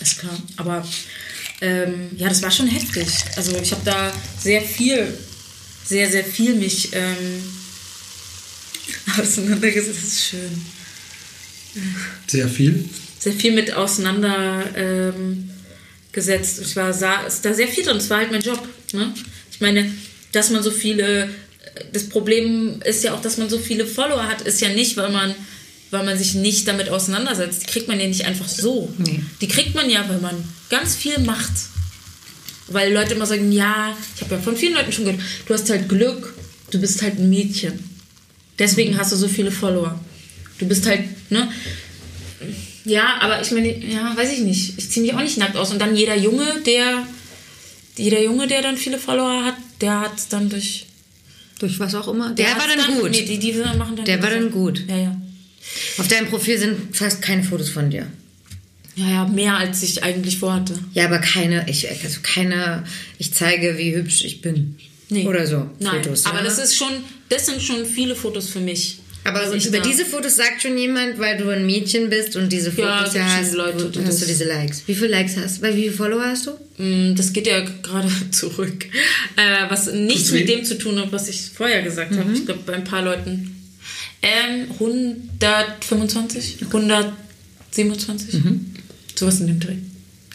Ist 0.00 0.20
klar. 0.20 0.36
Aber 0.56 0.86
ähm, 1.60 2.10
ja, 2.16 2.28
das 2.28 2.42
war 2.42 2.50
schon 2.50 2.68
heftig. 2.68 3.08
Also 3.36 3.56
ich 3.56 3.72
habe 3.72 3.82
da 3.84 4.12
sehr 4.38 4.62
viel, 4.62 5.12
sehr, 5.84 6.10
sehr 6.10 6.24
viel 6.24 6.54
mich 6.54 6.90
ähm, 6.92 7.42
auseinandergesetzt. 9.18 9.96
Das 9.96 10.08
ist 10.08 10.24
schön. 10.26 10.64
Sehr 12.26 12.48
viel. 12.48 12.88
Sehr 13.18 13.32
viel 13.32 13.52
mit 13.52 13.72
auseinander 13.72 14.64
ähm. 14.76 15.50
Ich 16.10 16.74
war 16.74 16.92
sah, 16.92 17.26
ist 17.26 17.44
da 17.44 17.54
sehr 17.54 17.68
viel 17.68 17.84
drin. 17.84 17.98
Es 17.98 18.10
war 18.10 18.18
halt 18.18 18.32
mein 18.32 18.40
Job. 18.40 18.66
Ne? 18.92 19.14
Ich 19.52 19.60
meine, 19.60 19.88
dass 20.32 20.50
man 20.50 20.64
so 20.64 20.72
viele. 20.72 21.28
Das 21.92 22.08
Problem 22.08 22.80
ist 22.84 23.04
ja 23.04 23.14
auch, 23.14 23.22
dass 23.22 23.36
man 23.36 23.48
so 23.48 23.58
viele 23.58 23.86
Follower 23.86 24.26
hat, 24.28 24.42
ist 24.42 24.60
ja 24.60 24.68
nicht, 24.68 24.96
weil 24.96 25.10
man, 25.10 25.34
weil 25.90 26.04
man 26.04 26.18
sich 26.18 26.34
nicht 26.34 26.68
damit 26.68 26.88
auseinandersetzt. 26.88 27.62
Die 27.62 27.66
kriegt 27.66 27.88
man 27.88 28.00
ja 28.00 28.06
nicht 28.06 28.24
einfach 28.24 28.48
so. 28.48 28.92
Nee. 28.98 29.20
Die 29.40 29.48
kriegt 29.48 29.74
man 29.74 29.88
ja, 29.90 30.08
weil 30.08 30.20
man 30.20 30.42
ganz 30.70 30.94
viel 30.94 31.18
macht. 31.20 31.52
Weil 32.68 32.92
Leute 32.92 33.14
immer 33.14 33.26
sagen, 33.26 33.50
ja, 33.50 33.96
ich 34.14 34.22
habe 34.22 34.34
ja 34.34 34.40
von 34.40 34.56
vielen 34.56 34.74
Leuten 34.74 34.92
schon 34.92 35.06
gehört, 35.06 35.22
du 35.46 35.54
hast 35.54 35.70
halt 35.70 35.88
Glück, 35.88 36.34
du 36.70 36.78
bist 36.78 37.00
halt 37.00 37.18
ein 37.18 37.30
Mädchen. 37.30 37.72
Deswegen 38.58 38.98
hast 38.98 39.12
du 39.12 39.16
so 39.16 39.28
viele 39.28 39.50
Follower. 39.50 39.98
Du 40.58 40.66
bist 40.66 40.86
halt, 40.86 41.04
ne? 41.30 41.48
Ja, 42.84 43.18
aber 43.20 43.40
ich 43.40 43.50
meine, 43.52 43.76
ja, 43.84 44.16
weiß 44.16 44.32
ich 44.32 44.40
nicht. 44.40 44.78
Ich 44.78 44.90
ziehe 44.90 45.04
mich 45.04 45.14
auch 45.14 45.20
nicht 45.20 45.38
nackt 45.38 45.56
aus. 45.56 45.70
Und 45.70 45.78
dann 45.78 45.94
jeder 45.94 46.16
Junge, 46.16 46.60
der, 46.66 47.06
jeder 47.96 48.22
Junge, 48.22 48.46
der 48.46 48.62
dann 48.62 48.76
viele 48.76 48.98
Follower 48.98 49.44
hat, 49.44 49.56
der 49.80 50.00
hat 50.00 50.12
dann 50.30 50.48
durch. 50.48 50.86
Durch 51.58 51.78
was 51.80 51.94
auch 51.94 52.08
immer. 52.08 52.34
Der, 52.34 52.46
war 52.46 52.68
hat's 52.68 52.86
dann, 52.86 52.98
gut. 53.00 53.10
Nee, 53.10 53.22
die, 53.22 53.38
die 53.38 53.52
machen 53.52 53.96
dann. 53.96 54.04
Der 54.04 54.22
war 54.22 54.30
dann 54.30 54.50
gut. 54.50 54.84
Ja, 54.88 54.96
ja. 54.96 55.20
Auf 55.98 56.08
deinem 56.08 56.28
Profil 56.28 56.58
sind 56.58 56.96
fast 56.96 57.20
keine 57.20 57.42
Fotos 57.42 57.68
von 57.68 57.90
dir. 57.90 58.06
Ja, 58.96 59.08
ja, 59.08 59.24
mehr 59.26 59.56
als 59.56 59.82
ich 59.82 60.02
eigentlich 60.02 60.38
vorhatte. 60.38 60.76
Ja, 60.92 61.06
aber 61.06 61.18
keine, 61.18 61.68
ich, 61.68 61.88
also 61.88 62.18
keine, 62.22 62.84
ich 63.18 63.32
zeige, 63.32 63.78
wie 63.78 63.94
hübsch 63.94 64.24
ich 64.24 64.40
bin. 64.40 64.76
Nee. 65.08 65.26
Oder 65.26 65.46
so. 65.46 65.70
Nein, 65.78 66.02
Fotos, 66.02 66.26
aber 66.26 66.38
ja? 66.38 66.44
das 66.44 66.58
ist 66.58 66.76
schon, 66.76 66.92
das 67.28 67.46
sind 67.46 67.62
schon 67.62 67.86
viele 67.86 68.14
Fotos 68.14 68.48
für 68.48 68.60
mich. 68.60 68.98
Aber 69.24 69.54
ich 69.54 69.66
über 69.66 69.78
da- 69.78 69.82
diese 69.82 70.04
Fotos 70.06 70.36
sagt 70.36 70.62
schon 70.62 70.78
jemand, 70.78 71.18
weil 71.18 71.36
du 71.36 71.48
ein 71.50 71.66
Mädchen 71.66 72.08
bist 72.08 72.34
und 72.36 72.50
diese 72.50 72.70
Ja, 72.70 72.98
Fotos 73.00 73.14
ja, 73.14 73.28
schon 73.28 73.36
hast, 73.44 73.54
Leute, 73.54 73.90
die 73.90 74.04
hast 74.04 74.22
du 74.22 74.26
diese 74.26 74.44
Likes. 74.44 74.82
Wie 74.86 74.94
viele 74.94 75.08
Likes 75.08 75.36
hast 75.36 75.58
du? 75.58 75.62
Weil 75.62 75.76
wie 75.76 75.82
viele 75.82 75.92
Follower 75.92 76.22
hast 76.24 76.46
du? 76.46 76.52
Mm, 76.82 77.14
Das 77.14 77.32
geht 77.32 77.46
ja 77.46 77.60
gerade 77.60 78.08
zurück. 78.30 78.86
Äh, 79.36 79.68
was 79.70 79.92
nichts 79.92 80.30
mit 80.32 80.48
dem 80.48 80.64
zu 80.64 80.78
tun 80.78 80.98
hat, 80.98 81.12
was 81.12 81.28
ich 81.28 81.40
vorher 81.54 81.82
gesagt 81.82 82.16
habe. 82.16 82.32
Ich 82.32 82.46
glaube, 82.46 82.60
bei 82.64 82.72
ein 82.74 82.84
paar 82.84 83.02
Leuten. 83.02 83.54
Ähm, 84.22 84.66
125, 84.78 86.56
127. 86.66 88.34
Sowas 89.14 89.40
in 89.40 89.46
dem 89.48 89.60
Dreh. 89.60 89.74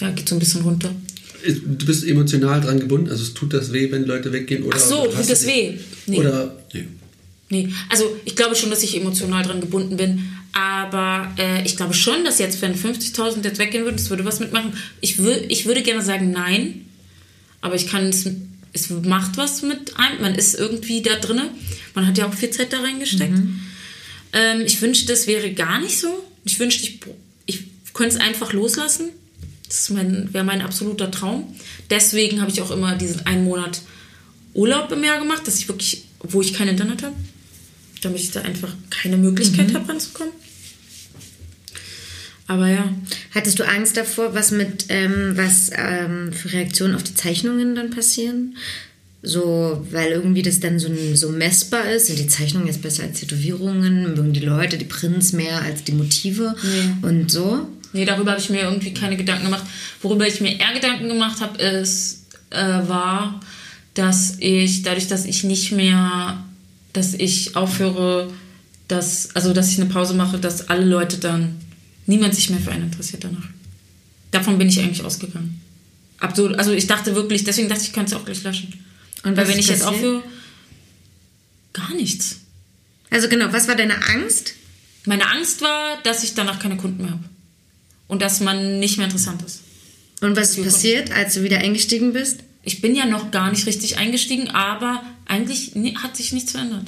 Ja, 0.01 0.09
geht 0.11 0.27
so 0.29 0.35
ein 0.35 0.39
bisschen 0.39 0.61
runter. 0.61 0.93
Du 1.45 1.85
bist 1.85 2.05
emotional 2.05 2.61
dran 2.61 2.79
gebunden, 2.79 3.09
also 3.09 3.23
es 3.23 3.33
tut 3.33 3.53
das 3.53 3.73
weh, 3.73 3.91
wenn 3.91 4.05
Leute 4.05 4.31
weggehen? 4.31 4.63
Oder 4.63 4.77
Ach 4.77 4.81
so, 4.81 5.05
tut 5.07 5.23
du 5.23 5.27
das 5.27 5.45
weh? 5.45 5.73
Nee. 6.05 6.17
Oder, 6.19 6.55
nee. 6.73 6.85
Nee, 7.53 7.69
also 7.87 8.17
ich 8.25 8.35
glaube 8.35 8.55
schon, 8.55 8.71
dass 8.71 8.81
ich 8.81 8.97
emotional 8.97 9.43
dran 9.43 9.61
gebunden 9.61 9.95
bin. 9.95 10.27
Aber 10.53 11.31
äh, 11.37 11.63
ich 11.65 11.77
glaube 11.77 11.93
schon, 11.93 12.23
dass 12.25 12.39
jetzt, 12.39 12.63
wenn 12.63 12.73
50.000 12.73 13.43
jetzt 13.43 13.59
weggehen 13.59 13.85
würden, 13.85 13.97
das 13.97 14.09
würde 14.09 14.25
was 14.25 14.39
mitmachen. 14.39 14.73
Ich, 15.01 15.19
wür 15.19 15.39
ich 15.49 15.67
würde 15.67 15.83
gerne 15.83 16.01
sagen 16.01 16.31
nein. 16.31 16.85
Aber 17.61 17.75
ich 17.75 17.85
kann 17.85 18.07
es, 18.07 18.27
es 18.73 18.89
macht 18.89 19.37
was 19.37 19.61
mit 19.61 19.97
einem. 19.97 20.21
Man 20.21 20.33
ist 20.33 20.55
irgendwie 20.55 21.03
da 21.03 21.15
drinne. 21.15 21.51
Man 21.93 22.07
hat 22.07 22.17
ja 22.17 22.27
auch 22.27 22.33
viel 22.33 22.49
Zeit 22.49 22.73
da 22.73 22.81
reingesteckt. 22.81 23.37
Ähm, 24.33 24.61
ich 24.65 24.81
wünschte, 24.81 25.13
es 25.13 25.27
wäre 25.27 25.51
gar 25.53 25.79
nicht 25.79 25.99
so. 25.99 26.07
Ich 26.43 26.59
wünschte, 26.59 26.87
ich, 26.87 26.99
ich 27.45 27.93
könnte 27.93 28.15
es 28.15 28.21
einfach 28.21 28.51
loslassen. 28.51 29.09
Das 29.67 29.91
mein, 29.91 30.33
wäre 30.33 30.43
mein 30.43 30.61
absoluter 30.63 31.11
Traum. 31.11 31.55
Deswegen 31.91 32.41
habe 32.41 32.49
ich 32.49 32.61
auch 32.63 32.71
immer 32.71 32.95
diesen 32.95 33.27
einen 33.27 33.43
Monat 33.43 33.81
Urlaub 34.55 34.91
im 34.91 35.03
Jahr 35.03 35.19
gemacht, 35.19 35.47
dass 35.47 35.59
ich 35.59 35.67
wirklich, 35.67 36.05
wo 36.19 36.41
ich 36.41 36.53
kein 36.53 36.67
Internet 36.67 37.03
habe, 37.03 37.15
damit 38.03 38.19
ich 38.19 38.31
da 38.31 38.41
einfach 38.41 38.73
keine 38.89 39.17
Möglichkeit 39.17 39.73
habe, 39.73 39.89
ranzukommen. 39.89 40.33
Aber 42.47 42.67
ja, 42.67 42.93
Hattest 43.33 43.57
du 43.57 43.67
Angst 43.67 43.97
davor, 43.97 44.35
was 44.35 44.51
mit, 44.51 44.85
ähm, 44.89 45.33
was 45.35 45.71
ähm, 45.75 46.31
für 46.33 46.53
Reaktionen 46.53 46.93
auf 46.93 47.01
die 47.01 47.15
Zeichnungen 47.15 47.73
dann 47.75 47.89
passieren? 47.89 48.55
So, 49.23 49.85
weil 49.89 50.11
irgendwie 50.11 50.43
das 50.43 50.59
dann 50.59 50.77
so, 50.77 50.89
so 51.15 51.29
messbar 51.29 51.89
ist. 51.89 52.07
Sind 52.07 52.19
die 52.19 52.27
Zeichnungen 52.27 52.67
jetzt 52.67 52.81
besser 52.81 53.03
als 53.03 53.19
Tätowierungen? 53.19 54.13
Mögen 54.13 54.33
die 54.33 54.41
Leute 54.41 54.77
die 54.77 54.85
Prints 54.85 55.33
mehr 55.33 55.61
als 55.61 55.83
die 55.83 55.93
Motive? 55.93 56.55
Und 57.01 57.31
so? 57.31 57.67
nee, 57.93 58.05
darüber 58.05 58.31
habe 58.31 58.41
ich 58.41 58.49
mir 58.49 58.63
irgendwie 58.63 58.93
keine 58.93 59.17
Gedanken 59.17 59.45
gemacht. 59.45 59.63
Worüber 60.01 60.27
ich 60.27 60.41
mir 60.41 60.59
eher 60.59 60.73
Gedanken 60.73 61.07
gemacht 61.07 61.41
habe, 61.41 61.61
ist, 61.61 62.25
äh, 62.49 62.57
war, 62.57 63.39
dass 63.93 64.35
ich, 64.39 64.83
dadurch, 64.83 65.07
dass 65.07 65.25
ich 65.25 65.43
nicht 65.43 65.71
mehr, 65.71 66.43
dass 66.93 67.13
ich 67.13 67.55
aufhöre, 67.55 68.31
dass, 68.87 69.35
also 69.35 69.53
dass 69.53 69.71
ich 69.71 69.81
eine 69.81 69.89
Pause 69.89 70.13
mache, 70.13 70.39
dass 70.39 70.69
alle 70.69 70.85
Leute 70.85 71.17
dann, 71.17 71.59
niemand 72.05 72.35
sich 72.35 72.49
mehr 72.49 72.59
für 72.59 72.71
einen 72.71 72.85
interessiert 72.85 73.23
danach. 73.23 73.47
Davon 74.31 74.57
bin 74.57 74.67
ich 74.67 74.79
eigentlich 74.79 75.03
ausgegangen. 75.03 75.61
Absurd. 76.19 76.57
Also 76.57 76.71
ich 76.71 76.87
dachte 76.87 77.15
wirklich, 77.15 77.43
deswegen 77.43 77.69
dachte 77.69 77.81
ich, 77.81 77.89
ich 77.89 77.93
könnte 77.93 78.15
es 78.15 78.19
auch 78.19 78.25
gleich 78.25 78.43
löschen. 78.43 78.73
Und 79.23 79.37
Weil 79.37 79.47
wenn 79.47 79.59
ich 79.59 79.67
jetzt 79.67 79.83
aufhöre, 79.83 80.23
gar 81.73 81.93
nichts. 81.95 82.37
Also 83.09 83.27
genau, 83.29 83.51
was 83.51 83.67
war 83.67 83.75
deine 83.75 83.95
Angst? 84.07 84.53
Meine 85.05 85.29
Angst 85.29 85.61
war, 85.61 86.01
dass 86.03 86.23
ich 86.23 86.33
danach 86.33 86.59
keine 86.59 86.77
Kunden 86.77 87.03
mehr 87.03 87.11
habe. 87.11 87.23
Und 88.07 88.21
dass 88.21 88.39
man 88.39 88.79
nicht 88.79 88.97
mehr 88.97 89.05
interessant 89.05 89.41
ist. 89.43 89.61
Und 90.21 90.35
was 90.35 90.57
ist 90.57 90.63
passiert, 90.63 91.11
als 91.11 91.33
du 91.33 91.43
wieder 91.43 91.57
eingestiegen 91.57 92.13
bist? 92.13 92.39
Ich 92.63 92.79
bin 92.79 92.95
ja 92.95 93.05
noch 93.05 93.31
gar 93.31 93.51
nicht 93.51 93.65
richtig 93.65 93.97
eingestiegen, 93.97 94.49
aber 94.49 95.03
eigentlich 95.25 95.71
hat 96.01 96.15
sich 96.15 96.33
nichts 96.33 96.51
verändert. 96.51 96.87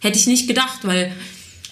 Hätte 0.00 0.18
ich 0.18 0.26
nicht 0.26 0.48
gedacht, 0.48 0.80
weil. 0.82 1.12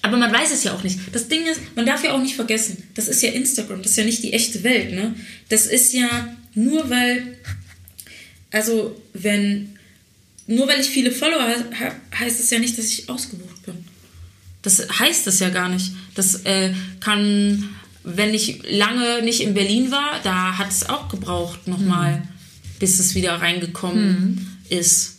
Aber 0.02 0.16
man 0.16 0.32
weiß 0.32 0.52
es 0.52 0.64
ja 0.64 0.74
auch 0.74 0.84
nicht. 0.84 0.98
Das 1.12 1.28
Ding 1.28 1.44
ist, 1.46 1.60
man 1.74 1.84
darf 1.84 2.04
ja 2.04 2.12
auch 2.12 2.22
nicht 2.22 2.36
vergessen, 2.36 2.84
das 2.94 3.08
ist 3.08 3.20
ja 3.20 3.32
Instagram, 3.32 3.82
das 3.82 3.92
ist 3.92 3.96
ja 3.96 4.04
nicht 4.04 4.22
die 4.22 4.32
echte 4.32 4.62
Welt, 4.62 4.92
ne? 4.92 5.14
Das 5.48 5.66
ist 5.66 5.92
ja 5.92 6.36
nur 6.54 6.88
weil. 6.90 7.38
Also, 8.50 9.00
wenn. 9.12 9.74
Nur 10.46 10.66
weil 10.66 10.80
ich 10.80 10.88
viele 10.88 11.10
Follower 11.10 11.42
habe, 11.42 11.94
heißt 12.18 12.40
es 12.40 12.48
ja 12.48 12.58
nicht, 12.58 12.78
dass 12.78 12.86
ich 12.86 13.08
ausgebucht 13.08 13.66
bin. 13.66 13.84
Das 14.62 14.86
heißt 14.98 15.26
es 15.26 15.40
ja 15.40 15.50
gar 15.50 15.68
nicht. 15.68 15.92
Das 16.14 16.44
äh, 16.44 16.72
kann, 17.00 17.68
wenn 18.02 18.32
ich 18.32 18.62
lange 18.70 19.22
nicht 19.22 19.40
in 19.40 19.52
Berlin 19.54 19.90
war, 19.90 20.20
da 20.22 20.56
hat 20.56 20.70
es 20.70 20.88
auch 20.88 21.08
gebraucht 21.08 21.68
nochmal, 21.68 22.22
bis 22.78 22.98
es 22.98 23.14
wieder 23.14 23.34
reingekommen 23.34 24.58
ist. 24.70 25.17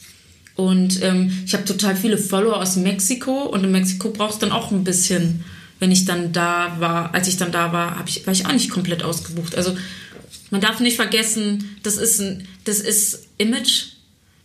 Und 0.59 1.01
ähm, 1.03 1.31
ich 1.45 1.53
habe 1.53 1.63
total 1.63 1.95
viele 1.95 2.17
Follower 2.17 2.57
aus 2.57 2.75
Mexiko 2.75 3.43
und 3.43 3.63
in 3.63 3.71
Mexiko 3.71 4.09
braucht 4.09 4.33
es 4.33 4.39
dann 4.39 4.51
auch 4.51 4.71
ein 4.71 4.83
bisschen, 4.83 5.45
wenn 5.79 5.89
ich 5.89 6.03
dann 6.03 6.33
da 6.33 6.75
war, 6.79 7.13
als 7.13 7.29
ich 7.29 7.37
dann 7.37 7.53
da 7.53 7.71
war, 7.71 8.03
ich, 8.05 8.27
war 8.27 8.33
ich 8.33 8.45
auch 8.45 8.51
nicht 8.51 8.69
komplett 8.69 9.01
ausgebucht. 9.01 9.55
Also 9.55 9.77
man 10.51 10.59
darf 10.59 10.81
nicht 10.81 10.97
vergessen, 10.97 11.77
das 11.83 11.95
ist 11.95 12.19
ein, 12.19 12.45
das 12.65 12.81
ist 12.81 13.27
Image, 13.37 13.93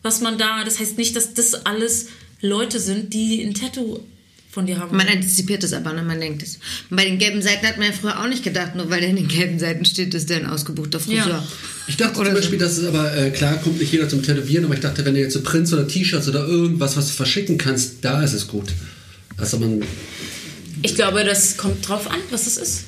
was 0.02 0.20
man 0.20 0.38
da, 0.38 0.62
das 0.62 0.78
heißt 0.78 0.98
nicht, 0.98 1.16
dass 1.16 1.34
das 1.34 1.66
alles 1.66 2.10
Leute 2.40 2.78
sind, 2.78 3.12
die 3.12 3.42
ein 3.42 3.54
Tattoo 3.54 3.98
von 4.54 4.66
dir 4.66 4.78
haben. 4.78 4.96
Man 4.96 5.08
antizipiert 5.08 5.62
es 5.64 5.72
aber, 5.72 5.92
ne? 5.92 6.02
man 6.02 6.20
denkt 6.20 6.42
es. 6.42 6.58
Und 6.88 6.96
bei 6.96 7.04
den 7.04 7.18
gelben 7.18 7.42
Seiten 7.42 7.66
hat 7.66 7.76
man 7.76 7.88
ja 7.88 7.92
früher 7.92 8.18
auch 8.20 8.28
nicht 8.28 8.44
gedacht, 8.44 8.74
nur 8.76 8.88
weil 8.88 9.00
der 9.00 9.10
in 9.10 9.16
den 9.16 9.28
gelben 9.28 9.58
Seiten 9.58 9.84
steht, 9.84 10.14
ist 10.14 10.30
der 10.30 10.38
ein 10.38 10.46
ausgebuchter 10.46 11.00
Friseur. 11.00 11.28
Ja. 11.28 11.46
Ich 11.86 11.96
dachte 11.96 12.18
Oder 12.20 12.30
zum 12.30 12.36
so. 12.36 12.40
Beispiel, 12.40 12.58
dass 12.58 12.78
es 12.78 12.86
aber, 12.86 13.14
äh, 13.16 13.30
klar 13.30 13.56
kommt 13.58 13.78
nicht 13.78 13.92
jeder 13.92 14.08
zum 14.08 14.22
Tätowieren, 14.22 14.64
aber 14.64 14.74
ich 14.74 14.80
dachte, 14.80 15.04
wenn 15.04 15.14
du 15.14 15.20
jetzt 15.20 15.34
so 15.34 15.42
Prints 15.42 15.72
oder 15.72 15.86
T-Shirts 15.86 16.28
oder 16.28 16.46
irgendwas, 16.46 16.96
was 16.96 17.08
du 17.08 17.12
verschicken 17.12 17.58
kannst, 17.58 17.96
da 18.02 18.22
ist 18.22 18.32
es 18.32 18.46
gut. 18.46 18.72
Also 19.36 19.58
man, 19.58 19.82
Ich 20.82 20.94
glaube, 20.94 21.24
das 21.24 21.56
kommt 21.56 21.86
drauf 21.86 22.08
an, 22.10 22.20
was 22.30 22.46
es 22.46 22.56
ist. 22.56 22.84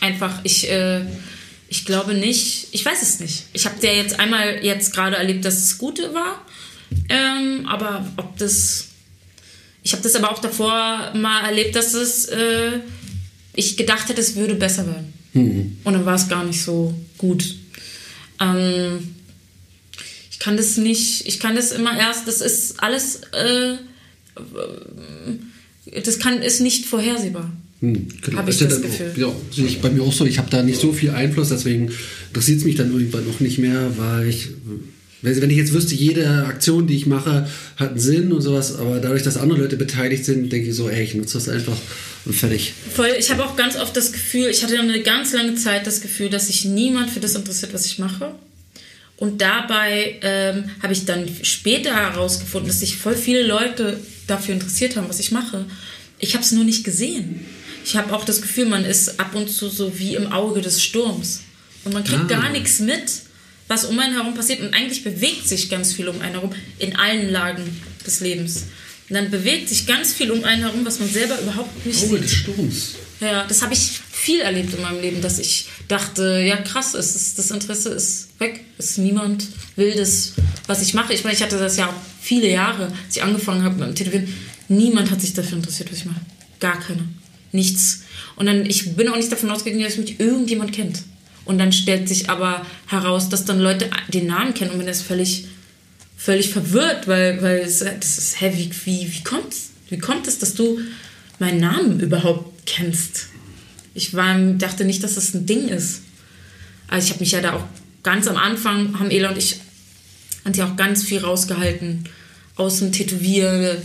Einfach, 0.00 0.40
ich, 0.44 0.70
äh, 0.70 1.02
ich 1.68 1.84
glaube 1.84 2.14
nicht, 2.14 2.68
ich 2.72 2.84
weiß 2.84 3.02
es 3.02 3.20
nicht. 3.20 3.44
Ich 3.52 3.66
habe 3.66 3.74
ja 3.82 3.92
jetzt 3.92 4.20
einmal 4.20 4.62
jetzt 4.62 4.94
gerade 4.94 5.16
erlebt, 5.16 5.44
dass 5.44 5.58
es 5.58 5.78
Gute 5.78 6.14
war. 6.14 6.46
Ähm, 7.08 7.66
aber 7.66 8.06
ob 8.16 8.36
das. 8.38 8.88
Ich 9.82 9.92
habe 9.92 10.02
das 10.02 10.14
aber 10.14 10.30
auch 10.30 10.38
davor 10.38 11.12
mal 11.14 11.44
erlebt, 11.44 11.74
dass 11.76 11.94
es. 11.94 12.26
Äh, 12.26 12.80
ich 13.54 13.76
gedacht 13.76 14.08
hätte, 14.08 14.20
es 14.20 14.36
würde 14.36 14.54
besser 14.54 14.86
werden. 14.86 15.12
Und 15.84 15.92
dann 15.92 16.06
war 16.06 16.14
es 16.14 16.28
gar 16.28 16.44
nicht 16.44 16.62
so 16.62 16.94
gut. 17.18 17.56
Ähm, 18.40 19.14
ich 20.30 20.38
kann 20.38 20.56
das 20.56 20.76
nicht, 20.76 21.26
ich 21.26 21.38
kann 21.38 21.54
das 21.56 21.72
immer 21.72 21.96
erst, 21.96 22.26
das 22.26 22.40
ist 22.40 22.82
alles. 22.82 23.20
Äh, 23.32 23.76
das 26.04 26.18
kann, 26.18 26.40
ist 26.42 26.60
nicht 26.60 26.86
vorhersehbar. 26.86 27.52
hm, 27.80 28.08
genau. 28.22 28.38
Hab 28.38 28.48
ich 28.48 28.58
das 28.58 28.68
dann 28.68 28.82
Gefühl. 28.82 29.24
Auch, 29.24 29.34
ja, 29.52 29.64
ich 29.64 29.80
bei 29.80 29.90
mir 29.90 30.02
auch 30.02 30.12
so. 30.12 30.24
Ich 30.24 30.38
habe 30.38 30.50
da 30.50 30.62
nicht 30.62 30.80
so 30.80 30.92
viel 30.92 31.10
Einfluss, 31.10 31.50
deswegen 31.50 31.90
interessiert 32.28 32.58
es 32.58 32.64
mich 32.64 32.76
dann 32.76 32.92
irgendwann 32.92 33.24
auch 33.28 33.40
nicht 33.40 33.58
mehr, 33.58 33.92
weil 33.98 34.28
ich, 34.28 34.48
wenn 35.22 35.50
ich 35.50 35.56
jetzt 35.56 35.72
wüsste, 35.72 35.94
jede 35.94 36.46
Aktion, 36.46 36.86
die 36.86 36.96
ich 36.96 37.06
mache, 37.06 37.48
hat 37.76 37.90
einen 37.90 37.98
Sinn 38.00 38.32
und 38.32 38.40
sowas, 38.42 38.76
aber 38.76 38.98
dadurch, 38.98 39.22
dass 39.22 39.36
andere 39.36 39.60
Leute 39.60 39.76
beteiligt 39.76 40.24
sind, 40.24 40.50
denke 40.50 40.68
ich 40.70 40.74
so, 40.76 40.88
ey, 40.88 41.04
ich 41.04 41.14
nutze 41.14 41.34
das 41.38 41.48
einfach 41.48 41.76
und 42.24 42.34
fertig. 42.34 42.72
Voll, 42.94 43.10
ich 43.18 43.30
habe 43.30 43.44
auch 43.44 43.56
ganz 43.56 43.76
oft 43.76 43.96
das 43.96 44.12
Gefühl, 44.12 44.48
ich 44.48 44.62
hatte 44.62 44.78
eine 44.78 45.00
ganz 45.02 45.32
lange 45.32 45.54
Zeit 45.54 45.86
das 45.86 46.00
Gefühl, 46.00 46.28
dass 46.28 46.48
sich 46.48 46.64
niemand 46.64 47.10
für 47.10 47.20
das 47.20 47.34
interessiert, 47.34 47.72
was 47.72 47.86
ich 47.86 47.98
mache. 47.98 48.34
Und 49.16 49.40
dabei 49.40 50.16
ähm, 50.22 50.64
habe 50.82 50.92
ich 50.92 51.04
dann 51.04 51.28
später 51.42 51.94
herausgefunden, 51.94 52.68
dass 52.68 52.80
sich 52.80 52.96
voll 52.96 53.14
viele 53.14 53.46
Leute 53.46 53.98
dafür 54.26 54.54
interessiert 54.54 54.96
haben, 54.96 55.08
was 55.08 55.20
ich 55.20 55.30
mache. 55.30 55.64
Ich 56.18 56.34
habe 56.34 56.44
es 56.44 56.50
nur 56.50 56.64
nicht 56.64 56.82
gesehen. 56.82 57.40
Ich 57.84 57.96
habe 57.96 58.12
auch 58.14 58.24
das 58.24 58.42
Gefühl, 58.42 58.66
man 58.66 58.84
ist 58.84 59.20
ab 59.20 59.34
und 59.34 59.48
zu 59.48 59.68
so 59.68 59.96
wie 59.98 60.14
im 60.16 60.32
Auge 60.32 60.60
des 60.60 60.82
Sturms. 60.82 61.42
Und 61.84 61.94
man 61.94 62.02
kriegt 62.04 62.22
Ah. 62.22 62.40
gar 62.40 62.50
nichts 62.50 62.78
mit, 62.80 63.02
was 63.72 63.86
um 63.86 63.98
einen 63.98 64.12
herum 64.12 64.34
passiert. 64.34 64.60
Und 64.60 64.74
eigentlich 64.74 65.02
bewegt 65.02 65.48
sich 65.48 65.70
ganz 65.70 65.94
viel 65.94 66.08
um 66.08 66.20
einen 66.20 66.34
herum 66.34 66.50
in 66.78 66.94
allen 66.96 67.30
Lagen 67.30 67.64
des 68.06 68.20
Lebens. 68.20 68.64
Und 69.08 69.16
dann 69.16 69.30
bewegt 69.30 69.68
sich 69.68 69.86
ganz 69.86 70.12
viel 70.12 70.30
um 70.30 70.44
einen 70.44 70.62
herum, 70.62 70.84
was 70.84 71.00
man 71.00 71.08
selber 71.08 71.40
überhaupt 71.40 71.84
nicht 71.86 72.04
Auge 72.04 72.16
sieht. 72.16 72.24
des 72.24 72.32
Sturms. 72.32 72.94
Ja, 73.20 73.44
das 73.46 73.62
habe 73.62 73.72
ich 73.72 74.00
viel 74.10 74.40
erlebt 74.40 74.74
in 74.74 74.82
meinem 74.82 75.00
Leben, 75.00 75.22
dass 75.22 75.38
ich 75.38 75.66
dachte, 75.88 76.44
ja 76.46 76.56
krass, 76.56 76.94
es 76.94 77.16
ist, 77.16 77.38
das 77.38 77.50
Interesse 77.50 77.90
ist 77.90 78.28
weg, 78.38 78.60
es 78.78 78.90
ist 78.90 78.98
niemand 78.98 79.46
will 79.76 79.94
das, 79.94 80.32
was 80.66 80.82
ich 80.82 80.94
mache. 80.94 81.14
Ich 81.14 81.24
meine, 81.24 81.34
ich 81.34 81.42
hatte 81.42 81.58
das 81.58 81.76
ja 81.76 81.88
auch 81.88 81.94
viele 82.20 82.50
Jahre, 82.50 82.86
als 82.86 83.16
ich 83.16 83.22
angefangen 83.22 83.62
habe 83.62 83.76
mit 83.76 83.88
dem 83.88 83.94
Tätowieren. 83.94 84.32
Niemand 84.68 85.10
hat 85.10 85.20
sich 85.20 85.32
dafür 85.34 85.58
interessiert, 85.58 85.90
was 85.90 85.98
ich 85.98 86.04
mache. 86.04 86.20
Gar 86.60 86.78
keiner. 86.80 87.04
Nichts. 87.52 88.02
Und 88.36 88.46
dann, 88.46 88.66
ich 88.66 88.96
bin 88.96 89.08
auch 89.08 89.16
nicht 89.16 89.30
davon 89.30 89.50
ausgegangen, 89.50 89.84
dass 89.84 89.96
mich 89.96 90.18
irgendjemand 90.18 90.72
kennt. 90.72 91.02
Und 91.44 91.58
dann 91.58 91.72
stellt 91.72 92.08
sich 92.08 92.30
aber 92.30 92.64
heraus, 92.86 93.28
dass 93.28 93.44
dann 93.44 93.58
Leute 93.58 93.90
den 94.08 94.26
Namen 94.26 94.54
kennen 94.54 94.70
und 94.70 94.78
man 94.78 94.88
ist 94.88 95.02
völlig, 95.02 95.46
völlig 96.16 96.50
verwirrt, 96.50 97.08
weil, 97.08 97.42
weil 97.42 97.58
es, 97.58 97.80
das 97.80 98.18
ist, 98.18 98.40
hä, 98.40 98.52
wie, 98.54 98.70
wie, 98.84 99.12
wie 99.12 99.24
kommt's? 99.24 99.70
Wie 99.88 99.98
kommt 99.98 100.26
es, 100.28 100.38
dass 100.38 100.54
du 100.54 100.78
meinen 101.38 101.60
Namen 101.60 102.00
überhaupt 102.00 102.64
kennst? 102.66 103.26
Ich 103.94 104.14
war, 104.14 104.38
dachte 104.38 104.84
nicht, 104.84 105.02
dass 105.02 105.16
das 105.16 105.34
ein 105.34 105.46
Ding 105.46 105.68
ist. 105.68 106.02
Also 106.88 107.06
ich 107.06 107.10
habe 107.10 107.20
mich 107.20 107.32
ja 107.32 107.40
da 107.40 107.54
auch 107.54 107.64
ganz 108.02 108.26
am 108.28 108.36
Anfang, 108.36 108.98
haben 108.98 109.10
Ela 109.10 109.30
und 109.30 109.38
ich 109.38 109.56
uns 110.44 110.56
ja 110.56 110.66
auch 110.66 110.76
ganz 110.76 111.02
viel 111.04 111.20
rausgehalten 111.20 112.08
aus 112.56 112.78
dem 112.78 112.92
Tätowierkreis. 112.92 113.82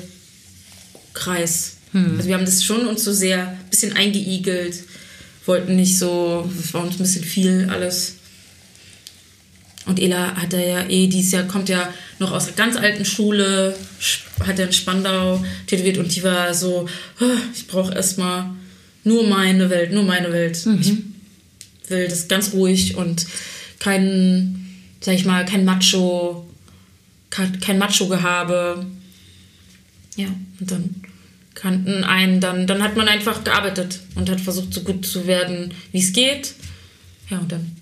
Also 1.93 2.27
wir 2.27 2.35
haben 2.35 2.45
das 2.45 2.63
schon 2.63 2.85
uns 2.87 3.03
so 3.03 3.11
sehr 3.11 3.47
ein 3.47 3.69
bisschen 3.69 3.93
eingeigelt, 3.93 4.75
wollten 5.47 5.75
nicht 5.75 5.97
so, 5.97 6.49
es 6.59 6.73
war 6.73 6.83
uns 6.83 6.95
ein 6.95 6.99
bisschen 7.03 7.23
viel 7.23 7.67
alles. 7.69 8.15
Und 9.85 9.99
Ela 10.01 10.35
hat 10.35 10.53
er 10.53 10.67
ja 10.67 10.89
eh 10.89 11.07
dieses 11.07 11.31
Jahr, 11.31 11.43
kommt 11.43 11.69
ja 11.69 11.93
noch 12.19 12.31
aus 12.33 12.47
einer 12.47 12.57
ganz 12.57 12.75
alten 12.75 13.05
Schule, 13.05 13.73
hat 14.45 14.59
er 14.59 14.65
in 14.65 14.73
Spandau 14.73 15.43
tätowiert 15.65 15.97
und 15.97 16.13
die 16.13 16.23
war 16.23 16.53
so, 16.53 16.87
"Ah, 17.19 17.37
ich 17.55 17.67
brauche 17.67 17.93
erstmal 17.93 18.49
nur 19.05 19.25
meine 19.25 19.69
Welt, 19.69 19.93
nur 19.93 20.03
meine 20.03 20.31
Welt. 20.33 20.57
Ich 20.81 20.93
will 21.89 22.07
das 22.09 22.27
ganz 22.27 22.51
ruhig 22.51 22.95
und 22.95 23.25
kein, 23.79 24.65
sag 24.99 25.15
ich 25.15 25.23
mal, 25.23 25.45
kein 25.45 25.63
Macho, 25.63 26.45
kein, 27.29 27.57
kein 27.61 27.77
Macho-Gehabe. 27.77 28.85
Ja, 30.17 30.27
und 30.59 30.71
dann 30.71 30.95
kannten 31.57 32.03
einen, 32.03 32.39
dann, 32.39 32.67
dann 32.67 32.83
hat 32.83 32.95
man 32.95 33.07
einfach 33.07 33.43
gearbeitet 33.43 33.99
und 34.15 34.29
hat 34.29 34.39
versucht, 34.39 34.73
so 34.73 34.81
gut 34.81 35.05
zu 35.05 35.25
werden, 35.25 35.73
wie 35.91 35.99
es 35.99 36.13
geht. 36.13 36.53
Ja, 37.29 37.39
und 37.39 37.51
dann 37.51 37.75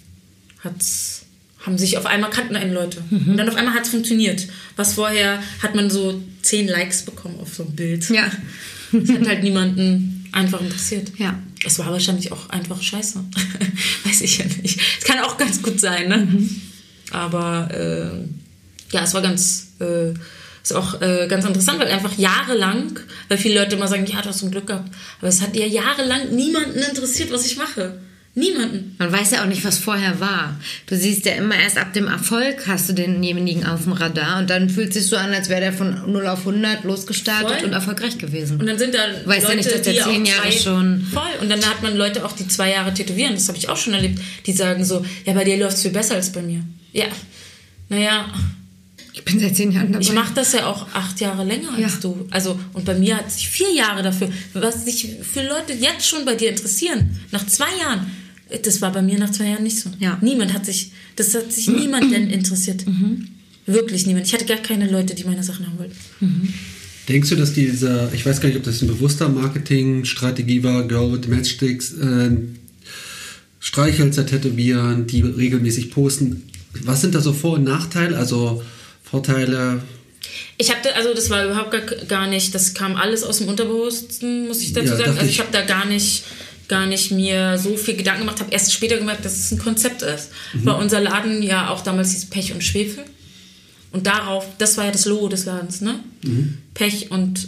hat's, 0.64 1.26
haben 1.60 1.78
sich 1.78 1.98
auf 1.98 2.06
einmal 2.06 2.30
kannten 2.30 2.56
einen 2.56 2.74
Leute. 2.74 3.04
Und 3.12 3.38
dann 3.38 3.50
auf 3.50 3.56
einmal 3.56 3.74
hat 3.74 3.84
es 3.84 3.90
funktioniert. 3.90 4.48
Was 4.78 4.94
vorher 4.94 5.42
hat 5.62 5.76
man 5.76 5.90
so 5.90 6.22
zehn 6.42 6.68
Likes 6.68 7.04
bekommen 7.04 7.40
auf 7.42 7.54
so 7.54 7.64
ein 7.64 7.76
Bild. 7.76 8.10
Ja. 8.10 8.32
Das 8.92 9.10
hat 9.10 9.28
halt 9.28 9.44
niemanden 9.44 10.30
einfach 10.32 10.62
interessiert. 10.62 11.12
Ja. 11.18 11.38
Es 11.66 11.80
war 11.80 11.92
wahrscheinlich 11.92 12.32
auch 12.32 12.50
einfach 12.50 12.82
scheiße. 12.82 13.24
Weiß 14.06 14.22
ich 14.22 14.38
ja 14.38 14.46
nicht. 14.62 14.80
Es 15.00 15.04
kann 15.04 15.20
auch 15.20 15.38
ganz 15.38 15.62
gut 15.62 15.80
sein, 15.80 16.08
ne? 16.08 16.28
Aber 17.12 17.70
äh, 17.72 18.94
ja, 18.94 19.04
es 19.04 19.14
war 19.14 19.22
ganz, 19.22 19.74
äh, 19.80 20.14
ist 20.72 20.76
auch 20.76 21.02
äh, 21.02 21.28
ganz 21.28 21.46
interessant, 21.46 21.80
weil 21.80 21.88
einfach 21.90 22.18
jahrelang, 22.18 23.00
weil 23.30 23.38
viele 23.38 23.60
Leute 23.62 23.76
immer 23.76 23.88
sagen, 23.88 24.06
ja, 24.06 24.22
du 24.22 24.30
hast 24.30 24.40
so 24.40 24.48
ein 24.48 24.52
Glück 24.52 24.68
gehabt. 24.68 24.90
Aber 25.20 25.28
es 25.28 25.42
hat 25.42 25.56
ja 25.56 25.66
jahrelang 25.66 26.36
niemanden 26.36 26.80
interessiert, 26.80 27.32
was 27.32 27.46
ich 27.46 27.58
mache. 27.58 28.00
Niemanden. 28.38 28.96
Man 29.00 29.14
weiß 29.14 29.32
ja 29.32 29.44
auch 29.44 29.48
nicht, 29.48 29.64
was 29.64 29.78
vorher 29.78 30.20
war. 30.20 30.60
Du 30.88 30.98
siehst 30.98 31.26
ja 31.26 31.36
immer 31.36 31.56
erst 31.56 31.78
ab 31.78 31.94
dem 31.94 32.08
Erfolg 32.08 32.68
hast 32.68 32.90
du 32.90 32.94
denjenigen 32.94 33.66
auf 33.66 33.84
dem 33.84 33.94
Radar 33.94 34.40
und 34.40 34.50
dann 34.50 34.70
fühlt 34.70 34.90
es 34.90 34.96
sich 34.96 35.08
so 35.08 35.16
an, 35.16 35.34
als 35.34 35.48
wäre 35.48 35.62
der 35.62 35.72
von 35.72 36.12
0 36.12 36.28
auf 36.28 36.40
100 36.40 36.84
losgestartet 36.84 37.60
Voll. 37.60 37.68
und 37.68 37.72
erfolgreich 37.74 38.18
gewesen. 38.18 38.60
Und 38.60 38.66
dann 38.68 38.78
sind 38.78 38.94
da 38.94 39.00
Weißt 39.24 39.44
ja 39.44 39.48
Leute, 39.54 39.56
nicht, 39.56 39.72
dass 39.74 39.82
der 39.84 39.94
die 39.94 40.00
zehn 40.00 40.24
auch 40.24 40.28
Jahre 40.28 40.50
zwei, 40.50 40.52
schon- 40.52 41.02
Voll. 41.14 41.24
Und 41.42 41.50
dann 41.50 41.64
hat 41.66 41.82
man 41.82 41.96
Leute 41.96 42.26
auch, 42.26 42.34
die 42.34 42.46
zwei 42.50 42.72
Jahre 42.72 42.94
tätowieren. 42.94 43.36
Das 43.36 43.48
habe 43.48 43.58
ich 43.58 43.70
auch 43.70 43.78
schon 43.78 43.94
erlebt. 43.94 44.20
Die 44.46 44.52
sagen 44.52 44.84
so, 44.84 45.06
ja, 45.26 45.32
bei 45.34 45.46
dir 45.46 45.56
läuft 45.58 45.78
es 45.78 45.84
viel 45.84 45.92
besser 45.92 46.16
als 46.16 46.30
bei 46.34 46.42
mir. 46.42 46.62
Ja. 46.92 47.06
Naja, 47.88 48.26
ich 49.18 49.24
bin 49.24 49.40
seit 49.40 49.56
zehn 49.56 49.72
Jahren 49.72 49.92
dabei. 49.94 50.04
ich 50.04 50.14
mache 50.14 50.34
das 50.34 50.52
ja 50.54 50.68
auch 50.68 50.88
acht 50.94 51.20
Jahre 51.22 51.44
länger 51.46 51.72
als 51.74 51.80
Ja. 51.82 52.00
du. 52.02 52.28
Also, 52.32 52.60
und 52.74 52.86
bei 52.86 52.96
mir 52.96 53.18
hat 53.18 53.32
sich 53.32 53.48
vier 53.48 53.74
Jahre 53.74 54.04
dafür. 54.04 54.30
Was 54.54 54.86
sich 54.86 55.08
für 55.24 55.42
Leute 55.42 55.74
jetzt 55.80 56.08
schon 56.08 56.26
bei 56.26 56.36
dir 56.36 56.50
interessieren, 56.50 57.18
nach 57.32 57.46
zwei 57.48 57.70
Jahren, 57.80 58.06
das 58.64 58.82
war 58.82 58.92
bei 58.92 59.02
mir 59.02 59.18
nach 59.18 59.32
zwei 59.32 59.48
Jahren 59.50 59.64
nicht 59.64 59.80
so. 59.80 59.90
Ja. 60.00 60.18
Niemand 60.22 60.54
hat 60.54 60.66
sich, 60.66 60.92
das 61.16 61.34
hat 61.34 61.52
sich 61.52 61.68
niemand 61.70 62.12
denn 62.14 62.30
interessiert. 62.30 62.86
Wirklich 63.66 64.06
niemand. 64.06 64.28
Ich 64.28 64.34
hatte 64.34 64.46
gar 64.46 64.58
keine 64.58 64.90
Leute, 64.92 65.16
die 65.16 65.24
meine 65.24 65.44
Sachen 65.44 65.66
haben 65.66 65.80
wollten. 65.80 66.54
Denkst 67.08 67.30
du, 67.30 67.36
dass 67.36 67.54
diese, 67.54 68.10
ich 68.14 68.26
weiß 68.26 68.42
gar 68.42 68.50
nicht, 68.50 68.58
ob 68.58 68.64
das 68.64 68.82
ein 68.82 68.88
bewusster 68.88 69.30
Marketingstrategie 69.30 70.62
war, 70.64 70.88
Girl 70.88 71.12
with 71.14 71.28
Matchsticks, 71.28 71.94
äh, 71.94 72.32
Streichhölzer 73.60 74.26
tätowieren, 74.26 75.08
die 75.08 75.22
regelmäßig 75.22 75.92
posten. 75.92 76.44
Was 76.84 77.02
sind 77.02 77.16
da 77.16 77.22
so 77.22 77.34
Vor- 77.34 77.54
und 77.54 77.64
Nachteile? 77.64 78.18
Also 78.18 78.62
Vorteile, 79.16 79.82
Ich 80.58 80.70
habe 80.72 80.80
da, 80.84 80.90
also 80.92 81.14
das 81.14 81.30
war 81.30 81.46
überhaupt 81.46 81.72
gar, 81.72 81.82
gar 81.82 82.28
nicht, 82.28 82.54
das 82.54 82.74
kam 82.74 82.96
alles 82.96 83.24
aus 83.24 83.38
dem 83.40 83.48
Unterbewussten, 83.48 84.48
muss 84.48 84.62
ich 84.62 84.74
dazu 84.74 84.90
Ja, 84.92 84.98
sagen. 84.98 85.12
Also 85.12 85.26
ich 85.26 85.32
ich. 85.34 85.40
habe 85.40 85.50
da 85.52 85.62
gar 85.62 85.86
nicht, 85.86 86.24
gar 86.68 86.86
nicht 86.86 87.12
mir 87.12 87.58
so 87.58 87.78
viel 87.78 87.96
Gedanken 87.96 88.22
gemacht, 88.22 88.40
habe 88.40 88.52
erst 88.52 88.74
später 88.74 88.98
gemerkt, 88.98 89.24
dass 89.24 89.38
es 89.38 89.52
ein 89.52 89.60
Konzept 89.60 90.02
ist, 90.02 90.30
Mhm. 90.54 90.66
weil 90.66 90.76
unser 90.76 91.00
Laden 91.02 91.42
ja 91.44 91.70
auch 91.70 91.82
damals 91.82 92.12
hieß 92.12 92.26
Pech 92.30 92.54
und 92.54 92.64
Schwefel. 92.64 93.04
Und 93.92 94.08
darauf, 94.08 94.46
das 94.58 94.76
war 94.78 94.86
ja 94.86 94.92
das 94.92 95.06
Logo 95.06 95.30
des 95.30 95.46
Ladens, 95.46 95.80
ne? 95.80 96.00
Mhm. 96.24 96.58
Pech 96.74 97.12
und 97.12 97.48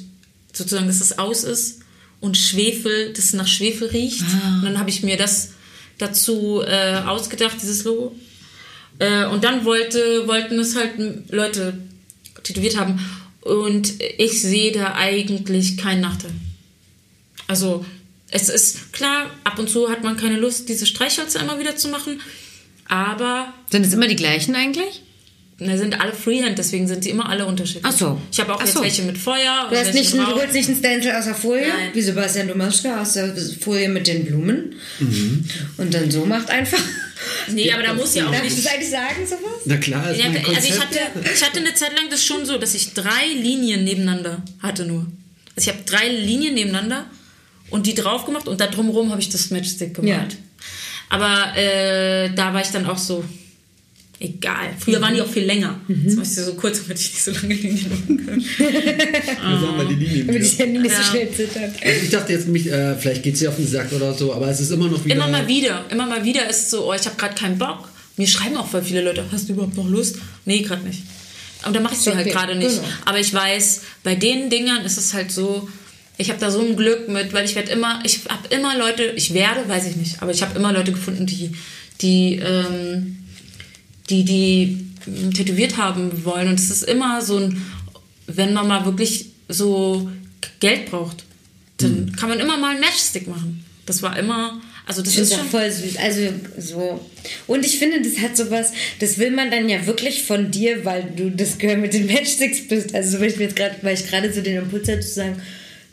sozusagen, 0.53 0.87
dass 0.87 1.01
es 1.01 1.17
aus 1.19 1.43
ist 1.43 1.79
und 2.21 2.37
Schwefel, 2.37 3.11
dass 3.13 3.25
es 3.25 3.33
nach 3.33 3.47
Schwefel 3.47 3.89
riecht. 3.89 4.21
Ah. 4.23 4.55
Und 4.59 4.63
dann 4.65 4.79
habe 4.79 4.89
ich 4.89 5.03
mir 5.03 5.17
das 5.17 5.49
dazu 5.97 6.61
äh, 6.65 6.95
ausgedacht, 7.05 7.57
dieses 7.61 7.83
Logo. 7.83 8.15
Äh, 8.99 9.25
und 9.27 9.43
dann 9.43 9.63
wollte, 9.65 10.27
wollten 10.27 10.59
es 10.59 10.75
halt 10.75 10.91
Leute 11.31 11.77
tätowiert 12.43 12.77
haben. 12.77 12.99
Und 13.41 13.93
ich 14.17 14.41
sehe 14.41 14.71
da 14.71 14.93
eigentlich 14.95 15.77
keinen 15.77 16.01
Nachteil. 16.01 16.31
Also, 17.47 17.85
es 18.29 18.49
ist 18.49 18.91
klar, 18.93 19.29
ab 19.43 19.57
und 19.59 19.69
zu 19.69 19.89
hat 19.89 20.03
man 20.03 20.17
keine 20.17 20.37
Lust, 20.37 20.67
diese 20.67 20.85
Streichhölzer 20.85 21.39
immer 21.41 21.59
wieder 21.59 21.75
zu 21.77 21.87
machen. 21.87 22.19
Aber 22.89 23.53
Sind 23.69 23.85
es 23.85 23.93
immer 23.93 24.07
die 24.07 24.15
gleichen 24.15 24.55
eigentlich? 24.55 25.01
ne, 25.59 25.75
sind 25.77 25.99
alle 25.99 26.13
Freehand, 26.13 26.57
deswegen 26.59 26.87
sind 26.87 27.03
sie 27.03 27.09
immer 27.09 27.27
alle 27.29 27.45
unterschiedlich. 27.45 27.83
Ach 27.85 27.91
so. 27.97 28.21
Ich 28.31 28.39
habe 28.39 28.53
auch 28.53 28.59
Ach 28.59 28.65
jetzt 28.65 28.75
so. 28.75 28.83
welche 28.83 29.01
mit 29.03 29.17
Feuer. 29.17 29.67
Du, 29.69 29.75
hast 29.75 29.93
nicht, 29.93 30.13
ein- 30.13 30.19
du 30.19 30.35
holst 30.35 30.53
nicht 30.53 30.69
einen 30.69 30.77
Stencil 30.77 31.11
aus 31.13 31.25
der 31.25 31.33
Folie, 31.35 31.67
Nein. 31.67 31.89
wie 31.93 32.01
Sebastian 32.01 32.47
Domaschka 32.47 33.01
aus 33.01 33.13
der 33.13 33.35
Folie 33.59 33.89
mit 33.89 34.05
den 34.07 34.23
Blumen. 34.25 34.75
Und 35.77 35.93
dann 35.93 36.11
so 36.11 36.25
macht 36.25 36.49
einfach. 36.51 36.79
Nee, 37.49 37.71
aber 37.71 37.83
da 37.83 37.93
muss 37.93 38.13
ja 38.15 38.27
auch 38.27 38.31
Darf 38.31 38.43
ich 38.43 38.53
nicht. 38.55 38.65
das 38.65 38.73
eigentlich 38.73 38.89
sagen, 38.89 39.25
sowas? 39.25 39.61
na 39.65 39.77
klar, 39.77 40.11
ist 40.11 40.19
Ja, 40.21 40.29
mein 40.29 40.45
also 40.45 40.67
ich 40.67 40.79
hatte, 40.79 40.99
ich 41.33 41.43
hatte 41.43 41.59
eine 41.59 41.73
Zeit 41.73 41.93
lang 41.95 42.09
das 42.09 42.23
schon 42.25 42.45
so, 42.45 42.57
dass 42.57 42.73
ich 42.73 42.93
drei 42.93 43.27
Linien 43.33 43.83
nebeneinander 43.83 44.43
hatte 44.61 44.85
nur. 44.85 45.05
Also 45.55 45.69
ich 45.69 45.75
habe 45.75 45.83
drei 45.85 46.07
Linien 46.09 46.53
nebeneinander 46.53 47.05
und 47.69 47.85
die 47.87 47.95
drauf 47.95 48.25
gemacht 48.25 48.47
und 48.47 48.59
da 48.61 48.67
drumherum 48.67 49.11
habe 49.11 49.21
ich 49.21 49.29
das 49.29 49.49
Matchstick 49.49 49.95
gemalt. 49.95 50.33
Ja. 50.33 50.39
Aber 51.09 51.57
äh, 51.57 52.29
da 52.35 52.53
war 52.53 52.61
ich 52.61 52.67
dann 52.69 52.85
auch 52.85 52.97
so, 52.97 53.23
egal. 54.19 54.69
Früher 54.79 55.01
waren 55.01 55.13
die 55.15 55.21
auch 55.21 55.29
viel 55.29 55.43
länger. 55.45 55.79
Jetzt 55.87 56.15
mach 56.17 56.23
ich 56.23 56.29
sie 56.29 56.43
so 56.43 56.53
kurz, 56.55 56.81
damit 56.83 56.99
ich 56.99 57.11
nicht 57.13 57.23
so 57.23 57.31
lange 57.31 57.53
Linien 57.53 57.89
machen 57.89 58.25
kann. 58.25 58.41
Wir 58.57 59.59
sagen 59.59 59.77
mal 59.77 59.87
die 59.87 59.95
Linien 59.95 60.27
Damit 60.27 60.43
ich 60.43 60.59
Handy 60.59 60.79
nicht 60.79 60.95
so 60.95 61.01
Ja. 61.01 61.07
schnell 61.07 61.31
zittert. 61.31 61.71
Also 61.83 62.01
ich 62.03 62.09
dachte 62.09 62.33
jetzt, 62.33 62.47
mich, 62.47 62.67
äh, 62.71 62.95
vielleicht 62.95 63.23
geht 63.23 63.33
es 63.35 63.39
dir 63.41 63.49
auf 63.49 63.55
den 63.55 63.67
Sack 63.67 63.91
oder 63.93 64.13
so, 64.13 64.33
aber 64.33 64.47
es 64.49 64.59
ist 64.59 64.71
immer 64.71 64.87
noch 64.87 65.03
wieder. 65.05 65.15
Immer 65.15 65.27
mal 65.27 65.47
wieder, 65.47 65.85
immer 65.89 66.05
mal 66.05 66.23
wieder 66.23 66.49
ist 66.49 66.63
es 66.63 66.69
so, 66.71 66.89
oh, 66.89 66.93
ich 66.93 67.05
habe 67.05 67.15
gerade 67.17 67.35
keinen 67.35 67.57
Bock. 67.57 67.89
Mir 68.17 68.27
schreiben 68.27 68.57
auch 68.57 68.67
voll 68.67 68.81
viele 68.81 69.01
Leute, 69.03 69.23
hast 69.31 69.47
du 69.49 69.53
überhaupt 69.53 69.75
noch 69.77 69.87
Lust? 69.87 70.17
Nee, 70.45 70.61
gerade 70.61 70.85
nicht. 70.87 71.03
Und 71.65 71.75
dann 71.75 71.83
mache 71.83 71.93
ich 71.93 71.99
sie 71.99 72.09
Okay, 72.09 72.17
halt 72.17 72.31
gerade 72.31 72.55
nicht. 72.55 72.69
genau. 72.75 72.87
Aber 73.05 73.19
ich 73.19 73.33
weiß, 73.33 73.81
bei 74.03 74.15
den 74.15 74.49
Dingern 74.49 74.83
ist 74.85 74.97
es 74.97 75.13
halt 75.13 75.31
so, 75.31 75.67
ich 76.17 76.29
habe 76.29 76.39
da 76.39 76.49
so 76.49 76.59
ein 76.61 76.75
Glück 76.75 77.07
mit, 77.09 77.31
weil 77.33 77.45
ich 77.45 77.53
werde 77.55 77.71
immer, 77.71 77.99
ich 78.03 78.21
habe 78.29 78.47
immer 78.49 78.75
Leute, 78.77 79.03
ich 79.15 79.33
werde, 79.35 79.67
weiß 79.69 79.85
ich 79.87 79.95
nicht, 79.97 80.21
aber 80.21 80.31
ich 80.31 80.41
habe 80.41 80.57
immer 80.57 80.73
Leute 80.73 80.91
gefunden, 80.91 81.27
die, 81.27 81.51
die, 82.01 82.35
ähm, 82.43 83.17
die, 84.09 84.23
die 84.23 84.87
tätowiert 85.33 85.77
haben 85.77 86.25
wollen. 86.25 86.49
Und 86.49 86.59
es 86.59 86.69
ist 86.69 86.83
immer 86.83 87.21
so 87.21 87.37
ein, 87.37 87.61
wenn 88.27 88.53
man 88.53 88.67
mal 88.67 88.85
wirklich 88.85 89.27
so 89.47 90.09
Geld 90.59 90.89
braucht, 90.91 91.23
dann 91.77 92.15
kann 92.15 92.29
man 92.29 92.39
immer 92.39 92.57
mal 92.57 92.71
einen 92.71 92.81
Matchstick 92.81 93.27
machen. 93.27 93.63
Das 93.85 94.01
war 94.01 94.17
immer, 94.17 94.59
also 94.85 95.01
das 95.01 95.13
finde 95.13 95.27
ist 95.27 95.33
auch 95.33 95.39
schon 95.39 95.49
voll 95.49 95.71
süß. 95.71 95.97
Also 95.97 96.21
so. 96.57 96.99
Und 97.45 97.65
ich 97.65 97.77
finde, 97.77 98.01
das 98.01 98.19
hat 98.19 98.35
sowas, 98.35 98.71
das 98.99 99.17
will 99.17 99.31
man 99.31 99.51
dann 99.51 99.69
ja 99.69 99.85
wirklich 99.85 100.23
von 100.23 100.51
dir, 100.51 100.83
weil 100.83 101.11
du 101.15 101.29
das 101.31 101.57
Girl 101.57 101.77
mit 101.77 101.93
den 101.93 102.07
Matchsticks 102.07 102.67
bist. 102.67 102.93
Also 102.93 103.11
so, 103.11 103.19
weil 103.19 103.29
ich 103.29 103.37
mir 103.37 103.45
jetzt 103.45 103.55
gerade, 103.55 103.75
weil 103.81 103.93
ich 103.93 104.07
gerade 104.07 104.33
so 104.33 104.41
den 104.41 104.57
Impuls 104.57 104.87
hatte 104.87 105.01
zu 105.01 105.13
sagen, 105.13 105.41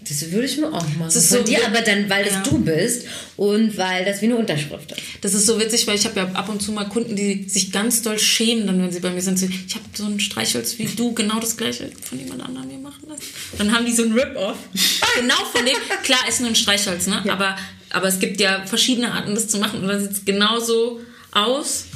Das 0.09 0.31
würde 0.31 0.47
ich 0.47 0.59
mir 0.59 0.67
auch 0.69 0.73
machen. 0.73 0.95
Das 1.05 1.17
ist 1.17 1.29
Von 1.29 1.39
so 1.39 1.45
dir, 1.45 1.65
aber 1.67 1.81
dann, 1.81 2.09
weil 2.11 2.27
Ja. 2.27 2.43
es 2.43 2.49
du 2.49 2.59
bist 2.59 3.07
und 3.37 3.77
weil 3.79 4.05
das 4.05 4.21
wie 4.21 4.27
eine 4.27 4.37
Unterschrift 4.37 4.93
ist. 4.93 5.01
Das 5.23 5.33
ist 5.35 5.47
so 5.47 5.59
witzig, 5.59 5.87
weil 5.87 5.97
ich 5.97 6.05
habe 6.05 6.21
ja 6.21 6.27
ab 6.33 6.49
und 6.49 6.61
zu 6.61 6.73
mal 6.73 6.85
Kunden, 6.89 7.17
die 7.17 7.49
sich 7.49 7.73
ganz 7.73 8.03
doll 8.03 8.19
schämen, 8.19 8.67
dann 8.67 8.81
wenn 8.83 8.93
sie 8.93 9.01
bei 9.01 9.11
mir 9.11 9.23
sind. 9.23 9.41
Ich 9.43 9.75
habe 9.75 9.85
so 9.95 10.05
ein 10.05 10.21
Streichholz 10.21 10.79
wie 10.79 10.85
du, 10.87 11.15
genau 11.15 11.41
das 11.41 11.57
gleiche 11.57 11.91
von 12.03 12.19
jemand 12.19 12.43
anderem 12.43 12.69
mir 12.69 12.79
machen 12.79 13.09
lassen. 13.09 13.23
Dann 13.59 13.73
haben 13.75 13.87
die 13.87 13.93
so 13.93 14.03
ein 14.05 14.13
Rip-Off. 14.13 14.59
genau 15.21 15.37
von 15.53 15.65
dem. 15.65 15.77
Klar, 16.03 16.21
ist 16.29 16.41
nur 16.41 16.51
ein 16.51 16.57
Streichholz, 16.57 17.07
ne? 17.07 17.23
Aber, 17.31 17.57
aber 17.91 18.09
es 18.09 18.19
gibt 18.19 18.41
ja 18.41 18.67
verschiedene 18.67 19.11
Arten, 19.13 19.35
das 19.35 19.49
zu 19.49 19.59
machen. 19.59 19.81
Und 19.81 19.89
dann 19.89 20.01
sieht 20.03 20.13
es 20.13 20.25
genauso 20.25 21.01
aus. 21.33 21.87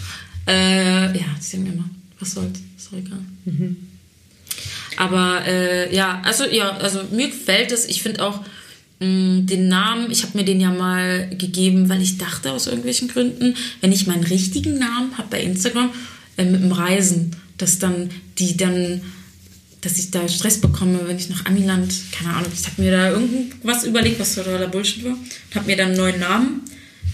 Äh, 0.46 1.06
ja, 1.18 1.24
das 1.36 1.50
sehen 1.50 1.66
wir 1.66 1.72
mal. 1.74 1.90
Was 2.20 2.32
soll's? 2.32 2.58
Ist 2.76 2.88
doch 2.90 2.96
egal. 2.98 3.18
Aber 4.98 5.46
äh, 5.46 5.94
ja, 5.94 6.20
also 6.24 6.44
ja, 6.44 6.70
also 6.78 7.00
mir 7.12 7.28
gefällt 7.28 7.70
es. 7.70 7.84
Ich 7.84 8.02
finde 8.02 8.26
auch 8.26 8.40
mh, 8.98 9.42
den 9.42 9.68
Namen, 9.68 10.10
ich 10.10 10.24
habe 10.24 10.36
mir 10.36 10.44
den 10.44 10.60
ja 10.60 10.70
mal 10.70 11.30
gegeben, 11.30 11.88
weil 11.88 12.02
ich 12.02 12.18
dachte 12.18 12.50
aus 12.50 12.66
irgendwelchen 12.66 13.06
Gründen, 13.06 13.54
wenn 13.80 13.92
ich 13.92 14.08
meinen 14.08 14.24
richtigen 14.24 14.76
Namen 14.76 15.16
habe 15.16 15.28
bei 15.30 15.40
Instagram 15.40 15.90
äh, 16.36 16.44
mit 16.44 16.62
dem 16.62 16.72
Reisen, 16.72 17.36
dass 17.58 17.78
dann 17.78 18.10
die 18.38 18.56
dann, 18.56 19.00
dass 19.82 20.00
ich 20.00 20.10
da 20.10 20.28
Stress 20.28 20.60
bekomme, 20.60 20.98
wenn 21.06 21.16
ich 21.16 21.30
nach 21.30 21.46
Amiland, 21.46 21.94
keine 22.10 22.34
Ahnung, 22.34 22.50
ich 22.52 22.66
habe 22.66 22.82
mir 22.82 22.90
da 22.90 23.10
irgendwas 23.10 23.84
überlegt, 23.84 24.18
was 24.18 24.34
totaler 24.34 24.66
Bullshit 24.66 25.04
war, 25.04 25.12
und 25.12 25.54
habe 25.54 25.66
mir 25.66 25.76
dann 25.76 25.90
einen 25.90 25.96
neuen 25.96 26.18
Namen 26.18 26.62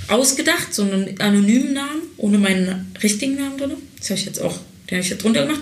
ausgedacht, 0.08 0.72
so 0.72 0.84
einen 0.84 1.20
anonymen 1.20 1.74
Namen, 1.74 2.00
ohne 2.16 2.38
meinen 2.38 2.94
richtigen 3.02 3.36
Namen 3.36 3.58
drin. 3.58 3.72
Das 3.98 4.08
habe 4.08 4.20
ich 4.20 4.24
jetzt 4.24 4.40
auch, 4.40 4.58
den 4.88 4.96
habe 4.96 5.04
ich 5.04 5.10
jetzt 5.10 5.22
drunter 5.22 5.46
gemacht. 5.46 5.60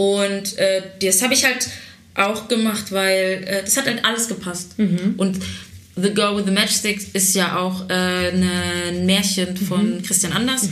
Und 0.00 0.56
äh, 0.56 0.82
das 1.02 1.20
habe 1.20 1.34
ich 1.34 1.44
halt 1.44 1.68
auch 2.14 2.48
gemacht, 2.48 2.90
weil 2.90 3.44
äh, 3.46 3.62
das 3.62 3.76
hat 3.76 3.84
halt 3.84 4.02
alles 4.02 4.28
gepasst. 4.28 4.68
Und 5.18 5.38
The 5.96 6.14
Girl 6.14 6.36
with 6.38 6.46
the 6.46 6.52
Matchsticks 6.52 7.04
ist 7.12 7.34
ja 7.34 7.58
auch 7.58 7.84
äh, 7.90 8.32
ne, 8.32 8.50
ein 8.88 9.04
Märchen 9.04 9.54
von 9.58 10.00
Christian 10.02 10.32
Anders. 10.32 10.68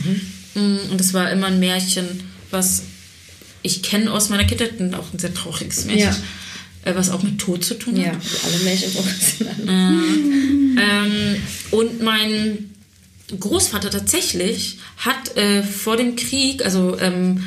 Mm, 0.55 0.77
Und 0.89 0.99
es 0.99 1.13
war 1.13 1.29
immer 1.31 1.47
ein 1.47 1.59
Märchen, 1.59 2.07
was 2.49 2.81
ich 3.61 3.83
kenne 3.83 4.11
aus 4.11 4.29
meiner 4.29 4.45
Kindheit 4.45 4.79
und 4.79 4.95
auch 4.95 5.13
ein 5.13 5.19
sehr 5.19 5.33
trauriges 5.33 5.85
Märchen, 5.85 6.15
äh, 6.85 6.95
was 6.95 7.11
auch 7.11 7.21
mit 7.21 7.37
Tod 7.37 7.63
zu 7.63 7.75
tun 7.75 7.97
hat. 7.99 8.05
Ja, 8.05 8.19
alle 8.45 8.63
Menschen 8.63 8.91
professionell. 8.93 9.55
Ähm, 10.81 11.35
und 11.69 12.01
mein 12.01 12.71
Großvater 13.37 13.91
tatsächlich 13.91 14.79
hat 14.97 15.37
äh, 15.37 15.61
vor 15.61 15.97
dem 15.97 16.15
Krieg, 16.15 16.65
also 16.65 16.97
ähm, 16.99 17.43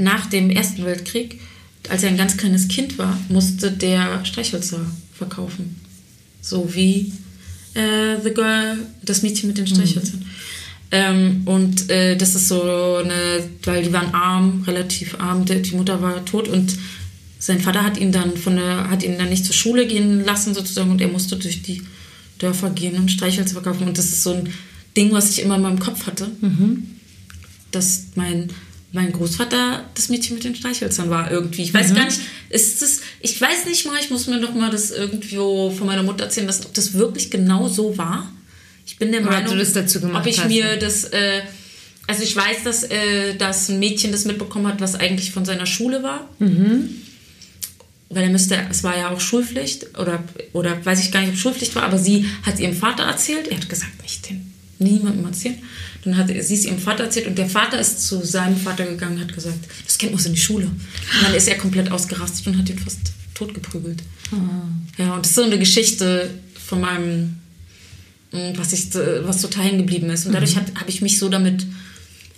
nach 0.00 0.26
dem 0.26 0.50
Ersten 0.50 0.84
Weltkrieg, 0.84 1.40
als 1.88 2.02
er 2.02 2.10
ein 2.10 2.16
ganz 2.16 2.36
kleines 2.36 2.68
Kind 2.68 2.98
war, 2.98 3.18
musste 3.28 3.70
der 3.70 4.24
Streichhölzer 4.24 4.80
verkaufen. 5.12 5.80
So 6.42 6.74
wie 6.74 7.12
äh, 7.74 8.20
The 8.22 8.34
Girl, 8.34 8.78
das 9.02 9.22
Mädchen 9.22 9.48
mit 9.48 9.58
den 9.58 9.66
Streichhölzern. 9.66 10.24
Ähm, 10.92 11.42
und 11.44 11.88
äh, 11.88 12.16
das 12.16 12.34
ist 12.34 12.48
so 12.48 12.96
eine, 12.96 13.48
weil 13.64 13.84
die 13.84 13.92
waren 13.92 14.12
arm, 14.12 14.64
relativ 14.66 15.20
arm, 15.20 15.44
die, 15.44 15.62
die 15.62 15.76
Mutter 15.76 16.02
war 16.02 16.24
tot 16.24 16.48
und 16.48 16.76
sein 17.38 17.60
Vater 17.60 17.84
hat 17.84 17.96
ihn 17.96 18.12
dann 18.12 18.36
von 18.36 18.56
der, 18.56 18.90
hat 18.90 19.02
ihn 19.02 19.16
dann 19.16 19.30
nicht 19.30 19.44
zur 19.44 19.54
Schule 19.54 19.86
gehen 19.86 20.24
lassen 20.24 20.52
sozusagen 20.52 20.90
und 20.90 21.00
er 21.00 21.08
musste 21.08 21.36
durch 21.36 21.62
die 21.62 21.82
Dörfer 22.38 22.70
gehen 22.70 22.96
und 22.96 23.10
Streichhölzer 23.10 23.52
verkaufen 23.52 23.86
und 23.86 23.96
das 23.96 24.06
ist 24.06 24.22
so 24.24 24.34
ein 24.34 24.48
Ding, 24.96 25.12
was 25.12 25.30
ich 25.30 25.42
immer 25.42 25.56
in 25.56 25.62
meinem 25.62 25.78
Kopf 25.78 26.06
hatte, 26.06 26.28
dass 27.70 28.06
mein 28.16 28.48
mein 28.92 29.12
Großvater 29.12 29.84
das 29.94 30.08
Mädchen 30.08 30.34
mit 30.34 30.44
den 30.44 30.54
Streichhölzern 30.54 31.10
war 31.10 31.30
irgendwie. 31.30 31.62
Ich 31.62 31.72
weiß 31.72 31.94
gar 31.94 32.06
nicht, 32.06 32.20
ist 32.48 32.82
das, 32.82 33.00
ich 33.20 33.40
weiß 33.40 33.66
nicht 33.66 33.86
mal, 33.86 33.98
ich 34.00 34.10
muss 34.10 34.26
mir 34.26 34.40
noch 34.40 34.54
mal 34.54 34.70
das 34.70 34.90
irgendwo 34.90 35.70
von 35.70 35.86
meiner 35.86 36.02
Mutter 36.02 36.24
erzählen 36.24 36.46
lassen, 36.46 36.64
ob 36.66 36.74
das 36.74 36.94
wirklich 36.94 37.30
genau 37.30 37.68
so 37.68 37.96
war. 37.96 38.32
Ich 38.86 38.96
bin 38.98 39.12
der 39.12 39.20
Oder 39.22 39.30
Meinung, 39.30 39.52
du 39.52 39.58
das 39.58 39.72
dazu 39.72 40.00
gemacht 40.00 40.22
ob 40.22 40.26
ich 40.26 40.40
hast. 40.40 40.48
mir 40.48 40.76
das, 40.76 41.04
äh, 41.04 41.42
also 42.08 42.24
ich 42.24 42.34
weiß, 42.34 42.64
dass, 42.64 42.82
äh, 42.82 43.36
dass 43.36 43.68
ein 43.68 43.78
Mädchen 43.78 44.10
das 44.10 44.24
mitbekommen 44.24 44.66
hat, 44.66 44.80
was 44.80 44.96
eigentlich 44.96 45.30
von 45.30 45.44
seiner 45.44 45.66
Schule 45.66 46.02
war. 46.02 46.28
Weil 48.12 48.24
er 48.24 48.30
müsste, 48.30 48.58
es 48.68 48.82
war 48.82 48.98
ja 48.98 49.10
auch 49.10 49.20
Schulpflicht 49.20 49.96
oder, 49.96 50.24
oder 50.52 50.84
weiß 50.84 51.04
ich 51.04 51.12
gar 51.12 51.20
nicht, 51.20 51.30
ob 51.30 51.36
Schulpflicht 51.36 51.76
war, 51.76 51.84
aber 51.84 51.96
sie 51.98 52.26
hat 52.42 52.54
es 52.54 52.60
ihrem 52.60 52.74
Vater 52.74 53.04
erzählt. 53.04 53.46
Er 53.46 53.58
hat 53.58 53.68
gesagt, 53.68 54.02
nicht 54.02 54.28
den, 54.28 54.52
niemandem 54.80 55.24
erzählen. 55.26 55.58
Dann 56.04 56.16
hat 56.16 56.28
sie 56.28 56.54
es 56.54 56.64
ihrem 56.64 56.78
Vater 56.78 57.04
erzählt 57.04 57.26
und 57.26 57.36
der 57.36 57.48
Vater 57.48 57.78
ist 57.78 58.06
zu 58.06 58.24
seinem 58.24 58.56
Vater 58.56 58.86
gegangen 58.86 59.16
und 59.16 59.22
hat 59.22 59.34
gesagt, 59.34 59.58
das 59.84 59.98
Kind 59.98 60.12
muss 60.12 60.24
in 60.26 60.32
die 60.32 60.40
Schule. 60.40 60.66
Und 60.66 61.22
dann 61.22 61.34
ist 61.34 61.46
er 61.48 61.58
komplett 61.58 61.90
ausgerastet 61.90 62.46
und 62.46 62.56
hat 62.56 62.68
ihn 62.70 62.78
fast 62.78 63.00
totgeprügelt. 63.34 64.02
Ja, 64.98 65.14
und 65.14 65.24
das 65.24 65.30
ist 65.30 65.36
so 65.36 65.42
eine 65.42 65.58
Geschichte 65.58 66.30
von 66.66 66.80
meinem, 66.80 67.36
mh, 68.32 68.52
was, 68.56 68.72
ich, 68.72 68.94
äh, 68.94 69.26
was 69.26 69.42
total 69.42 69.64
hängen 69.64 69.78
geblieben 69.78 70.08
ist. 70.10 70.26
Und 70.26 70.32
dadurch 70.32 70.56
habe 70.56 70.70
ich 70.86 71.02
mich 71.02 71.18
so 71.18 71.28
damit 71.28 71.66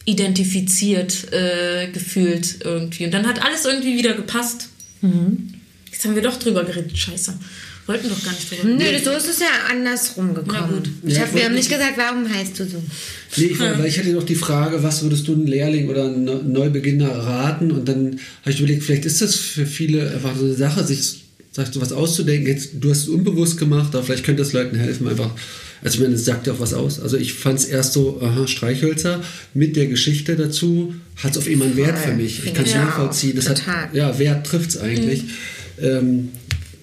identifiziert 0.05 1.32
äh, 1.32 1.89
gefühlt 1.93 2.56
irgendwie. 2.64 3.05
Und 3.05 3.12
dann 3.14 3.26
hat 3.26 3.40
alles 3.44 3.64
irgendwie 3.64 3.97
wieder 3.97 4.14
gepasst. 4.14 4.68
Jetzt 5.93 6.05
haben 6.05 6.14
wir 6.16 6.22
doch 6.22 6.39
drüber 6.39 6.64
geredet, 6.64 6.97
scheiße. 6.98 7.39
Wollten 7.86 8.09
doch 8.09 8.22
gar 8.24 8.32
nicht 8.32 8.50
drüber 8.50 8.62
reden. 8.64 8.76
Nö, 8.78 8.84
so 9.04 9.10
ist 9.10 9.28
es 9.28 9.40
ja 9.40 9.46
andersrum 9.70 10.34
gekommen. 10.34 10.82
Ich 11.04 11.14
Ja, 11.16 11.22
hab, 11.22 11.34
wir 11.34 11.44
haben 11.44 11.54
nicht 11.54 11.68
gesagt, 11.68 11.94
warum 11.96 12.28
heißt 12.32 12.59
du 12.60 12.64
so? 12.64 12.82
Nee, 13.36 13.46
ich, 13.46 13.59
weil 13.59 13.86
ich 13.86 13.98
hatte 13.98 14.10
noch 14.10 14.22
die 14.22 14.36
Frage, 14.36 14.82
was 14.82 15.02
würdest 15.02 15.26
du 15.26 15.32
einem 15.32 15.46
Lehrling 15.46 15.88
oder 15.88 16.04
einem 16.04 16.52
Neubeginner 16.52 17.10
raten? 17.10 17.72
Und 17.72 17.88
dann 17.88 18.20
habe 18.42 18.50
ich 18.52 18.60
überlegt, 18.60 18.84
vielleicht 18.84 19.04
ist 19.04 19.20
das 19.20 19.34
für 19.34 19.66
viele 19.66 20.10
einfach 20.12 20.36
so 20.36 20.44
eine 20.44 20.54
Sache, 20.54 20.84
sich 20.84 21.22
sagst 21.50 21.74
du 21.74 21.80
was 21.80 21.92
auszudenken. 21.92 22.46
Jetzt, 22.46 22.70
du 22.80 22.90
hast 22.90 22.98
es 23.02 23.09
unbewusst 23.09 23.59
gemacht, 23.59 23.94
aber 23.94 24.04
vielleicht 24.04 24.24
könnte 24.24 24.42
es 24.42 24.52
Leuten 24.52 24.76
helfen, 24.76 25.09
einfach. 25.09 25.30
Also 25.82 25.96
ich 25.96 26.00
meine, 26.02 26.14
es 26.14 26.24
sagt 26.24 26.46
ja 26.46 26.52
auch 26.52 26.60
was 26.60 26.74
aus. 26.74 27.00
Also 27.00 27.16
ich 27.16 27.34
fand 27.34 27.59
es 27.59 27.64
erst 27.64 27.92
so, 27.94 28.20
aha, 28.22 28.46
Streichhölzer 28.46 29.20
mit 29.52 29.74
der 29.74 29.86
Geschichte 29.88 30.36
dazu 30.36 30.94
hat 31.16 31.32
es 31.32 31.38
auf 31.38 31.48
einmal 31.48 31.66
einen 31.68 31.76
Wert 31.76 31.98
für 31.98 32.12
mich. 32.14 32.44
Ich 32.46 32.54
kann 32.54 32.64
es 32.64 32.72
Ja, 32.72 32.84
nachvollziehen. 32.84 33.34
Das 33.34 33.46
total. 33.46 33.74
hat, 33.86 33.94
ja, 33.94 34.16
Wert 34.18 34.46
trifft 34.46 34.70
es 34.70 34.78
eigentlich. 34.78 35.24
Ähm, 35.80 36.28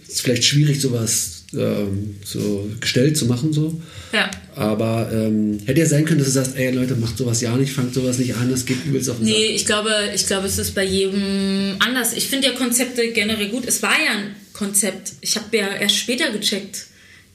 ist 0.09 0.21
vielleicht 0.21 0.43
schwierig, 0.43 0.81
sowas 0.81 1.43
ähm, 1.53 2.15
so 2.23 2.69
gestellt 2.79 3.17
zu 3.17 3.25
machen, 3.25 3.53
so. 3.53 3.81
Ja. 4.11 4.29
Aber 4.55 5.09
ähm, 5.11 5.59
hätte 5.65 5.79
ja 5.79 5.85
sein 5.85 6.05
können, 6.05 6.19
dass 6.19 6.27
du 6.27 6.33
sagst, 6.33 6.55
ey 6.55 6.71
Leute, 6.71 6.95
macht 6.95 7.17
sowas 7.17 7.41
ja 7.41 7.55
nicht, 7.55 7.73
fangt 7.73 7.93
sowas 7.93 8.17
nicht 8.17 8.35
an, 8.35 8.49
das 8.49 8.65
geht 8.65 8.85
übelst 8.85 9.09
auf 9.09 9.17
den 9.17 9.25
Nee, 9.25 9.47
ich 9.47 9.65
glaube, 9.65 9.91
ich 10.13 10.27
glaube, 10.27 10.47
es 10.47 10.57
ist 10.57 10.75
bei 10.75 10.83
jedem 10.83 11.75
anders. 11.79 12.13
Ich 12.13 12.27
finde 12.27 12.47
ja 12.47 12.53
Konzepte 12.53 13.11
generell 13.11 13.49
gut. 13.49 13.65
Es 13.67 13.81
war 13.81 13.93
ja 13.93 14.11
ein 14.11 14.35
Konzept. 14.53 15.13
Ich 15.21 15.35
habe 15.35 15.55
ja 15.55 15.67
erst 15.75 15.95
später 15.95 16.31
gecheckt, 16.31 16.85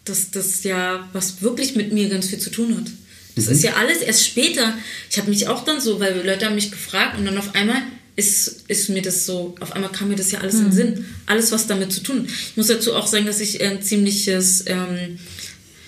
dass 0.04 0.30
das 0.30 0.62
ja 0.64 1.08
was 1.12 1.42
wirklich 1.42 1.76
mit 1.76 1.92
mir 1.92 2.08
ganz 2.08 2.28
viel 2.28 2.38
zu 2.38 2.50
tun 2.50 2.76
hat. 2.76 2.90
Das 3.36 3.48
ist 3.48 3.64
ja 3.64 3.74
alles 3.74 3.98
erst 3.98 4.24
später. 4.24 4.74
Ich 5.10 5.18
habe 5.18 5.28
mich 5.28 5.48
auch 5.48 5.64
dann 5.64 5.80
so, 5.80 5.98
weil 5.98 6.24
Leute 6.24 6.46
haben 6.46 6.54
mich 6.54 6.70
gefragt 6.70 7.18
und 7.18 7.24
dann 7.24 7.36
auf 7.36 7.54
einmal 7.54 7.82
ist, 8.16 8.64
ist 8.68 8.90
mir 8.90 9.02
das 9.02 9.26
so, 9.26 9.54
auf 9.60 9.72
einmal 9.72 9.90
kam 9.90 10.08
mir 10.08 10.16
das 10.16 10.30
ja 10.30 10.40
alles 10.40 10.54
in 10.54 10.64
den 10.64 10.72
Sinn. 10.72 11.04
Alles, 11.26 11.50
was 11.52 11.66
damit 11.66 11.92
zu 11.92 12.00
tun. 12.00 12.26
Ich 12.26 12.56
muss 12.56 12.68
dazu 12.68 12.94
auch 12.94 13.06
sagen, 13.06 13.26
dass 13.26 13.40
ich 13.40 13.60
ein 13.60 13.82
ziemliches, 13.82 14.64
ähm, 14.66 15.18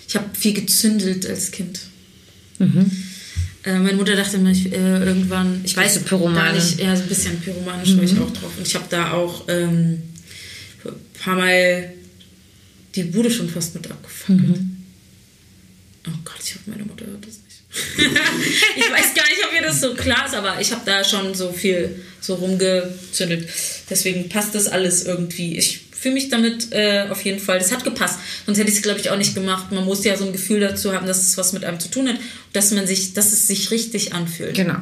ich 0.09 0.16
habe 0.16 0.27
viel 0.35 0.53
gezündelt 0.55 1.27
als 1.27 1.53
Kind. 1.53 1.81
Äh, 3.65 3.78
meine 3.78 3.97
Mutter 3.97 4.16
dachte 4.16 4.36
immer, 4.36 4.51
ich, 4.51 4.73
äh, 4.73 5.05
irgendwann, 5.05 5.61
ich 5.65 5.77
weiß 5.77 6.01
Pyromane? 6.01 6.36
gar 6.36 6.53
nicht, 6.53 6.81
ja, 6.81 6.97
so 6.97 7.03
ein 7.03 7.09
bisschen 7.09 7.40
pyromanisch 7.40 7.97
war 7.97 8.05
ich 8.05 8.19
auch 8.19 8.32
drauf. 8.32 8.53
Und 8.57 8.66
ich 8.66 8.74
habe 8.74 8.86
da 8.89 9.12
auch 9.12 9.44
ähm, 9.48 10.03
ein 10.85 10.93
paar 11.20 11.36
Mal 11.36 11.93
die 12.94 13.05
Bude 13.05 13.31
schon 13.31 13.48
fast 13.48 13.74
mit 13.74 13.90
abgefackelt. 13.90 14.61
Oh 16.09 16.19
Gott, 16.24 16.36
ich 16.43 16.55
hoffe, 16.55 16.70
meine 16.70 16.85
Mutter 16.85 17.07
hört 17.07 17.27
das. 17.27 17.40
Ich 18.77 18.90
weiß 18.90 19.15
gar 19.15 19.28
nicht, 19.28 19.44
ob 19.47 19.55
ihr 19.55 19.62
das 19.62 19.81
so 19.81 19.94
klar 19.94 20.27
ist, 20.27 20.35
aber 20.35 20.61
ich 20.61 20.73
habe 20.73 20.82
da 20.85 21.05
schon 21.05 21.35
so 21.35 21.53
viel 21.53 22.03
so 22.20 22.35
rumgezündet. 22.35 23.48
Deswegen 23.89 24.28
passt 24.28 24.55
das 24.55 24.66
alles 24.66 25.05
irgendwie. 25.05 25.57
Ich 25.57 25.86
fühle 25.93 26.15
mich 26.15 26.28
damit 26.28 26.73
äh, 26.73 27.07
auf 27.11 27.23
jeden 27.23 27.40
Fall. 27.40 27.59
Das 27.59 27.73
hat 27.73 27.82
gepasst. 27.85 28.19
Sonst 28.44 28.59
hätte 28.59 28.70
ich 28.70 28.77
es, 28.77 28.82
glaube 28.82 29.01
ich, 29.01 29.11
auch 29.11 29.16
nicht 29.16 29.35
gemacht. 29.35 29.73
Man 29.73 29.85
muss 29.85 30.05
ja 30.05 30.16
so 30.16 30.27
ein 30.27 30.32
Gefühl 30.32 30.61
dazu 30.61 30.93
haben, 30.93 31.07
dass 31.07 31.23
es 31.23 31.36
was 31.36 31.53
mit 31.53 31.65
einem 31.65 31.81
zu 31.81 31.90
tun 31.90 32.09
hat, 32.09 32.16
dass 32.53 32.70
man 32.73 32.86
sich, 32.86 33.15
dass 33.15 33.32
es 33.32 33.47
sich 33.47 33.70
richtig 33.70 34.12
anfühlt. 34.12 34.55
Genau. 34.55 34.77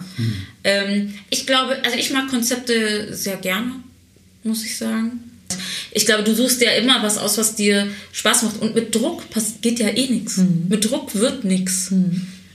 Ähm, 0.65 1.15
ich 1.31 1.47
glaube, 1.47 1.83
also 1.85 1.97
ich 1.97 2.11
mag 2.11 2.29
Konzepte 2.29 3.15
sehr 3.15 3.37
gerne, 3.37 3.73
muss 4.43 4.65
ich 4.65 4.77
sagen. 4.77 5.31
Ich 5.93 6.05
glaube, 6.07 6.25
du 6.25 6.35
suchst 6.35 6.61
ja 6.61 6.73
immer 6.73 7.03
was 7.03 7.17
aus, 7.19 7.39
was 7.39 7.55
dir 7.55 7.87
Spaß 8.13 8.43
macht. 8.43 8.61
Und 8.61 8.75
mit 8.75 8.95
Druck 8.95 9.23
geht 9.63 9.79
ja 9.79 9.89
eh 9.89 10.09
nichts. 10.09 10.41
Mit 10.69 10.85
Druck 10.85 11.15
wird 11.15 11.45
nichts. 11.45 11.93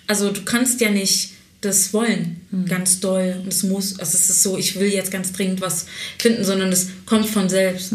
Also 0.10 0.32
du 0.32 0.42
kannst 0.42 0.82
ja 0.82 0.90
nicht 0.90 1.30
das 1.62 1.94
wollen, 1.94 2.42
ganz 2.68 3.00
doll. 3.00 3.36
Und 3.44 3.54
es 3.54 3.62
muss, 3.62 4.00
also 4.00 4.18
es 4.18 4.30
ist 4.30 4.42
so, 4.42 4.58
ich 4.58 4.80
will 4.80 4.92
jetzt 4.92 5.12
ganz 5.12 5.32
dringend 5.32 5.62
was 5.62 5.86
finden, 6.18 6.44
sondern 6.44 6.72
es 6.72 6.88
kommt 7.06 7.28
von 7.28 7.48
selbst, 7.48 7.94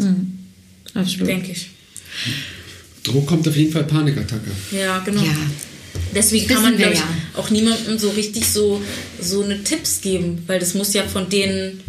Absolut. 0.93 1.27
denke 1.27 1.51
ich. 1.51 1.71
Druck 3.03 3.27
kommt 3.27 3.45
auf 3.47 3.55
jeden 3.57 3.73
Fall 3.73 3.83
Panikattacke. 3.83 4.49
Ja, 4.71 4.99
genau. 4.99 5.23
Ja. 5.23 5.35
Deswegen 6.15 6.47
kann 6.47 6.63
man, 6.63 6.77
glaube 6.77 6.93
ich, 6.93 6.99
ja. 6.99 7.07
auch 7.35 7.49
niemandem 7.49 7.99
so 7.99 8.11
richtig 8.11 8.47
so, 8.47 8.81
so 9.19 9.43
eine 9.43 9.61
Tipps 9.65 9.99
geben, 9.99 10.41
weil 10.47 10.59
das 10.59 10.73
muss 10.73 10.93
ja 10.93 11.03
von 11.03 11.29
denen, 11.29 11.81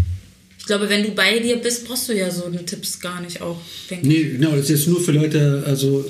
ich 0.66 0.68
glaube, 0.68 0.90
wenn 0.90 1.04
du 1.04 1.10
bei 1.12 1.38
dir 1.38 1.58
bist, 1.58 1.86
brauchst 1.86 2.08
du 2.08 2.12
ja 2.12 2.28
so 2.28 2.46
eine 2.46 2.64
Tipps 2.64 2.98
gar 2.98 3.20
nicht 3.20 3.40
auch, 3.40 3.56
denke 3.88 4.04
Nee, 4.04 4.30
genau, 4.30 4.50
das 4.50 4.62
ist 4.62 4.70
jetzt 4.70 4.88
nur 4.88 5.00
für 5.00 5.12
Leute, 5.12 5.62
also 5.64 6.04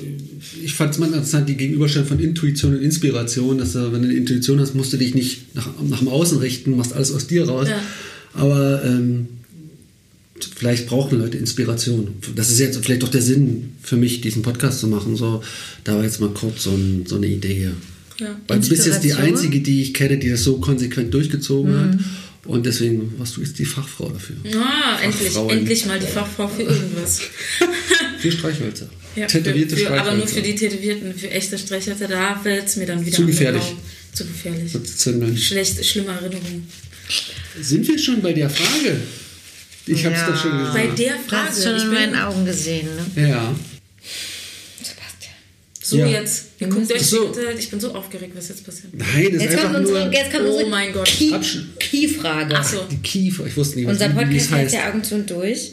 ich 0.63 0.73
fand 0.73 0.93
es 0.95 0.97
mal 0.97 1.05
interessant, 1.05 1.47
die 1.47 1.55
Gegenüberstellung 1.55 2.07
von 2.07 2.19
Intuition 2.19 2.75
und 2.75 2.81
Inspiration, 2.81 3.59
dass 3.59 3.73
du, 3.73 3.93
wenn 3.93 4.01
du 4.01 4.07
eine 4.07 4.17
Intuition 4.17 4.59
hast, 4.59 4.73
musst 4.73 4.91
du 4.91 4.97
dich 4.97 5.13
nicht 5.13 5.53
nach, 5.55 5.69
nach 5.87 5.99
dem 5.99 6.07
Außen 6.07 6.39
richten, 6.39 6.75
machst 6.75 6.93
alles 6.93 7.11
aus 7.11 7.27
dir 7.27 7.47
raus. 7.47 7.67
Ja. 7.69 7.79
Aber 8.33 8.83
ähm, 8.83 9.27
vielleicht 10.55 10.87
brauchen 10.87 11.19
Leute 11.19 11.37
Inspiration. 11.37 12.15
Das 12.35 12.49
ist 12.49 12.57
jetzt 12.57 12.83
vielleicht 12.83 13.03
doch 13.03 13.09
der 13.09 13.21
Sinn 13.21 13.73
für 13.83 13.95
mich, 13.95 14.21
diesen 14.21 14.41
Podcast 14.41 14.79
zu 14.79 14.87
machen. 14.87 15.15
So, 15.15 15.43
da 15.83 15.97
war 15.97 16.03
jetzt 16.03 16.19
mal 16.19 16.31
kurz 16.31 16.63
so, 16.63 16.71
ein, 16.71 17.05
so 17.05 17.17
eine 17.17 17.27
Idee 17.27 17.53
hier. 17.53 17.73
Ja. 18.19 18.35
Weil 18.47 18.59
du 18.59 18.69
bist 18.69 18.87
jetzt 18.87 19.03
die? 19.03 19.13
Einzige, 19.13 19.59
die 19.59 19.83
ich 19.83 19.93
kenne, 19.93 20.17
die 20.17 20.29
das 20.29 20.43
so 20.43 20.57
konsequent 20.57 21.13
durchgezogen 21.13 21.79
hat. 21.79 21.99
Und 22.47 22.65
deswegen 22.65 23.13
warst 23.19 23.35
du 23.37 23.41
jetzt 23.41 23.59
die 23.59 23.65
Fachfrau 23.65 24.09
dafür. 24.09 24.37
Ah, 24.55 24.99
endlich, 25.01 25.35
endlich 25.35 25.85
mal 25.85 25.99
die 25.99 26.07
Fachfrau 26.07 26.47
für 26.47 26.63
irgendwas. 26.63 27.21
Für 28.19 28.31
Streichhölzer. 28.31 28.89
Ja, 29.15 29.27
Tätowierte 29.27 29.75
für, 29.75 29.75
für, 29.75 29.85
Streichhölzer. 29.85 30.07
aber 30.09 30.17
nur 30.17 30.27
für 30.27 30.41
die 30.41 30.55
Tätowierten, 30.55 31.13
für 31.13 31.29
echte 31.29 31.55
Streichhölzer, 31.55 32.07
da 32.07 32.35
fällt 32.41 32.65
es 32.65 32.75
mir 32.77 32.87
dann 32.87 33.05
wieder 33.05 33.15
Zu 33.15 33.27
gefährlich. 33.27 33.61
Zu 34.11 34.25
gefährlich. 34.25 34.71
Schlecht, 35.47 35.85
schlimme 35.85 36.13
Erinnerungen. 36.13 36.67
Sind 37.61 37.87
wir 37.87 37.99
schon 37.99 38.21
bei 38.23 38.33
der 38.33 38.49
Frage? 38.49 38.97
Ich 39.85 40.03
hab's 40.03 40.19
Ja. 40.19 40.31
doch 40.31 40.41
schon 40.41 40.57
gesagt. 40.57 40.73
Bei 40.73 40.87
der 40.87 41.13
Du 41.27 41.35
hast 41.35 41.63
Frage, 41.63 41.67
schon 41.67 41.77
ich 41.77 41.83
in 41.83 41.93
meinen 41.93 42.15
Augen 42.15 42.45
gesehen, 42.45 42.87
ne? 43.15 43.29
Ja. 43.29 43.55
So 45.89 45.97
Ja. 45.99 46.05
jetzt, 46.07 46.47
ihr 46.59 46.67
guckt 46.67 46.91
euch 46.91 47.01
So. 47.01 47.29
bitte, 47.29 47.53
ich 47.57 47.69
bin 47.69 47.79
so 47.79 47.93
aufgeregt, 47.95 48.33
was 48.35 48.49
jetzt 48.49 48.65
passiert. 48.65 48.93
Nein, 48.93 49.07
das 49.07 49.33
ist 49.35 49.41
Jetzt 49.43 49.51
einfach 49.53 49.63
kommt 49.71 49.75
unsere, 49.77 50.03
nur 50.05 50.13
jetzt 50.13 50.31
kommt 50.33 50.45
Oh 50.45 50.51
unsere 50.51 50.69
mein 50.69 50.91
Gott. 50.91 51.05
Key- 51.07 51.33
Key-Frage. 51.79 52.55
Ach 52.57 52.63
so. 52.67 52.83
die 52.91 52.97
Kiefer. 52.97 53.45
Ich 53.47 53.55
wusste 53.55 53.77
nicht, 53.77 53.87
was 53.87 53.93
Unser 53.93 54.09
Podcast 54.09 54.51
heißt 54.51 54.51
heißt. 54.51 54.73
ja 54.73 54.89
Augen 54.89 55.01
zu 55.05 55.15
und 55.15 55.29
durch. 55.29 55.71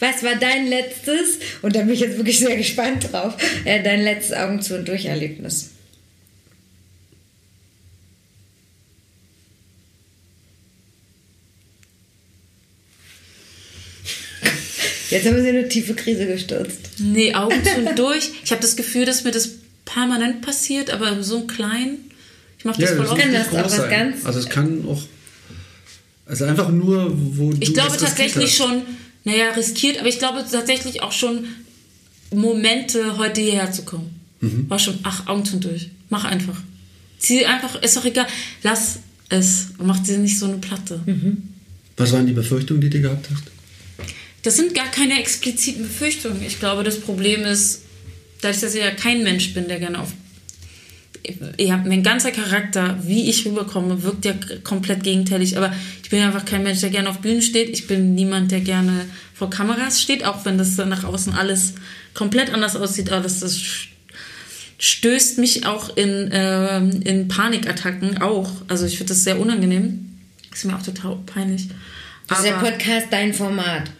Was 0.00 0.22
war 0.22 0.36
dein 0.36 0.66
letztes, 0.66 1.38
und 1.60 1.76
da 1.76 1.80
bin 1.80 1.90
ich 1.90 2.00
jetzt 2.00 2.16
wirklich 2.16 2.38
sehr 2.38 2.56
gespannt 2.56 3.12
drauf, 3.12 3.34
äh, 3.66 3.82
dein 3.82 4.02
letztes 4.02 4.34
Augen 4.34 4.62
zu 4.62 4.76
und 4.76 4.88
durch 4.88 5.04
Erlebnis? 5.04 5.71
Jetzt 15.12 15.26
haben 15.26 15.36
wir 15.36 15.42
sie 15.42 15.48
in 15.50 15.56
eine 15.56 15.68
tiefe 15.68 15.94
Krise 15.94 16.26
gestürzt. 16.26 16.80
Nee, 16.98 17.34
Augen 17.34 17.62
zu 17.64 17.88
und 17.88 17.98
durch. 17.98 18.30
Ich 18.44 18.50
habe 18.50 18.60
das 18.62 18.76
Gefühl, 18.76 19.04
dass 19.04 19.24
mir 19.24 19.30
das 19.30 19.50
permanent 19.84 20.42
passiert, 20.42 20.90
aber 20.90 21.22
so 21.22 21.42
klein. 21.46 21.98
Ich 22.58 22.64
mache 22.64 22.80
das 22.80 22.90
Ja, 22.90 22.96
voll 22.96 23.06
oft. 23.06 23.20
kann 23.20 23.32
das 23.32 23.46
nicht 23.50 23.58
auch 23.58 23.62
groß 23.62 23.72
was 23.72 23.76
sein. 23.76 23.90
ganz- 23.90 24.24
Also 24.26 24.38
es 24.40 24.48
kann 24.48 24.84
auch. 24.88 25.02
Also 26.26 26.44
einfach 26.44 26.68
nur, 26.70 27.12
wo 27.36 27.50
du 27.52 27.58
Ich 27.60 27.74
glaube 27.74 27.96
tatsächlich 27.96 28.54
schon, 28.56 28.82
naja, 29.24 29.50
riskiert, 29.50 29.98
aber 29.98 30.08
ich 30.08 30.18
glaube 30.18 30.44
tatsächlich 30.50 31.02
auch 31.02 31.12
schon 31.12 31.44
Momente, 32.32 33.18
heute 33.18 33.40
hierher 33.40 33.70
zu 33.72 33.82
kommen. 33.82 34.18
Mhm. 34.40 34.68
War 34.70 34.78
schon, 34.78 34.98
ach, 35.02 35.26
Augen 35.26 35.44
zu 35.44 35.54
und 35.56 35.64
durch. 35.64 35.90
Mach 36.08 36.24
einfach. 36.24 36.60
Zieh 37.18 37.44
einfach, 37.44 37.80
ist 37.82 37.96
doch 37.96 38.04
egal. 38.04 38.26
Lass 38.62 38.98
es 39.28 39.68
und 39.78 39.86
mach 39.86 39.98
dir 40.00 40.18
nicht 40.18 40.38
so 40.38 40.46
eine 40.46 40.56
Platte. 40.58 41.00
Mhm. 41.06 41.42
Was 41.96 42.12
waren 42.12 42.26
die 42.26 42.32
Befürchtungen, 42.32 42.80
die 42.80 42.90
du 42.90 43.00
gehabt 43.00 43.28
hast? 43.32 43.44
Das 44.42 44.56
sind 44.56 44.74
gar 44.74 44.90
keine 44.90 45.20
expliziten 45.20 45.84
Befürchtungen. 45.84 46.42
Ich 46.44 46.58
glaube, 46.58 46.82
das 46.82 47.00
Problem 47.00 47.44
ist, 47.44 47.82
dass 48.40 48.62
ich 48.62 48.74
ja 48.74 48.90
kein 48.90 49.22
Mensch 49.22 49.54
bin, 49.54 49.68
der 49.68 49.78
gerne 49.78 50.00
auf. 50.00 50.12
Ja, 51.56 51.76
mein 51.76 52.02
ganzer 52.02 52.32
Charakter, 52.32 52.98
wie 53.04 53.30
ich 53.30 53.46
rüberkomme, 53.46 54.02
wirkt 54.02 54.24
ja 54.24 54.34
komplett 54.64 55.04
gegenteilig. 55.04 55.56
Aber 55.56 55.72
ich 56.02 56.10
bin 56.10 56.20
einfach 56.20 56.44
kein 56.44 56.64
Mensch, 56.64 56.80
der 56.80 56.90
gerne 56.90 57.08
auf 57.08 57.20
Bühnen 57.20 57.42
steht. 57.42 57.70
Ich 57.70 57.86
bin 57.86 58.16
niemand, 58.16 58.50
der 58.50 58.60
gerne 58.60 59.06
vor 59.32 59.48
Kameras 59.48 60.02
steht, 60.02 60.24
auch 60.24 60.44
wenn 60.44 60.58
das 60.58 60.74
dann 60.74 60.88
nach 60.88 61.04
außen 61.04 61.32
alles 61.34 61.74
komplett 62.12 62.52
anders 62.52 62.74
aussieht. 62.74 63.12
Aber 63.12 63.22
das, 63.22 63.38
das 63.38 63.60
stößt 64.78 65.38
mich 65.38 65.64
auch 65.64 65.96
in, 65.96 66.30
ähm, 66.32 67.02
in 67.04 67.28
Panikattacken 67.28 68.20
auch. 68.20 68.50
Also 68.66 68.86
ich 68.86 68.98
finde 68.98 69.12
das 69.12 69.22
sehr 69.22 69.38
unangenehm. 69.38 70.18
Ist 70.52 70.64
mir 70.64 70.74
auch 70.74 70.82
total 70.82 71.16
peinlich. 71.24 71.68
Das 72.26 72.38
ist 72.38 72.46
der 72.46 72.54
Podcast 72.54 73.06
dein 73.10 73.32
Format. 73.32 73.92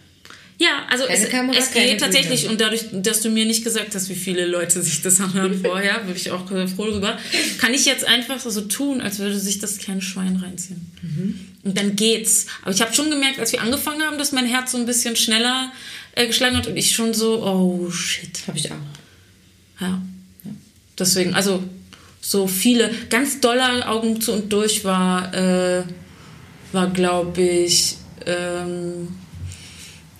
Ja, 0.63 0.85
also 0.89 1.05
Keine 1.05 1.19
es, 1.19 1.29
Kamera, 1.29 1.57
es 1.57 1.71
geht 1.71 1.99
tatsächlich 1.99 2.41
Bühne. 2.41 2.53
und 2.53 2.61
dadurch, 2.61 2.85
dass 2.93 3.21
du 3.21 3.29
mir 3.29 3.45
nicht 3.45 3.63
gesagt 3.63 3.93
hast, 3.95 4.09
wie 4.09 4.15
viele 4.15 4.45
Leute 4.45 4.81
sich 4.81 5.01
das 5.01 5.19
anhören 5.19 5.59
vorher, 5.63 5.99
bin 5.99 6.15
ich 6.15 6.31
auch 6.31 6.49
äh, 6.51 6.67
froh 6.67 6.87
darüber, 6.87 7.17
kann 7.57 7.73
ich 7.73 7.85
jetzt 7.85 8.05
einfach 8.05 8.39
so 8.39 8.61
tun, 8.61 9.01
als 9.01 9.19
würde 9.19 9.37
sich 9.37 9.59
das 9.59 9.77
kleine 9.77 10.01
Schwein 10.01 10.37
reinziehen. 10.37 10.91
Mhm. 11.01 11.39
Und 11.63 11.77
dann 11.77 11.95
geht's. 11.95 12.47
Aber 12.61 12.71
ich 12.71 12.81
habe 12.81 12.93
schon 12.93 13.09
gemerkt, 13.09 13.39
als 13.39 13.51
wir 13.51 13.61
angefangen 13.61 14.01
haben, 14.03 14.17
dass 14.17 14.31
mein 14.31 14.45
Herz 14.45 14.71
so 14.71 14.77
ein 14.77 14.85
bisschen 14.85 15.15
schneller 15.15 15.71
äh, 16.13 16.27
geschlagen 16.27 16.55
hat 16.55 16.67
und 16.67 16.77
ich 16.77 16.91
schon 16.91 17.13
so, 17.13 17.43
oh 17.43 17.91
shit. 17.91 18.47
Habe 18.47 18.57
ich 18.57 18.71
auch. 18.71 19.81
Ja. 19.81 20.01
Deswegen, 20.97 21.33
also 21.33 21.63
so 22.21 22.47
viele, 22.47 22.89
ganz 23.09 23.41
doller 23.41 23.89
Augen 23.89 24.21
zu 24.21 24.31
und 24.31 24.53
durch 24.53 24.85
war, 24.85 25.33
äh, 25.33 25.83
war 26.71 26.89
glaube 26.89 27.41
ich, 27.41 27.97
ähm, 28.25 29.09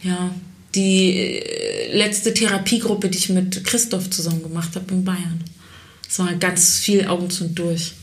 ja, 0.04 0.34
die 0.76 1.12
äh, 1.18 1.96
letzte 1.98 2.34
Therapiegruppe, 2.34 3.10
die 3.10 3.18
ich 3.18 3.30
mit 3.30 3.64
Christoph 3.64 4.10
zusammen 4.10 4.44
gemacht 4.44 4.76
habe 4.76 4.92
in 4.94 5.04
Bayern. 5.04 5.42
Das 6.08 6.20
war 6.20 6.34
ganz 6.36 6.80
viel 6.80 7.08
Augen 7.08 7.30
zu 7.30 7.46
und 7.46 7.58
durch. 7.58 7.94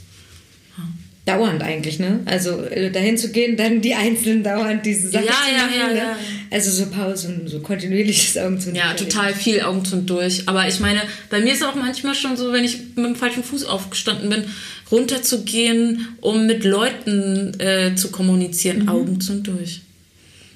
Dauernd 1.26 1.62
eigentlich, 1.62 1.98
ne? 1.98 2.20
Also 2.24 2.62
äh, 2.64 2.90
dahin 2.90 3.16
zu 3.18 3.30
gehen, 3.30 3.56
dann 3.56 3.82
die 3.82 3.94
einzelnen 3.94 4.42
dauernd 4.42 4.84
diese 4.86 5.10
Sachen 5.10 5.26
Ja, 5.26 5.32
zu 5.32 5.50
ja, 5.52 5.58
machen. 5.58 5.74
ja, 5.78 5.88
ne? 5.88 5.96
ja. 5.98 6.16
Also 6.50 6.70
so 6.70 6.86
Pausen, 6.90 7.46
so 7.46 7.60
kontinuierliches 7.60 8.38
Augen 8.38 8.58
zu 8.58 8.70
und 8.70 8.74
Ja, 8.74 8.94
durch. 8.94 9.10
total 9.10 9.34
viel 9.34 9.60
Augen 9.60 9.84
zu 9.84 9.96
und 9.96 10.08
durch. 10.08 10.48
Aber 10.48 10.66
ich 10.66 10.80
meine, 10.80 11.02
bei 11.28 11.40
mir 11.40 11.52
ist 11.52 11.62
auch 11.62 11.74
manchmal 11.74 12.14
schon 12.14 12.36
so, 12.38 12.52
wenn 12.52 12.64
ich 12.64 12.78
mit 12.96 13.04
dem 13.04 13.16
falschen 13.16 13.44
Fuß 13.44 13.64
aufgestanden 13.66 14.30
bin, 14.30 14.44
runterzugehen, 14.90 16.08
um 16.22 16.46
mit 16.46 16.64
Leuten 16.64 17.52
äh, 17.60 17.94
zu 17.94 18.10
kommunizieren, 18.10 18.88
Augen 18.88 19.20
zu 19.20 19.32
und 19.32 19.46
durch. 19.46 19.82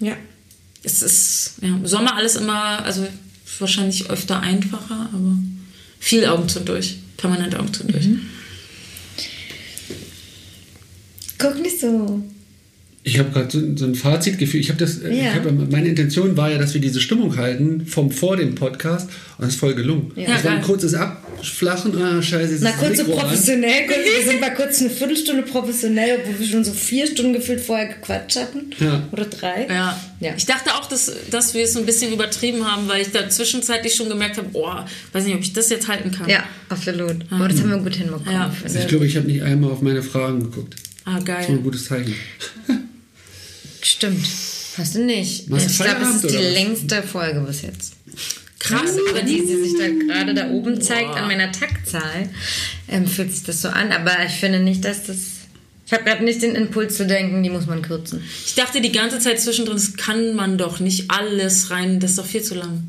Ja. 0.01 0.17
Es 0.85 1.03
ist 1.03 1.55
ja, 1.63 1.69
im 1.69 1.87
Sommer 1.87 2.17
alles 2.17 2.37
immer, 2.37 2.85
also 2.85 3.07
wahrscheinlich 3.59 4.11
öfter 4.11 4.41
einfacher, 4.41 5.09
aber 5.13 5.39
viel 5.99 6.27
Augen 6.27 6.49
zu 6.49 6.61
durch. 6.61 6.99
Permanent 7.17 7.55
Augen 7.57 7.73
zu 7.73 7.85
durch. 7.85 8.07
Guck 11.39 11.61
nicht 11.61 11.81
so. 11.81 12.23
Ich 13.07 13.19
habe 13.19 13.29
gerade 13.31 13.51
so, 13.51 13.61
so 13.77 13.85
ein 13.85 13.95
Fazitgefühl. 13.95 14.61
Ich 14.61 14.71
habe 14.71 14.79
das, 14.79 14.99
äh, 15.03 15.13
Ja. 15.15 15.25
ich 15.29 15.35
hab, 15.35 15.71
meine 15.71 15.89
Intention 15.89 16.39
war 16.39 16.51
ja, 16.51 16.57
dass 16.57 16.73
wir 16.73 16.81
diese 16.81 17.01
Stimmung 17.03 17.37
halten 17.37 17.85
vom 17.87 18.11
vor 18.11 18.37
dem 18.39 18.55
Podcast 18.55 19.11
und 19.37 19.45
das 19.45 19.51
ist 19.55 19.61
voll 19.61 19.75
gelungen. 19.75 20.11
Ja. 20.17 20.29
das 20.29 20.43
war 20.45 20.53
ein 20.53 20.57
geil. 20.59 20.67
kurzes 20.67 20.95
Abflachen. 20.95 21.95
Ah, 22.03 22.23
scheiße, 22.23 22.61
Na, 22.63 22.71
kurz 22.73 22.97
so 22.97 23.05
professionell. 23.05 23.87
Wir 23.89 24.27
sind 24.31 24.41
mal 24.41 24.55
kurz 24.55 24.81
eine 24.81 24.89
Viertelstunde 24.89 25.43
professionell, 25.43 26.21
obwohl 26.21 26.41
wir 26.41 26.47
schon 26.47 26.65
so 26.65 26.73
vier 26.73 27.07
Stunden 27.07 27.35
gefühlt 27.35 27.61
vorher 27.61 27.89
gequatscht 27.89 28.37
hatten. 28.37 28.71
Ja. 28.81 29.07
Oder 29.13 29.27
drei. 29.27 29.67
Ja. 29.69 30.01
Ja. 30.21 30.33
Ich 30.39 30.47
dachte 30.47 30.71
auch, 30.75 30.87
dass, 30.89 31.13
dass 31.31 31.53
wir 31.53 31.65
es 31.65 31.77
ein 31.77 31.85
bisschen 31.85 32.11
übertrieben 32.11 32.65
haben, 32.65 32.89
weil 32.89 33.03
ich 33.03 33.11
da 33.13 33.29
zwischenzeitlich 33.29 33.95
schon 33.95 34.09
gemerkt 34.09 34.39
habe, 34.39 34.49
boah, 34.49 34.87
weiß 35.13 35.25
nicht, 35.27 35.35
ob 35.35 35.43
ich 35.43 35.53
das 35.53 35.69
jetzt 35.69 35.89
halten 35.89 36.11
kann. 36.11 36.27
Ja, 36.31 36.45
absolut. 36.71 37.17
Aber 37.31 37.49
das 37.49 37.61
haben 37.61 37.69
wir 37.69 37.77
gut 37.79 37.97
hinbekommen. 37.97 38.33
Ja. 38.33 38.51
Also 38.65 38.79
ich. 38.79 38.89
glaube, 38.89 39.07
ich 39.07 39.15
habe 39.19 39.27
nicht 39.27 39.43
einmal 39.43 39.73
auf 39.73 39.83
meine 39.83 40.03
Fragen 40.03 40.41
geguckt. 40.41 40.77
Ah, 41.05 41.19
Das 41.21 41.29
war 41.29 41.37
ein 41.37 41.47
geil. 41.49 41.59
gutes 41.59 41.85
Zeichen. 41.85 42.15
Stimmt. 43.85 44.27
Hast 44.77 44.95
du 44.95 45.05
nicht. 45.05 45.49
Du 45.49 45.57
ich 45.57 45.79
glaube, 45.79 46.03
es 46.03 46.17
ist 46.17 46.31
die 46.31 46.37
oder 46.37 46.51
längste 46.51 47.03
Folge 47.03 47.41
bis 47.41 47.63
jetzt. 47.63 47.93
Krass, 48.59 48.97
Aber 49.11 49.21
die, 49.21 49.41
die 49.43 49.57
sich 49.57 49.75
da 49.79 49.89
gerade 49.89 50.33
da 50.33 50.49
oben 50.51 50.81
zeigt 50.81 51.11
an 51.17 51.27
meiner 51.27 51.53
Taktzahl, 51.53 52.31
ähm, 52.89 53.07
fühlt 53.07 53.31
sich 53.31 53.43
das 53.45 53.61
so 53.61 53.69
an. 53.69 53.93
Aber 53.93 54.13
ich 54.27 54.33
finde 54.33 54.61
nicht, 54.61 54.85
dass 54.85 55.05
das. 55.05 55.19
Ich 55.87 55.93
habe 55.93 56.05
gerade 56.05 56.25
nicht 56.25 56.41
den 56.43 56.55
Impuls 56.55 56.97
zu 56.97 57.07
denken, 57.07 57.43
die 57.43 57.51
muss 57.51 57.67
man 57.67 57.83
kürzen. 57.83 58.23
Ich 58.47 58.55
dachte 58.55 58.81
die 58.81 58.91
ganze 58.91 59.19
Zeit 59.19 59.39
zwischendrin, 59.39 59.77
das 59.77 59.97
kann 59.99 60.35
man 60.35 60.57
doch 60.57 60.81
nicht 60.81 61.11
alles 61.11 61.71
rein, 61.71 62.01
das 62.01 62.13
ist 62.13 62.19
doch 62.19 62.27
viel 62.27 62.43
zu 62.43 62.55
lang. 62.55 62.85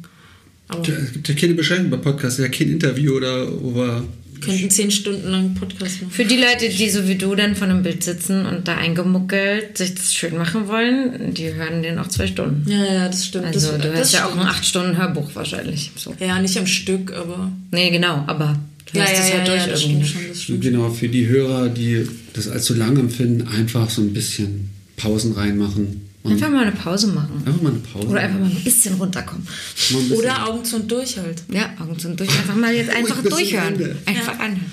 Aber 0.70 0.82
Tja, 0.82 0.96
Es 0.96 1.12
gibt 1.12 1.28
ja 1.28 1.36
keine 1.36 1.54
Beschränkung 1.56 1.90
bei 1.90 1.98
Podcasts, 1.98 2.40
ja 2.40 2.48
kein 2.48 2.70
Interview 2.70 3.18
oder 3.18 3.44
über. 3.44 4.06
Könnten 4.42 4.70
zehn 4.70 4.92
Stunden 4.92 5.30
lang 5.30 5.54
Podcast 5.56 6.02
machen. 6.02 6.12
Für 6.12 6.26
die 6.26 6.38
Leute, 6.38 6.70
die 6.70 6.90
so 6.90 7.08
wie 7.08 7.16
du 7.16 7.36
dann 7.36 7.56
vor 7.56 7.68
einem 7.68 7.84
Bild 7.84 8.04
sitzen 8.04 8.46
und 8.46 8.68
da 8.68 8.78
eingemuckelt 8.78 9.78
sich 9.78 9.96
das 9.96 10.14
schön 10.14 10.38
machen 10.38 10.68
wollen, 10.68 11.34
die 11.34 11.54
hören 11.54 11.82
den 11.84 11.98
auch 12.00 12.08
zwei 12.08 12.28
Stunden. 12.28 12.70
Ja, 12.70 12.84
ja, 12.86 13.08
das 13.08 13.26
stimmt. 13.26 13.46
Also 13.46 13.72
das, 13.74 13.82
du 13.82 13.94
hörst 13.94 14.14
ja 14.14 14.26
auch 14.26 14.32
ein 14.32 14.40
stimmt. 14.40 14.50
acht 14.50 14.66
Stunden 14.66 14.98
Hörbuch 14.98 15.30
wahrscheinlich. 15.34 15.92
So. 15.96 16.16
Ja, 16.20 16.40
nicht 16.42 16.58
am 16.58 16.68
Stück, 16.68 17.14
aber. 17.14 17.52
Nee, 17.72 17.90
genau, 17.92 18.24
aber 18.28 18.58
du 18.92 19.00
Ja, 19.00 19.06
hörst 19.08 19.30
ja, 19.30 19.36
ja, 19.36 19.38
ja, 19.40 19.46
durch 19.46 19.62
ja, 19.62 19.68
das 19.68 19.82
irgendwie. 19.84 20.06
stimmt 20.06 20.22
schon, 20.22 20.30
das 20.30 20.42
stimmt. 20.44 20.62
Genau, 20.62 20.90
für 20.90 21.08
die 21.10 21.28
Hörer, 21.28 21.70
die 21.70 22.08
das 22.34 22.48
als 22.48 22.66
zu 22.66 22.74
lang 22.76 22.98
empfinden, 22.98 23.48
einfach 23.48 23.90
so 23.90 24.02
ein 24.02 24.14
bisschen 24.14 24.70
Pausen 24.98 25.34
reinmachen. 25.34 26.02
Und 26.26 26.32
Einfach 26.34 26.50
mal 26.50 26.64
eine 26.64 26.72
Pause 26.72 27.08
machen. 27.08 27.44
einfach 27.46 27.62
mal 27.62 27.70
eine 27.70 27.80
Pause. 27.80 28.08
Oder 28.08 28.22
einfach 28.22 28.40
mal 28.40 28.50
ein 28.50 28.64
bisschen 28.64 28.96
runterkommen. 28.96 29.48
Ein 29.48 29.96
bisschen- 29.96 30.12
Oder 30.18 30.48
Augen 30.50 30.66
zu 30.66 30.76
und 30.78 30.92
durch 30.92 31.18
halt. 31.18 31.44
Ja, 31.52 31.70
Augen 31.80 32.00
zu 32.00 32.08
und 32.10 32.20
durch. 32.20 32.30
Einfach 32.30 32.56
mal 32.56 32.74
jetzt 32.74 32.90
einfach 32.96 33.18
bis 33.22 33.30
zum 33.32 33.40
durchhören. 33.40 33.74
Ende. 33.74 33.98
Einfach 34.08 34.40
anhören. 34.40 34.66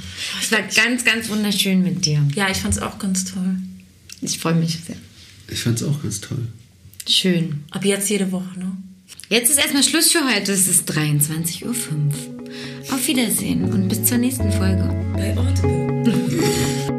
Es 0.42 0.50
war 0.50 0.60
ganz, 0.62 1.04
ganz 1.04 1.28
wunderschön 1.28 1.82
mit 1.82 2.04
dir. 2.06 2.26
Ja, 2.34 2.48
ich 2.50 2.56
fand's 2.56 2.78
auch 2.78 2.98
ganz 2.98 3.26
toll. 3.26 3.56
Ich 4.22 4.38
freue 4.38 4.54
mich 4.54 4.78
sehr. 4.86 4.96
Ich 5.48 5.60
fand 5.62 5.80
es 5.80 5.86
auch 5.86 6.02
ganz 6.02 6.20
toll. 6.22 6.38
Schön. 7.08 7.64
Ab 7.70 7.84
jetzt 7.84 8.08
jede 8.08 8.32
Woche, 8.32 8.58
ne? 8.58 8.72
Jetzt 9.28 9.50
ist 9.50 9.58
erstmal 9.58 9.82
Schluss 9.82 10.10
für 10.12 10.20
heute. 10.24 10.52
Es 10.52 10.68
ist 10.68 10.90
23.05 10.90 11.64
Uhr. 11.66 11.74
Auf 12.90 13.06
Wiedersehen 13.06 13.64
und 13.64 13.88
bis 13.88 14.04
zur 14.04 14.18
nächsten 14.18 14.50
Folge. 14.52 14.88
Bei 15.14 15.36
Audible. 15.36 16.88